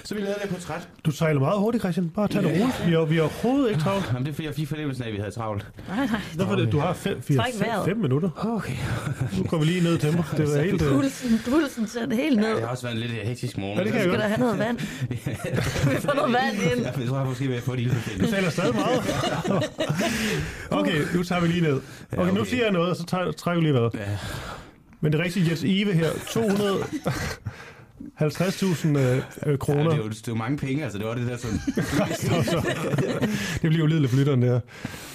så 0.04 0.16
vi 0.16 0.22
lavet 0.22 0.36
det 0.42 0.50
portræt. 0.50 0.90
Du 1.06 1.12
sejler 1.12 1.40
meget 1.40 1.60
hurtigt, 1.60 1.82
Christian. 1.82 2.10
Bare 2.10 2.28
tag 2.28 2.44
det 2.44 2.52
roligt. 2.52 2.88
Vi 2.88 2.92
har, 2.92 3.06
vi 3.06 3.16
har 3.16 3.22
overhovedet 3.22 3.70
ikke 3.70 3.82
travlt. 3.82 4.08
Jamen, 4.08 4.26
det 4.26 4.32
er 4.32 4.34
fordi, 4.34 4.48
jeg 4.48 4.56
fik 4.56 4.68
fornemmelsen 4.68 5.04
af, 5.04 5.08
at 5.08 5.14
vi 5.14 5.20
havde 5.20 5.32
travlt. 5.32 5.68
Nej, 5.88 5.98
nej. 6.06 6.20
Derfor, 6.38 6.54
okay. 6.54 6.72
du 6.72 6.80
har 6.80 6.94
5 6.94 7.22
fem 7.86 7.98
minutter. 7.98 8.30
Okay. 8.56 8.76
nu 9.38 9.44
går 9.44 9.58
vi 9.58 9.66
lige 9.66 9.84
ned 9.84 9.98
til 9.98 10.16
mig. 10.16 10.26
Det 10.38 10.48
var 10.48 10.62
helt... 10.62 10.82
Pulsen, 10.82 11.40
pulsen 11.50 11.88
ser 11.88 12.06
det 12.06 12.18
helt 12.18 12.40
ned. 12.40 12.48
Ja, 12.48 12.54
det 12.54 12.62
har 12.62 12.70
også 12.70 12.84
været 12.84 12.96
en 12.96 13.02
lidt 13.02 13.28
hektisk 13.28 13.58
morgen. 13.58 13.78
Ja, 13.78 13.84
det 13.84 13.92
kan 13.92 14.02
jeg 14.02 14.10
Skal 14.10 14.20
der 14.20 14.28
have 14.28 14.40
noget 14.40 14.60
vand? 14.60 14.80
vi 15.92 15.96
får 16.02 16.14
noget 16.14 16.34
vand 16.34 16.56
ind. 16.72 16.86
Jeg 16.86 17.08
tror, 17.08 17.18
jeg 17.18 17.28
måske 17.28 17.48
vil 17.48 17.62
få 17.62 17.74
et 17.74 17.80
ilde. 17.80 17.96
Du 18.22 18.26
taler 18.26 18.50
stadig 18.50 18.76
meget. 18.76 19.00
okay, 20.80 21.02
nu 21.16 21.24
tager 21.24 21.42
vi 21.42 21.48
lige 21.48 21.62
ned. 21.62 21.82
Okay, 22.18 22.34
nu 22.34 22.46
siger 22.46 22.64
jeg 22.64 22.72
noget, 22.72 22.90
og 22.90 22.96
så 22.96 23.06
tager, 23.06 23.32
trækker 23.32 23.62
vi 23.62 23.68
lige 23.68 23.80
hvad. 23.80 23.90
Ja. 23.94 24.18
Men 25.02 25.12
det 25.12 25.20
er 25.20 25.24
rigtigt, 25.24 25.50
Jens 25.50 25.64
Ive 25.64 25.94
her, 25.94 26.10
200... 26.32 26.78
50.000 28.22 28.88
øh, 28.88 29.22
øh, 29.46 29.58
kroner. 29.58 29.82
Ja, 29.82 29.90
det, 29.90 29.94
er 29.94 29.98
jo, 29.98 30.10
det 30.10 30.28
er 30.28 30.32
jo 30.32 30.36
mange 30.36 30.58
penge, 30.58 30.84
altså 30.84 30.98
det 30.98 31.08
var 31.08 31.16
det 31.16 31.28
der 31.28 31.38
sådan... 31.38 31.60
det 33.62 33.70
bliver 33.70 33.78
jo 33.78 33.86
lideligt 33.86 34.12
for 34.12 34.18
lytteren 34.18 34.42
der. 34.42 34.60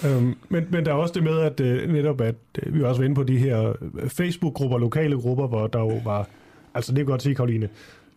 Um, 0.05 0.37
men, 0.49 0.67
men 0.69 0.85
der 0.85 0.91
er 0.91 0.95
også 0.95 1.13
det 1.13 1.23
med, 1.23 1.39
at 1.39 1.59
uh, 1.59 1.93
netop 1.93 2.21
at 2.21 2.35
uh, 2.67 2.73
vi 2.73 2.83
også 2.83 3.01
var 3.01 3.05
inde 3.05 3.15
på 3.15 3.23
de 3.23 3.37
her 3.37 3.73
Facebook-grupper, 4.07 4.77
lokale 4.77 5.15
grupper, 5.15 5.47
hvor 5.47 5.67
der 5.67 5.79
jo 5.79 6.01
var, 6.05 6.27
altså 6.73 6.91
det 6.91 6.97
kan 6.97 7.05
godt 7.05 7.23
sige, 7.23 7.35
Karoline, 7.35 7.69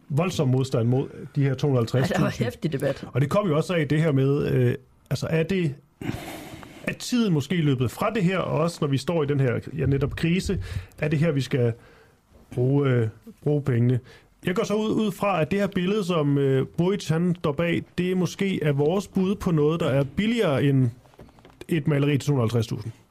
voldsom 0.09 0.48
modstand 0.48 0.89
mod 0.89 1.09
de 1.35 1.43
her 1.43 1.55
250.000. 1.55 1.97
Ja, 1.97 2.02
der 2.02 2.20
var 2.20 2.35
hæftig 2.39 2.72
debat. 2.72 3.05
Og 3.12 3.20
det 3.20 3.31
kom 3.31 3.48
jo 3.48 3.56
også 3.56 3.74
af 3.74 3.89
det 3.89 4.02
her 4.02 4.12
med, 4.12 4.48
øh, 4.48 4.74
altså 5.10 5.26
er 5.31 5.43
det 5.43 5.74
er 6.86 6.93
tiden 6.93 7.32
måske 7.32 7.56
løbet 7.56 7.90
fra 7.90 8.10
det 8.10 8.24
her, 8.24 8.39
og 8.39 8.60
også 8.60 8.78
når 8.81 8.89
vi 8.89 8.98
står 8.98 9.22
i 9.22 9.26
den 9.26 9.40
her 9.40 9.60
ja, 9.78 9.86
netop 9.86 10.16
krise, 10.16 10.62
er 10.98 11.09
det 11.09 11.18
her, 11.18 11.32
vi 11.32 11.40
skal 11.40 11.72
bruge, 12.55 12.89
øh, 12.90 13.09
bruge 13.43 13.62
pengene. 13.62 14.01
Jeg 14.47 14.55
går 14.55 14.64
så 14.64 14.74
ud, 14.74 14.90
ud 14.90 15.12
fra, 15.12 15.40
at 15.40 15.51
det 15.51 15.59
her 15.59 15.66
billede, 15.66 16.05
som 16.05 16.39
øh, 16.39 16.66
Bojic 16.66 17.09
han 17.09 17.36
står 17.39 17.52
bag, 17.52 17.82
det 17.98 18.10
er 18.10 18.14
måske 18.14 18.62
er 18.62 18.72
vores 18.72 19.09
bud 19.09 19.35
på 19.35 19.51
noget, 19.51 19.81
der 19.81 19.89
er 19.89 20.05
billigere 20.16 20.64
end 20.64 20.90
et 21.68 21.89
maleri 21.89 22.18
til 22.18 22.32
250.000. 22.32 23.03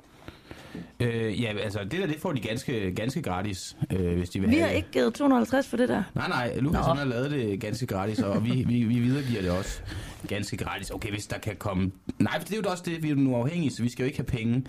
Øh, 0.99 1.41
ja, 1.41 1.53
altså 1.63 1.79
det 1.83 1.91
der, 1.91 2.07
det 2.07 2.19
får 2.19 2.31
de 2.31 2.39
ganske, 2.39 2.93
ganske 2.95 3.21
gratis, 3.21 3.77
øh, 3.91 4.17
hvis 4.17 4.29
de 4.29 4.39
vil 4.39 4.49
Vi 4.49 4.55
have 4.55 4.67
har 4.67 4.75
ikke 4.75 4.91
givet 4.91 5.13
250 5.13 5.67
for 5.67 5.77
det 5.77 5.89
der. 5.89 6.03
Nej, 6.15 6.27
nej, 6.27 6.59
Lukas 6.59 6.85
han 6.85 6.97
har 6.97 7.05
lavet 7.05 7.31
det 7.31 7.59
ganske 7.59 7.85
gratis, 7.85 8.19
og 8.19 8.45
vi, 8.45 8.49
vi, 8.67 8.83
vi 8.83 8.99
videregiver 8.99 9.41
det 9.41 9.51
også 9.51 9.81
ganske 10.27 10.57
gratis. 10.57 10.89
Okay, 10.91 11.09
hvis 11.09 11.27
der 11.27 11.37
kan 11.37 11.55
komme... 11.55 11.91
Nej, 12.19 12.39
for 12.39 12.47
det 12.47 12.53
er 12.53 12.61
jo 12.65 12.71
også 12.71 12.83
det, 12.85 13.03
vi 13.03 13.09
er 13.09 13.15
nu 13.15 13.35
afhængige, 13.35 13.71
så 13.71 13.83
vi 13.83 13.89
skal 13.89 14.03
jo 14.03 14.07
ikke 14.07 14.17
have 14.17 14.25
penge 14.25 14.63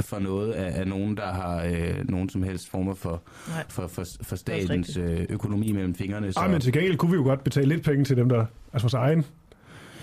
for 0.00 0.18
noget 0.18 0.52
af, 0.52 0.80
af 0.80 0.86
nogen, 0.86 1.16
der 1.16 1.32
har 1.32 1.64
øh, 1.64 2.08
nogen 2.08 2.28
som 2.28 2.42
helst 2.42 2.70
former 2.70 2.94
for, 2.94 3.22
for, 3.68 3.86
for, 3.86 4.04
for 4.22 4.36
statens 4.36 4.96
øh, 4.96 5.26
økonomi 5.28 5.72
mellem 5.72 5.94
fingrene. 5.94 6.32
Så... 6.32 6.40
Ej, 6.40 6.48
men 6.48 6.60
til 6.60 6.72
gengæld 6.72 6.96
kunne 6.96 7.10
vi 7.10 7.16
jo 7.16 7.22
godt 7.22 7.44
betale 7.44 7.68
lidt 7.68 7.84
penge 7.84 8.04
til 8.04 8.16
dem, 8.16 8.28
der... 8.28 8.46
Altså 8.72 8.84
vores 8.84 8.94
egen 8.94 9.24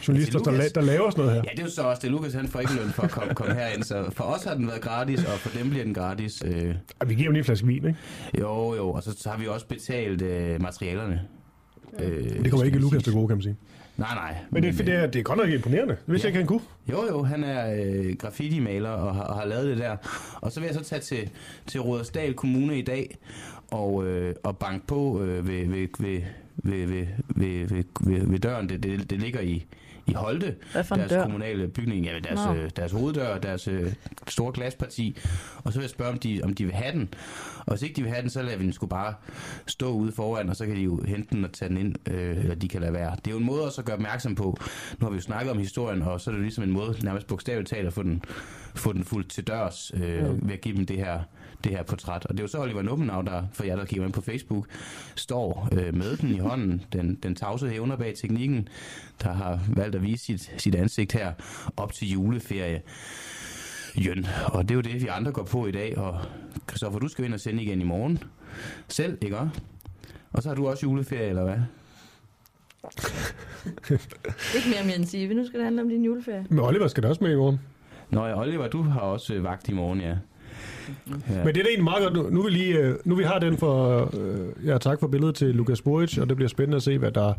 journalister, 0.07 0.39
Altså, 0.39 0.51
Lukas- 0.51 0.57
der, 0.57 0.69
la- 0.69 0.71
der 0.73 0.81
laver 0.81 1.09
sådan 1.09 1.25
noget 1.25 1.35
her. 1.35 1.43
Ja, 1.45 1.51
det 1.51 1.59
er 1.59 1.63
jo 1.63 1.69
så 1.71 1.81
også 1.81 2.01
det. 2.03 2.11
Lukas 2.11 2.33
han 2.33 2.47
får 2.47 2.59
ikke 2.59 2.75
løn 2.75 2.89
for 2.89 3.03
at 3.03 3.11
komme, 3.11 3.33
komme 3.33 3.53
herind, 3.53 3.83
så 3.83 4.05
for 4.11 4.23
os 4.23 4.43
har 4.43 4.53
den 4.55 4.67
været 4.67 4.81
gratis, 4.81 5.23
og 5.23 5.39
for 5.39 5.57
dem 5.57 5.69
bliver 5.69 5.83
den 5.85 5.93
gratis. 5.93 6.43
Øh. 6.45 6.75
Og 6.99 7.09
vi 7.09 7.13
giver 7.15 7.25
dem 7.27 7.33
lige 7.33 7.39
en 7.41 7.45
flaske 7.45 7.67
vin, 7.67 7.75
ikke? 7.75 7.95
Jo, 8.39 8.75
jo, 8.75 8.89
og 8.89 9.03
så, 9.03 9.15
så 9.17 9.29
har 9.29 9.37
vi 9.37 9.47
også 9.47 9.67
betalt 9.67 10.21
øh, 10.21 10.61
materialerne. 10.61 11.21
Øh, 11.99 12.43
Det 12.43 12.51
kommer 12.51 12.65
ikke 12.65 12.79
Lukas 12.79 13.03
til 13.03 13.13
gode, 13.13 13.27
kan 13.27 13.37
man 13.37 13.41
sige. 13.43 13.55
Nej, 13.97 14.15
nej. 14.15 14.35
Men 14.51 14.63
det, 14.63 14.77
det, 14.77 14.89
er, 14.89 15.07
det 15.07 15.19
er 15.19 15.23
godt 15.23 15.39
nok 15.39 15.49
imponerende, 15.49 15.95
hvis 16.05 16.21
ja. 16.23 16.27
jeg 16.27 16.33
kan 16.33 16.45
kunne. 16.45 16.59
Jo, 16.91 17.03
jo, 17.09 17.23
han 17.23 17.43
er 17.43 17.75
øh, 17.83 18.15
graffiti-maler 18.19 18.89
og 18.89 19.15
har, 19.15 19.23
og 19.23 19.35
har 19.39 19.45
lavet 19.45 19.65
det 19.67 19.77
der. 19.77 19.95
Og 20.41 20.51
så 20.51 20.59
vil 20.59 20.67
jeg 20.67 20.75
så 20.75 20.83
tage 20.83 21.01
til, 21.01 21.29
til 21.67 21.81
Rudersdal 21.81 22.33
Kommune 22.33 22.79
i 22.79 22.81
dag 22.81 23.17
og, 23.71 24.05
øh, 24.07 24.35
og 24.43 24.57
banke 24.57 24.87
på 24.87 25.21
øh, 25.23 25.47
ved, 25.47 25.65
ved, 25.67 25.87
ved, 25.99 26.21
ved, 26.63 26.87
ved, 26.87 27.05
ved, 27.35 27.67
ved, 27.67 27.83
ved, 28.01 28.27
ved 28.27 28.39
døren. 28.39 28.69
Det, 28.69 28.83
det, 28.83 29.09
det 29.09 29.19
ligger 29.21 29.39
i, 29.41 29.65
i 30.07 30.13
Holte, 30.13 30.55
deres 30.73 31.09
dør? 31.09 31.23
kommunale 31.23 31.67
bygning, 31.67 32.05
ja, 32.05 32.19
deres, 32.23 32.39
Nå. 32.45 32.53
øh, 32.53 32.69
deres 32.75 32.91
hoveddør, 32.91 33.37
deres 33.37 33.67
øh, 33.67 33.93
store 34.27 34.51
glasparti. 34.53 35.17
Og 35.63 35.73
så 35.73 35.79
vil 35.79 35.83
jeg 35.83 35.89
spørge, 35.89 36.11
om 36.11 36.19
de, 36.19 36.41
om 36.43 36.53
de 36.53 36.65
vil 36.65 36.73
have 36.73 36.91
den. 36.93 37.09
Og 37.57 37.73
hvis 37.73 37.81
ikke 37.81 37.95
de 37.95 38.01
vil 38.01 38.11
have 38.11 38.21
den, 38.21 38.29
så 38.29 38.41
lader 38.41 38.57
vi 38.57 38.63
den 38.63 38.73
sgu 38.73 38.85
bare 38.85 39.13
stå 39.67 39.89
ude 39.91 40.11
foran, 40.11 40.49
og 40.49 40.55
så 40.55 40.65
kan 40.65 40.75
de 40.75 40.81
jo 40.81 41.01
hente 41.07 41.35
den 41.35 41.43
og 41.45 41.51
tage 41.53 41.69
den 41.69 41.77
ind, 41.77 41.95
øh, 42.11 42.37
eller 42.37 42.55
de 42.55 42.67
kan 42.67 42.81
lade 42.81 42.93
være. 42.93 43.15
Det 43.15 43.27
er 43.27 43.31
jo 43.31 43.37
en 43.37 43.45
måde 43.45 43.65
også 43.65 43.81
at 43.81 43.85
gøre 43.85 43.95
opmærksom 43.95 44.35
på. 44.35 44.57
Nu 44.99 45.05
har 45.05 45.09
vi 45.09 45.15
jo 45.15 45.21
snakket 45.21 45.51
om 45.51 45.57
historien, 45.57 46.01
og 46.01 46.21
så 46.21 46.29
er 46.29 46.31
det 46.33 46.39
jo 46.39 46.43
ligesom 46.43 46.63
en 46.63 46.71
måde, 46.71 46.95
nærmest 47.03 47.27
bogstaveligt 47.27 47.69
talt, 47.69 47.87
at 47.87 47.93
få 47.93 48.03
den, 48.03 48.21
få 48.75 48.93
den 48.93 49.03
fuldt 49.03 49.29
til 49.29 49.43
dørs, 49.47 49.91
øh, 49.93 50.01
Ja. 50.01 50.23
ved 50.23 50.53
at 50.53 50.61
give 50.61 50.77
dem 50.77 50.85
det 50.85 50.97
her, 50.97 51.19
det 51.63 51.71
her 51.71 51.83
portræt. 51.83 52.25
Og 52.25 52.29
det 52.33 52.39
er 52.39 52.43
jo 52.43 52.47
så 52.47 52.61
Oliver 52.61 52.81
Nuppenau, 52.81 53.21
der, 53.21 53.43
for 53.53 53.63
jer, 53.63 53.75
der 53.75 53.85
kigger 53.85 54.05
med 54.05 54.13
på 54.13 54.21
Facebook, 54.21 54.67
står 55.15 55.69
øh, 55.71 55.95
med 55.95 56.17
den 56.17 56.35
i 56.35 56.39
hånden, 56.39 56.85
den, 56.93 57.15
den 57.23 57.35
tavse 57.35 57.69
hævner 57.69 57.95
bag 57.95 58.15
teknikken, 58.15 58.67
der 59.23 59.33
har 59.33 59.59
valgt 59.75 59.95
at 59.95 60.03
vise 60.03 60.25
sit, 60.25 60.53
sit 60.57 60.75
ansigt 60.75 61.11
her 61.11 61.33
op 61.77 61.93
til 61.93 62.09
juleferie. 62.11 62.81
Jøn. 63.95 64.25
Og 64.45 64.63
det 64.63 64.71
er 64.71 64.75
jo 64.75 64.81
det, 64.81 65.01
vi 65.01 65.07
andre 65.07 65.31
går 65.31 65.43
på 65.43 65.67
i 65.67 65.71
dag. 65.71 65.97
Og 65.97 66.19
Christoffer, 66.69 66.99
du 66.99 67.07
skal 67.07 67.25
ind 67.25 67.33
og 67.33 67.39
sende 67.39 67.63
igen 67.63 67.81
i 67.81 67.83
morgen. 67.83 68.23
Selv, 68.87 69.17
ikke 69.21 69.37
også? 69.37 69.61
Og 70.33 70.43
så 70.43 70.49
har 70.49 70.55
du 70.55 70.67
også 70.67 70.85
juleferie, 70.85 71.29
eller 71.29 71.43
hvad? 71.43 71.57
Ikke 74.55 74.69
mere 74.69 74.81
om 74.83 74.89
Jens 74.89 75.13
Ive. 75.13 75.33
Nu 75.33 75.45
skal 75.45 75.59
det 75.59 75.63
handle 75.63 75.81
om 75.81 75.89
din 75.89 76.05
juleferie. 76.05 76.45
Men 76.49 76.59
Oliver 76.59 76.87
skal 76.87 77.03
da 77.03 77.07
også 77.07 77.23
med 77.23 77.31
i 77.31 77.35
morgen. 77.35 77.59
Nå 78.09 78.25
ja, 78.25 78.41
Oliver, 78.41 78.67
du 78.67 78.81
har 78.81 78.99
også 78.99 79.33
øh, 79.33 79.43
vagt 79.43 79.69
i 79.69 79.73
morgen, 79.73 80.01
ja. 80.01 80.15
Ja. 81.29 81.43
Men 81.43 81.47
det 81.47 81.57
er 81.57 81.63
da 81.63 81.69
egentlig 81.69 81.83
meget 81.83 82.03
godt. 82.03 82.13
Nu, 82.13 82.29
nu, 82.29 82.43
vi 82.43 82.49
lige, 82.49 82.77
øh, 82.77 82.95
nu 83.05 83.15
vi 83.15 83.23
har 83.23 83.39
den 83.39 83.57
for... 83.57 84.09
Øh, 84.19 84.67
ja, 84.67 84.77
tak 84.77 84.99
for 84.99 85.07
billedet 85.07 85.35
til 85.35 85.47
Lukas 85.47 85.81
Boric, 85.81 86.17
og 86.17 86.29
det 86.29 86.35
bliver 86.35 86.49
spændende 86.49 86.75
at 86.75 86.83
se, 86.83 86.97
hvad 86.97 87.11
der, 87.11 87.33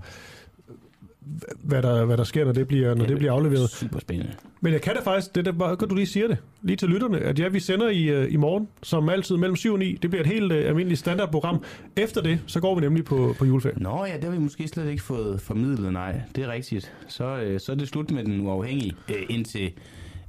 hvad 1.62 1.82
der, 1.82 2.04
hvad 2.04 2.16
der 2.16 2.24
sker, 2.24 2.44
når 2.44 2.52
det 2.52 2.68
bliver, 2.68 2.94
når 2.94 3.04
det 3.06 3.18
bliver 3.18 3.32
afleveret. 3.32 3.70
Super 3.70 3.98
spændende. 3.98 4.34
Men 4.60 4.72
jeg 4.72 4.82
kan 4.82 4.94
da 4.94 5.00
faktisk, 5.00 5.34
det 5.34 5.48
er 5.48 5.52
bare 5.52 5.76
godt, 5.76 5.90
du 5.90 5.94
lige 5.94 6.06
siger 6.06 6.28
det, 6.28 6.38
lige 6.62 6.76
til 6.76 6.88
lytterne, 6.88 7.18
at 7.18 7.38
ja, 7.38 7.48
vi 7.48 7.60
sender 7.60 7.88
i, 7.88 8.04
øh, 8.04 8.32
i 8.32 8.36
morgen, 8.36 8.68
som 8.82 9.08
altid 9.08 9.36
mellem 9.36 9.56
7 9.56 9.72
og 9.72 9.78
9. 9.78 9.98
Det 10.02 10.10
bliver 10.10 10.24
et 10.24 10.30
helt 10.30 10.52
øh, 10.52 10.68
almindeligt 10.68 11.00
standardprogram. 11.00 11.64
Efter 11.96 12.20
det, 12.22 12.40
så 12.46 12.60
går 12.60 12.74
vi 12.74 12.80
nemlig 12.80 13.04
på, 13.04 13.34
på 13.38 13.44
juleferie. 13.44 13.78
Nå 13.78 14.04
ja, 14.04 14.14
det 14.14 14.24
har 14.24 14.30
vi 14.30 14.38
måske 14.38 14.68
slet 14.68 14.90
ikke 14.90 15.02
fået 15.02 15.40
formidlet, 15.40 15.92
nej. 15.92 16.20
Det 16.36 16.44
er 16.44 16.48
rigtigt. 16.48 16.92
Så, 17.08 17.24
øh, 17.24 17.60
så 17.60 17.72
er 17.72 17.76
det 17.76 17.88
slut 17.88 18.10
med 18.10 18.24
den 18.24 18.40
uafhængige 18.40 18.94
øh, 19.08 19.22
indtil, 19.28 19.72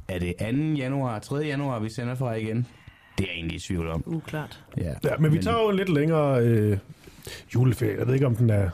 er 0.07 0.19
det 0.19 0.33
2. 0.39 0.45
januar, 0.77 1.19
3. 1.19 1.35
januar, 1.35 1.79
vi 1.79 1.89
sender 1.89 2.15
fra 2.15 2.33
igen? 2.33 2.67
Det 3.19 3.27
er 3.27 3.31
jeg 3.31 3.35
egentlig 3.37 3.55
i 3.55 3.59
tvivl 3.59 3.87
om. 3.87 4.03
Uklart. 4.05 4.63
Ja, 4.77 4.93
Ja, 5.03 5.17
men 5.19 5.33
vi 5.33 5.37
tager 5.39 5.61
jo 5.63 5.69
en 5.69 5.75
lidt 5.75 5.89
længere 5.89 6.41
øh, 6.43 6.77
juleferie. 7.55 7.97
Jeg 7.99 8.07
ved 8.07 8.13
ikke, 8.13 8.25
om 8.25 8.35
den 8.35 8.49
er... 8.49 8.69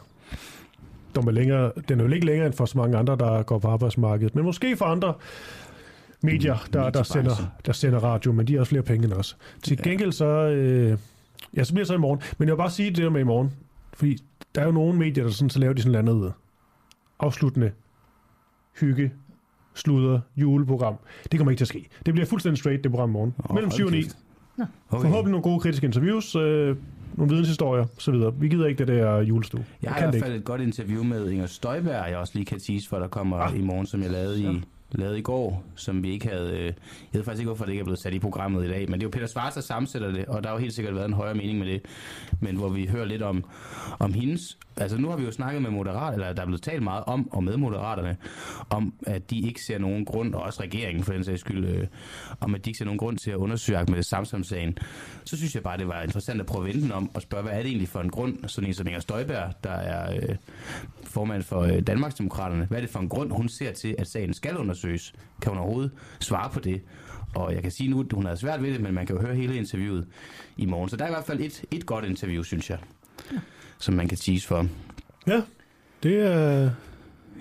Den 1.15 1.27
er, 1.27 1.31
længere, 1.31 1.71
den 1.89 1.99
er 1.99 2.03
jo 2.05 2.11
ikke 2.11 2.25
længere 2.25 2.45
end 2.47 2.53
for 2.53 2.65
så 2.65 2.77
mange 2.77 2.97
andre, 2.97 3.15
der 3.15 3.43
går 3.43 3.59
på 3.59 3.67
arbejdsmarkedet. 3.67 4.35
Men 4.35 4.43
måske 4.43 4.77
for 4.77 4.85
andre 4.85 5.13
medier, 6.21 6.57
der, 6.73 6.89
der, 6.89 7.03
sender, 7.03 7.51
der 7.65 7.71
sender 7.71 7.99
radio, 7.99 8.31
men 8.31 8.47
de 8.47 8.53
har 8.53 8.59
også 8.59 8.69
flere 8.69 8.83
penge 8.83 9.05
end 9.05 9.13
os. 9.13 9.37
Til 9.63 9.83
gengæld 9.83 10.11
så... 10.11 10.25
Øh, 10.25 10.97
ja, 11.57 11.63
så 11.63 11.73
bliver 11.73 11.81
det 11.83 11.87
så 11.87 11.93
i 11.93 11.97
morgen. 11.97 12.21
Men 12.37 12.47
jeg 12.47 12.53
vil 12.53 12.57
bare 12.57 12.71
sige 12.71 12.89
det 12.89 12.97
der 12.97 13.09
med 13.09 13.21
i 13.21 13.23
morgen. 13.23 13.51
Fordi 13.93 14.17
der 14.55 14.61
er 14.61 14.65
jo 14.65 14.71
nogle 14.71 14.99
medier, 14.99 15.23
der 15.23 15.31
sådan, 15.31 15.49
så 15.49 15.59
laver 15.59 15.73
de 15.73 15.81
sådan 15.81 16.05
noget 16.05 16.19
andet 16.21 16.33
afsluttende 17.19 17.71
hygge, 18.79 19.11
sludder, 19.73 20.19
juleprogram. 20.35 20.95
Det 21.31 21.39
kommer 21.39 21.51
ikke 21.51 21.59
til 21.59 21.63
at 21.63 21.67
ske. 21.69 21.87
Det 22.05 22.13
bliver 22.13 22.25
fuldstændig 22.25 22.59
straight, 22.59 22.83
det 22.83 22.91
program 22.91 23.09
i 23.09 23.13
morgen. 23.13 23.33
Åh, 23.49 23.53
Mellem 23.53 23.69
hold 23.69 23.73
7 23.73 23.85
og 23.85 23.91
9. 23.91 24.03
Nå. 24.57 24.65
Okay. 24.89 25.01
Forhåbentlig 25.01 25.31
nogle 25.31 25.43
gode 25.43 25.59
kritiske 25.59 25.85
interviews. 25.85 26.35
Øh, 26.35 26.75
nogle 27.13 27.29
videnshistorier 27.29 27.85
osv. 27.97 28.13
Vi 28.41 28.47
gider 28.47 28.67
ikke 28.67 28.85
det 28.85 28.87
der 28.87 29.21
julestue. 29.21 29.65
Jeg 29.81 29.91
har 29.91 30.07
i 30.07 30.09
hvert 30.09 30.23
fald 30.23 30.35
et 30.35 30.43
godt 30.43 30.61
interview 30.61 31.03
med 31.03 31.29
Inger 31.29 31.45
Støjberg, 31.45 32.09
jeg 32.09 32.17
også 32.17 32.33
lige 32.35 32.45
kan 32.45 32.59
tease 32.59 32.89
for, 32.89 32.99
der 32.99 33.07
kommer 33.07 33.37
ah. 33.37 33.59
i 33.59 33.61
morgen, 33.61 33.85
som 33.85 34.01
jeg 34.01 34.11
lavede 34.11 34.41
i, 34.41 34.63
lavet 34.91 35.17
i 35.17 35.21
går, 35.21 35.63
som 35.75 36.03
vi 36.03 36.11
ikke 36.11 36.27
havde... 36.27 36.51
Øh, 36.51 36.65
jeg 36.65 36.73
ved 37.13 37.23
faktisk 37.23 37.39
ikke, 37.39 37.49
hvorfor 37.49 37.65
det 37.65 37.71
ikke 37.71 37.79
er 37.79 37.85
blevet 37.85 37.99
sat 37.99 38.13
i 38.13 38.19
programmet 38.19 38.65
i 38.65 38.67
dag, 38.67 38.89
men 38.89 38.93
det 38.93 38.99
er 38.99 39.07
jo 39.07 39.09
Peter 39.09 39.27
Svars, 39.27 39.53
der 39.53 39.61
sammensætter 39.61 40.11
det, 40.11 40.25
og 40.25 40.43
der 40.43 40.49
har 40.49 40.55
jo 40.55 40.61
helt 40.61 40.73
sikkert 40.73 40.95
været 40.95 41.05
en 41.05 41.13
højere 41.13 41.35
mening 41.35 41.59
med 41.59 41.67
det. 41.67 41.81
Men 42.39 42.55
hvor 42.55 42.69
vi 42.69 42.85
hører 42.85 43.05
lidt 43.05 43.21
om, 43.21 43.45
om 43.99 44.13
hendes... 44.13 44.57
Altså 44.77 44.97
nu 44.97 45.09
har 45.09 45.17
vi 45.17 45.23
jo 45.23 45.31
snakket 45.31 45.61
med 45.61 45.71
Moderat, 45.71 46.13
eller 46.13 46.33
der 46.33 46.41
er 46.41 46.45
blevet 46.45 46.61
talt 46.61 46.83
meget 46.83 47.03
om, 47.03 47.31
og 47.31 47.43
med 47.43 47.57
Moderaterne, 47.57 48.17
om 48.69 48.93
at 49.07 49.29
de 49.29 49.39
ikke 49.39 49.63
ser 49.63 49.77
nogen 49.77 50.05
grund, 50.05 50.33
og 50.33 50.41
også 50.41 50.61
regeringen 50.61 51.03
for 51.03 51.13
den 51.13 51.23
sags 51.23 51.41
skyld, 51.41 51.65
øh, 51.65 51.87
om 52.39 52.55
at 52.55 52.65
de 52.65 52.69
ikke 52.69 52.77
ser 52.77 52.85
nogen 52.85 52.97
grund 52.97 53.17
til 53.17 53.31
at 53.31 53.35
undersøge 53.35 53.85
med 53.87 54.03
Samsam-sagen. 54.03 54.77
Så 55.25 55.37
synes 55.37 55.55
jeg 55.55 55.63
bare, 55.63 55.77
det 55.77 55.87
var 55.87 56.01
interessant 56.01 56.39
at 56.39 56.45
prøve 56.45 56.65
vente 56.65 56.93
om 56.93 57.11
og 57.13 57.21
spørge, 57.21 57.43
hvad 57.43 57.53
er 57.53 57.57
det 57.57 57.67
egentlig 57.67 57.89
for 57.89 57.99
en 57.99 58.09
grund, 58.09 58.37
sådan 58.47 58.67
en 58.67 58.73
som 58.73 58.87
Inger 58.87 58.99
Støjberg, 58.99 59.53
der 59.63 59.71
er 59.71 60.15
øh, 60.15 60.35
formand 61.03 61.43
for 61.43 61.61
øh, 61.61 61.81
Danmarksdemokraterne, 61.81 62.65
hvad 62.65 62.77
er 62.77 62.81
det 62.81 62.89
for 62.89 62.99
en 62.99 63.09
grund, 63.09 63.31
hun 63.31 63.49
ser 63.49 63.71
til, 63.71 63.95
at 63.97 64.07
sagen 64.07 64.33
skal 64.33 64.57
undersøges? 64.57 64.74
Kan 65.41 65.49
hun 65.49 65.57
overhovedet 65.57 65.91
svare 66.19 66.49
på 66.49 66.59
det? 66.59 66.81
Og 67.35 67.53
jeg 67.53 67.61
kan 67.61 67.71
sige 67.71 67.89
nu, 67.89 67.99
at 67.99 68.13
hun 68.13 68.25
har 68.25 68.35
svært 68.35 68.63
ved 68.63 68.73
det, 68.73 68.81
men 68.81 68.93
man 68.93 69.05
kan 69.05 69.15
jo 69.15 69.21
høre 69.21 69.35
hele 69.35 69.57
interviewet 69.57 70.07
i 70.57 70.65
morgen. 70.65 70.89
Så 70.89 70.97
der 70.97 71.03
er 71.03 71.07
i 71.07 71.11
hvert 71.11 71.25
fald 71.25 71.39
et, 71.39 71.63
et 71.71 71.85
godt 71.85 72.05
interview, 72.05 72.43
synes 72.43 72.69
jeg, 72.69 72.79
ja. 73.31 73.37
som 73.79 73.93
man 73.93 74.07
kan 74.07 74.17
tease 74.17 74.47
for. 74.47 74.67
Ja, 75.27 75.41
det 76.03 76.19
er, 76.19 76.69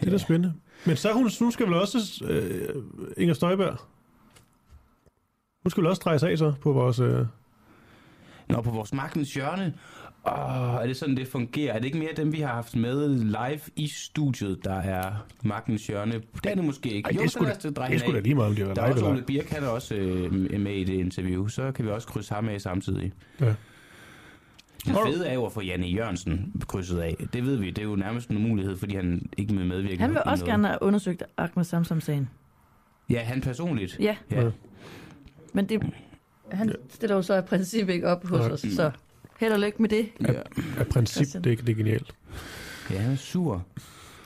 det 0.00 0.06
er 0.06 0.10
da 0.10 0.18
spændende. 0.18 0.54
Men 0.86 0.96
så 0.96 1.12
hun, 1.12 1.30
nu 1.40 1.50
skal 1.50 1.66
vel 1.66 1.74
også 1.74 2.24
øh, 2.24 2.82
Inger 3.16 3.34
Støjberg, 3.34 3.78
hun 5.62 5.70
skal 5.70 5.82
vel 5.82 5.90
også 5.90 6.02
dreje 6.04 6.18
sig 6.18 6.30
af 6.30 6.38
så 6.38 6.52
på 6.62 6.72
vores... 6.72 6.98
Øh... 6.98 7.26
Nå, 8.48 8.60
på 8.60 8.70
vores 8.70 8.92
magtens 8.92 9.34
hjørne. 9.34 9.74
Oh, 10.26 10.82
er 10.82 10.86
det 10.86 10.96
sådan, 10.96 11.16
det 11.16 11.28
fungerer? 11.28 11.72
Er 11.72 11.78
det 11.78 11.84
ikke 11.84 11.98
mere 11.98 12.12
dem, 12.16 12.32
vi 12.32 12.40
har 12.40 12.54
haft 12.54 12.76
med 12.76 13.08
live 13.18 13.60
i 13.76 13.88
studiet, 13.88 14.64
der 14.64 14.74
er 14.74 15.26
magtens 15.42 15.86
hjørne? 15.86 16.12
Det 16.12 16.50
er 16.50 16.54
det 16.54 16.64
måske 16.64 16.90
ikke. 16.90 17.06
Ej, 17.06 17.12
det, 17.12 17.24
jo, 17.24 17.28
skulle 17.28 17.50
da, 17.50 17.68
det, 17.68 17.90
det 17.90 18.00
skulle 18.00 18.16
da 18.16 18.22
lige 18.22 18.34
meget, 18.34 18.50
om 18.50 18.56
de 18.56 18.66
var 18.66 18.74
Der 18.74 18.82
er 18.82 18.92
også 18.92 19.06
Ole 19.06 19.22
Birk, 19.22 19.48
han 19.48 19.62
er 19.64 19.68
også 19.68 19.94
øh, 19.94 20.60
med 20.60 20.72
i 20.72 20.84
det 20.84 20.94
interview. 20.94 21.46
Så 21.46 21.72
kan 21.72 21.84
vi 21.84 21.90
også 21.90 22.08
krydse 22.08 22.34
ham 22.34 22.48
af 22.48 22.60
samtidig. 22.60 23.12
Ja. 23.40 23.54
Det 24.86 24.96
fede 25.06 25.26
er 25.26 25.34
jo 25.34 25.46
at 25.46 25.52
få 25.52 25.60
Janne 25.60 25.86
Jørgensen 25.86 26.52
krydset 26.68 26.98
af. 26.98 27.16
Det 27.32 27.44
ved 27.46 27.56
vi. 27.56 27.70
Det 27.70 27.78
er 27.78 27.86
jo 27.86 27.96
nærmest 27.96 28.30
en 28.30 28.42
mulighed, 28.42 28.76
fordi 28.76 28.96
han 28.96 29.28
ikke 29.36 29.54
vil 29.54 29.66
medvirke. 29.66 30.00
Han 30.00 30.10
vil 30.10 30.18
også 30.18 30.44
noget. 30.44 30.44
gerne 30.44 30.68
have 30.68 30.82
undersøgt 30.82 31.22
Ahmed 31.36 31.64
Samsam-sagen. 31.64 32.28
Ja, 33.10 33.20
han 33.20 33.40
personligt. 33.40 33.98
Ja. 34.00 34.16
ja. 34.30 34.50
Men 35.52 35.68
det, 35.68 35.82
han 36.52 36.74
stiller 36.88 37.16
jo 37.16 37.22
så 37.22 37.38
i 37.38 37.40
princip 37.40 37.88
ikke 37.88 38.08
op 38.08 38.26
hos 38.26 38.40
os, 38.40 38.60
så 38.60 38.90
held 39.44 39.52
og 39.52 39.60
lykke 39.60 39.82
med 39.82 39.88
det. 39.88 40.08
Ja. 40.20 40.32
Af 40.78 40.86
princip, 40.86 41.26
det 41.44 41.52
er, 41.52 41.56
det 41.56 41.68
er 41.68 41.74
genialt. 41.74 42.14
Ja, 42.90 42.98
han 42.98 43.12
er 43.12 43.16
sur. 43.16 43.64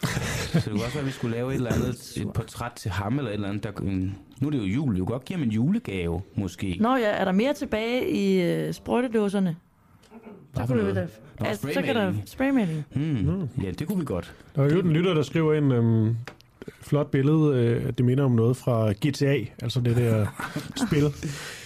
så 0.02 0.08
det 0.54 0.64
kunne 0.64 0.84
også 0.84 0.94
være, 0.94 1.00
at 1.00 1.06
vi 1.06 1.10
skulle 1.10 1.36
lave 1.36 1.50
et 1.50 1.54
eller 1.54 1.72
andet 1.72 2.16
et 2.16 2.32
portræt 2.32 2.72
til 2.76 2.90
ham, 2.90 3.18
eller 3.18 3.30
et 3.30 3.34
eller 3.34 3.48
andet. 3.48 3.64
Der, 3.64 3.70
nu 4.40 4.46
er 4.46 4.50
det 4.50 4.58
jo 4.58 4.64
jul, 4.64 4.98
du 4.98 5.04
kan 5.04 5.12
godt 5.12 5.24
give 5.24 5.38
ham 5.38 5.46
en 5.46 5.52
julegave, 5.52 6.22
måske. 6.34 6.76
Nå 6.80 6.96
ja, 6.96 7.10
er 7.10 7.24
der 7.24 7.32
mere 7.32 7.54
tilbage 7.54 8.10
i 8.10 8.66
uh, 8.68 8.74
sprøjtedåserne? 8.74 9.56
Så, 10.56 10.66
kunne 10.66 10.84
vi 10.84 10.94
da, 10.94 11.06
altså, 11.40 11.68
så 11.74 11.82
kan 11.82 11.94
der 11.96 12.12
spraymaling. 12.24 12.84
Hmm. 12.94 13.48
Ja, 13.62 13.70
det 13.70 13.86
kunne 13.86 13.98
vi 13.98 14.04
godt. 14.04 14.34
Der 14.56 14.62
er 14.62 14.70
jo 14.74 14.80
en 14.80 14.92
lytter, 14.92 15.14
der 15.14 15.22
skriver 15.22 15.54
ind, 15.54 15.72
øhm, 15.72 16.16
flot 16.80 17.10
billede. 17.10 17.56
Øh, 17.56 17.92
det 17.98 18.04
minder 18.04 18.24
om 18.24 18.32
noget 18.32 18.56
fra 18.56 18.92
GTA, 18.92 19.36
altså 19.62 19.80
det 19.80 19.96
der 19.96 20.26
spil, 20.86 21.04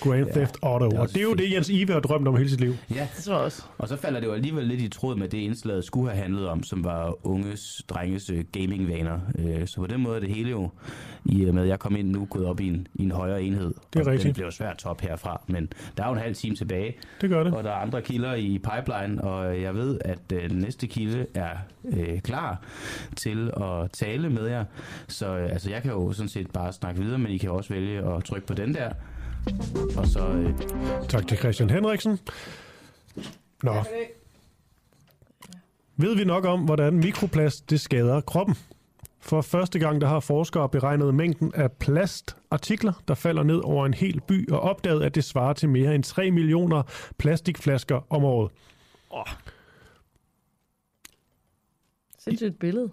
Grand 0.00 0.26
ja, 0.26 0.32
Theft 0.32 0.56
Auto. 0.62 0.96
Og 0.96 1.08
det 1.08 1.16
er 1.16 1.22
jo 1.22 1.34
det, 1.34 1.52
Jens 1.52 1.68
Ive 1.68 1.92
har 1.92 2.00
drømt 2.00 2.28
om 2.28 2.36
hele 2.36 2.50
sit 2.50 2.60
liv. 2.60 2.74
Ja, 2.94 3.08
det 3.16 3.24
tror 3.24 3.34
jeg 3.34 3.44
også. 3.44 3.62
Og 3.78 3.88
så 3.88 3.96
falder 3.96 4.20
det 4.20 4.26
jo 4.26 4.32
alligevel 4.32 4.64
lidt 4.64 4.80
i 4.80 4.88
tråd 4.88 5.16
med 5.16 5.28
det 5.28 5.38
indslaget 5.38 5.84
skulle 5.84 6.10
have 6.10 6.22
handlet 6.22 6.48
om, 6.48 6.62
som 6.62 6.84
var 6.84 7.26
unges, 7.26 7.82
drenges 7.88 8.30
øh, 8.30 8.44
gamingvaner. 8.52 9.20
Øh, 9.38 9.66
så 9.66 9.76
på 9.76 9.86
den 9.86 10.00
måde 10.00 10.16
er 10.16 10.20
det 10.20 10.28
hele 10.28 10.50
jo, 10.50 10.70
i 11.24 11.44
og 11.44 11.54
med 11.54 11.62
at 11.62 11.68
jeg 11.68 11.78
kom 11.78 11.96
ind 11.96 12.10
nu, 12.10 12.26
gået 12.30 12.46
op 12.46 12.60
i 12.60 12.68
en, 12.68 12.86
i 12.94 13.02
en 13.02 13.10
højere 13.10 13.42
enhed. 13.42 13.74
Det 13.92 14.00
er 14.00 14.06
rigtigt. 14.06 14.26
Det 14.26 14.34
bliver 14.34 14.50
svært 14.50 14.76
top 14.76 15.00
herfra, 15.00 15.42
men 15.46 15.68
der 15.96 16.02
er 16.02 16.06
jo 16.06 16.12
en 16.12 16.20
halv 16.20 16.34
time 16.34 16.56
tilbage. 16.56 16.96
Det 17.20 17.30
gør 17.30 17.44
det. 17.44 17.54
Og 17.54 17.64
der 17.64 17.70
er 17.70 17.74
andre 17.74 18.02
kilder 18.02 18.34
i 18.34 18.58
pipeline, 18.58 19.24
og 19.24 19.60
jeg 19.60 19.74
ved, 19.74 19.98
at 20.04 20.30
den 20.30 20.50
næste 20.58 20.86
kilde 20.86 21.26
er 21.34 21.50
øh, 21.84 22.20
klar 22.20 22.62
til 23.16 23.50
at 23.56 23.90
tale 23.92 24.30
med 24.30 24.46
jer. 24.46 24.64
Så 25.08 25.36
øh, 25.36 25.52
altså, 25.52 25.70
jeg 25.70 25.82
kan 25.82 25.90
jo 25.90 26.12
sådan 26.12 26.28
set 26.28 26.50
bare 26.50 26.72
snakke 26.72 27.00
videre, 27.00 27.18
men 27.18 27.32
I 27.32 27.38
kan 27.38 27.50
også 27.50 27.74
vælge 27.74 28.14
at 28.14 28.24
trykke 28.24 28.46
på 28.46 28.54
den 28.54 28.74
der. 28.74 28.92
Og 29.96 30.06
så... 30.06 30.28
Øh... 30.28 30.58
Tak 31.08 31.28
til 31.28 31.38
Christian 31.38 31.70
Henriksen. 31.70 32.18
Nå. 33.62 33.74
Ved 35.96 36.16
vi 36.16 36.24
nok 36.24 36.44
om, 36.44 36.64
hvordan 36.64 36.94
mikroplast 36.94 37.70
det 37.70 37.80
skader 37.80 38.20
kroppen? 38.20 38.56
For 39.20 39.40
første 39.40 39.78
gang 39.78 40.00
der 40.00 40.06
har 40.06 40.20
forskere 40.20 40.68
beregnet 40.68 41.14
mængden 41.14 41.52
af 41.54 41.72
plastartikler, 41.72 42.92
der 43.08 43.14
falder 43.14 43.42
ned 43.42 43.60
over 43.64 43.86
en 43.86 43.94
hel 43.94 44.20
by, 44.20 44.50
og 44.50 44.60
opdaget, 44.60 45.02
at 45.02 45.14
det 45.14 45.24
svarer 45.24 45.52
til 45.52 45.68
mere 45.68 45.94
end 45.94 46.04
3 46.04 46.30
millioner 46.30 46.82
plastikflasker 47.18 48.00
om 48.10 48.24
året. 48.24 48.50
Oh. 49.10 49.26
Sindssygt 52.18 52.58
billede. 52.58 52.90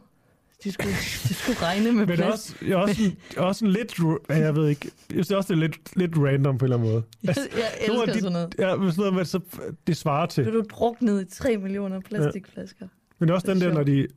De 0.64 0.72
skulle, 0.72 0.94
de 1.27 1.34
skulle 1.34 1.60
regne 1.61 1.91
med 1.91 2.06
Men 2.06 2.23
også, 2.23 2.56
jeg 2.68 2.77
også, 2.77 3.03
en, 3.03 3.18
også 3.38 3.65
en 3.65 3.72
lidt, 3.72 3.99
jeg 4.30 4.56
ved 4.56 4.69
ikke, 4.69 4.91
jeg 5.10 5.26
synes 5.26 5.31
også, 5.31 5.53
det 5.53 5.64
er 5.64 5.68
lidt, 5.68 5.95
lidt 5.95 6.11
random 6.18 6.57
på 6.57 6.65
en 6.65 6.72
eller 6.72 6.77
anden 6.77 6.91
måde. 6.91 7.03
Altså, 7.27 7.48
jeg 7.57 7.72
elsker 7.81 8.14
de, 8.14 8.19
sådan 8.19 8.31
noget. 8.31 8.56
Ja, 8.60 8.69
sådan 8.72 8.94
noget, 8.98 9.14
hvad 9.14 9.26
så 9.26 9.40
det 9.88 9.98
svarer 9.98 10.26
til. 10.26 10.44
Bliver 10.44 10.61
du 10.61 10.68
druknet 10.72 11.22
i 11.22 11.26
3 11.36 11.57
millioner 11.57 11.99
plastikflasker? 11.99 12.81
Ja. 12.81 12.88
Men 13.19 13.30
også 13.30 13.48
den 13.48 13.61
der, 13.61 13.73
når 13.73 13.84
de, 13.84 14.07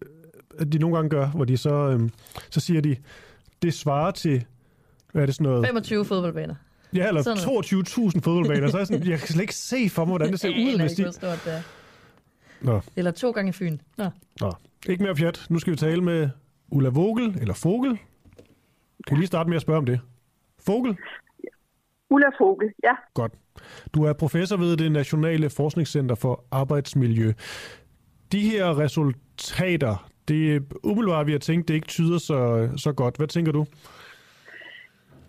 de 0.73 0.78
nogle 0.78 0.97
gange 0.97 1.10
gør, 1.10 1.27
hvor 1.27 1.44
de 1.44 1.56
så, 1.56 1.74
øhm, 1.74 2.10
så 2.51 2.60
siger 2.60 2.81
de, 2.81 2.97
det 3.62 3.74
svarer 3.74 4.10
til, 4.10 4.44
hvad 5.12 5.23
er 5.23 5.27
det 5.27 5.35
sådan 5.35 5.44
noget? 5.44 5.66
25 5.66 6.05
fodboldbaner. 6.05 6.55
Ja, 6.94 7.09
eller 7.09 7.23
22.000 7.23 8.20
fodboldbaner. 8.20 8.69
så 8.70 8.77
er 8.77 8.81
jeg, 8.81 8.86
sådan, 8.86 9.09
jeg 9.09 9.19
kan 9.19 9.28
slet 9.28 9.43
ikke 9.43 9.55
se 9.55 9.89
for 9.89 10.05
mig, 10.05 10.10
hvordan 10.10 10.32
det 10.32 10.40
ser 10.40 10.48
ud. 10.66 10.81
Hvis 10.81 10.93
de... 10.93 11.12
stort 11.12 11.40
det 11.44 11.52
er. 11.52 11.62
Nå. 12.60 12.81
Eller 12.97 13.10
to 13.10 13.31
gange 13.31 13.52
Fyn. 13.52 13.78
Nå. 13.98 14.09
Nå. 14.40 14.52
Ikke 14.88 15.02
mere 15.04 15.16
fjat. 15.16 15.46
Nu 15.50 15.59
skal 15.59 15.70
vi 15.70 15.76
tale 15.76 16.02
med 16.04 16.30
Ulla 16.72 16.88
Vogel, 16.88 17.36
eller 17.40 17.54
Fogel. 17.54 17.98
Kan 19.06 19.16
I 19.16 19.20
lige 19.20 19.26
starte 19.26 19.48
med 19.48 19.56
at 19.56 19.62
spørge 19.62 19.78
om 19.78 19.86
det? 19.86 20.00
Fogel? 20.66 20.98
Ulla 22.10 22.28
Fogel, 22.38 22.72
ja. 22.82 22.94
Godt. 23.14 23.32
Du 23.94 24.04
er 24.04 24.12
professor 24.12 24.56
ved 24.56 24.76
det 24.76 24.92
Nationale 24.92 25.50
Forskningscenter 25.50 26.14
for 26.14 26.44
Arbejdsmiljø. 26.50 27.32
De 28.32 28.40
her 28.50 28.78
resultater, 28.78 30.10
det 30.28 30.56
er 30.56 30.60
umiddelbart, 30.84 31.26
vi 31.26 31.32
har 31.32 31.38
tænkt, 31.38 31.68
det 31.68 31.74
ikke 31.74 31.86
tyder 31.86 32.18
så, 32.18 32.68
så 32.76 32.92
godt. 32.92 33.16
Hvad 33.16 33.26
tænker 33.26 33.52
du? 33.52 33.66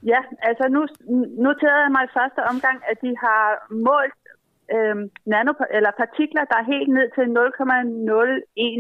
Ja, 0.04 0.20
altså 0.42 0.66
nu 0.76 0.82
noterede 1.46 1.84
jeg 1.86 1.92
mig 1.92 2.04
i 2.06 2.16
første 2.20 2.42
omgang, 2.52 2.78
at 2.92 2.98
de 3.02 3.12
har 3.26 3.44
målt 3.90 4.22
øh, 4.76 4.96
nano, 5.32 5.54
eller 5.78 5.92
partikler, 6.04 6.44
der 6.52 6.58
er 6.62 6.72
helt 6.74 6.90
ned 6.98 7.08
til 7.18 7.26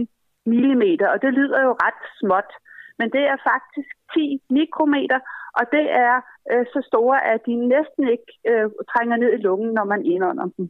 0,01 0.08 0.13
millimeter, 0.46 1.08
og 1.08 1.22
det 1.22 1.34
lyder 1.34 1.60
jo 1.68 1.72
ret 1.86 2.02
småt, 2.20 2.52
men 3.00 3.08
det 3.16 3.24
er 3.34 3.38
faktisk 3.52 3.90
10 4.14 4.42
mikrometer, 4.50 5.20
og 5.60 5.64
det 5.76 5.86
er 6.06 6.16
øh, 6.52 6.66
så 6.74 6.80
store, 6.90 7.18
at 7.34 7.40
de 7.46 7.56
næsten 7.56 8.04
ikke 8.14 8.30
øh, 8.52 8.70
trænger 8.92 9.18
ned 9.18 9.32
i 9.34 9.44
lungen, 9.46 9.72
når 9.74 9.84
man 9.84 10.06
indånder 10.06 10.48
dem. 10.58 10.70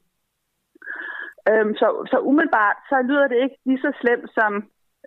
Øhm, 1.50 1.74
så, 1.82 1.88
så 2.12 2.18
umiddelbart, 2.30 2.78
så 2.90 2.96
lyder 3.10 3.28
det 3.28 3.40
ikke 3.44 3.58
lige 3.66 3.84
så 3.86 3.92
slemt 4.02 4.30
som, 4.38 4.52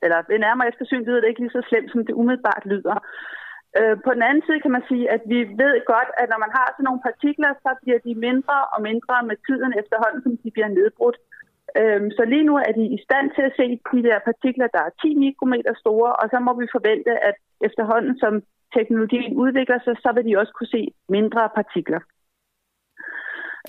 eller 0.03 0.19
ved 0.29 0.39
nærmere 0.39 0.69
eftersyn 0.69 1.05
lyder 1.05 1.21
det 1.21 1.29
ikke 1.29 1.43
lige 1.43 1.57
så 1.59 1.63
slemt, 1.69 1.91
som 1.93 2.07
det 2.07 2.15
umiddelbart 2.21 2.65
lyder. 2.73 2.97
Øh, 3.79 3.97
på 4.05 4.11
den 4.17 4.23
anden 4.29 4.43
side 4.47 4.61
kan 4.61 4.75
man 4.77 4.85
sige, 4.91 5.05
at 5.15 5.23
vi 5.33 5.39
ved 5.63 5.75
godt, 5.93 6.11
at 6.21 6.29
når 6.33 6.39
man 6.45 6.53
har 6.59 6.67
sådan 6.69 6.87
nogle 6.89 7.07
partikler, 7.09 7.51
så 7.65 7.71
bliver 7.83 8.01
de 8.07 8.15
mindre 8.27 8.59
og 8.75 8.79
mindre 8.89 9.17
med 9.29 9.37
tiden 9.47 9.73
efterhånden, 9.81 10.21
som 10.23 10.33
de 10.43 10.51
bliver 10.55 10.71
nedbrudt. 10.79 11.19
Øhm, 11.81 12.11
så 12.16 12.23
lige 12.24 12.48
nu 12.51 12.55
er 12.57 12.73
de 12.78 12.85
i 12.97 12.98
stand 13.07 13.27
til 13.35 13.43
at 13.48 13.57
se 13.57 13.66
de 13.94 14.03
der 14.09 14.19
partikler, 14.28 14.69
der 14.74 14.82
er 14.89 14.93
10 15.03 15.15
mikrometer 15.15 15.74
store, 15.82 16.12
og 16.20 16.27
så 16.32 16.39
må 16.47 16.53
vi 16.61 16.74
forvente, 16.77 17.12
at 17.28 17.36
efterhånden 17.69 18.19
som 18.19 18.43
teknologien 18.77 19.32
udvikler 19.43 19.78
sig, 19.85 19.94
så 20.05 20.11
vil 20.15 20.24
de 20.28 20.39
også 20.40 20.53
kunne 20.57 20.74
se 20.77 20.82
mindre 21.09 21.43
partikler. 21.59 22.01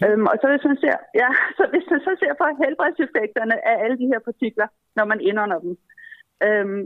Øhm, 0.03 0.25
og 0.31 0.35
så 0.41 0.45
hvis, 0.51 0.65
man 0.69 0.77
ser, 0.83 0.97
ja, 1.21 1.29
så 1.57 1.63
hvis 1.71 1.87
man 1.91 1.99
så 1.99 2.11
ser 2.19 2.33
på 2.33 2.45
helbredseffekterne 2.63 3.55
af 3.69 3.75
alle 3.83 3.97
de 4.01 4.09
her 4.11 4.19
partikler, 4.19 4.67
når 4.95 5.05
man 5.05 5.19
indånder 5.21 5.59
dem. 5.59 5.73
Øhm, 6.45 6.83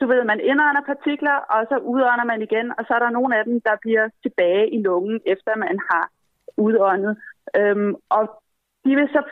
du 0.00 0.04
ved, 0.06 0.24
man 0.24 0.40
indånder 0.40 0.82
partikler, 0.92 1.36
og 1.54 1.60
så 1.70 1.76
udånder 1.92 2.24
man 2.32 2.42
igen, 2.42 2.68
og 2.78 2.82
så 2.86 2.94
er 2.94 3.02
der 3.02 3.16
nogle 3.18 3.38
af 3.38 3.44
dem, 3.44 3.60
der 3.60 3.76
bliver 3.84 4.08
tilbage 4.22 4.66
i 4.76 4.78
lungen, 4.82 5.20
efter 5.26 5.56
man 5.56 5.78
har 5.90 6.04
udåndet. 6.56 7.12
Øhm, 7.58 7.94
og 8.16 8.24
de 8.84 8.92
vil 8.98 9.08
så 9.08 9.22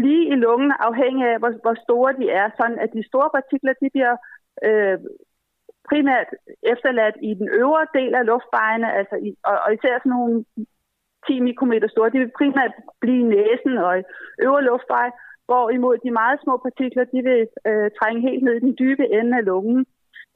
blive 0.00 0.24
i 0.32 0.36
lungen 0.44 0.72
afhængig 0.88 1.24
af, 1.32 1.38
hvor, 1.38 1.52
hvor 1.64 1.76
store 1.86 2.12
de 2.20 2.26
er, 2.40 2.46
sådan 2.58 2.78
at 2.84 2.90
de 2.96 3.08
store 3.10 3.30
partikler, 3.36 3.72
de 3.82 3.88
bliver 3.94 4.14
øh, 4.68 4.98
primært 5.88 6.28
efterladt 6.72 7.16
i 7.28 7.30
den 7.40 7.48
øvre 7.62 7.86
del 7.98 8.12
af 8.14 8.26
luftvejene, 8.30 8.88
altså 8.98 9.16
i, 9.26 9.28
og, 9.50 9.56
og 9.64 9.68
især 9.74 9.94
sådan 9.98 10.14
nogle 10.16 10.44
10 11.26 11.40
mikrometer 11.40 11.88
store, 11.88 12.10
de 12.10 12.18
vil 12.18 12.36
primært 12.38 12.74
blive 13.00 13.20
i 13.20 13.30
næsen 13.34 13.74
og 13.86 13.92
i 13.98 14.02
øvre 14.46 14.64
luftvej, 14.70 15.08
Hvorimod 15.48 15.96
de 16.04 16.10
meget 16.10 16.38
små 16.44 16.54
partikler, 16.66 17.04
de 17.04 17.20
vil 17.28 17.42
øh, 17.68 17.90
trænge 17.98 18.20
helt 18.28 18.42
ned 18.44 18.54
i 18.56 18.64
den 18.66 18.74
dybe 18.82 19.04
ende 19.18 19.36
af 19.38 19.44
lungen, 19.44 19.86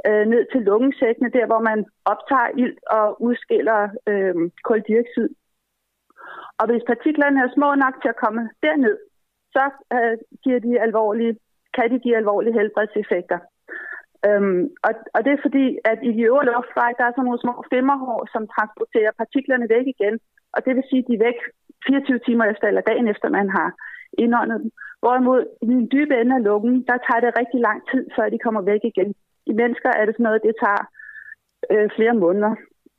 øh, 0.07 0.25
ned 0.33 0.43
til 0.53 0.61
lungesækkene, 0.69 1.31
der 1.37 1.47
hvor 1.47 1.63
man 1.71 1.79
optager 2.13 2.51
ilt 2.63 2.81
og 2.99 3.23
udskiller 3.27 3.81
øh, 4.11 4.35
koldioxid. 4.69 5.29
Og 6.61 6.65
hvis 6.69 6.89
partiklerne 6.93 7.39
er 7.45 7.55
små 7.57 7.69
nok 7.75 7.95
til 8.03 8.09
at 8.13 8.21
komme 8.25 8.43
derned, 8.63 8.97
så 9.55 9.65
øh, 9.97 10.17
giver 10.45 10.61
de 10.67 10.81
alvorlige, 10.87 11.35
kan 11.77 11.91
de 11.93 11.99
give 12.05 12.17
alvorlige 12.17 12.59
helbredseffekter. 12.59 13.39
Øhm, 14.27 14.63
og, 14.87 14.93
og 15.15 15.21
det 15.25 15.33
er 15.33 15.45
fordi, 15.47 15.67
at 15.91 15.99
i 16.09 16.11
de 16.17 16.23
øvre 16.31 16.49
luftveje, 16.51 16.99
der 16.99 17.05
er 17.05 17.13
sådan 17.13 17.25
nogle 17.29 17.45
små 17.45 17.55
femmerhår, 17.73 18.21
som 18.35 18.43
transporterer 18.55 19.19
partiklerne 19.23 19.67
væk 19.75 19.87
igen. 19.95 20.15
Og 20.55 20.59
det 20.65 20.73
vil 20.77 20.89
sige, 20.91 21.03
at 21.03 21.09
de 21.09 21.15
er 21.15 21.25
væk 21.29 21.39
24 21.87 22.19
timer 22.27 22.45
efter 22.45 22.67
eller 22.69 22.89
dagen 22.91 23.09
efter, 23.09 23.29
man 23.29 23.49
har 23.57 23.69
indåndet 24.23 24.61
dem. 24.63 24.71
Hvorimod 25.03 25.43
i 25.63 25.67
den 25.67 25.89
dybe 25.93 26.15
ende 26.21 26.35
af 26.37 26.45
lungen, 26.49 26.77
der 26.91 26.97
tager 27.07 27.21
det 27.25 27.39
rigtig 27.41 27.61
lang 27.69 27.79
tid, 27.91 28.03
før 28.17 28.27
de 28.29 28.39
kommer 28.45 28.63
væk 28.73 28.83
igen. 28.85 29.11
I 29.51 29.53
mennesker 29.61 29.91
er 29.99 30.05
det 30.05 30.15
sådan 30.15 30.25
noget, 30.29 30.47
det 30.49 30.55
tager 30.65 30.83
øh, 31.73 31.89
flere 31.97 32.15
måneder. 32.25 32.53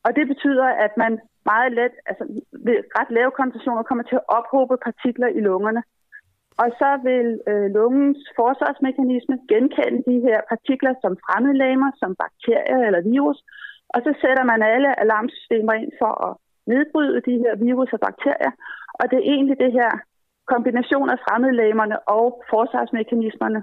Og 0.05 0.11
det 0.17 0.25
betyder, 0.27 0.67
at 0.85 0.93
man 0.97 1.13
meget 1.51 1.71
let, 1.79 1.93
altså 2.09 2.23
ved 2.67 2.77
ret 2.97 3.11
lave 3.17 3.31
koncentrationer, 3.31 3.83
kommer 3.83 4.03
til 4.03 4.15
at 4.15 4.27
ophobe 4.37 4.75
partikler 4.87 5.27
i 5.27 5.39
lungerne. 5.49 5.81
Og 6.61 6.67
så 6.79 6.89
vil 7.07 7.27
øh, 7.51 7.67
lungens 7.77 8.21
forsvarsmekanisme 8.39 9.35
genkende 9.51 9.99
de 10.09 10.17
her 10.27 10.39
partikler 10.51 10.93
som 11.03 11.13
fremmedlamer, 11.25 11.89
som 12.01 12.11
bakterier 12.23 12.79
eller 12.87 13.01
virus, 13.13 13.39
og 13.93 13.99
så 14.05 14.11
sætter 14.21 14.43
man 14.51 14.61
alle 14.73 14.99
alarmsystemer 15.03 15.73
ind 15.73 15.91
for 16.01 16.13
at 16.27 16.33
nedbryde 16.71 17.21
de 17.29 17.35
her 17.43 17.53
virus 17.67 17.93
og 17.95 17.99
bakterier. 18.07 18.53
Og 18.99 19.05
det 19.09 19.17
er 19.19 19.29
egentlig 19.33 19.57
det 19.59 19.71
her 19.79 19.91
kombination 20.53 21.09
af 21.09 21.19
fremmedlæmerne 21.25 21.97
og 22.17 22.43
forsvarsmekanismerne, 22.51 23.61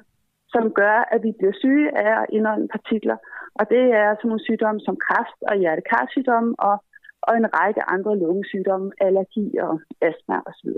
som 0.55 0.65
gør, 0.81 0.97
at 1.15 1.21
vi 1.27 1.33
bliver 1.39 1.55
syge 1.63 1.89
af 2.05 2.13
at 2.21 2.27
indånde 2.37 2.69
partikler. 2.69 3.17
Og 3.59 3.65
det 3.73 3.83
er 4.01 4.09
sådan 4.15 4.29
nogle 4.29 4.47
sygdomme 4.49 4.81
som 4.87 4.97
kræft 5.07 5.39
og 5.51 5.55
hjertekarsygdomme 5.57 6.55
og, 6.59 6.77
og 7.23 7.33
en 7.37 7.47
række 7.59 7.83
andre 7.95 8.19
lungesygdomme, 8.19 8.93
allergi 9.01 9.47
og 9.67 9.73
astma 10.09 10.37
osv. 10.51 10.71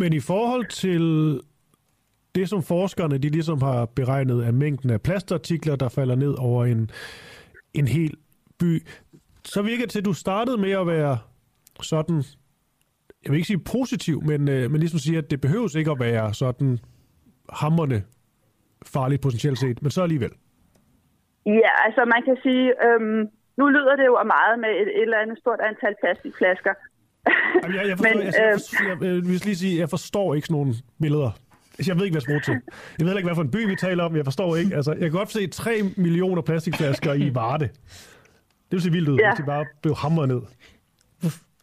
Men 0.00 0.12
i 0.12 0.20
forhold 0.20 0.66
til 0.66 1.04
det, 2.34 2.48
som 2.48 2.62
forskerne 2.62 3.18
de 3.18 3.28
ligesom 3.28 3.62
har 3.62 3.86
beregnet 3.86 4.42
af 4.42 4.52
mængden 4.52 4.90
af 4.90 5.00
plastartikler, 5.02 5.76
der 5.76 5.88
falder 5.88 6.14
ned 6.14 6.34
over 6.38 6.64
en, 6.64 6.90
en 7.74 7.88
hel 7.88 8.14
by, 8.60 8.86
så 9.44 9.62
virker 9.62 9.82
det 9.84 9.90
til, 9.90 9.98
at 9.98 10.04
du 10.04 10.12
startede 10.12 10.58
med 10.58 10.70
at 10.70 10.86
være 10.86 11.18
sådan, 11.82 12.22
jeg 13.22 13.30
vil 13.30 13.36
ikke 13.36 13.46
sige 13.46 13.64
positiv, 13.76 14.22
men, 14.30 14.48
øh, 14.48 14.70
men 14.70 14.80
ligesom 14.80 14.98
sige, 14.98 15.18
at 15.18 15.30
det 15.30 15.40
behøves 15.40 15.74
ikke 15.74 15.90
at 15.90 16.00
være 16.00 16.34
sådan 16.34 16.78
hammerne 17.52 18.02
farligt 18.86 19.22
potentielt 19.22 19.58
set, 19.58 19.82
men 19.82 19.90
så 19.90 20.02
alligevel. 20.02 20.32
Ja, 21.46 21.72
altså 21.86 22.02
man 22.14 22.22
kan 22.26 22.36
sige, 22.42 22.66
øhm, 22.86 23.28
nu 23.58 23.64
lyder 23.68 23.96
det 23.96 24.06
jo 24.06 24.14
meget 24.36 24.58
med 24.58 24.70
et, 24.80 24.88
et 24.98 25.02
eller 25.02 25.18
andet 25.22 25.38
stort 25.38 25.60
antal 25.68 25.94
plastikflasker, 26.00 26.74
Jamen, 27.62 27.76
jeg, 27.76 27.88
jeg, 27.88 27.98
forstår, 27.98 28.16
Men, 28.16 28.26
jeg, 28.26 28.34
jeg, 28.38 28.58
jeg, 28.88 29.02
jeg, 29.02 29.14
vil 29.14 29.40
lige 29.48 29.56
sige, 29.56 29.78
jeg 29.78 29.90
forstår 29.90 30.34
ikke 30.34 30.46
sådan 30.46 30.60
nogle 30.60 30.74
billeder. 31.00 31.30
Altså, 31.78 31.90
jeg 31.92 31.96
ved 31.98 32.04
ikke, 32.04 32.14
hvad 32.14 32.34
jeg 32.34 32.42
til. 32.42 32.60
Jeg 32.98 33.06
ved 33.06 33.16
ikke, 33.16 33.28
hvad 33.28 33.34
for 33.34 33.42
en 33.42 33.50
by 33.50 33.60
vi 33.72 33.76
taler 33.76 34.04
om. 34.04 34.16
Jeg 34.16 34.24
forstår 34.24 34.56
ikke. 34.56 34.76
Altså, 34.76 34.92
jeg 34.92 35.06
kan 35.10 35.18
godt 35.20 35.32
se 35.32 35.46
3 35.46 35.82
millioner 35.96 36.42
plastikflasker 36.42 37.12
i 37.12 37.34
Varde. 37.34 37.68
Det 38.66 38.72
vil 38.76 38.82
se 38.82 38.90
vildt 38.90 39.08
ud, 39.08 39.18
ja. 39.18 39.28
hvis 39.28 39.38
de 39.40 39.46
bare 39.54 39.64
blev 39.82 39.94
hamret 39.94 40.28
ned. 40.28 40.42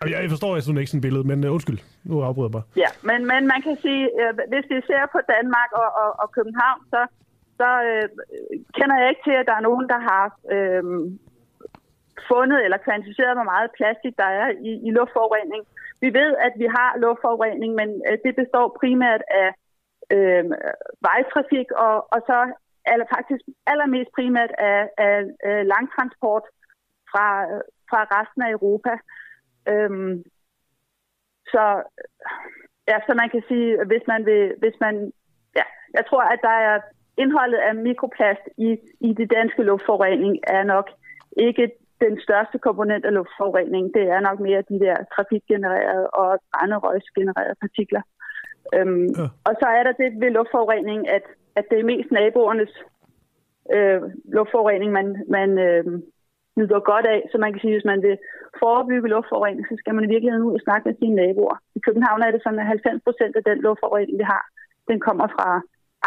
Jeg, 0.02 0.22
jeg 0.24 0.30
forstår 0.30 0.60
sådan 0.60 0.78
ikke 0.78 0.92
sådan 0.92 1.02
et 1.04 1.08
billede, 1.08 1.24
men 1.32 1.38
uh, 1.44 1.54
undskyld, 1.56 1.80
nu 2.10 2.14
afbryder 2.28 2.50
jeg 2.50 2.56
bare. 2.58 2.68
Ja, 2.84 2.90
men, 3.10 3.20
men 3.32 3.42
man 3.54 3.60
kan 3.66 3.76
sige, 3.86 4.04
uh, 4.22 4.32
hvis 4.52 4.66
vi 4.74 4.78
ser 4.90 5.04
på 5.16 5.20
Danmark 5.34 5.70
og, 5.82 5.90
og, 6.02 6.10
og 6.22 6.28
København, 6.38 6.80
så, 6.94 7.02
så 7.60 7.70
uh, 7.92 8.06
kender 8.78 8.96
jeg 9.02 9.08
ikke 9.12 9.24
til, 9.28 9.36
at 9.42 9.46
der 9.50 9.56
er 9.60 9.66
nogen, 9.70 9.86
der 9.94 10.00
har 10.10 10.24
uh, 10.56 10.84
fundet 12.32 12.60
eller 12.66 12.78
kvantificeret, 12.78 13.38
hvor 13.38 13.52
meget 13.54 13.76
plastik 13.78 14.14
der 14.22 14.30
er 14.42 14.48
i, 14.70 14.72
i 14.88 14.90
luftforurening. 14.98 15.64
Vi 16.04 16.10
ved, 16.20 16.32
at 16.48 16.54
vi 16.62 16.68
har 16.78 16.98
luftforurening, 16.98 17.72
men 17.80 17.90
øh, 18.08 18.18
det 18.26 18.34
består 18.42 18.78
primært 18.82 19.24
af 19.44 19.50
øh, 20.16 20.44
vejtrafik, 21.08 21.70
og, 21.72 21.96
og 22.14 22.20
så 22.30 22.38
eller 22.94 23.06
faktisk 23.16 23.42
allermest 23.72 24.10
primært 24.18 24.52
af, 24.58 24.90
af, 24.98 25.18
af 25.50 25.68
langtransport 25.74 26.46
fra, 27.12 27.28
fra 27.90 28.00
resten 28.16 28.42
af 28.42 28.52
Europa. 28.52 28.94
Øhm, 29.72 30.24
så, 31.54 31.64
ja, 32.88 32.98
så 33.08 33.14
man 33.14 33.30
kan 33.30 33.44
sige, 33.48 33.86
hvis 33.86 34.06
man 34.08 34.26
vil, 34.26 34.56
hvis 34.58 34.78
man, 34.82 35.12
ja, 35.56 35.66
jeg 35.94 36.06
tror, 36.06 36.24
at 36.34 36.40
der 36.42 36.58
er 36.70 36.80
indholdet 37.18 37.58
af 37.58 37.76
mikroplast 37.76 38.46
i, 38.58 38.78
i 39.02 39.14
det 39.14 39.32
danske 39.32 39.64
luftforurening 39.64 40.40
er 40.48 40.64
nok 40.64 40.90
ikke 41.38 41.72
den 42.06 42.14
største 42.26 42.58
komponent 42.68 43.06
af 43.06 43.14
luftforurening, 43.14 43.94
det 43.94 44.04
er 44.16 44.20
nok 44.20 44.40
mere 44.40 44.70
de 44.72 44.80
der 44.86 44.96
trafikgenererede 45.16 46.08
og 46.22 46.30
brænderøgsgenererede 46.54 47.56
partikler. 47.64 48.02
Øhm, 48.76 49.08
ja. 49.20 49.28
Og 49.48 49.54
så 49.62 49.68
er 49.78 49.84
der 49.84 49.94
det 50.02 50.10
ved 50.22 50.30
luftforurening, 50.38 51.00
at, 51.18 51.26
at 51.56 51.66
det 51.70 51.80
er 51.80 51.92
mest 51.94 52.12
naboernes 52.12 52.74
øh, 53.76 54.02
luftforurening, 54.38 54.92
man, 54.92 55.08
man 55.38 55.50
øh, 55.68 55.84
nyder 56.58 56.80
godt 56.92 57.08
af. 57.16 57.22
Så 57.32 57.38
man 57.38 57.52
kan 57.52 57.62
sige, 57.62 57.74
at 57.74 57.78
hvis 57.78 57.92
man 57.94 58.02
vil 58.08 58.18
forebygge 58.62 59.14
luftforurening, 59.16 59.66
så 59.68 59.76
skal 59.82 59.96
man 59.96 60.04
i 60.06 60.14
virkeligheden 60.14 60.48
ud 60.50 60.54
og 60.60 60.66
snakke 60.66 60.88
med 60.88 60.96
sine 61.00 61.16
naboer. 61.22 61.58
I 61.78 61.80
København 61.88 62.22
er 62.22 62.32
det 62.32 62.42
sådan, 62.44 62.60
at 62.60 62.66
90 62.66 63.04
procent 63.08 63.34
af 63.36 63.44
den 63.50 63.58
luftforurening, 63.66 64.18
vi 64.22 64.26
har, 64.34 64.44
den 64.90 65.00
kommer 65.08 65.28
fra 65.36 65.50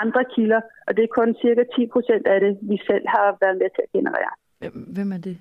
andre 0.02 0.22
kilder, 0.34 0.60
og 0.86 0.96
det 0.96 1.02
er 1.04 1.16
kun 1.18 1.30
cirka 1.42 1.62
10 1.76 1.86
procent 1.94 2.24
af 2.26 2.38
det, 2.40 2.52
vi 2.70 2.76
selv 2.90 3.04
har 3.14 3.26
været 3.42 3.56
med 3.62 3.68
til 3.74 3.82
at 3.86 3.92
generere. 3.96 4.32
Hvem 4.96 5.12
er 5.12 5.20
det? 5.28 5.36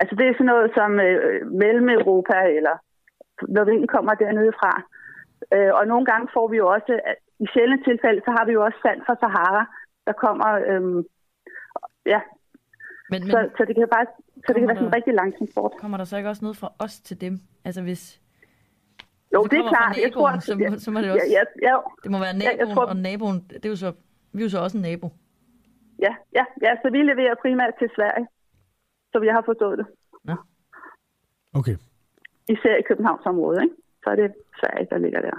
Altså 0.00 0.14
det 0.18 0.26
er 0.26 0.32
sådan 0.32 0.46
noget 0.46 0.70
som 0.78 0.90
øh, 1.00 1.46
Mellem-Europa, 1.62 2.36
eller 2.58 2.76
når 3.54 3.64
vinden 3.64 3.86
kommer 3.94 4.14
dernede 4.14 4.52
fra. 4.60 4.72
Øh, 5.54 5.72
og 5.78 5.86
nogle 5.86 6.06
gange 6.10 6.28
får 6.34 6.46
vi 6.48 6.56
jo 6.56 6.66
også, 6.76 6.92
i 7.44 7.46
sjældne 7.52 7.84
tilfælde, 7.88 8.20
så 8.24 8.30
har 8.36 8.44
vi 8.46 8.52
jo 8.52 8.64
også 8.64 8.78
sand 8.82 9.00
fra 9.06 9.14
Sahara, 9.20 9.64
der 10.06 10.12
kommer, 10.24 10.50
øh, 10.70 11.04
ja. 12.06 12.20
Men, 13.10 13.20
men, 13.22 13.30
så, 13.30 13.38
så 13.56 13.64
det 13.64 13.74
kan 13.76 13.88
bare 13.96 14.06
så 14.46 14.50
det 14.52 14.60
kan 14.60 14.68
være 14.68 14.76
sådan 14.76 14.88
en 14.88 14.94
rigtig 14.94 15.14
lang 15.14 15.38
transport. 15.38 15.72
Kommer 15.80 15.96
der 15.96 16.04
så 16.04 16.16
ikke 16.16 16.28
også 16.28 16.44
noget 16.44 16.56
fra 16.56 16.72
os 16.78 17.00
til 17.00 17.20
dem? 17.20 17.34
Altså 17.64 17.82
hvis... 17.82 18.20
Jo, 19.34 19.42
det, 19.42 19.50
det 19.50 19.58
er 19.58 19.68
klart. 19.68 19.96
Naboen, 19.96 20.04
jeg 20.04 20.12
tror, 20.12 20.38
så, 20.38 20.56
ja, 20.60 20.70
så 20.84 20.90
må 20.90 21.00
det 21.00 21.10
også... 21.12 21.26
Ja, 21.36 21.42
ja, 21.62 21.68
ja. 21.68 21.76
Det 22.02 22.10
må 22.10 22.18
være 22.18 22.34
naboen, 22.38 22.58
ja, 22.58 22.64
jeg 22.64 22.74
tror, 22.74 22.84
og 22.92 22.96
naboen, 22.96 23.38
det 23.48 23.64
er 23.64 23.68
jo 23.68 23.76
så... 23.76 23.92
Vi 24.32 24.40
er 24.42 24.44
jo 24.44 24.50
så 24.50 24.58
også 24.58 24.76
en 24.78 24.82
nabo. 24.82 25.08
Ja, 26.06 26.12
ja, 26.38 26.44
ja, 26.62 26.72
så 26.82 26.90
vi 26.90 27.00
leverer 27.02 27.34
primært 27.44 27.74
til 27.78 27.90
Sverige 27.96 28.26
som 29.12 29.24
jeg 29.24 29.34
har 29.34 29.42
forstået 29.50 29.78
det. 29.78 29.86
Ja. 30.28 30.36
Okay. 31.54 31.76
Især 32.48 32.76
i 32.76 32.82
Københavnsområdet, 32.88 33.62
ikke? 33.62 33.74
så 34.02 34.10
er 34.10 34.16
det 34.16 34.34
Sverige, 34.60 34.86
der 34.90 34.98
ligger 34.98 35.20
der. 35.20 35.36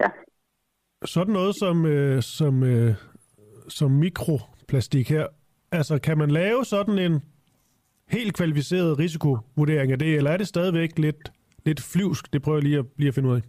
Ja. 0.00 0.08
Sådan 1.04 1.32
noget 1.32 1.54
som, 1.62 1.86
øh, 1.86 2.22
som, 2.22 2.62
øh, 2.62 2.94
som 3.68 3.90
mikroplastik 3.90 5.08
her, 5.10 5.26
altså 5.72 6.00
kan 6.02 6.18
man 6.18 6.30
lave 6.30 6.64
sådan 6.64 6.98
en 6.98 7.22
helt 8.08 8.36
kvalificeret 8.36 8.98
risikovurdering 8.98 9.92
af 9.92 9.98
det, 9.98 10.16
eller 10.16 10.30
er 10.30 10.36
det 10.36 10.48
stadigvæk 10.48 10.98
lidt, 10.98 11.32
lidt 11.66 11.80
flyvsk? 11.92 12.32
Det 12.32 12.42
prøver 12.42 12.58
jeg 12.58 12.64
lige 12.64 12.78
at, 12.78 12.86
lige 12.96 13.08
at 13.08 13.14
finde 13.14 13.28
ud 13.28 13.36
af. 13.36 13.44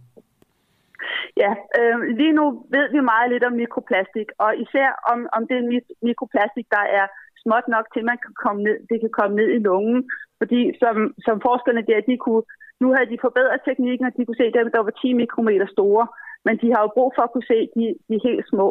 Ja, 1.42 1.52
øh, 1.78 1.98
lige 2.20 2.32
nu 2.32 2.44
ved 2.74 2.86
vi 2.94 3.00
meget 3.00 3.30
lidt 3.32 3.44
om 3.44 3.52
mikroplastik, 3.52 4.28
og 4.38 4.50
især 4.64 4.88
om, 5.12 5.18
om 5.36 5.42
det 5.50 5.58
mikroplastik, 6.02 6.66
der 6.76 6.84
er 7.00 7.06
småt 7.46 7.66
nok 7.74 7.86
til, 7.88 8.02
at 8.02 8.10
man 8.12 8.20
kan 8.24 8.34
komme 8.44 8.60
ned, 8.66 8.76
det 8.90 8.98
kan 9.00 9.12
komme 9.18 9.34
ned 9.40 9.48
i 9.56 9.64
lungen. 9.68 9.98
Fordi 10.40 10.60
som, 10.82 10.96
som 11.26 11.36
forskerne 11.46 11.82
der, 11.88 12.08
de 12.08 12.16
kunne, 12.24 12.44
nu 12.80 12.86
havde 12.94 13.10
de 13.12 13.24
forbedret 13.26 13.60
teknikken, 13.68 14.06
og 14.06 14.12
de 14.16 14.24
kunne 14.24 14.42
se 14.42 14.56
dem, 14.58 14.66
der 14.74 14.80
var 14.86 14.94
10 15.02 15.12
mikrometer 15.22 15.66
store. 15.76 16.06
Men 16.46 16.54
de 16.62 16.68
har 16.74 16.80
jo 16.82 16.90
brug 16.96 17.10
for 17.14 17.22
at 17.22 17.32
kunne 17.32 17.50
se 17.52 17.58
de, 17.76 17.84
de 18.08 18.16
helt 18.28 18.44
små. 18.52 18.68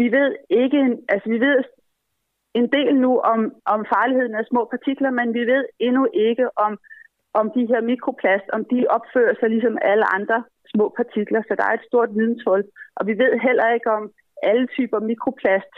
Vi 0.00 0.06
ved 0.16 0.30
ikke, 0.62 0.80
altså 1.12 1.26
vi 1.34 1.38
ved 1.46 1.58
en 2.60 2.68
del 2.76 2.94
nu 3.04 3.12
om, 3.32 3.40
om 3.74 3.80
farligheden 3.94 4.34
af 4.34 4.44
små 4.50 4.62
partikler, 4.74 5.10
men 5.10 5.34
vi 5.34 5.42
ved 5.52 5.64
endnu 5.86 6.04
ikke 6.14 6.46
om, 6.66 6.72
om 7.40 7.46
de 7.56 7.66
her 7.70 7.80
mikroplast, 7.80 8.46
om 8.56 8.62
de 8.72 8.78
opfører 8.96 9.34
sig 9.40 9.48
ligesom 9.50 9.78
alle 9.82 10.06
andre 10.16 10.44
små 10.72 10.86
partikler. 10.98 11.42
Så 11.42 11.54
der 11.58 11.64
er 11.66 11.74
et 11.74 11.88
stort 11.90 12.10
videnshul. 12.16 12.62
Og 12.96 13.06
vi 13.06 13.12
ved 13.22 13.32
heller 13.46 13.68
ikke 13.76 13.90
om 13.90 14.04
alle 14.42 14.66
typer 14.66 14.98
mikroplast 15.00 15.74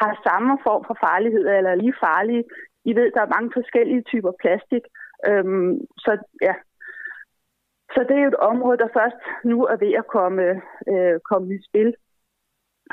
har 0.00 0.20
samme 0.28 0.58
form 0.66 0.82
for 0.88 0.96
farlighed 1.06 1.44
eller 1.48 1.74
lige 1.74 2.00
farlige. 2.04 2.44
I 2.84 2.92
ved, 2.98 3.08
der 3.14 3.20
er 3.22 3.34
mange 3.36 3.50
forskellige 3.58 4.02
typer 4.02 4.32
plastik. 4.42 4.84
Øhm, 5.28 5.72
så 6.04 6.12
ja, 6.42 6.54
så 7.94 8.00
det 8.08 8.14
er 8.16 8.22
jo 8.24 8.28
et 8.28 8.44
område, 8.52 8.78
der 8.78 8.96
først 8.98 9.20
nu 9.44 9.58
er 9.72 9.76
ved 9.76 9.92
at 10.02 10.06
komme, 10.16 10.46
øh, 10.92 11.16
komme 11.30 11.54
i 11.54 11.58
spil. 11.68 11.94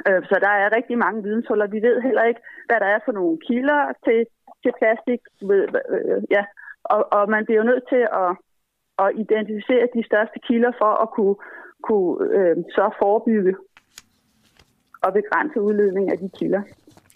Øh, 0.07 0.21
så 0.29 0.35
der 0.45 0.53
er 0.61 0.75
rigtig 0.77 0.97
mange 0.97 1.23
videnshuller. 1.23 1.67
Vi 1.67 1.81
ved 1.87 2.01
heller 2.01 2.23
ikke, 2.23 2.41
hvad 2.67 2.79
der 2.79 2.85
er 2.95 2.99
for 3.05 3.11
nogle 3.11 3.37
kilder 3.47 3.81
til, 4.05 4.19
til 4.63 4.71
plastik. 4.79 5.21
Ved, 5.49 5.61
øh, 5.95 6.23
ja. 6.35 6.43
og, 6.83 7.01
og 7.17 7.29
man 7.29 7.45
bliver 7.45 7.61
jo 7.61 7.69
nødt 7.71 7.85
til 7.89 8.03
at, 8.23 8.31
at 9.03 9.09
identificere 9.23 9.93
de 9.95 10.03
største 10.09 10.39
kilder 10.47 10.71
for 10.81 10.91
at 11.03 11.09
kunne, 11.15 11.35
kunne 11.87 12.13
øh, 12.37 12.55
så 12.75 12.85
forebygge 13.01 13.55
at 15.05 15.13
begrænse 15.13 15.61
udledning 15.61 16.11
af 16.11 16.17
de 16.17 16.29
kilder. 16.39 16.63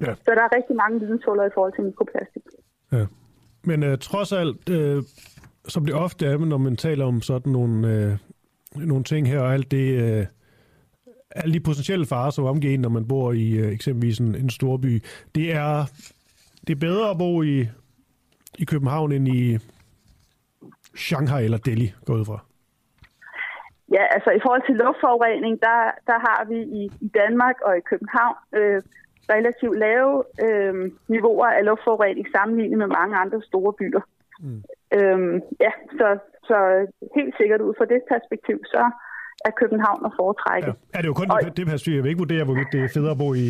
Ja. 0.01 0.15
Så 0.15 0.31
der 0.35 0.43
er 0.43 0.55
rigtig 0.55 0.75
mange 0.75 0.99
videnshuller 0.99 1.45
i 1.45 1.49
forhold 1.53 1.73
til 1.73 1.83
mikroplastik. 1.83 2.41
Ja. 2.91 3.05
Men 3.63 3.83
uh, 3.83 3.97
trods 3.97 4.31
alt, 4.31 4.69
uh, 4.69 5.03
som 5.67 5.85
det 5.85 5.95
ofte 5.95 6.25
er, 6.25 6.37
når 6.37 6.57
man 6.57 6.75
taler 6.75 7.05
om 7.05 7.21
sådan 7.21 7.51
nogle, 7.51 7.75
uh, 8.75 8.81
nogle 8.81 9.03
ting 9.03 9.27
her, 9.27 9.39
og 9.39 9.53
alt 9.53 9.71
det, 9.71 10.19
uh, 10.19 10.27
alle 11.31 11.53
de 11.53 11.59
potentielle 11.59 12.05
farer, 12.05 12.29
som 12.29 12.45
omgiver 12.45 12.77
når 12.77 12.89
man 12.89 13.07
bor 13.07 13.31
i 13.31 13.61
uh, 13.61 13.67
eksempelvis 13.67 14.19
en, 14.19 14.35
en 14.35 14.49
stor 14.49 14.77
by, 14.77 15.03
det 15.35 15.53
er, 15.53 15.85
det 16.67 16.75
er 16.75 16.79
bedre 16.79 17.09
at 17.09 17.17
bo 17.17 17.41
i, 17.43 17.67
i 18.59 18.65
København 18.65 19.11
end 19.11 19.27
i 19.27 19.57
Shanghai 20.95 21.43
eller 21.43 21.57
Delhi, 21.57 21.93
går 22.05 22.13
ud 22.13 22.25
fra. 22.25 22.39
Ja, 23.91 24.03
altså 24.15 24.29
i 24.31 24.39
forhold 24.45 24.63
til 24.65 24.75
luftforurening, 24.75 25.61
der, 25.67 25.79
der 26.09 26.17
har 26.27 26.45
vi 26.51 26.59
i, 26.79 26.91
i 27.01 27.07
Danmark 27.07 27.55
og 27.65 27.77
i 27.77 27.81
København 27.91 28.37
øh, 28.55 28.81
relativt 29.29 29.77
lave 29.77 30.23
øh, 30.45 30.91
niveauer 31.07 31.47
af 31.47 31.65
luftforurening 31.65 32.27
sammenlignet 32.35 32.77
med 32.77 32.87
mange 32.87 33.15
andre 33.17 33.41
store 33.41 33.73
byer. 33.73 34.01
Mm. 34.39 34.63
Øhm, 34.97 35.41
ja, 35.59 35.71
så, 35.99 36.07
så 36.43 36.57
helt 37.15 37.33
sikkert 37.37 37.61
ud 37.61 37.73
fra 37.77 37.85
det 37.85 38.01
perspektiv, 38.13 38.57
så 38.65 38.83
er 39.45 39.51
København 39.61 40.05
at 40.05 40.11
foretrække. 40.19 40.67
Ja, 40.67 40.73
er 40.97 41.01
det 41.01 41.07
jo 41.07 41.13
kun 41.13 41.31
og, 41.31 41.39
det, 41.43 41.57
det 41.57 41.65
perspektiv. 41.65 41.93
Jeg 41.93 42.03
vil 42.03 42.09
ikke 42.09 42.25
vurdere, 42.25 42.43
hvorvidt 42.43 42.67
det 42.71 42.83
er 42.83 42.89
federe 42.93 43.11
at 43.11 43.17
bo 43.17 43.33
i, 43.33 43.47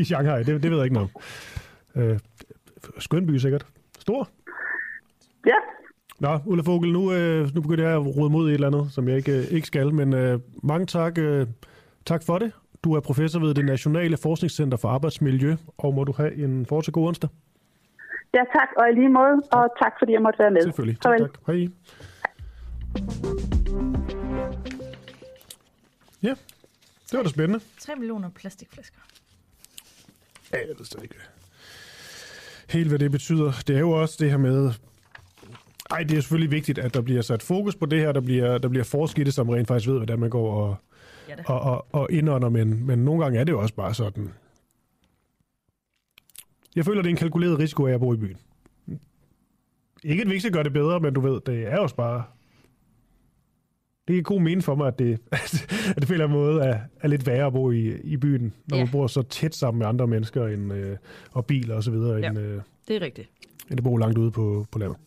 i 0.00 0.04
Shanghai. 0.04 0.42
Det, 0.42 0.62
det 0.62 0.70
ved 0.70 0.78
jeg 0.78 0.84
ikke 0.84 0.98
noget. 1.00 1.10
Øh, 1.96 2.18
skøn 2.98 3.26
by 3.26 3.36
sikkert. 3.36 3.66
Stor. 3.98 4.28
Ja, 5.46 5.58
Nå, 6.20 6.38
Ulla 6.46 6.62
Fogel, 6.62 6.92
nu, 6.92 7.12
øh, 7.12 7.54
nu 7.54 7.60
begynder 7.60 7.84
jeg 7.84 7.94
at 7.94 8.16
rode 8.16 8.30
mod 8.30 8.48
et 8.48 8.54
eller 8.54 8.66
andet, 8.66 8.92
som 8.92 9.08
jeg 9.08 9.16
ikke, 9.16 9.38
øh, 9.38 9.44
ikke 9.50 9.66
skal, 9.66 9.94
men 9.94 10.14
øh, 10.14 10.40
mange 10.62 10.86
tak, 10.86 11.18
øh, 11.18 11.46
tak 12.06 12.22
for 12.26 12.38
det. 12.38 12.52
Du 12.84 12.94
er 12.94 13.00
professor 13.00 13.40
ved 13.40 13.54
det 13.54 13.64
Nationale 13.64 14.16
Forskningscenter 14.16 14.76
for 14.76 14.88
Arbejdsmiljø, 14.88 15.56
og 15.78 15.94
må 15.94 16.04
du 16.04 16.12
have 16.12 16.34
en 16.34 16.66
fortsat 16.66 16.94
god 16.94 17.08
onsdag. 17.08 17.30
Ja, 18.34 18.38
tak, 18.38 18.68
og 18.76 18.90
i 18.90 18.94
lige 18.94 19.08
måde, 19.08 19.42
og 19.52 19.68
tak 19.82 19.92
fordi 19.98 20.12
jeg 20.12 20.22
måtte 20.22 20.38
være 20.38 20.50
med. 20.50 20.62
Selvfølgelig. 20.62 21.00
Tak, 21.00 21.18
tak. 21.18 21.30
Hej. 21.46 21.68
Ja, 26.22 26.34
det 27.10 27.16
var 27.16 27.22
da 27.22 27.28
spændende. 27.28 27.64
3 27.80 27.94
millioner 27.96 28.30
plastikflasker. 28.30 28.98
Ja, 30.52 30.58
jeg 30.58 30.68
ved 30.78 31.02
ikke 31.02 31.14
helt, 32.70 32.88
hvad 32.88 32.98
det 32.98 33.10
betyder. 33.10 33.52
Det 33.66 33.76
er 33.76 33.80
jo 33.80 33.90
også 33.90 34.16
det 34.20 34.30
her 34.30 34.38
med, 34.38 34.72
ej, 35.90 36.02
det 36.02 36.16
er 36.16 36.20
selvfølgelig 36.20 36.50
vigtigt, 36.50 36.78
at 36.78 36.94
der 36.94 37.00
bliver 37.00 37.22
sat 37.22 37.42
fokus 37.42 37.76
på 37.76 37.86
det 37.86 38.00
her, 38.00 38.12
der 38.12 38.20
bliver, 38.20 38.58
der 38.58 38.68
bliver 38.68 38.84
forsket 38.84 39.20
i 39.20 39.24
det, 39.24 39.34
som 39.34 39.48
rent 39.48 39.68
faktisk 39.68 39.88
ved, 39.88 39.96
hvordan 39.96 40.18
man 40.18 40.30
går 40.30 40.52
og, 40.52 40.76
ja, 41.28 41.34
og, 41.46 41.60
og, 41.60 41.86
og 41.92 42.12
indånder, 42.12 42.48
men, 42.48 42.86
men 42.86 42.98
nogle 42.98 43.22
gange 43.22 43.38
er 43.38 43.44
det 43.44 43.52
jo 43.52 43.60
også 43.60 43.74
bare 43.74 43.94
sådan. 43.94 44.32
Jeg 46.76 46.84
føler, 46.84 47.02
det 47.02 47.08
er 47.08 47.10
en 47.10 47.16
kalkuleret 47.16 47.58
risiko 47.58 47.84
at 47.84 48.00
bo 48.00 48.14
i 48.14 48.16
byen. 48.16 48.36
Ikke 50.04 50.22
at 50.22 50.28
vi 50.28 50.32
ikke 50.32 50.40
skal 50.40 50.52
gøre 50.52 50.64
det 50.64 50.72
bedre, 50.72 51.00
men 51.00 51.14
du 51.14 51.20
ved, 51.20 51.40
det 51.46 51.66
er 51.66 51.78
også 51.78 51.94
bare... 51.94 52.24
Det 54.08 54.18
er 54.18 54.22
god 54.22 54.40
mening 54.40 54.64
for 54.64 54.74
mig, 54.74 54.86
at 54.86 54.98
det, 54.98 55.20
at 55.96 55.96
det 55.96 56.06
på 56.06 56.12
en 56.12 56.20
eller 56.20 56.24
anden 56.24 56.38
måde 56.38 56.62
er, 56.64 56.80
er 57.00 57.08
lidt 57.08 57.26
værre 57.26 57.46
at 57.46 57.52
bo 57.52 57.70
i, 57.70 58.00
i 58.00 58.16
byen, 58.16 58.54
når 58.66 58.76
ja. 58.76 58.84
man 58.84 58.92
bor 58.92 59.06
så 59.06 59.22
tæt 59.22 59.54
sammen 59.54 59.78
med 59.78 59.86
andre 59.86 60.06
mennesker 60.06 60.46
end, 60.46 60.72
øh, 60.72 60.96
og 61.32 61.46
biler 61.46 61.74
og 61.74 61.82
så 61.82 61.90
videre, 61.90 62.18
ja, 62.18 62.28
end, 62.28 62.38
øh, 62.38 62.62
det 62.88 62.96
er 62.96 63.00
rigtigt. 63.00 63.30
end 63.70 63.80
at 63.80 63.84
bo 63.84 63.96
langt 63.96 64.18
ude 64.18 64.30
på, 64.30 64.66
på 64.70 64.78
landet. 64.78 64.98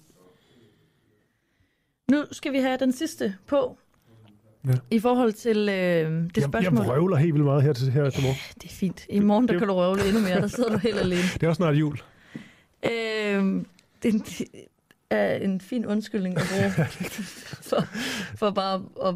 Nu 2.12 2.26
skal 2.32 2.54
vi 2.54 2.58
have 2.58 2.78
den 2.78 2.92
sidste 2.92 3.36
på. 3.48 3.78
Ja. 4.68 4.74
I 4.92 5.00
forhold 5.00 5.34
til 5.34 5.58
øh, 5.58 5.66
det 5.66 6.38
jeg, 6.38 6.44
spørgsmål. 6.44 6.86
Jeg 6.86 6.92
røvler 6.92 7.18
helt 7.18 7.34
vildt 7.34 7.46
meget 7.46 7.64
her 7.64 7.74
til, 7.74 7.92
her 7.92 8.10
til 8.10 8.22
morgen. 8.22 8.38
Ja, 8.38 8.54
det 8.62 8.72
er 8.72 8.76
fint. 8.76 9.06
I 9.10 9.20
morgen 9.20 9.48
der 9.48 9.60
kan 9.60 9.68
du 9.68 9.74
røvle 9.74 10.08
endnu 10.08 10.22
mere. 10.22 10.42
Der 10.42 10.48
sidder 10.48 10.70
du 10.70 10.78
helt 10.78 11.00
alene. 11.00 11.22
Det 11.34 11.44
er 11.44 11.48
også 11.48 11.58
snart 11.58 11.76
jul. 11.76 12.02
Øh, 12.86 13.64
det 14.04 14.42
er 15.10 15.36
en 15.36 15.62
fin 15.62 15.86
undskyldning 15.86 16.38
at 16.38 16.44
bruge 16.52 16.72
for, 17.70 17.82
for 18.38 18.52
bare 18.52 18.84
at 19.06 19.16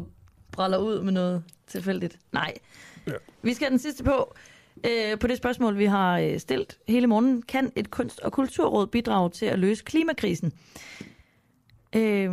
brælle 0.52 0.82
ud 0.82 1.02
med 1.02 1.12
noget 1.12 1.42
tilfældigt. 1.66 2.18
Nej. 2.32 2.54
Ja. 3.06 3.12
Vi 3.42 3.54
skal 3.54 3.64
have 3.64 3.70
den 3.70 3.78
sidste 3.78 4.04
på. 4.04 4.34
Øh, 4.86 5.18
på 5.18 5.26
det 5.26 5.36
spørgsmål, 5.36 5.78
vi 5.78 5.84
har 5.84 6.18
øh, 6.18 6.38
stillet 6.38 6.78
hele 6.88 7.06
morgen. 7.06 7.42
Kan 7.42 7.72
et 7.76 7.90
kunst- 7.90 8.20
og 8.20 8.32
kulturråd 8.32 8.86
bidrage 8.86 9.30
til 9.30 9.46
at 9.46 9.58
løse 9.58 9.84
klimakrisen? 9.84 10.52
Øh, 11.96 12.30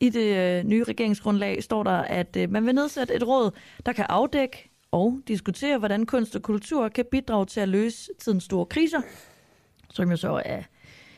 i 0.00 0.08
det 0.08 0.36
øh, 0.36 0.64
nye 0.64 0.84
regeringsgrundlag 0.84 1.62
står 1.62 1.82
der, 1.82 1.98
at 1.98 2.36
øh, 2.36 2.50
man 2.50 2.66
vil 2.66 2.74
nedsætte 2.74 3.14
et 3.14 3.26
råd, 3.26 3.50
der 3.86 3.92
kan 3.92 4.06
afdække 4.08 4.70
og 4.90 5.20
diskutere, 5.28 5.78
hvordan 5.78 6.06
kunst 6.06 6.36
og 6.36 6.42
kultur 6.42 6.88
kan 6.88 7.04
bidrage 7.10 7.46
til 7.46 7.60
at 7.60 7.68
løse 7.68 8.10
tidens 8.18 8.44
store 8.44 8.66
kriser, 8.66 9.00
som 9.90 10.10
jo 10.10 10.16
så 10.16 10.42
er 10.44 10.62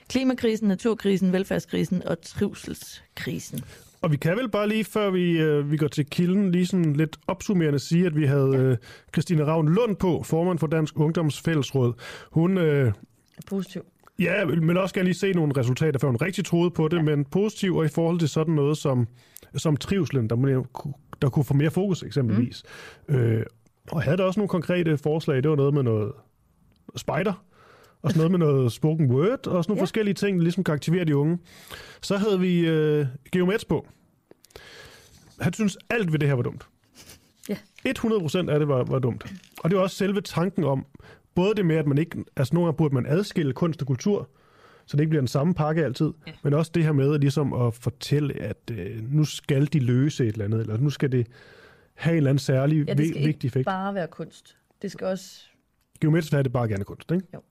klimakrisen, 0.09 0.69
naturkrisen, 0.69 1.33
velfærdskrisen 1.33 2.03
og 2.07 2.23
trivselskrisen. 2.23 3.61
Og 4.03 4.13
vi 4.13 4.17
kan 4.17 4.37
vel 4.37 4.49
bare 4.51 4.69
lige, 4.69 4.85
før 4.85 5.11
vi, 5.11 5.39
øh, 5.39 5.71
vi 5.71 5.77
går 5.77 5.89
til 5.89 6.07
kilden, 6.07 6.53
lige 6.53 6.67
sådan 6.67 6.93
lidt 6.93 7.17
opsummerende 7.27 7.79
sige, 7.79 8.07
at 8.07 8.17
vi 8.17 8.27
havde 8.27 8.57
øh, 8.57 8.77
Christine 9.13 9.45
Ravn 9.45 9.69
Lund 9.69 9.97
på, 9.97 10.23
formand 10.23 10.59
for 10.59 10.67
Dansk 10.67 10.99
Ungdomsfællesråd. 10.99 11.93
Hun... 12.31 12.59
Øh, 12.59 12.87
er 12.87 12.93
positiv. 13.47 13.83
Ja, 14.23 14.45
men 14.45 14.77
også 14.77 14.95
gerne 14.95 15.05
lige 15.05 15.15
se 15.15 15.33
nogle 15.33 15.53
resultater, 15.57 15.99
før 15.99 16.09
hun 16.09 16.17
rigtig 16.17 16.45
troede 16.45 16.71
på 16.71 16.89
det, 16.89 16.97
ja. 16.97 17.03
men 17.03 17.25
positiv 17.25 17.77
og 17.77 17.85
i 17.85 17.89
forhold 17.89 18.19
til 18.19 18.29
sådan 18.29 18.55
noget 18.55 18.79
som, 18.79 19.09
som 19.57 19.77
trivselen, 19.77 20.31
der, 20.31 20.65
der 21.23 21.29
kunne 21.29 21.45
få 21.45 21.55
mere 21.55 21.71
fokus 21.71 22.03
eksempelvis. 22.03 22.63
Mm. 23.09 23.15
Øh, 23.15 23.47
og 23.93 24.03
havde 24.03 24.17
der 24.17 24.25
også 24.25 24.41
nogle 24.41 24.49
konkrete 24.49 24.99
forslag, 24.99 25.37
det 25.37 25.51
var 25.51 25.57
noget 25.57 25.75
med 25.75 25.83
noget 25.83 26.13
spider, 26.97 27.45
og 28.03 28.11
sådan 28.11 28.19
noget 28.19 28.31
med 28.31 28.39
noget 28.39 28.73
spoken 28.73 29.11
word, 29.11 29.47
og 29.47 29.65
sådan 29.65 29.71
nogle 29.71 29.79
ja. 29.79 29.83
forskellige 29.83 30.15
ting, 30.15 30.39
der 30.39 30.43
ligesom 30.43 30.65
kan 30.65 30.75
aktivere 30.75 31.05
de 31.05 31.17
unge. 31.17 31.39
Så 32.03 32.17
havde 32.17 32.41
vi 32.41 32.61
øh, 32.61 33.07
Geomets 33.33 33.65
på. 33.65 33.87
Han 35.41 35.53
synes, 35.53 35.79
alt 35.91 36.13
ved 36.13 36.19
det 36.19 36.29
her 36.29 36.35
var 36.35 36.43
dumt. 36.43 36.67
Ja. 37.49 37.57
100% 37.89 38.51
af 38.51 38.59
det 38.59 38.69
var, 38.69 38.85
var 38.85 38.99
dumt. 38.99 39.33
Og 39.59 39.71
det 39.71 39.77
var 39.77 39.83
også 39.83 39.97
selve 39.97 40.21
tanken 40.21 40.65
om, 40.65 40.87
både 41.35 41.55
det 41.55 41.67
med, 41.67 41.77
at 41.77 41.87
man 41.87 41.99
ikke, 41.99 42.25
altså 42.37 42.55
nogle 42.55 42.67
gange 42.67 42.77
burde 42.77 42.95
man 42.95 43.07
adskille 43.07 43.53
kunst 43.53 43.81
og 43.81 43.87
kultur, 43.87 44.29
så 44.87 44.97
det 44.97 45.01
ikke 45.03 45.09
bliver 45.09 45.21
den 45.21 45.29
samme 45.29 45.55
pakke 45.55 45.85
altid, 45.85 46.13
ja. 46.27 46.33
men 46.43 46.55
også 46.55 46.71
det 46.75 46.85
her 46.85 46.93
med 46.93 47.19
ligesom 47.19 47.53
at 47.53 47.75
fortælle, 47.75 48.35
at 48.35 48.71
øh, 48.71 49.13
nu 49.13 49.25
skal 49.25 49.73
de 49.73 49.79
løse 49.79 50.27
et 50.27 50.33
eller 50.33 50.45
andet, 50.45 50.61
eller 50.61 50.77
nu 50.77 50.91
skal 50.91 51.13
det 51.13 51.27
have 51.95 52.13
en 52.13 52.17
eller 52.17 52.31
anden 52.31 52.39
særlig 52.39 52.89
ja, 52.89 52.95
det 52.95 53.09
skal 53.09 53.27
vigtig 53.27 53.49
effekt. 53.49 53.65
bare 53.65 53.95
være 53.95 54.07
kunst. 54.07 54.57
Det 54.83 54.93
skal 54.93 55.07
også... 55.07 55.45
Geometrisk 56.01 56.33
er 56.33 56.43
det 56.43 56.53
bare 56.53 56.69
gerne 56.69 56.85
kunst, 56.85 57.11
ikke? 57.11 57.27
Jo. 57.35 57.43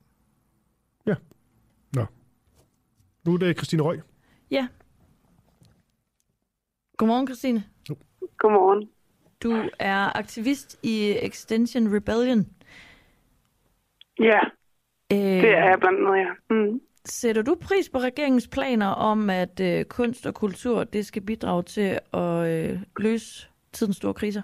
Ja. 1.08 1.16
Nå. 1.96 2.06
Nu 3.26 3.34
er 3.34 3.38
det 3.38 3.58
Christine 3.58 3.84
Røg. 3.84 4.02
Ja. 4.52 4.68
Godmorgen, 6.98 7.28
Christine. 7.28 7.64
Godmorgen. 8.38 8.90
Du 9.44 9.70
er 9.80 10.18
aktivist 10.18 10.80
i 10.84 11.18
Extension 11.22 11.96
Rebellion. 11.96 12.48
Ja, 14.22 14.40
øh, 15.12 15.18
det 15.18 15.52
er 15.58 15.70
jeg 15.70 15.80
blandt 15.80 16.00
andet, 16.00 16.20
ja. 16.20 16.56
Mm. 16.56 16.82
Sætter 17.06 17.42
du 17.42 17.56
pris 17.62 17.90
på 17.90 17.98
regeringens 17.98 18.48
planer 18.48 18.88
om, 18.88 19.30
at 19.30 19.60
øh, 19.60 19.86
kunst 19.86 20.26
og 20.26 20.34
kultur 20.34 20.84
det 20.84 21.06
skal 21.06 21.22
bidrage 21.22 21.64
til 21.64 22.00
at 22.14 22.48
øh, 22.48 22.80
løse 22.98 23.48
tidens 23.72 23.98
store 23.98 24.14
kriser? 24.14 24.42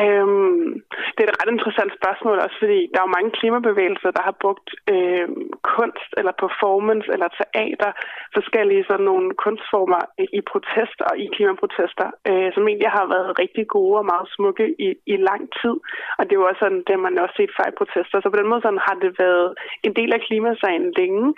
Øhm, 0.00 0.66
det 1.14 1.22
er 1.22 1.30
et 1.30 1.40
ret 1.40 1.52
interessant 1.56 1.92
spørgsmål 2.00 2.36
også, 2.44 2.56
fordi 2.62 2.80
der 2.92 2.98
er 2.98 3.06
jo 3.06 3.16
mange 3.16 3.32
klimabevægelser, 3.38 4.10
der 4.16 4.22
har 4.28 4.36
brugt 4.42 4.68
øh, 4.94 5.28
kunst 5.76 6.10
eller 6.18 6.32
performance 6.44 7.08
eller 7.14 7.28
teater, 7.40 7.90
forskellige 8.36 8.84
sådan 8.88 9.06
nogle 9.10 9.28
kunstformer 9.44 10.02
i 10.38 10.40
protest 10.52 10.98
og 11.08 11.14
i 11.24 11.26
klimaprotester, 11.34 12.08
øh, 12.28 12.48
som 12.54 12.68
egentlig 12.68 12.90
har 12.98 13.06
været 13.14 13.38
rigtig 13.42 13.64
gode 13.76 13.96
og 14.02 14.06
meget 14.12 14.28
smukke 14.36 14.66
i, 14.86 14.88
i 15.14 15.16
lang 15.28 15.42
tid. 15.60 15.74
Og 16.18 16.22
det 16.24 16.32
er 16.32 16.40
jo 16.40 16.48
også 16.50 16.62
sådan, 16.64 16.82
det 16.86 16.98
man 17.06 17.22
også 17.24 17.36
set 17.36 17.52
i 17.70 17.78
protester. 17.80 18.16
Så 18.20 18.26
på 18.30 18.38
den 18.40 18.50
måde 18.50 18.62
sådan, 18.62 18.86
har 18.88 18.96
det 19.04 19.12
været 19.24 19.48
en 19.86 19.92
del 19.98 20.10
af 20.16 20.20
klimasagen 20.28 20.86
længe. 21.00 21.34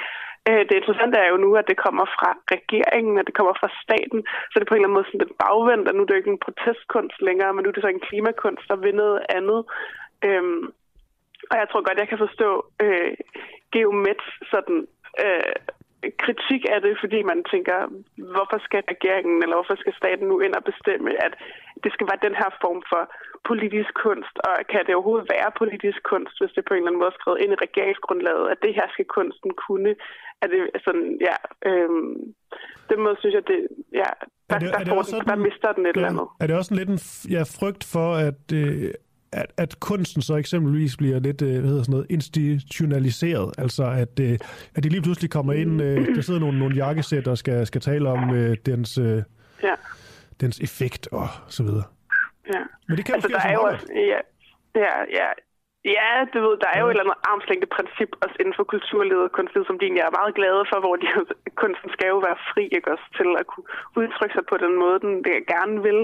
Øh, 0.48 0.62
det 0.68 0.74
interessante 0.76 1.16
er 1.18 1.28
jo 1.32 1.36
nu, 1.44 1.50
at 1.60 1.68
det 1.70 1.82
kommer 1.86 2.06
fra 2.16 2.30
regeringen, 2.56 3.18
at 3.18 3.26
det 3.26 3.34
kommer 3.38 3.54
fra 3.60 3.70
staten, 3.84 4.20
så 4.48 4.54
det 4.54 4.64
er 4.64 4.70
på 4.70 4.74
en 4.74 4.80
eller 4.80 4.88
anden 4.88 4.98
måde 4.98 5.08
sådan 5.08 5.22
lidt 5.22 5.38
bagvendt, 5.44 5.88
at 5.88 5.94
nu 5.94 6.02
er 6.02 6.08
det 6.08 6.20
ikke 6.20 6.34
en 6.34 6.44
protestkunst 6.46 7.18
længere, 7.28 7.52
men 7.52 7.60
nu 7.62 7.68
er 7.68 7.74
det 7.76 7.84
så 7.84 7.92
en 7.94 8.06
klimakunst, 8.08 8.64
der 8.70 8.76
vil 8.84 8.94
noget 9.02 9.20
andet. 9.38 9.60
Øhm, 10.28 10.64
og 11.50 11.56
jeg 11.60 11.66
tror 11.68 11.86
godt, 11.86 12.02
jeg 12.02 12.08
kan 12.08 12.24
forstå 12.26 12.50
øh, 12.84 13.12
Geomets 13.72 14.28
sådan, 14.52 14.80
øh, 15.24 15.54
kritik 16.24 16.62
af 16.74 16.80
det, 16.86 16.94
fordi 17.02 17.18
man 17.22 17.40
tænker, 17.52 17.78
hvorfor 18.34 18.58
skal 18.66 18.82
regeringen 18.94 19.38
eller 19.42 19.56
hvorfor 19.56 19.76
skal 19.80 19.94
staten 20.00 20.26
nu 20.28 20.36
ind 20.40 20.54
og 20.54 20.64
bestemme, 20.70 21.10
at 21.26 21.32
det 21.84 21.92
skal 21.92 22.08
være 22.10 22.26
den 22.26 22.34
her 22.40 22.50
form 22.62 22.82
for 22.90 23.02
politisk 23.50 23.92
kunst, 24.06 24.36
og 24.46 24.52
kan 24.72 24.82
det 24.86 24.94
overhovedet 24.94 25.30
være 25.34 25.58
politisk 25.62 26.00
kunst, 26.12 26.34
hvis 26.40 26.54
det 26.56 26.64
på 26.64 26.72
en 26.74 26.78
eller 26.78 26.90
anden 26.90 27.02
måde 27.02 27.12
er 27.14 27.20
skrevet 27.20 27.42
ind 27.42 27.52
i 27.52 27.62
regeringsgrundlaget, 27.66 28.46
at 28.52 28.62
det 28.64 28.72
her 28.78 28.86
skal 28.94 29.08
kunsten 29.18 29.50
kunne. 29.64 29.92
Er 30.42 30.46
det 30.46 30.60
sådan, 30.86 31.18
ja, 31.28 31.36
øhm, 31.70 32.14
den 32.90 32.98
måde 33.04 33.16
synes 33.18 33.34
jeg, 33.34 33.42
det, 33.46 33.68
ja, 33.92 34.10
der, 34.50 34.54
er 34.54 34.58
det, 34.58 34.68
der, 34.68 34.74
er 34.78 34.84
det 34.84 34.92
den, 34.92 35.04
sådan, 35.04 35.28
der 35.28 35.36
mister 35.36 35.72
den 35.72 35.86
et 35.86 35.96
ja, 35.96 36.00
eller 36.00 36.08
andet. 36.08 36.26
Er 36.40 36.46
det 36.46 36.56
også 36.56 36.74
en 36.74 36.78
lidt 36.78 36.88
en 36.88 37.30
ja, 37.30 37.42
frygt 37.42 37.84
for, 37.84 38.14
at, 38.14 38.52
øh, 38.54 38.90
at, 39.32 39.46
at 39.56 39.80
kunsten 39.80 40.22
så 40.22 40.34
eksempelvis 40.36 40.96
bliver 40.96 41.18
lidt 41.18 41.42
øh, 41.42 41.58
hvad 41.60 41.70
hedder 41.70 41.82
sådan 41.82 41.92
noget, 41.92 42.06
institutionaliseret. 42.10 43.54
Altså 43.58 43.84
at, 43.84 44.20
øh, 44.20 44.38
at 44.74 44.84
de 44.84 44.88
lige 44.88 45.02
pludselig 45.02 45.30
kommer 45.30 45.52
ind, 45.52 45.82
øh, 45.82 46.14
der 46.14 46.22
sidder 46.22 46.40
nogle, 46.40 46.58
nogle 46.58 46.76
jakkesæt 46.76 47.28
og 47.28 47.38
skal, 47.38 47.66
skal 47.66 47.80
tale 47.80 48.08
om 48.08 48.34
øh, 48.34 48.56
dens, 48.66 48.98
øh, 48.98 49.22
Ja. 49.62 49.74
dens 50.40 50.60
effekt 50.60 51.08
og 51.12 51.28
så 51.48 51.62
videre. 51.62 51.84
Ja. 52.54 52.60
Men 52.88 52.96
det 52.96 53.04
kan 53.04 53.14
altså, 53.14 53.28
der 53.28 53.34
også 53.36 53.48
er 53.48 53.52
jo 53.52 53.62
også, 53.62 53.86
ja, 53.94 54.20
ja, 54.80 54.94
ja, 55.18 55.28
Ja, 55.84 56.10
du 56.32 56.38
ved, 56.44 56.56
der 56.64 56.70
er 56.74 56.80
jo 56.80 56.86
et 56.88 56.92
eller 56.92 57.04
andet 57.04 57.24
armslængde 57.30 57.68
princip 57.76 58.10
også 58.24 58.36
inden 58.40 58.56
for 58.58 58.64
kulturlivet 58.74 59.24
og 59.28 59.32
kunstlivet, 59.38 59.66
som 59.66 59.78
de 59.78 59.84
egentlig 59.84 60.04
er 60.04 60.18
meget 60.20 60.34
glade 60.38 60.62
for, 60.70 60.78
hvor 60.84 60.96
de, 61.02 61.06
kunsten 61.62 61.88
skal 61.94 62.08
jo 62.14 62.18
være 62.26 62.38
fri 62.50 62.64
ikke, 62.76 62.92
også, 62.94 63.06
til 63.18 63.28
at 63.40 63.46
kunne 63.50 63.68
udtrykke 64.00 64.34
sig 64.36 64.46
på 64.52 64.56
den 64.64 64.74
måde, 64.82 64.98
den 65.06 65.14
gerne 65.54 65.76
vil. 65.86 66.00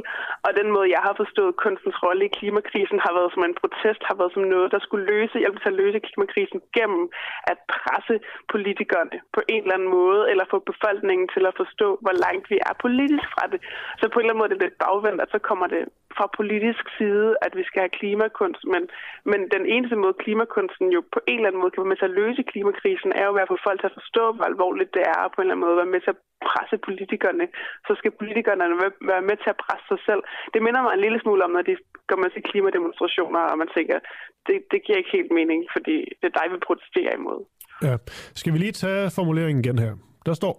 Og 0.46 0.50
den 0.60 0.68
måde, 0.74 0.92
jeg 0.96 1.02
har 1.06 1.14
forstået 1.22 1.60
kunstens 1.64 1.98
rolle 2.04 2.24
i 2.26 2.34
klimakrisen, 2.38 3.04
har 3.06 3.12
været 3.18 3.34
som 3.34 3.44
en 3.44 3.60
protest, 3.62 4.02
har 4.08 4.16
været 4.20 4.34
som 4.34 4.44
noget, 4.54 4.72
der 4.74 4.80
skulle 4.86 5.04
løse, 5.12 5.42
hjælpe 5.42 5.60
til 5.60 5.72
at 5.72 5.80
løse 5.82 6.04
klimakrisen 6.06 6.58
gennem 6.76 7.04
at 7.52 7.58
presse 7.74 8.14
politikerne 8.52 9.16
på 9.36 9.40
en 9.54 9.62
eller 9.62 9.76
anden 9.76 9.92
måde, 10.00 10.20
eller 10.30 10.44
få 10.54 10.58
befolkningen 10.72 11.26
til 11.34 11.42
at 11.50 11.58
forstå, 11.60 11.88
hvor 12.04 12.14
langt 12.24 12.44
vi 12.52 12.56
er 12.68 12.74
politisk 12.84 13.26
fra 13.34 13.44
det. 13.52 13.60
Så 14.00 14.04
på 14.08 14.16
en 14.18 14.24
eller 14.24 14.32
anden 14.32 14.42
måde 14.42 14.50
er 14.50 14.54
det 14.54 14.64
lidt 14.64 14.78
bagvendt, 14.84 15.20
at 15.24 15.30
så 15.34 15.38
kommer 15.48 15.66
det 15.74 15.82
fra 16.16 16.26
politisk 16.38 16.84
side, 16.98 17.28
at 17.46 17.52
vi 17.58 17.64
skal 17.68 17.80
have 17.84 17.96
klimakunst, 18.00 18.62
men, 18.72 18.82
men 19.30 19.40
den 19.56 19.64
eneste 19.74 19.96
måde, 20.02 20.22
klimakunsten 20.24 20.86
jo 20.96 21.00
på 21.14 21.20
en 21.30 21.38
eller 21.38 21.48
anden 21.48 21.62
måde 21.62 21.72
kan 21.72 21.82
være 21.82 21.92
med 21.92 22.00
til 22.00 22.10
at 22.10 22.18
løse 22.22 22.42
klimakrisen, 22.52 23.10
er 23.20 23.24
jo 23.28 23.34
at 23.42 23.50
få 23.52 23.58
folk 23.66 23.78
til 23.80 23.90
at 23.90 23.98
forstå, 24.00 24.24
hvor 24.34 24.46
alvorligt 24.52 24.94
det 24.96 25.02
er, 25.14 25.18
og 25.24 25.30
på 25.30 25.38
en 25.38 25.44
eller 25.44 25.54
anden 25.54 25.66
måde 25.66 25.80
være 25.82 25.94
med 25.94 26.02
til 26.02 26.14
at 26.14 26.20
presse 26.48 26.76
politikerne. 26.88 27.44
Så 27.86 27.92
skal 28.00 28.12
politikerne 28.20 28.64
være 29.12 29.24
med 29.30 29.36
til 29.42 29.50
at 29.54 29.60
presse 29.64 29.86
sig 29.92 30.00
selv. 30.08 30.22
Det 30.54 30.60
minder 30.66 30.80
mig 30.82 30.92
en 30.94 31.04
lille 31.06 31.20
smule 31.20 31.44
om, 31.46 31.52
når 31.56 31.64
de 31.68 31.74
går 32.08 32.18
med 32.22 32.30
til 32.32 32.42
klimademonstrationer, 32.50 33.40
og 33.50 33.56
man 33.62 33.70
tænker, 33.76 33.98
det, 34.46 34.56
det 34.72 34.78
giver 34.84 34.98
ikke 34.98 35.16
helt 35.18 35.32
mening, 35.38 35.60
fordi 35.74 35.96
det 36.20 36.26
er 36.30 36.36
dig, 36.40 36.46
vi 36.52 36.58
protesterer 36.68 37.14
imod. 37.20 37.40
Ja. 37.86 37.94
Skal 38.40 38.52
vi 38.52 38.58
lige 38.58 38.76
tage 38.82 39.10
formuleringen 39.16 39.60
igen 39.64 39.78
her? 39.84 39.92
Der 40.26 40.34
står 40.40 40.54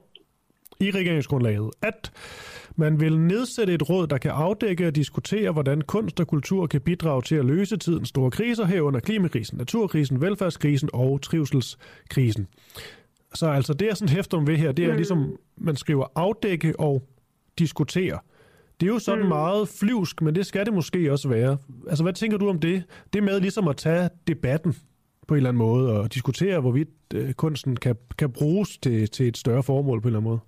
i 0.82 0.92
regeringsgrundlaget, 0.92 1.70
at 1.82 2.12
man 2.76 3.00
vil 3.00 3.20
nedsætte 3.20 3.74
et 3.74 3.90
råd, 3.90 4.08
der 4.08 4.18
kan 4.18 4.32
afdække 4.32 4.88
og 4.88 4.96
diskutere, 4.96 5.52
hvordan 5.52 5.82
kunst 5.82 6.20
og 6.20 6.28
kultur 6.28 6.68
kan 6.68 6.82
bidrage 6.82 7.22
til 7.22 7.36
at 7.36 7.46
løse 7.46 7.78
tidens 7.78 8.10
store 8.10 8.32
kriser 8.32 8.66
herunder 8.66 9.00
klimakrisen, 9.00 9.58
naturkrisen, 9.58 10.22
velfærdskrisen 10.22 10.90
og 10.94 11.22
trivselskrisen. 11.22 12.48
Så 13.34 13.48
altså 13.48 13.74
det, 13.74 13.86
jeg 13.86 13.98
sådan 13.98 14.16
hæfter 14.16 14.38
om 14.38 14.48
ved 14.48 14.58
her, 14.58 14.72
det 14.72 14.86
er 14.86 14.96
ligesom, 14.96 15.38
man 15.58 15.76
skriver 15.76 16.06
afdække 16.16 16.80
og 16.80 17.04
diskutere. 17.60 18.20
Det 18.80 18.88
er 18.88 18.94
jo 18.94 19.00
sådan 19.00 19.28
meget 19.28 19.68
flyvsk, 19.68 20.22
men 20.22 20.36
det 20.36 20.46
skal 20.46 20.66
det 20.66 20.74
måske 20.74 21.12
også 21.12 21.30
være. 21.30 21.58
Altså, 21.90 22.04
hvad 22.04 22.14
tænker 22.14 22.38
du 22.38 22.50
om 22.50 22.60
det? 22.60 22.84
Det 23.14 23.24
med 23.24 23.40
ligesom 23.40 23.68
at 23.68 23.78
tage 23.78 24.10
debatten 24.28 24.76
på 25.28 25.34
en 25.34 25.38
eller 25.38 25.50
anden 25.50 25.58
måde 25.58 26.00
og 26.00 26.14
diskutere, 26.14 26.60
hvorvidt 26.60 26.90
øh, 27.14 27.34
kunsten 27.34 27.76
kan, 27.76 27.96
kan 28.18 28.32
bruges 28.32 28.78
til, 28.78 29.10
til 29.10 29.28
et 29.28 29.38
større 29.38 29.64
formål 29.64 30.02
på 30.02 30.08
en 30.08 30.10
eller 30.10 30.20
anden 30.20 30.30
måde. 30.30 30.40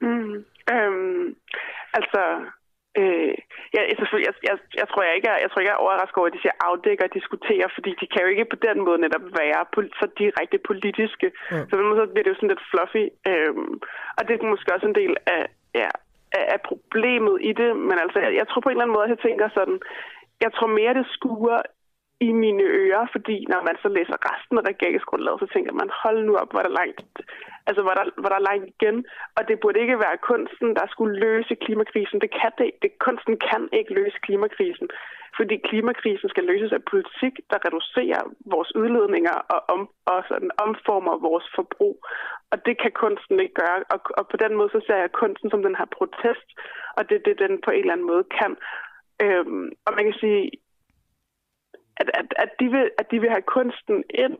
Mm, 0.00 0.44
øhm, 0.72 1.36
altså, 1.98 2.22
øh, 3.00 3.34
jeg, 3.74 3.82
jeg, 3.90 3.96
jeg, 4.26 4.34
jeg, 4.48 4.56
jeg, 4.80 4.86
tror 4.88 5.02
jeg 5.02 5.14
ikke 5.16 5.28
er, 5.34 5.38
jeg 5.42 5.50
tror 5.50 5.60
ikke, 5.60 5.70
jeg 5.70 5.78
er 5.78 5.84
overrasket 5.84 6.18
over, 6.18 6.30
at 6.30 6.36
de 6.36 6.42
siger 6.42 6.56
afdække 6.68 7.04
og 7.04 7.14
diskutere, 7.18 7.66
fordi 7.76 7.90
de 8.00 8.06
kan 8.12 8.22
jo 8.22 8.28
ikke 8.28 8.52
på 8.52 8.58
den 8.66 8.78
måde 8.86 8.98
netop 9.04 9.24
være 9.40 9.60
så 10.00 10.06
direkte 10.22 10.58
politiske. 10.70 11.28
Ja. 11.52 11.62
Så 11.66 11.70
på 11.70 11.80
den 11.80 11.88
måde 11.88 12.00
så 12.00 12.12
bliver 12.12 12.24
det 12.24 12.32
jo 12.32 12.38
sådan 12.38 12.52
lidt 12.52 12.68
fluffy. 12.70 13.04
Øhm, 13.30 13.74
og 14.16 14.22
det 14.24 14.32
er 14.32 14.52
måske 14.52 14.74
også 14.74 14.86
en 14.88 15.00
del 15.02 15.12
af, 15.36 15.42
ja, 15.80 15.90
af, 16.38 16.44
af 16.54 16.60
problemet 16.70 17.36
i 17.50 17.52
det, 17.60 17.70
men 17.88 17.96
altså, 18.04 18.18
jeg, 18.24 18.32
jeg 18.40 18.46
tror 18.48 18.60
på 18.60 18.68
en 18.68 18.74
eller 18.74 18.84
anden 18.84 18.96
måde, 18.96 19.08
at 19.08 19.14
jeg 19.14 19.24
tænker 19.26 19.48
sådan, 19.58 19.78
jeg 20.44 20.50
tror 20.52 20.68
mere, 20.78 20.94
det 20.94 21.06
skuer 21.16 21.60
i 22.20 22.30
mine 22.32 22.62
ører, 22.62 23.06
fordi 23.14 23.36
når 23.52 23.60
man 23.68 23.76
så 23.82 23.88
læser 23.88 24.16
resten 24.30 24.58
af 24.58 24.64
regeringsgrundlaget, 24.72 25.40
så 25.40 25.48
tænker 25.54 25.72
man, 25.72 25.90
hold 26.02 26.18
nu 26.24 26.32
op, 26.42 26.50
hvor 26.52 26.62
der 26.66 26.78
langt, 26.80 27.16
altså 27.68 27.82
hvor 27.82 27.94
der, 27.98 28.04
hvor 28.20 28.30
der 28.34 28.46
langt 28.48 28.66
igen, 28.74 28.96
og 29.36 29.42
det 29.48 29.60
burde 29.60 29.80
ikke 29.80 29.98
være 30.04 30.24
kunsten, 30.30 30.68
der 30.78 30.86
skulle 30.94 31.14
løse 31.26 31.54
klimakrisen. 31.64 32.20
Det 32.24 32.30
kan 32.40 32.52
det, 32.58 32.70
det 32.82 32.90
Kunsten 33.06 33.36
kan 33.50 33.62
ikke 33.78 33.92
løse 34.00 34.18
klimakrisen, 34.26 34.88
fordi 35.38 35.56
klimakrisen 35.68 36.28
skal 36.28 36.44
løses 36.44 36.72
af 36.72 36.82
politik, 36.92 37.34
der 37.50 37.58
reducerer 37.66 38.22
vores 38.54 38.70
udledninger 38.80 39.36
og, 39.54 39.60
om, 39.74 39.80
og 40.12 40.24
sådan 40.28 40.50
omformer 40.66 41.16
vores 41.28 41.46
forbrug. 41.56 41.96
Og 42.52 42.56
det 42.66 42.74
kan 42.82 42.92
kunsten 43.02 43.40
ikke 43.40 43.54
gøre, 43.62 43.78
og, 43.94 44.00
og 44.18 44.24
på 44.28 44.36
den 44.36 44.52
måde 44.58 44.70
så 44.72 44.80
ser 44.86 44.96
jeg 44.96 45.18
kunsten 45.22 45.50
som 45.50 45.62
den 45.62 45.76
her 45.80 45.88
protest, 45.98 46.48
og 46.96 47.02
det 47.08 47.14
er 47.16 47.24
det, 47.28 47.38
den 47.44 47.54
på 47.64 47.70
en 47.70 47.80
eller 47.80 47.92
anden 47.92 48.10
måde 48.12 48.24
kan. 48.38 48.52
Øhm, 49.24 49.66
og 49.86 49.92
man 49.96 50.04
kan 50.04 50.16
sige, 50.22 50.50
at, 52.00 52.08
at, 52.20 52.28
at, 52.44 52.50
de 52.60 52.66
vil, 52.74 52.86
at 53.00 53.06
de 53.12 53.18
vil 53.22 53.30
have 53.36 53.46
kunsten 53.56 53.96
ind 54.24 54.36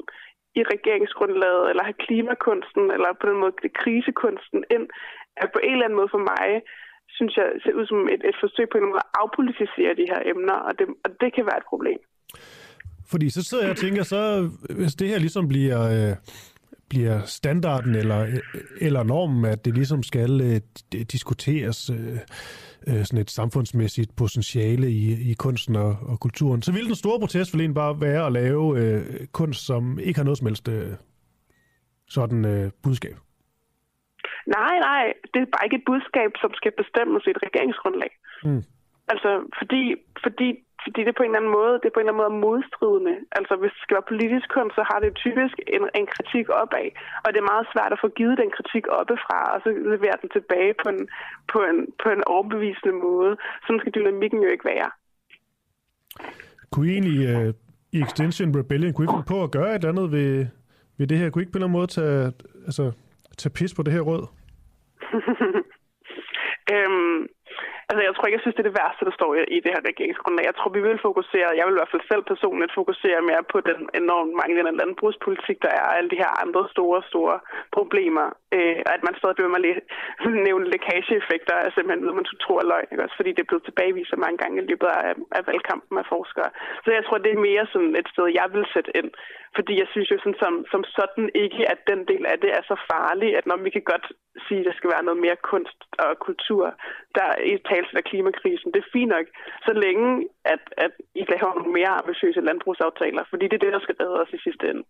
i 0.59 0.61
regeringsgrundlaget, 0.75 1.65
eller 1.71 1.85
have 1.89 2.03
klimakunsten, 2.07 2.85
eller 2.95 3.11
på 3.21 3.25
den 3.31 3.39
måde 3.43 3.55
krisekunsten 3.81 4.61
ind, 4.77 4.87
at 5.43 5.49
på 5.55 5.61
en 5.67 5.73
eller 5.73 5.87
anden 5.87 6.01
måde 6.01 6.15
for 6.17 6.25
mig, 6.33 6.49
synes 7.17 7.33
jeg, 7.39 7.47
ser 7.63 7.75
ud 7.79 7.87
som 7.93 8.01
et, 8.15 8.23
et 8.31 8.37
forsøg 8.43 8.67
på 8.71 8.79
en 8.79 8.89
måde 8.91 9.05
at 9.05 9.11
afpolitisere 9.23 9.93
de 10.01 10.11
her 10.13 10.21
emner, 10.33 10.59
og 10.69 10.73
det, 10.79 10.87
og 11.05 11.11
det 11.21 11.29
kan 11.37 11.45
være 11.51 11.61
et 11.63 11.71
problem. 11.73 12.01
Fordi 13.13 13.27
så 13.31 13.43
sidder 13.45 13.65
jeg 13.65 13.75
og 13.77 13.83
tænker, 13.87 14.03
så 14.03 14.21
hvis 14.79 14.95
det 15.01 15.09
her 15.09 15.19
ligesom 15.19 15.49
bliver, 15.49 15.81
øh, 15.97 16.15
bliver 16.89 17.21
standarden 17.25 17.95
eller, 17.95 18.27
eller 18.81 19.03
normen, 19.03 19.45
at 19.45 19.65
det 19.65 19.75
ligesom 19.75 20.03
skal 20.03 20.41
øh, 20.41 20.61
diskuteres 21.05 21.91
øh, 21.91 22.19
øh, 22.89 23.05
sådan 23.05 23.21
et 23.21 23.31
samfundsmæssigt 23.31 24.17
potentiale 24.17 24.91
i, 24.91 25.31
i 25.31 25.35
kunsten 25.35 25.77
og, 25.77 25.97
og 26.03 26.21
kulturen, 26.21 26.63
så 26.63 26.73
vil 26.73 26.87
den 26.87 26.95
store 26.95 27.21
protest 27.21 27.59
vel 27.59 27.75
bare 27.75 28.01
være 28.01 28.27
at 28.27 28.33
lave 28.33 28.79
øh, 28.81 29.27
kunst, 29.33 29.67
som 29.67 29.99
ikke 29.99 30.19
har 30.19 30.25
noget 30.25 30.39
som 30.39 30.47
helst 30.47 30.69
øh, 30.69 30.93
sådan 32.09 32.45
øh, 32.45 32.71
budskab. 32.83 33.17
Nej, 34.47 34.75
nej, 34.79 35.05
det 35.35 35.41
er 35.41 35.53
bare 35.55 35.67
ikke 35.67 35.77
et 35.77 35.89
budskab, 35.91 36.31
som 36.43 36.51
skal 36.55 36.73
bestemmes 36.83 37.23
i 37.27 37.31
et 37.31 37.43
regeringsgrundlag. 37.47 38.13
Mm. 38.45 38.63
Altså, 39.09 39.31
fordi, 39.59 39.83
fordi, 40.25 40.49
fordi 40.85 41.01
det 41.05 41.15
på 41.17 41.23
en 41.23 41.31
eller 41.31 41.41
anden 41.41 41.57
måde, 41.61 41.75
det 41.81 41.87
er 41.89 41.97
på 41.97 42.01
en 42.01 42.09
eller 42.09 42.15
anden 42.15 42.25
måde 42.25 42.43
modstridende. 42.47 43.15
Altså, 43.39 43.55
hvis 43.61 43.73
det 43.75 43.83
skal 43.83 43.97
være 43.99 44.13
politisk 44.13 44.47
kunst, 44.57 44.75
så 44.79 44.83
har 44.91 44.99
det 45.01 45.21
typisk 45.25 45.57
en, 45.77 45.85
en 46.01 46.07
kritik 46.15 46.47
opad, 46.61 46.89
og 47.25 47.29
det 47.31 47.39
er 47.41 47.53
meget 47.53 47.67
svært 47.73 47.93
at 47.95 48.03
få 48.05 48.09
givet 48.19 48.37
den 48.43 48.51
kritik 48.57 48.85
oppefra, 48.99 49.39
og 49.55 49.59
så 49.65 49.69
levere 49.95 50.17
den 50.23 50.31
tilbage 50.37 50.73
på 50.83 50.87
en, 50.95 51.03
på 51.53 51.59
en, 51.71 51.79
på 52.03 52.09
en 52.15 52.23
overbevisende 52.35 52.95
måde. 53.07 53.33
Sådan 53.65 53.81
skal 53.83 53.97
dynamikken 53.99 54.41
jo 54.45 54.51
ikke 54.55 54.69
være. 54.75 54.89
Kunne 56.73 56.87
I 56.89 56.93
egentlig 56.97 57.19
øh, 57.33 57.51
i 57.97 57.99
Extension 58.07 58.59
Rebellion, 58.61 58.93
kunne 58.93 59.07
I 59.07 59.13
finde 59.15 59.33
på 59.35 59.39
at 59.43 59.53
gøre 59.57 59.71
et 59.71 59.75
eller 59.75 59.95
andet 59.95 60.13
ved, 60.17 60.47
ved 60.99 61.07
det 61.07 61.19
her? 61.19 61.31
Kunne 61.31 61.43
I 61.43 61.45
ikke 61.45 61.53
på 61.53 61.59
en 61.59 61.63
eller 61.63 61.69
anden 61.69 61.81
måde 61.81 61.95
tage, 61.99 62.33
altså, 62.69 62.85
tage 63.39 63.53
pis 63.59 63.75
på 63.75 63.83
det 63.83 63.93
her 63.93 64.01
råd? 64.01 64.25
øhm, 66.75 67.19
altså, 67.89 68.03
jeg 68.05 68.13
tror 68.15 68.27
ikke, 68.27 68.39
jeg 68.39 68.45
synes, 68.45 68.57
det 68.57 68.65
er 68.65 68.71
det 68.71 68.81
værste, 68.83 69.07
der 69.09 69.15
står 69.19 69.31
i, 69.35 69.41
i 69.57 69.59
det 69.65 69.73
her 69.75 69.89
regeringsgrundlag. 69.91 70.45
Jeg 70.51 70.57
tror, 70.57 70.71
vi 70.77 70.83
vil 70.89 71.07
fokusere, 71.09 71.57
jeg 71.59 71.65
vil 71.65 71.77
i 71.77 71.81
hvert 71.81 71.93
fald 71.93 72.09
selv 72.11 72.25
personligt 72.33 72.79
fokusere 72.81 73.29
mere 73.31 73.45
på 73.53 73.59
den 73.71 73.81
enormt 74.01 74.33
manglende 74.41 74.79
landbrugspolitik, 74.81 75.59
der 75.65 75.73
er, 75.79 75.85
og 75.89 75.97
alle 75.99 76.11
de 76.13 76.23
her 76.23 76.33
andre 76.45 76.63
store, 76.75 77.01
store 77.11 77.37
problemer. 77.79 78.27
Øh, 78.57 78.79
at 78.95 79.01
man 79.07 79.15
stadig 79.19 79.37
bliver 79.37 79.55
med 79.55 79.63
at 79.69 79.83
nævne 80.49 80.71
lækageeffekter, 80.73 81.55
er 81.57 81.71
simpelthen 81.71 82.03
noget, 82.03 82.21
man 82.21 82.29
tror 82.45 82.59
er 82.61 82.69
løgn, 82.73 82.89
ikke? 82.93 83.05
også 83.07 83.19
fordi 83.21 83.31
det 83.35 83.43
er 83.43 83.51
blevet 83.51 83.67
tilbagevist 83.69 84.11
så 84.11 84.19
mange 84.25 84.39
gange 84.43 84.57
i 84.63 84.69
løbet 84.71 84.89
af, 84.99 85.13
af 85.39 85.43
valgkampen 85.51 85.97
af 86.03 86.07
forskere. 86.15 86.51
Så 86.85 86.89
jeg 86.97 87.05
tror, 87.05 87.19
det 87.19 87.33
er 87.33 87.47
mere 87.51 87.65
sådan 87.73 87.95
et 88.01 88.09
sted, 88.13 88.27
jeg 88.41 88.49
vil 88.55 88.67
sætte 88.75 88.93
ind. 89.01 89.11
Fordi 89.57 89.73
jeg 89.83 89.89
synes 89.91 90.11
jo 90.11 90.19
sådan, 90.19 90.41
som, 90.45 90.55
som 90.73 90.83
sådan 90.99 91.27
ikke, 91.45 91.63
at 91.73 91.81
den 91.91 92.01
del 92.11 92.25
af 92.33 92.39
det 92.43 92.51
er 92.59 92.63
så 92.71 92.77
farlig, 92.91 93.31
at 93.39 93.47
når 93.47 93.57
vi 93.57 93.71
kan 93.71 93.85
godt 93.93 94.07
sige, 94.47 94.61
at 94.61 94.67
der 94.67 94.75
skal 94.77 94.91
være 94.95 95.07
noget 95.09 95.21
mere 95.25 95.39
kunst 95.53 95.81
og 96.05 96.19
kultur, 96.27 96.65
der 97.21 97.31
i 97.53 97.53
talelse 97.71 97.95
af 98.01 98.05
klimakrisen. 98.11 98.69
Det 98.75 98.81
er 98.85 98.91
fint 98.97 99.11
nok, 99.17 99.27
så 99.67 99.73
længe 99.85 100.09
at, 100.55 100.63
at 100.85 100.93
I 101.21 101.23
laver 101.33 101.53
nogle 101.59 101.73
mere 101.79 101.93
ambitiøse 102.01 102.41
landbrugsaftaler, 102.49 103.23
fordi 103.31 103.45
det 103.51 103.57
er 103.57 103.65
det, 103.65 103.73
der 103.77 103.83
skal 103.87 103.97
redde 104.01 104.19
os 104.23 104.33
i 104.37 104.41
sidste 104.47 104.65
ende. 104.71 104.83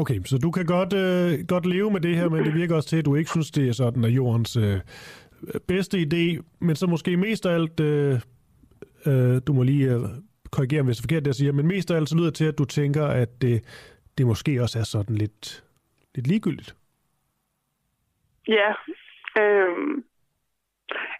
Okay, 0.00 0.18
så 0.30 0.36
du 0.46 0.50
kan 0.56 0.66
godt, 0.76 0.92
øh, 1.04 1.30
godt 1.52 1.66
leve 1.74 1.90
med 1.94 2.00
det 2.06 2.14
her, 2.18 2.28
men 2.32 2.44
det 2.46 2.54
virker 2.60 2.74
også 2.76 2.88
til, 2.88 2.98
at 3.00 3.08
du 3.08 3.14
ikke 3.14 3.30
synes, 3.30 3.50
det 3.50 3.64
er 3.68 3.72
sådan, 3.82 4.04
at 4.04 4.10
jordens 4.20 4.52
øh, 4.56 4.76
bedste 5.72 5.96
idé, 6.06 6.24
men 6.66 6.74
så 6.76 6.86
måske 6.86 7.16
mest 7.16 7.46
af 7.46 7.54
alt, 7.54 7.80
øh, 7.80 8.14
øh, 9.06 9.40
du 9.46 9.52
må 9.52 9.62
lige 9.62 9.86
øh, 9.94 10.00
korrigere, 10.52 10.82
hvis 10.82 10.96
det 10.96 11.02
er 11.02 11.06
forkert, 11.06 11.24
det 11.24 11.30
jeg 11.32 11.34
siger, 11.34 11.52
men 11.52 11.66
mest 11.66 11.90
af 11.90 11.96
alt 11.96 12.08
så 12.08 12.16
lyder 12.16 12.30
det 12.30 12.34
til, 12.34 12.48
at 12.52 12.58
du 12.58 12.64
tænker, 12.64 13.06
at 13.06 13.42
det, 13.42 13.56
det 14.18 14.26
måske 14.26 14.62
også 14.62 14.78
er 14.78 14.82
sådan 14.82 15.16
lidt, 15.16 15.64
lidt 16.14 16.26
ligegyldigt. 16.26 16.74
Ja, 18.48 18.70
øh, 19.40 20.02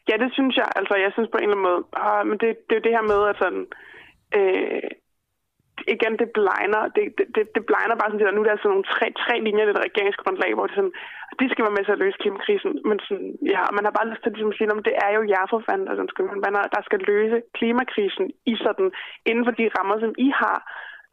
ja, 0.09 0.15
det 0.23 0.31
synes 0.37 0.55
jeg. 0.57 0.69
Altså, 0.79 0.95
jeg 1.05 1.11
synes 1.13 1.29
på 1.33 1.39
en 1.39 1.43
eller 1.43 1.57
anden 1.57 1.69
måde, 1.71 1.83
ah, 2.07 2.23
men 2.29 2.37
det, 2.43 2.49
det 2.67 2.73
er 2.73 2.81
jo 2.81 2.87
det 2.87 2.97
her 2.97 3.07
med, 3.13 3.21
at 3.31 3.37
sådan, 3.43 3.67
øh, 4.39 4.91
igen, 5.95 6.15
det 6.21 6.29
blegner, 6.39 6.83
det, 6.97 7.05
det, 7.35 7.45
det, 7.55 7.63
blegner 7.69 7.97
bare 7.97 8.11
sådan, 8.11 8.31
at 8.31 8.37
nu 8.37 8.43
er 8.43 8.49
der 8.49 8.63
sådan 8.63 8.73
nogle 8.75 8.93
tre, 8.95 9.07
tre 9.23 9.35
linjer 9.47 9.65
i 9.65 9.69
det 9.69 9.85
regeringsgrundlag, 9.89 10.51
hvor 10.55 10.67
det 10.67 10.77
sådan, 10.77 10.97
de 11.41 11.47
skal 11.51 11.65
være 11.65 11.77
med 11.77 11.85
til 11.85 11.97
at 11.97 12.03
løse 12.05 12.21
klimakrisen, 12.23 12.73
men 12.89 12.99
sådan, 13.07 13.31
ja, 13.55 13.63
man 13.77 13.85
har 13.87 13.95
bare 13.99 14.11
lyst 14.11 14.23
til 14.23 14.33
ligesom 14.33 14.53
at 14.53 14.57
sige, 14.57 14.69
at 14.71 14.89
det 14.89 14.97
er 15.07 15.11
jo 15.17 15.23
jer 15.35 15.47
for 15.51 15.63
fanden, 15.69 15.89
altså, 15.89 16.03
der, 16.03 16.13
skal 16.13 16.25
man, 16.25 16.55
der 16.77 16.83
skal 16.89 17.01
løse 17.13 17.39
klimakrisen 17.59 18.27
i 18.53 18.55
sådan, 18.65 18.89
inden 19.31 19.45
for 19.47 19.55
de 19.59 19.71
rammer, 19.77 19.97
som 20.01 20.15
I 20.27 20.29
har. 20.43 20.59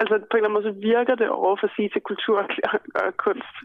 Altså 0.02 0.16
på 0.18 0.34
en 0.34 0.38
eller 0.38 0.50
anden 0.50 0.58
måde, 0.58 0.70
så 0.70 0.76
virker 0.92 1.16
det 1.22 1.30
over 1.30 1.56
for 1.60 1.68
at 1.68 1.76
sige 1.76 1.90
til 1.90 2.02
kultur 2.10 2.38
og 3.04 3.18
kunst, 3.26 3.56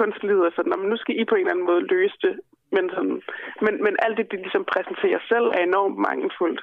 kunstlivet, 0.00 0.52
sådan, 0.56 0.72
at 0.72 0.78
nu 0.92 0.96
skal 0.96 1.18
I 1.20 1.24
på 1.24 1.34
en 1.34 1.40
eller 1.40 1.54
anden 1.54 1.68
måde 1.70 1.90
løse 1.94 2.18
det, 2.24 2.34
men, 2.76 2.84
sådan, 2.94 3.18
men, 3.64 3.74
men 3.84 3.94
alt 4.04 4.16
det, 4.18 4.30
de 4.32 4.36
ligesom 4.36 4.64
præsenterer 4.72 5.20
selv, 5.32 5.46
er 5.56 5.62
enormt 5.62 5.98
mangelfuldt 6.08 6.60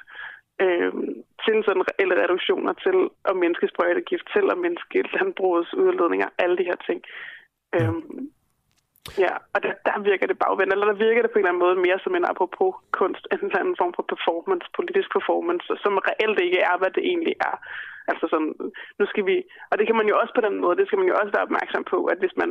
øh, 0.64 0.92
til 1.44 1.56
sådan 1.66 1.88
reelle 1.90 2.16
reduktioner, 2.22 2.72
til 2.84 2.96
at 3.30 3.36
mindske 3.44 3.66
sprøjtegift, 3.72 4.26
til 4.34 4.44
at 4.52 4.58
mindske 4.66 4.98
landbrugets 5.16 5.74
udledninger, 5.74 6.28
alle 6.42 6.56
de 6.60 6.68
her 6.70 6.78
ting. 6.88 7.00
Ja. 7.74 7.78
Øh, 7.78 7.94
ja, 9.24 9.32
og 9.54 9.58
der, 9.64 9.72
der 9.88 10.06
virker 10.10 10.26
det 10.26 10.38
bagvendt, 10.44 10.72
eller 10.72 10.86
der 10.92 11.02
virker 11.06 11.22
det 11.22 11.30
på 11.30 11.38
en 11.38 11.42
eller 11.44 11.52
anden 11.52 11.64
måde 11.66 11.84
mere 11.86 11.98
som 12.04 12.14
en 12.14 12.30
apropos 12.32 12.74
kunst, 13.00 13.24
end 13.30 13.40
en 13.40 13.46
eller 13.46 13.62
anden 13.62 13.80
form 13.80 13.92
for 13.96 14.04
performance, 14.14 14.66
politisk 14.78 15.08
performance, 15.16 15.70
som 15.82 16.04
reelt 16.08 16.38
ikke 16.46 16.60
er, 16.70 16.74
hvad 16.78 16.90
det 16.96 17.02
egentlig 17.10 17.36
er. 17.50 17.56
Altså 18.10 18.24
sådan, 18.32 18.52
nu 18.98 19.04
skal 19.06 19.24
vi, 19.30 19.36
og 19.70 19.74
det 19.78 19.86
kan 19.86 19.98
man 20.00 20.08
jo 20.10 20.14
også 20.20 20.32
på 20.34 20.44
den 20.46 20.56
måde, 20.62 20.76
det 20.76 20.86
skal 20.86 20.98
man 21.00 21.10
jo 21.10 21.18
også 21.20 21.32
være 21.34 21.46
opmærksom 21.48 21.84
på, 21.92 21.98
at 22.12 22.18
hvis 22.22 22.36
man, 22.40 22.50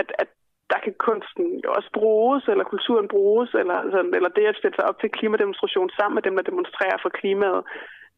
at, 0.00 0.08
at 0.22 0.28
der 0.72 0.78
kan 0.84 0.94
kunsten 1.08 1.46
jo 1.64 1.68
også 1.78 1.90
bruges, 2.00 2.42
eller 2.52 2.64
kulturen 2.72 3.08
bruges, 3.14 3.50
eller, 3.60 3.78
sådan, 3.94 4.14
eller 4.18 4.30
det 4.36 4.46
at 4.50 4.58
stille 4.58 4.76
sig 4.76 4.88
op 4.90 4.98
til 5.00 5.14
klimademonstration 5.18 5.90
sammen 5.98 6.14
med 6.16 6.24
dem, 6.26 6.34
der 6.36 6.50
demonstrerer 6.50 6.98
for 7.02 7.10
klimaet, 7.20 7.62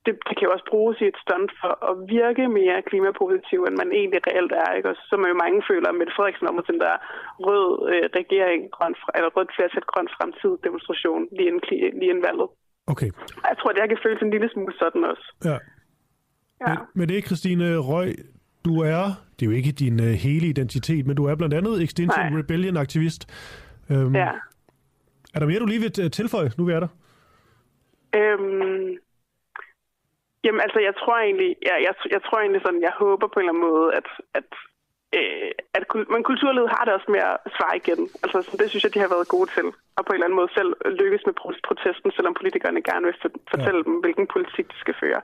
det, 0.05 0.12
det 0.26 0.35
kan 0.36 0.47
jo 0.47 0.55
også 0.56 0.66
bruges 0.72 0.97
i 1.01 1.06
et 1.12 1.18
stunt 1.24 1.52
for 1.60 1.72
at 1.90 1.94
virke 2.16 2.44
mere 2.59 2.78
klimapositiv, 2.90 3.59
end 3.64 3.76
man 3.82 3.90
egentlig 4.01 4.20
reelt 4.28 4.52
er. 4.64 4.70
Ikke? 4.76 4.89
Og 4.90 4.97
så 5.09 5.12
er 5.14 5.32
jo 5.32 5.43
mange 5.44 5.60
føler, 5.70 5.89
at 5.89 5.98
Mette 5.98 6.14
Frederiksen 6.16 6.51
om 6.51 6.64
den 6.70 6.81
der 6.85 6.94
rød 7.47 7.68
øh, 7.93 8.06
regering, 8.20 8.60
grøn, 8.76 8.94
eller 9.16 9.31
rød 9.36 9.47
flertal 9.56 9.85
grøn 9.93 10.09
fremtid 10.16 10.52
demonstration 10.66 11.20
lige 11.36 11.48
inden, 11.51 11.62
lige 12.01 12.10
inden 12.12 12.26
valget. 12.28 12.48
Okay. 12.93 13.10
Jeg 13.48 13.56
tror, 13.59 13.70
at 13.72 13.78
jeg 13.82 13.89
kan 13.89 14.02
føle 14.05 14.18
en 14.26 14.35
lille 14.35 14.48
smule 14.52 14.74
sådan 14.82 15.05
også. 15.12 15.26
Ja. 15.51 15.59
ja. 16.64 16.68
Men, 16.68 16.78
men 16.97 17.05
det 17.09 17.14
er 17.16 17.28
Christine 17.28 17.66
Røg, 17.90 18.10
du 18.65 18.81
er, 18.81 19.05
det 19.36 19.47
er 19.47 19.51
jo 19.51 19.57
ikke 19.57 19.73
din 19.73 20.01
uh, 20.01 20.07
hele 20.07 20.47
identitet, 20.47 21.07
men 21.07 21.16
du 21.16 21.24
er 21.24 21.35
blandt 21.35 21.55
andet 21.55 21.82
Extinction 21.82 22.32
Nej. 22.32 22.41
Rebellion-aktivist. 22.41 23.23
Um, 23.91 24.15
ja. 24.15 24.31
Er 25.35 25.39
der 25.39 25.47
mere, 25.47 25.59
du 25.59 25.66
lige 25.66 25.81
vil 25.81 25.93
øh, 26.05 26.11
tilføje, 26.11 26.51
nu 26.59 26.65
vi 26.65 26.73
er 26.73 26.81
der? 26.81 26.91
Øhm, 28.20 28.89
jamen 30.45 30.61
altså, 30.66 30.78
jeg 30.89 30.95
tror 31.01 31.16
egentlig, 31.19 31.51
ja, 31.69 31.74
jeg, 31.86 31.95
jeg 32.15 32.23
tror 32.23 32.39
egentlig 32.39 32.62
sådan, 32.66 32.82
jeg 32.89 32.95
håber 32.99 33.27
på 33.28 33.39
en 33.39 33.43
eller 33.43 33.55
anden 33.55 33.66
måde, 33.70 33.89
at, 33.99 34.07
at 34.39 34.49
øh, 35.19 35.51
at 35.77 35.82
men 36.15 36.23
kulturlivet 36.31 36.70
har 36.74 36.82
det 36.85 36.93
også 36.99 37.11
med 37.15 37.23
at 37.31 37.36
svare 37.57 37.77
igen. 37.82 38.01
Altså, 38.24 38.39
så 38.49 38.55
det 38.61 38.66
synes 38.70 38.85
jeg, 38.85 38.95
de 38.95 39.05
har 39.05 39.15
været 39.15 39.35
gode 39.36 39.49
til. 39.57 39.66
Og 39.97 40.03
på 40.05 40.11
en 40.11 40.16
eller 40.16 40.28
anden 40.28 40.41
måde 40.41 40.51
selv 40.59 40.70
lykkes 41.01 41.23
med 41.28 41.35
protesten, 41.69 42.11
selvom 42.16 42.35
politikerne 42.41 42.81
gerne 42.91 43.05
vil 43.09 43.16
fortælle 43.53 43.81
ja. 43.82 43.86
dem, 43.89 43.95
hvilken 44.05 44.27
politik 44.35 44.66
de 44.73 44.78
skal 44.85 44.97
føre. 45.03 45.20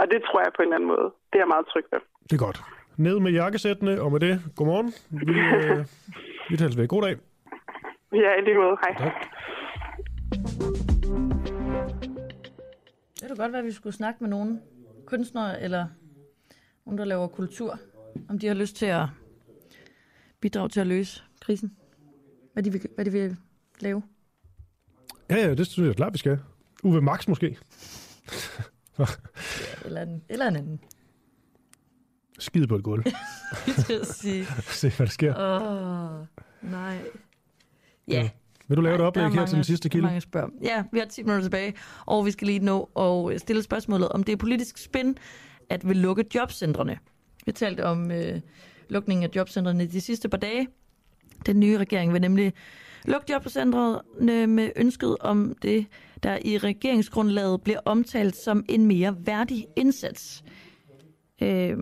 Og 0.00 0.04
det 0.12 0.18
tror 0.26 0.40
jeg 0.44 0.52
på 0.56 0.62
en 0.62 0.68
eller 0.68 0.78
anden 0.78 0.92
måde. 0.94 1.08
Det 1.32 1.38
er 1.40 1.52
meget 1.54 1.66
trygt 1.72 1.88
ved. 1.92 2.00
Det 2.28 2.34
er 2.38 2.44
godt. 2.46 2.58
Ned 2.96 3.20
med 3.20 3.32
jakkesættene, 3.32 4.00
og 4.00 4.12
med 4.12 4.20
det, 4.20 4.42
godmorgen. 4.56 4.92
Vi, 5.10 5.32
øh, 5.32 5.86
vi 6.50 6.56
tales 6.56 6.76
ved. 6.76 6.88
God 6.88 7.02
dag. 7.02 7.16
Ja, 8.12 8.34
i 8.38 8.44
lige 8.44 8.56
måde. 8.56 8.76
Hej. 8.82 8.94
Tak. 8.98 9.12
Det 13.20 13.28
kunne 13.28 13.36
godt 13.36 13.52
være, 13.52 13.58
at 13.58 13.64
vi 13.64 13.72
skulle 13.72 13.92
snakke 13.92 14.18
med 14.20 14.30
nogen 14.30 14.60
kunstnere 15.06 15.62
eller 15.62 15.86
nogen, 16.86 16.98
der 16.98 17.04
laver 17.04 17.26
kultur, 17.26 17.78
om 18.28 18.38
de 18.38 18.46
har 18.46 18.54
lyst 18.54 18.76
til 18.76 18.86
at 18.86 19.06
bidrage 20.40 20.68
til 20.68 20.80
at 20.80 20.86
løse 20.86 21.22
krisen. 21.40 21.76
Hvad 22.52 22.62
de 22.62 22.72
vil, 22.72 22.80
hvad 22.94 23.04
de 23.04 23.12
vil 23.12 23.36
lave. 23.80 24.02
Ja, 25.30 25.36
ja, 25.36 25.54
det 25.54 25.66
synes 25.66 25.86
jeg 25.86 25.96
klart, 25.96 26.12
vi 26.12 26.18
skal. 26.18 26.38
Uwe 26.84 27.00
Max 27.00 27.28
måske. 27.28 27.58
ja, 28.98 29.04
eller, 29.84 30.02
en, 30.02 30.22
eller 30.28 30.48
en 30.48 30.56
anden. 30.56 30.80
Skide 32.44 32.66
på 32.66 32.76
et 32.76 32.82
gulv. 32.82 33.04
Jeg 33.88 34.00
sige. 34.02 34.46
Se, 34.80 34.88
hvad 34.88 35.06
der 35.06 35.12
sker. 35.12 35.34
Åh, 35.36 35.62
oh, 35.62 36.26
nej. 36.70 36.98
Ja. 38.08 38.22
ja. 38.22 38.28
Vil 38.68 38.76
du 38.76 38.82
lave 38.82 38.98
det 38.98 39.04
oplæg 39.06 39.30
her 39.30 39.46
til 39.46 39.56
den 39.56 39.64
sidste 39.64 39.88
kilde? 39.88 40.06
Mange 40.06 40.20
spørg. 40.20 40.50
Ja, 40.62 40.84
vi 40.92 40.98
har 40.98 41.06
10 41.06 41.22
minutter 41.22 41.42
tilbage, 41.42 41.74
og 42.06 42.26
vi 42.26 42.30
skal 42.30 42.46
lige 42.46 42.58
nå 42.58 42.90
og 42.94 43.32
stille 43.36 43.62
spørgsmålet, 43.62 44.08
om 44.08 44.24
det 44.24 44.32
er 44.32 44.36
politisk 44.36 44.78
spin 44.78 45.16
at 45.70 45.88
vil 45.88 45.96
lukke 45.96 46.24
jobcentrene. 46.34 46.98
Vi 47.46 47.52
talte 47.52 47.84
om 47.84 48.10
øh, 48.10 48.40
lukningen 48.88 49.24
af 49.24 49.30
jobcentrene 49.36 49.86
de 49.86 50.00
sidste 50.00 50.28
par 50.28 50.38
dage. 50.38 50.68
Den 51.46 51.60
nye 51.60 51.78
regering 51.78 52.12
vil 52.12 52.20
nemlig 52.20 52.52
lukke 53.04 53.32
jobcentrene 53.32 54.46
med 54.46 54.70
ønsket 54.76 55.16
om 55.20 55.54
det, 55.62 55.86
der 56.22 56.38
i 56.44 56.58
regeringsgrundlaget 56.58 57.62
bliver 57.62 57.80
omtalt 57.84 58.36
som 58.36 58.64
en 58.68 58.86
mere 58.86 59.16
værdig 59.18 59.66
indsats. 59.76 60.44
Øh, 61.42 61.76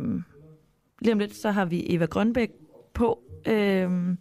Lige 1.03 1.13
om 1.13 1.19
lidt, 1.19 1.37
så 1.37 1.51
har 1.51 1.65
vi 1.65 1.87
Eva 1.89 2.05
Grønbæk 2.05 2.51
på, 2.95 3.19
øh, 3.47 4.17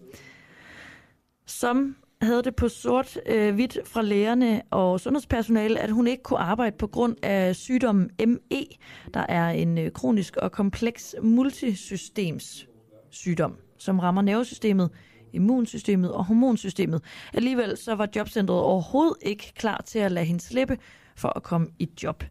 som 1.46 1.96
havde 2.22 2.44
det 2.44 2.56
på 2.56 2.70
sort 2.70 3.18
øh, 3.26 3.54
hvidt 3.54 3.78
fra 3.86 4.02
lægerne 4.02 4.62
og 4.70 5.00
sundhedspersonale, 5.00 5.80
at 5.80 5.92
hun 5.92 6.08
ikke 6.08 6.24
kunne 6.24 6.40
arbejde 6.40 6.78
på 6.78 6.88
grund 6.88 7.16
af 7.24 7.56
sygdommen 7.56 8.10
ME, 8.28 8.66
der 9.14 9.26
er 9.30 9.50
en 9.50 9.78
øh, 9.78 9.92
kronisk 9.92 10.36
og 10.38 10.52
kompleks 10.52 11.16
multisystems 11.24 12.68
sygdom, 13.10 13.56
som 13.78 14.00
rammer 14.00 14.22
nervesystemet, 14.22 14.90
immunsystemet 15.34 16.12
og 16.12 16.26
hormonsystemet. 16.26 17.04
Alligevel 17.34 17.78
så 17.78 17.96
var 17.96 18.08
jobcentret 18.16 18.60
overhovedet 18.60 19.18
ikke 19.22 19.54
klar 19.56 19.82
til 19.86 20.00
at 20.00 20.12
lade 20.12 20.26
hende 20.26 20.42
slippe 20.42 20.78
for 21.16 21.34
at 21.36 21.44
komme 21.44 21.68
i 21.80 21.90
job. 22.04 22.24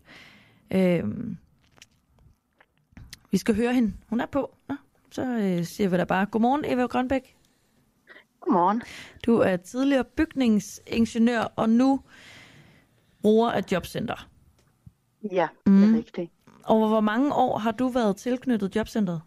Øh, 0.71 1.05
vi 3.31 3.39
skal 3.39 3.57
høre 3.57 3.75
hende. 3.75 3.93
Hun 4.09 4.21
er 4.21 4.27
på. 4.27 4.55
Ja, 4.71 4.77
så 5.11 5.23
øh, 5.23 5.65
siger 5.65 5.89
vi 5.89 5.97
da 5.97 6.05
bare, 6.05 6.27
godmorgen 6.27 6.65
Eva 6.65 6.87
Grønbæk. 6.87 7.37
Godmorgen. 8.41 8.83
Du 9.27 9.37
er 9.37 9.57
tidligere 9.57 10.05
bygningsingeniør, 10.05 11.41
og 11.57 11.69
nu 11.69 12.01
bruger 13.23 13.51
af 13.51 13.65
jobcenter. 13.73 14.29
Ja, 15.33 15.49
det 15.67 15.83
er 15.83 15.87
mm. 15.87 15.95
rigtigt. 15.95 16.33
Og 16.65 16.89
hvor 16.89 17.01
mange 17.01 17.35
år 17.35 17.59
har 17.59 17.73
du 17.73 17.89
været 17.89 18.17
tilknyttet 18.17 18.77
jobcentret? 18.77 19.23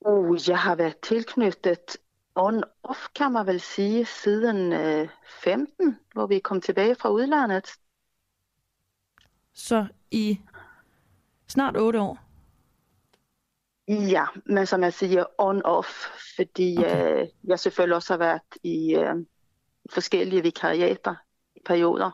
Oh, 0.00 0.38
jeg 0.48 0.58
har 0.58 0.74
været 0.74 0.96
tilknyttet 1.02 1.96
on-off, 2.34 3.08
kan 3.14 3.32
man 3.32 3.46
vel 3.46 3.60
sige, 3.60 4.04
siden 4.04 4.72
øh, 4.72 5.08
15, 5.42 5.98
hvor 6.12 6.26
vi 6.26 6.38
kom 6.38 6.60
tilbage 6.60 6.94
fra 6.94 7.10
udlandet. 7.10 7.68
Så 9.54 9.86
i 10.10 10.40
Snart 11.52 11.76
otte 11.76 12.00
år? 12.00 12.18
Ja, 13.88 14.24
men 14.44 14.66
som 14.66 14.82
jeg 14.82 14.92
siger, 14.92 15.24
on-off, 15.38 15.88
fordi 16.36 16.76
okay. 16.78 17.22
øh, 17.22 17.28
jeg 17.44 17.58
selvfølgelig 17.58 17.96
også 17.96 18.12
har 18.12 18.18
været 18.18 18.40
i 18.62 18.94
øh, 18.94 19.14
forskellige 19.90 20.42
vikariater 20.42 21.14
i 21.56 21.60
perioder. 21.66 22.10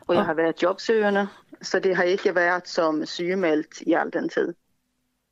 Og 0.00 0.14
jeg 0.14 0.24
har 0.24 0.34
været 0.34 0.62
jobsøgende, 0.62 1.28
så 1.62 1.80
det 1.80 1.96
har 1.96 2.02
ikke 2.02 2.34
været 2.34 2.68
som 2.68 3.06
sygemeldt 3.06 3.80
i 3.80 3.92
al 3.92 4.12
den 4.12 4.28
tid. 4.28 4.54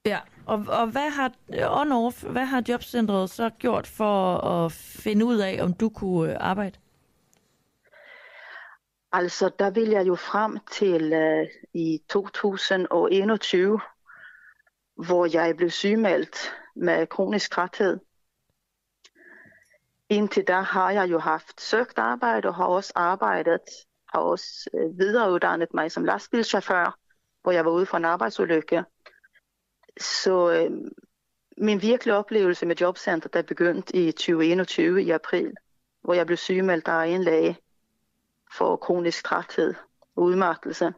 Ja, 0.06 0.18
og, 0.46 0.64
og 0.68 0.86
hvad 0.86 1.10
har 1.10 1.32
on-off, 1.80 2.26
hvad 2.32 2.44
har 2.44 2.62
jobcentret 2.68 3.30
så 3.30 3.50
gjort 3.58 3.86
for 3.86 4.36
at 4.36 4.72
finde 4.72 5.24
ud 5.24 5.36
af, 5.36 5.58
om 5.62 5.74
du 5.74 5.88
kunne 5.88 6.30
øh, 6.30 6.36
arbejde? 6.40 6.78
Altså, 9.12 9.50
der 9.58 9.70
vil 9.70 9.88
jeg 9.88 10.06
jo 10.06 10.14
frem 10.14 10.58
til 10.70 11.12
uh, 11.12 11.48
i 11.74 12.02
2021, 12.08 13.80
hvor 14.94 15.26
jeg 15.36 15.56
blev 15.56 15.70
sygemeldt 15.70 16.52
med 16.76 17.06
kronisk 17.06 17.50
træthed. 17.50 17.98
Indtil 20.08 20.44
da 20.44 20.60
har 20.60 20.90
jeg 20.90 21.10
jo 21.10 21.18
haft 21.18 21.60
søgt 21.60 21.98
arbejde 21.98 22.48
og 22.48 22.54
har 22.54 22.64
også 22.64 22.92
arbejdet, 22.94 23.60
har 24.14 24.20
også 24.20 24.70
uh, 24.72 24.98
videreuddannet 24.98 25.74
mig 25.74 25.92
som 25.92 26.04
lastbilschauffør, 26.04 26.98
hvor 27.42 27.52
jeg 27.52 27.64
var 27.64 27.70
ude 27.70 27.86
for 27.86 27.96
en 27.96 28.04
arbejdsulykke. 28.04 28.84
Så 30.00 30.66
uh, 30.66 30.90
min 31.56 31.82
virkelige 31.82 32.14
oplevelse 32.14 32.66
med 32.66 32.76
jobcenter, 32.76 33.28
der 33.28 33.42
begyndte 33.42 33.96
i 33.96 34.12
2021 34.12 35.02
i 35.02 35.10
april, 35.10 35.54
hvor 36.02 36.14
jeg 36.14 36.26
blev 36.26 36.36
sygemeldt 36.36 36.88
af 36.88 37.06
en 37.06 37.22
læge 37.22 37.58
for 38.52 38.76
kronisk 38.76 39.24
træthed 39.24 39.74
og 40.16 40.22
udmattelse. 40.22 40.92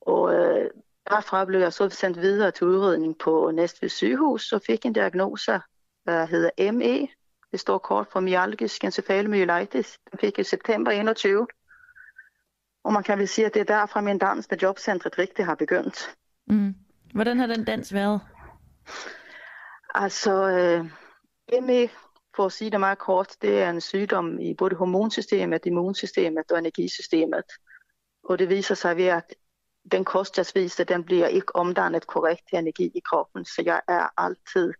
Og 0.00 0.34
øh, 0.34 0.70
derfra 1.10 1.44
blev 1.44 1.60
jeg 1.60 1.72
så 1.72 1.88
sendt 1.88 2.20
videre 2.20 2.50
til 2.50 2.66
udredning 2.66 3.18
på 3.18 3.50
Næstved 3.50 3.88
sygehus 3.88 4.52
og 4.52 4.62
fik 4.66 4.86
en 4.86 4.92
diagnose, 4.92 5.60
der 6.06 6.24
hedder 6.24 6.72
ME. 6.72 7.08
Det 7.52 7.60
står 7.60 7.78
kort 7.78 8.06
for 8.12 8.20
myalgisk 8.20 8.84
encefalomyelitis. 8.84 9.98
Den 10.10 10.18
fik 10.18 10.38
i 10.38 10.44
september 10.44 10.90
21. 10.90 11.46
Og 12.84 12.92
man 12.92 13.02
kan 13.02 13.18
vel 13.18 13.28
sige, 13.28 13.46
at 13.46 13.54
det 13.54 13.60
er 13.60 13.64
derfra 13.64 14.00
min 14.00 14.18
dans 14.18 14.50
med 14.50 14.58
jobcentret 14.58 15.18
rigtig 15.18 15.44
har 15.46 15.54
begyndt. 15.54 16.16
Mm. 16.46 16.74
Hvordan 17.14 17.38
har 17.38 17.46
den 17.46 17.64
dans 17.64 17.94
været? 17.94 18.20
Altså, 19.94 20.32
øh, 20.32 20.84
ME, 21.62 21.88
for 22.40 22.46
at 22.46 22.52
sige 22.52 22.70
det 22.70 22.80
meget 22.80 22.98
kort, 22.98 23.36
det 23.42 23.58
er 23.58 23.70
en 23.70 23.80
sygdom 23.80 24.38
i 24.38 24.54
både 24.54 24.74
hormonsystemet, 24.74 25.66
immunsystemet 25.66 26.52
og 26.52 26.58
energisystemet. 26.58 27.44
Og 28.24 28.38
det 28.38 28.48
viser 28.48 28.74
sig 28.74 28.96
ved, 28.96 29.06
at 29.06 29.34
den 29.92 30.04
kost, 30.04 30.38
jeg 30.38 30.46
spiser, 30.46 30.84
den 30.84 31.04
bliver 31.04 31.26
ikke 31.26 31.56
omdannet 31.56 32.06
korrekt 32.06 32.42
til 32.48 32.58
energi 32.58 32.92
i 32.94 33.00
kroppen, 33.00 33.44
så 33.44 33.62
jeg 33.64 33.80
er 33.88 34.20
altid 34.20 34.72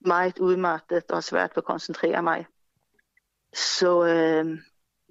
meget 0.00 0.38
udmattet 0.38 1.10
og 1.10 1.24
svært 1.24 1.52
at 1.56 1.64
koncentrere 1.64 2.22
mig. 2.22 2.46
Så 3.54 4.04
øh, 4.04 4.58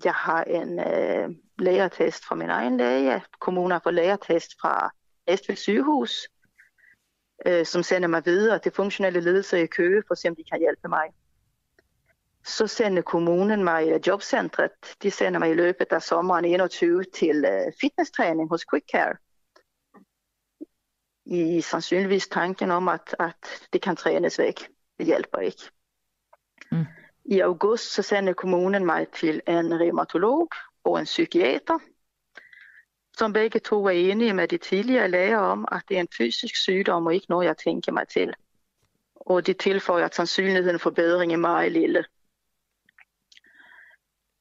jeg 0.04 0.14
har 0.14 0.44
en 0.44 0.80
øh, 0.80 1.30
lægertest 1.60 2.26
fra 2.26 2.36
min 2.36 2.50
egen 2.50 2.78
læge. 2.78 3.24
Kommunen 3.40 3.72
har 3.72 3.82
fået 3.84 3.96
lægertest 3.96 4.52
fra 4.62 4.92
Næstved 5.28 5.56
sygehus, 5.56 6.28
øh, 7.46 7.66
som 7.66 7.84
sender 7.84 8.08
mig 8.08 8.26
videre 8.26 8.60
til 8.60 8.72
funktionelle 8.72 9.20
ledelser 9.22 9.58
i 9.58 9.66
Køge, 9.66 10.04
for 10.08 10.12
at 10.12 10.18
se 10.18 10.30
om 10.30 10.36
de 10.36 10.44
kan 10.52 10.60
hjælpe 10.60 10.88
mig. 10.88 11.23
Så 12.46 12.68
sender 12.68 13.02
kommunen 13.02 13.64
mig 13.64 13.88
i 13.88 14.00
jobcentret. 14.08 14.72
De 15.04 15.12
sender 15.12 15.40
mig 15.40 15.52
i 15.52 15.54
løbet 15.54 15.86
af 15.92 16.02
sommeren 16.02 16.46
21 16.46 17.04
til 17.04 17.46
øh, 17.46 17.74
fitnesstræning 17.82 18.50
hos 18.50 18.66
Quick 18.72 18.86
Care. 18.92 19.16
I 21.26 21.62
sandsynligvis 21.62 22.28
tanken 22.28 22.72
om, 22.72 22.88
at, 22.88 23.16
at 23.20 23.68
det 23.74 23.82
kan 23.82 23.96
trænes 23.96 24.40
væk. 24.40 24.70
Det 24.98 25.06
hjælper 25.06 25.38
ikke. 25.38 25.64
Mm. 26.72 26.86
I 27.26 27.40
august 27.40 27.94
så 27.94 28.02
sender 28.02 28.34
kommunen 28.34 28.86
mig 28.86 29.08
til 29.08 29.42
en 29.48 29.80
reumatolog 29.80 30.50
og 30.84 31.00
en 31.00 31.06
psykiater, 31.06 31.80
som 33.18 33.34
begge 33.34 33.60
to 33.60 33.86
er 33.86 33.92
enige 33.92 34.34
med 34.34 34.48
de 34.48 34.58
tidligere 34.58 35.08
læger 35.08 35.38
om, 35.38 35.68
at 35.72 35.82
det 35.90 35.98
er 35.98 36.02
en 36.02 36.08
fysisk 36.18 36.56
sygdom 36.56 37.06
og 37.06 37.14
ikke 37.14 37.26
noget, 37.30 37.46
jeg 37.46 37.58
tænker 37.58 37.92
mig 37.92 38.08
til. 38.08 38.34
Og 39.16 39.48
de 39.48 39.54
tilføjer, 39.54 40.06
at 40.06 40.16
sandsynligheden 40.16 40.80
for 40.80 40.90
bedring 40.90 41.34
er 41.34 41.38
meget 41.38 41.72
lille. 41.72 42.06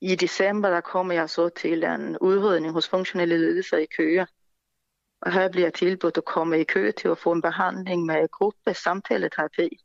I 0.04 0.14
december 0.14 0.70
der 0.70 0.80
kommer 0.80 1.14
jeg 1.14 1.30
så 1.30 1.48
til 1.48 1.84
en 1.84 2.18
udredning 2.18 2.72
hos 2.72 2.88
funktionelle 2.88 3.38
ledelser 3.38 3.76
i 3.76 3.86
Køge. 3.96 4.26
Og 5.20 5.32
her 5.32 5.48
bliver 5.48 5.66
jeg 5.66 5.74
tilbudt 5.74 6.16
at 6.16 6.24
komme 6.24 6.60
i 6.60 6.64
kø 6.64 6.90
til 6.90 7.08
at 7.08 7.18
få 7.18 7.32
en 7.32 7.42
behandling 7.42 8.06
med 8.06 8.28
gruppe 8.28 8.74
samtaleterapi. 8.74 9.78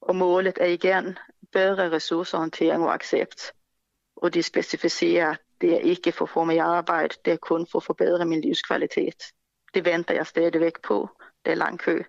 Og 0.00 0.16
målet 0.16 0.58
er 0.60 0.66
igen 0.66 1.18
bedre 1.52 1.90
ressourcehåndtering 1.90 2.82
og 2.82 2.94
accept. 2.94 3.52
Og 4.16 4.34
de 4.34 4.42
specificerer, 4.42 5.30
at 5.30 5.38
det 5.60 5.72
er 5.72 5.78
ikke 5.78 6.12
for 6.12 6.24
at 6.24 6.30
få 6.30 6.44
mig 6.44 6.60
arbejde, 6.60 7.14
det 7.24 7.32
er 7.32 7.36
kun 7.36 7.66
for 7.66 7.78
at 7.78 7.84
forbedre 7.84 8.26
min 8.26 8.40
livskvalitet. 8.40 9.22
Det 9.74 9.84
venter 9.84 10.14
jeg 10.14 10.26
stadigvæk 10.26 10.82
på. 10.82 11.08
Det 11.44 11.50
er 11.50 11.56
lang 11.56 11.78
kø. 11.78 12.02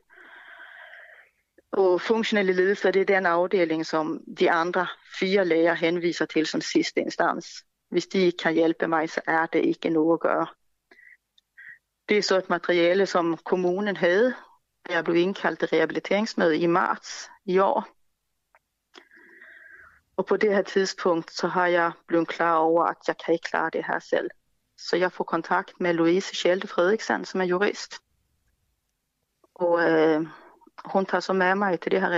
Og 1.72 2.02
funktionelle 2.02 2.54
ledelser, 2.54 2.92
det 2.92 3.02
er 3.02 3.06
den 3.06 3.26
afdeling, 3.26 3.86
som 3.86 4.24
de 4.40 4.52
andre 4.52 4.88
fire 5.20 5.46
læger 5.46 5.74
henviser 5.74 6.26
til 6.26 6.46
som 6.46 6.62
sidste 6.62 7.02
instans. 7.02 7.66
Hvis 7.90 8.08
de 8.08 8.20
ikke 8.20 8.38
kan 8.38 8.54
hjælpe 8.54 8.88
mig, 8.88 9.10
så 9.10 9.22
er 9.28 9.46
det 9.46 9.66
ikke 9.66 9.90
noget 9.90 10.14
at 10.14 10.20
gøre. 10.20 10.48
Det 12.10 12.18
er 12.18 12.22
så 12.22 12.38
et 12.38 12.50
materiale, 12.50 13.06
som 13.06 13.38
kommunen 13.38 13.96
havde, 13.98 14.34
da 14.90 14.94
jeg 14.94 15.04
blev 15.04 15.16
indkaldt 15.16 15.60
til 15.60 15.68
rehabiliteringsmøde 15.68 16.58
i 16.58 16.68
marts 16.68 17.30
i 17.46 17.60
år. 17.60 17.88
Og 20.18 20.26
på 20.26 20.38
det 20.38 20.54
her 20.54 20.62
tidspunkt, 20.62 21.32
så 21.32 21.48
har 21.48 21.68
jeg 21.68 21.92
blevet 22.08 22.28
klar 22.28 22.56
over, 22.56 22.84
at 22.84 22.98
jeg 23.08 23.16
kan 23.26 23.34
ikke 23.34 23.50
klare 23.50 23.70
det 23.74 23.86
her 23.86 24.00
selv. 24.00 24.30
Så 24.78 24.96
jeg 24.98 25.12
får 25.12 25.24
kontakt 25.24 25.74
med 25.80 25.94
Louise 25.94 26.36
Schelte 26.36 26.68
Frederiksen, 26.68 27.26
som 27.26 27.42
er 27.42 27.46
jurist. 27.46 28.00
Og 29.56 29.92
øh, 29.92 30.28
hun 30.86 31.06
tager 31.06 31.22
så 31.22 31.34
med 31.34 31.56
mig 31.56 31.80
til 31.80 31.92
det 31.92 32.02
her 32.02 32.10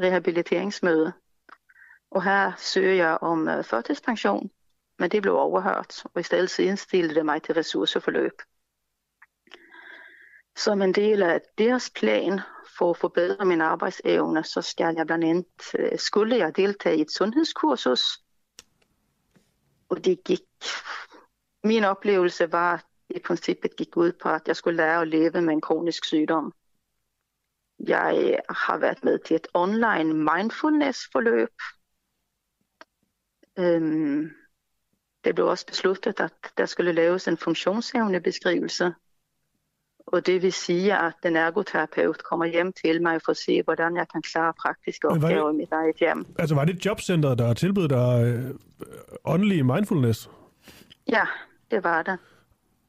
rehabiliteringsmøde. 0.00 1.12
Og 2.10 2.22
her 2.22 2.52
søger 2.56 2.94
jeg 2.94 3.18
om 3.20 3.48
förtidspension, 3.48 3.62
førtidspension, 3.62 4.50
men 4.98 5.10
det 5.10 5.22
blev 5.22 5.34
overhørt, 5.34 6.04
og 6.04 6.20
i 6.20 6.22
stedet 6.22 6.58
indstillede 6.58 7.14
det 7.14 7.24
mig 7.24 7.42
til 7.42 7.54
ressourceforløb. 7.54 8.42
Som 10.56 10.82
en 10.82 10.94
del 10.94 11.22
af 11.22 11.40
deres 11.58 11.90
plan 11.90 12.40
for 12.78 12.90
at 12.90 12.96
forbedre 12.96 13.44
min 13.44 13.60
arbejdsevne, 13.60 14.44
så 14.44 14.62
skal 14.62 14.94
jeg 14.96 15.06
blandt 15.06 15.24
andet, 15.24 15.74
øh, 15.78 15.98
skulle 15.98 16.36
jeg 16.36 16.56
deltage 16.56 16.98
i 16.98 17.00
et 17.00 17.10
sundhedskursus. 17.10 18.18
Og 19.88 20.04
det 20.04 20.24
gik, 20.24 20.40
min 21.64 21.84
oplevelse 21.84 22.52
var, 22.52 22.74
at 22.74 22.84
i 23.10 23.18
princippet 23.18 23.76
gik 23.76 23.96
ud 23.96 24.12
på, 24.12 24.28
at 24.28 24.42
jeg 24.46 24.56
skulle 24.56 24.76
lære 24.76 25.00
at 25.00 25.08
leve 25.08 25.42
med 25.42 25.54
en 25.54 25.60
kronisk 25.60 26.04
sygdom. 26.04 26.52
Jeg 27.86 28.38
har 28.48 28.78
været 28.78 29.04
med 29.04 29.18
til 29.18 29.36
et 29.36 29.46
online 29.54 30.14
mindfulness-forløb. 30.14 31.48
Øhm, 33.58 34.30
det 35.24 35.34
blev 35.34 35.46
også 35.46 35.66
besluttet, 35.66 36.20
at 36.20 36.32
der 36.58 36.66
skulle 36.66 36.92
laves 36.92 37.28
en 37.28 37.36
funktionsevnebeskrivelse 37.36 38.94
og 40.06 40.26
det 40.26 40.42
vil 40.42 40.52
sige, 40.52 40.98
at 40.98 41.12
den 41.22 41.36
ergoterapeut 41.36 42.22
kommer 42.24 42.46
hjem 42.46 42.72
til 42.84 43.02
mig 43.02 43.20
for 43.24 43.30
at 43.30 43.36
se, 43.36 43.62
hvordan 43.62 43.96
jeg 43.96 44.06
kan 44.12 44.22
klare 44.22 44.52
praktiske 44.62 45.08
opgaver 45.08 45.46
det, 45.46 45.54
i 45.54 45.56
mit 45.56 45.68
eget 45.72 45.96
hjem. 46.00 46.26
Altså 46.38 46.54
var 46.54 46.64
det 46.64 46.86
jobcenter, 46.86 47.34
der 47.34 47.54
tilbød 47.54 47.88
dig 47.88 48.24
øh, 48.24 48.50
åndelig 49.24 49.66
mindfulness? 49.66 50.30
Ja, 51.08 51.22
det 51.70 51.84
var 51.84 52.02
det. 52.02 52.18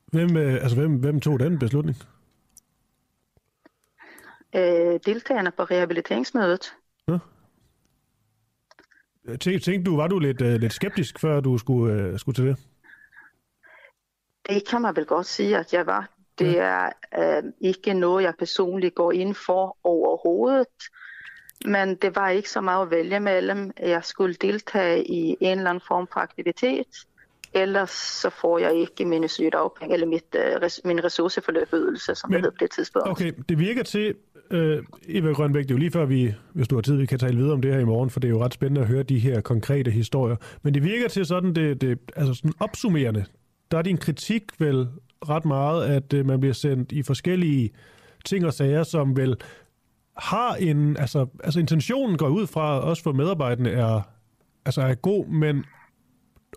Hvem, 0.08 0.38
øh, 0.38 0.54
altså, 0.54 0.76
hvem, 0.76 0.92
hvem 0.96 1.20
tog 1.20 1.40
den 1.40 1.60
beslutning? 1.60 1.98
Øh, 4.56 5.00
deltagerne 5.06 5.52
på 5.52 5.64
rehabiliteringsmødet. 5.64 6.74
Ja. 7.08 7.18
Tænkte 9.38 9.84
du, 9.84 9.96
var 9.96 10.08
du 10.08 10.20
lidt, 10.20 10.42
uh, 10.42 10.48
lidt 10.48 10.74
skeptisk, 10.74 11.20
før 11.20 11.40
du 11.40 11.58
skulle, 11.58 12.12
uh, 12.12 12.20
skulle 12.20 12.36
til 12.36 12.46
det? 12.46 12.58
Det 14.50 14.68
kan 14.68 14.82
man 14.82 14.96
vel 14.96 15.06
godt 15.06 15.26
sige, 15.26 15.58
at 15.58 15.74
jeg 15.74 15.86
var. 15.86 16.10
Det 16.40 16.60
er 16.60 16.90
øh, 17.18 17.44
ikke 17.62 17.94
noget, 17.94 18.24
jeg 18.24 18.34
personligt 18.40 18.96
går 18.96 19.12
ind 19.12 19.36
for 19.36 19.78
overhovedet. 19.84 20.68
Men 21.66 21.96
det 21.96 22.16
var 22.16 22.30
ikke 22.30 22.50
så 22.50 22.62
meget 22.62 22.86
at 22.86 22.92
vælge 22.92 23.20
mellem. 23.20 23.72
Jeg 23.80 24.04
skulle 24.04 24.34
deltage 24.34 25.04
i 25.08 25.38
en 25.40 25.58
eller 25.58 25.70
anden 25.70 25.84
form 25.88 26.08
for 26.14 26.20
aktivitet, 26.20 26.88
ellers 27.54 27.92
så 27.92 28.30
får 28.30 28.58
jeg 28.58 28.76
ikke 28.76 29.06
mine 29.06 29.28
sygedagpenge, 29.28 29.94
eller 29.94 30.08
mit, 30.08 30.36
øh, 30.36 30.62
res, 30.62 30.82
min 30.86 31.04
ressourceforløbydelse, 31.04 32.16
som 32.16 32.30
Men, 32.30 32.36
det 32.36 32.46
hed 32.46 32.52
på 32.52 32.58
det 32.60 32.72
tidspunkt. 32.72 33.10
Okay, 33.10 33.32
det 33.50 33.60
virker 33.60 33.84
til, 33.84 34.16
øh, 34.52 34.84
Eva 35.08 35.32
Grønbæk, 35.32 35.64
det 35.64 35.72
er 35.72 35.76
jo 35.76 35.80
lige 35.80 35.92
før 35.92 36.06
vi, 36.06 36.34
hvis 36.54 36.68
du 36.68 36.76
har 36.76 36.82
tid, 36.82 36.96
vi 36.96 37.06
kan 37.06 37.20
tale 37.20 37.38
videre 37.38 37.54
om 37.54 37.62
det 37.62 37.74
her 37.74 37.80
i 37.80 37.86
morgen, 37.86 38.10
for 38.10 38.20
det 38.20 38.28
er 38.28 38.32
jo 38.32 38.44
ret 38.44 38.54
spændende 38.54 38.82
at 38.82 38.88
høre 38.88 39.04
de 39.04 39.20
her 39.20 39.42
konkrete 39.42 39.92
historier. 39.92 40.36
Men 40.64 40.74
det 40.74 40.84
virker 40.84 41.08
til 41.08 41.26
sådan, 41.26 41.56
det, 41.56 41.82
det 41.82 42.00
altså 42.16 42.34
sådan 42.34 42.54
opsummerende, 42.60 43.26
der 43.72 43.78
er 43.78 43.82
din 43.82 43.98
kritik 43.98 44.44
vel 44.60 44.88
ret 45.30 45.46
meget, 45.46 45.86
at 45.86 46.14
øh, 46.14 46.26
man 46.26 46.40
bliver 46.40 46.54
sendt 46.54 46.92
i 46.92 47.04
forskellige 47.04 47.70
ting 48.26 48.46
og 48.46 48.54
sager, 48.54 48.84
som 48.84 49.18
vel 49.18 49.36
har 50.18 50.56
en, 50.56 50.98
altså, 50.98 51.28
altså 51.44 51.60
intentionen 51.60 52.18
går 52.18 52.28
ud 52.28 52.48
fra, 52.48 52.80
også 52.80 53.04
for 53.04 53.12
medarbejderne 53.12 53.70
er, 53.70 54.02
altså 54.66 54.82
er 54.82 54.94
god, 54.94 55.28
men 55.28 55.64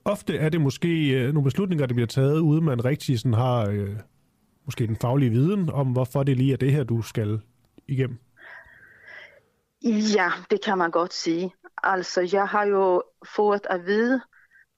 ofte 0.05 0.37
er 0.37 0.49
det 0.49 0.61
måske 0.61 1.11
øh, 1.11 1.35
nogle 1.35 1.45
beslutninger, 1.45 1.87
der 1.87 1.95
bliver 1.95 2.07
taget, 2.07 2.39
uden 2.39 2.65
man 2.65 2.85
rigtig 2.85 3.19
sådan 3.19 3.35
har 3.35 3.69
øh, 3.71 3.97
måske 4.65 4.87
den 4.87 4.97
faglige 4.97 5.31
viden 5.31 5.71
om, 5.71 5.87
hvorfor 5.87 6.23
det 6.23 6.37
lige 6.37 6.53
er 6.53 6.57
det 6.57 6.73
her, 6.73 6.85
du 6.85 7.03
skal 7.03 7.41
igennem. 7.89 8.19
Ja, 10.17 10.33
det 10.51 10.65
kan 10.65 10.79
man 10.79 10.91
godt 10.91 11.13
sige. 11.13 11.55
Altså, 11.83 12.29
jeg 12.33 12.49
har 12.49 12.65
jo 12.65 13.03
fået 13.37 13.67
at 13.71 13.87
vide, 13.87 14.21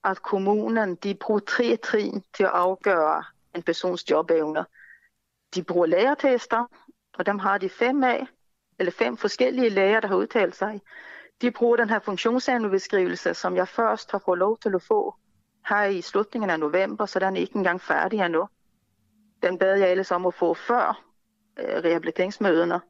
at 0.04 0.22
kommunen 0.22 0.94
de 0.94 1.14
bruger 1.14 1.40
tre 1.40 1.76
trin 1.76 2.24
til 2.34 2.44
at 2.44 2.50
afgøre, 2.50 3.24
en 3.54 3.62
persons 3.62 4.10
jobevner. 4.10 4.64
De 5.54 5.62
bruger 5.62 5.86
lærertester, 5.86 6.64
og 7.18 7.26
dem 7.26 7.38
har 7.38 7.58
de 7.58 7.68
fem 7.68 8.04
af, 8.04 8.26
eller 8.78 8.92
fem 8.92 9.16
forskellige 9.16 9.68
læger, 9.68 10.00
der 10.00 10.08
har 10.08 10.16
udtalt 10.16 10.56
sig. 10.56 10.80
De 11.42 11.50
bruger 11.50 11.76
den 11.76 11.90
her 11.90 11.98
funktionsevnebeskrivelse, 11.98 13.34
som 13.34 13.56
jeg 13.56 13.68
først 13.68 14.10
har 14.12 14.22
fået 14.24 14.38
lov 14.38 14.58
til 14.58 14.74
at 14.74 14.82
få 14.82 15.14
her 15.68 15.84
i 15.84 16.00
slutningen 16.00 16.50
af 16.50 16.60
november, 16.60 17.06
så 17.06 17.18
den 17.18 17.36
er 17.36 17.40
ikke 17.40 17.56
engang 17.56 17.80
færdig 17.80 18.20
endnu. 18.20 18.48
Den 19.42 19.58
bad 19.58 19.78
jeg 19.78 19.90
ellers 19.90 20.10
om 20.10 20.26
at 20.26 20.34
få 20.34 20.54
før 20.54 21.04
øh, 21.58 21.84
rehabiliteringsmøderne. 21.84 22.80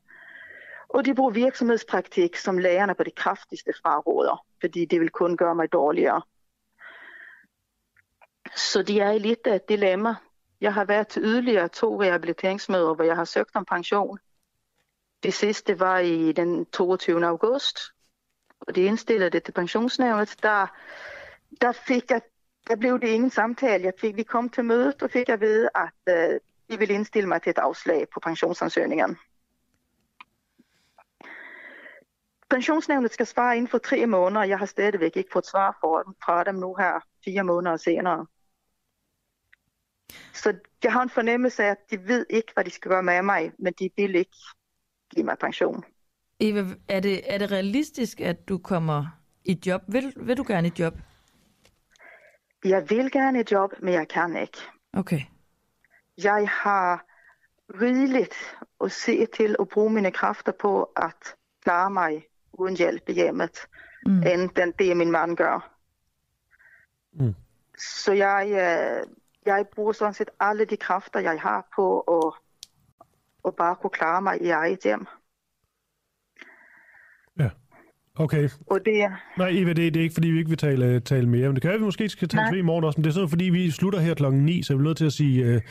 Og 0.88 1.04
de 1.04 1.14
bruger 1.14 1.30
virksomhedspraktik, 1.30 2.36
som 2.36 2.58
lærerne 2.58 2.94
på 2.94 3.02
det 3.02 3.14
kraftigste 3.14 3.72
fraråder, 3.82 4.44
fordi 4.60 4.84
det 4.84 5.00
vil 5.00 5.10
kun 5.10 5.36
gøre 5.36 5.54
mig 5.54 5.72
dårligere. 5.72 6.22
Så 8.56 8.82
de 8.82 9.00
er 9.00 9.10
i 9.10 9.18
lidt 9.18 9.46
af 9.46 9.54
et 9.54 9.68
dilemma. 9.68 10.14
Jeg 10.60 10.74
har 10.74 10.84
været 10.84 11.08
til 11.08 11.22
yderligere 11.22 11.68
to 11.68 12.02
rehabiliteringsmøder, 12.02 12.94
hvor 12.94 13.04
jeg 13.04 13.16
har 13.16 13.24
søgt 13.24 13.56
om 13.56 13.64
pension. 13.64 14.18
Det 15.22 15.34
sidste 15.34 15.80
var 15.80 15.98
i 15.98 16.32
den 16.32 16.66
22. 16.66 17.26
august, 17.26 17.78
og 18.60 18.74
de 18.74 18.82
indstillede 18.82 19.30
det 19.30 19.42
til 19.42 19.52
pensionsnævnet. 19.52 20.36
Der, 20.42 20.66
der 21.60 21.72
fik 21.72 22.10
jeg 22.10 22.20
der 22.68 22.76
blev 22.76 23.00
det 23.00 23.08
ingen 23.08 23.30
samtale. 23.30 23.84
Jeg 23.84 23.92
fik, 24.00 24.16
vi 24.16 24.22
kom 24.22 24.48
til 24.48 24.64
mødet, 24.64 25.02
og 25.02 25.10
fik 25.10 25.28
jeg 25.28 25.40
ved, 25.40 25.68
at 25.74 26.14
øh, 26.14 26.40
de 26.70 26.78
ville 26.78 26.94
indstille 26.94 27.28
mig 27.28 27.42
til 27.42 27.50
et 27.50 27.58
afslag 27.58 28.08
på 28.14 28.20
pensionsansøgningen. 28.20 29.18
Pensionsnævnet 32.50 33.12
skal 33.12 33.26
svare 33.26 33.56
inden 33.56 33.70
for 33.70 33.78
tre 33.78 34.06
måneder, 34.06 34.40
og 34.40 34.48
jeg 34.48 34.58
har 34.58 34.66
stadigvæk 34.66 35.16
ikke 35.16 35.30
fået 35.32 35.46
svar 35.46 35.78
fra 36.24 36.44
dem 36.44 36.54
nu 36.54 36.74
her 36.74 37.00
fire 37.24 37.44
måneder 37.44 37.76
senere. 37.76 38.26
Så 40.34 40.54
jeg 40.82 40.92
har 40.92 41.02
en 41.02 41.10
fornemmelse 41.10 41.64
af, 41.64 41.70
at 41.70 41.90
de 41.90 42.08
ved 42.08 42.26
ikke, 42.30 42.52
hvad 42.54 42.64
de 42.64 42.70
skal 42.70 42.90
gøre 42.90 43.02
med 43.02 43.22
mig, 43.22 43.52
men 43.58 43.72
de 43.72 43.90
vil 43.96 44.14
ikke 44.14 44.36
give 45.14 45.24
mig 45.24 45.38
pension. 45.38 45.84
Eva, 46.40 46.64
er 46.88 47.00
det, 47.00 47.34
er 47.34 47.38
det 47.38 47.52
realistisk, 47.52 48.20
at 48.20 48.48
du 48.48 48.58
kommer 48.58 49.06
i 49.44 49.60
job? 49.66 49.82
Vil, 49.88 50.14
vil 50.16 50.36
du 50.36 50.44
gerne 50.48 50.68
i 50.68 50.72
job? 50.78 50.94
Jeg 52.64 52.90
vil 52.90 53.10
gerne 53.10 53.40
i 53.40 53.44
job, 53.50 53.70
men 53.82 53.94
jeg 53.94 54.08
kan 54.08 54.36
ikke. 54.36 54.58
Okay. 54.92 55.20
Jeg 56.22 56.48
har 56.48 57.04
rigeligt 57.80 58.56
at 58.80 58.92
se 58.92 59.26
til 59.26 59.56
at 59.60 59.68
bruge 59.68 59.90
mine 59.90 60.10
kræfter 60.10 60.52
på 60.52 60.82
at 60.82 61.34
klare 61.62 61.90
mig 61.90 62.24
uden 62.52 62.76
hjælp 62.76 63.08
i 63.08 63.12
hjemmet, 63.12 63.66
mm. 64.06 64.22
end 64.22 64.50
den, 64.56 64.72
det 64.78 64.96
min 64.96 65.10
mand 65.10 65.36
gør. 65.36 65.74
Mm. 67.12 67.34
Så 67.78 68.12
jeg, 68.12 68.46
øh, 68.50 69.14
jeg 69.46 69.66
bruger 69.74 69.92
sådan 69.92 70.14
set 70.14 70.30
alle 70.40 70.64
de 70.64 70.76
kræfter, 70.76 71.20
jeg 71.20 71.40
har 71.40 71.68
på 71.76 72.00
at, 72.00 72.32
at 73.46 73.54
bare 73.56 73.76
kunne 73.76 73.90
klare 73.90 74.22
mig 74.22 74.42
i 74.42 74.50
eget 74.50 74.78
hjem. 74.84 75.06
Ja, 77.38 77.50
okay. 78.14 78.48
Og 78.66 78.80
det 78.84 79.10
Nej, 79.38 79.48
Eva, 79.48 79.72
det, 79.72 79.94
det 79.94 79.96
er 79.96 80.02
ikke, 80.02 80.14
fordi 80.14 80.28
vi 80.28 80.38
ikke 80.38 80.48
vil 80.48 80.58
tale, 80.58 81.00
tale 81.00 81.28
mere, 81.28 81.46
men 81.48 81.54
det 81.54 81.62
kan 81.62 81.68
være, 81.68 81.78
vi 81.78 81.84
måske 81.84 82.08
skal 82.08 82.28
tale 82.28 82.52
ved 82.52 82.58
i 82.58 82.62
morgen 82.62 82.84
også, 82.84 82.98
men 82.98 83.04
det 83.04 83.10
er 83.10 83.14
sådan, 83.14 83.28
fordi 83.28 83.44
vi 83.44 83.70
slutter 83.70 84.00
her 84.00 84.14
klokken 84.14 84.44
9, 84.44 84.62
så 84.62 84.72
jeg 84.72 84.78
er 84.78 84.82
nødt 84.82 84.96
til 84.96 85.06
at 85.06 85.12
sige, 85.12 85.62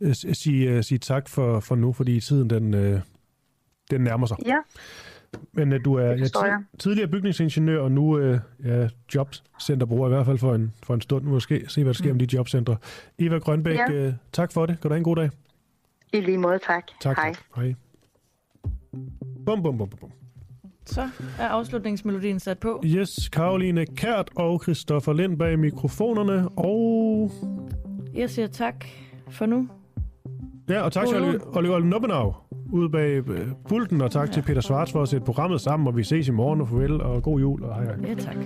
uh, 0.00 0.12
sige, 0.12 0.76
uh, 0.76 0.84
sige 0.84 0.98
tak 0.98 1.28
for, 1.28 1.60
for 1.60 1.74
nu, 1.74 1.92
fordi 1.92 2.20
tiden 2.20 2.50
den, 2.50 2.74
uh, 2.74 3.00
den 3.90 4.00
nærmer 4.00 4.26
sig. 4.26 4.36
Ja. 4.46 4.58
Men 5.52 5.72
uh, 5.72 5.78
du 5.84 5.94
er 5.94 6.10
ja, 6.10 6.24
ti- 6.24 6.64
tidligere 6.78 7.08
bygningsingeniør, 7.08 7.80
og 7.80 7.92
nu 7.92 8.18
uh, 8.18 8.38
ja, 8.64 8.88
jobcenterbruger, 9.14 10.06
i 10.06 10.08
hvert 10.08 10.26
fald 10.26 10.38
for 10.38 10.54
en, 10.54 10.72
for 10.82 10.94
en 10.94 11.00
stund 11.00 11.24
måske. 11.24 11.64
Se, 11.68 11.82
hvad 11.82 11.94
der 11.94 11.98
sker 11.98 12.12
mm. 12.12 12.18
med 12.18 12.26
de 12.26 12.36
jobcentre. 12.36 12.76
Eva 13.18 13.38
Grønbæk, 13.38 13.78
ja. 13.78 14.06
uh, 14.06 14.14
tak 14.32 14.52
for 14.52 14.66
det. 14.66 14.80
Kan 14.80 14.88
du 14.88 14.94
have 14.94 14.98
en 14.98 15.04
god 15.04 15.16
dag? 15.16 15.30
I 16.12 16.20
lige 16.20 16.38
måde, 16.38 16.58
tak. 16.66 16.84
Tak. 17.00 17.16
Hej. 17.16 17.34
Tak. 17.34 17.42
Hej. 17.56 17.74
Bum, 19.46 19.62
bum, 19.62 19.78
bum, 19.78 19.88
bum. 19.88 20.10
Så 20.86 21.08
er 21.38 21.48
afslutningsmelodien 21.48 22.40
sat 22.40 22.58
på. 22.58 22.82
Yes, 22.86 23.28
Karoline 23.28 23.86
Kært 23.86 24.30
og 24.36 24.62
Christoffer 24.62 25.12
Lind 25.12 25.38
bag 25.38 25.58
mikrofonerne, 25.58 26.48
og... 26.48 27.30
Jeg 28.14 28.30
siger 28.30 28.46
tak 28.46 28.84
for 29.30 29.46
nu. 29.46 29.68
Ja, 30.70 30.82
og 30.82 30.92
tak 30.92 31.06
til 31.06 31.40
Oliver 31.56 31.78
Nubbenau 31.78 32.34
ude 32.72 32.90
bag 32.90 33.22
pulten, 33.68 34.00
og 34.00 34.10
tak 34.10 34.28
ja. 34.28 34.32
til 34.32 34.42
Peter 34.42 34.60
Svarts 34.60 34.92
for 34.92 35.02
at 35.02 35.08
sætte 35.08 35.26
programmet 35.26 35.60
sammen, 35.60 35.88
og 35.88 35.96
vi 35.96 36.04
ses 36.04 36.28
i 36.28 36.30
morgen, 36.30 36.60
og 36.60 36.68
farvel, 36.68 37.00
og 37.00 37.22
god 37.22 37.40
jul, 37.40 37.62
og 37.64 37.74
hej 37.74 37.84
hej. 37.84 37.94
Ja, 38.08 38.14
tak. 38.14 38.36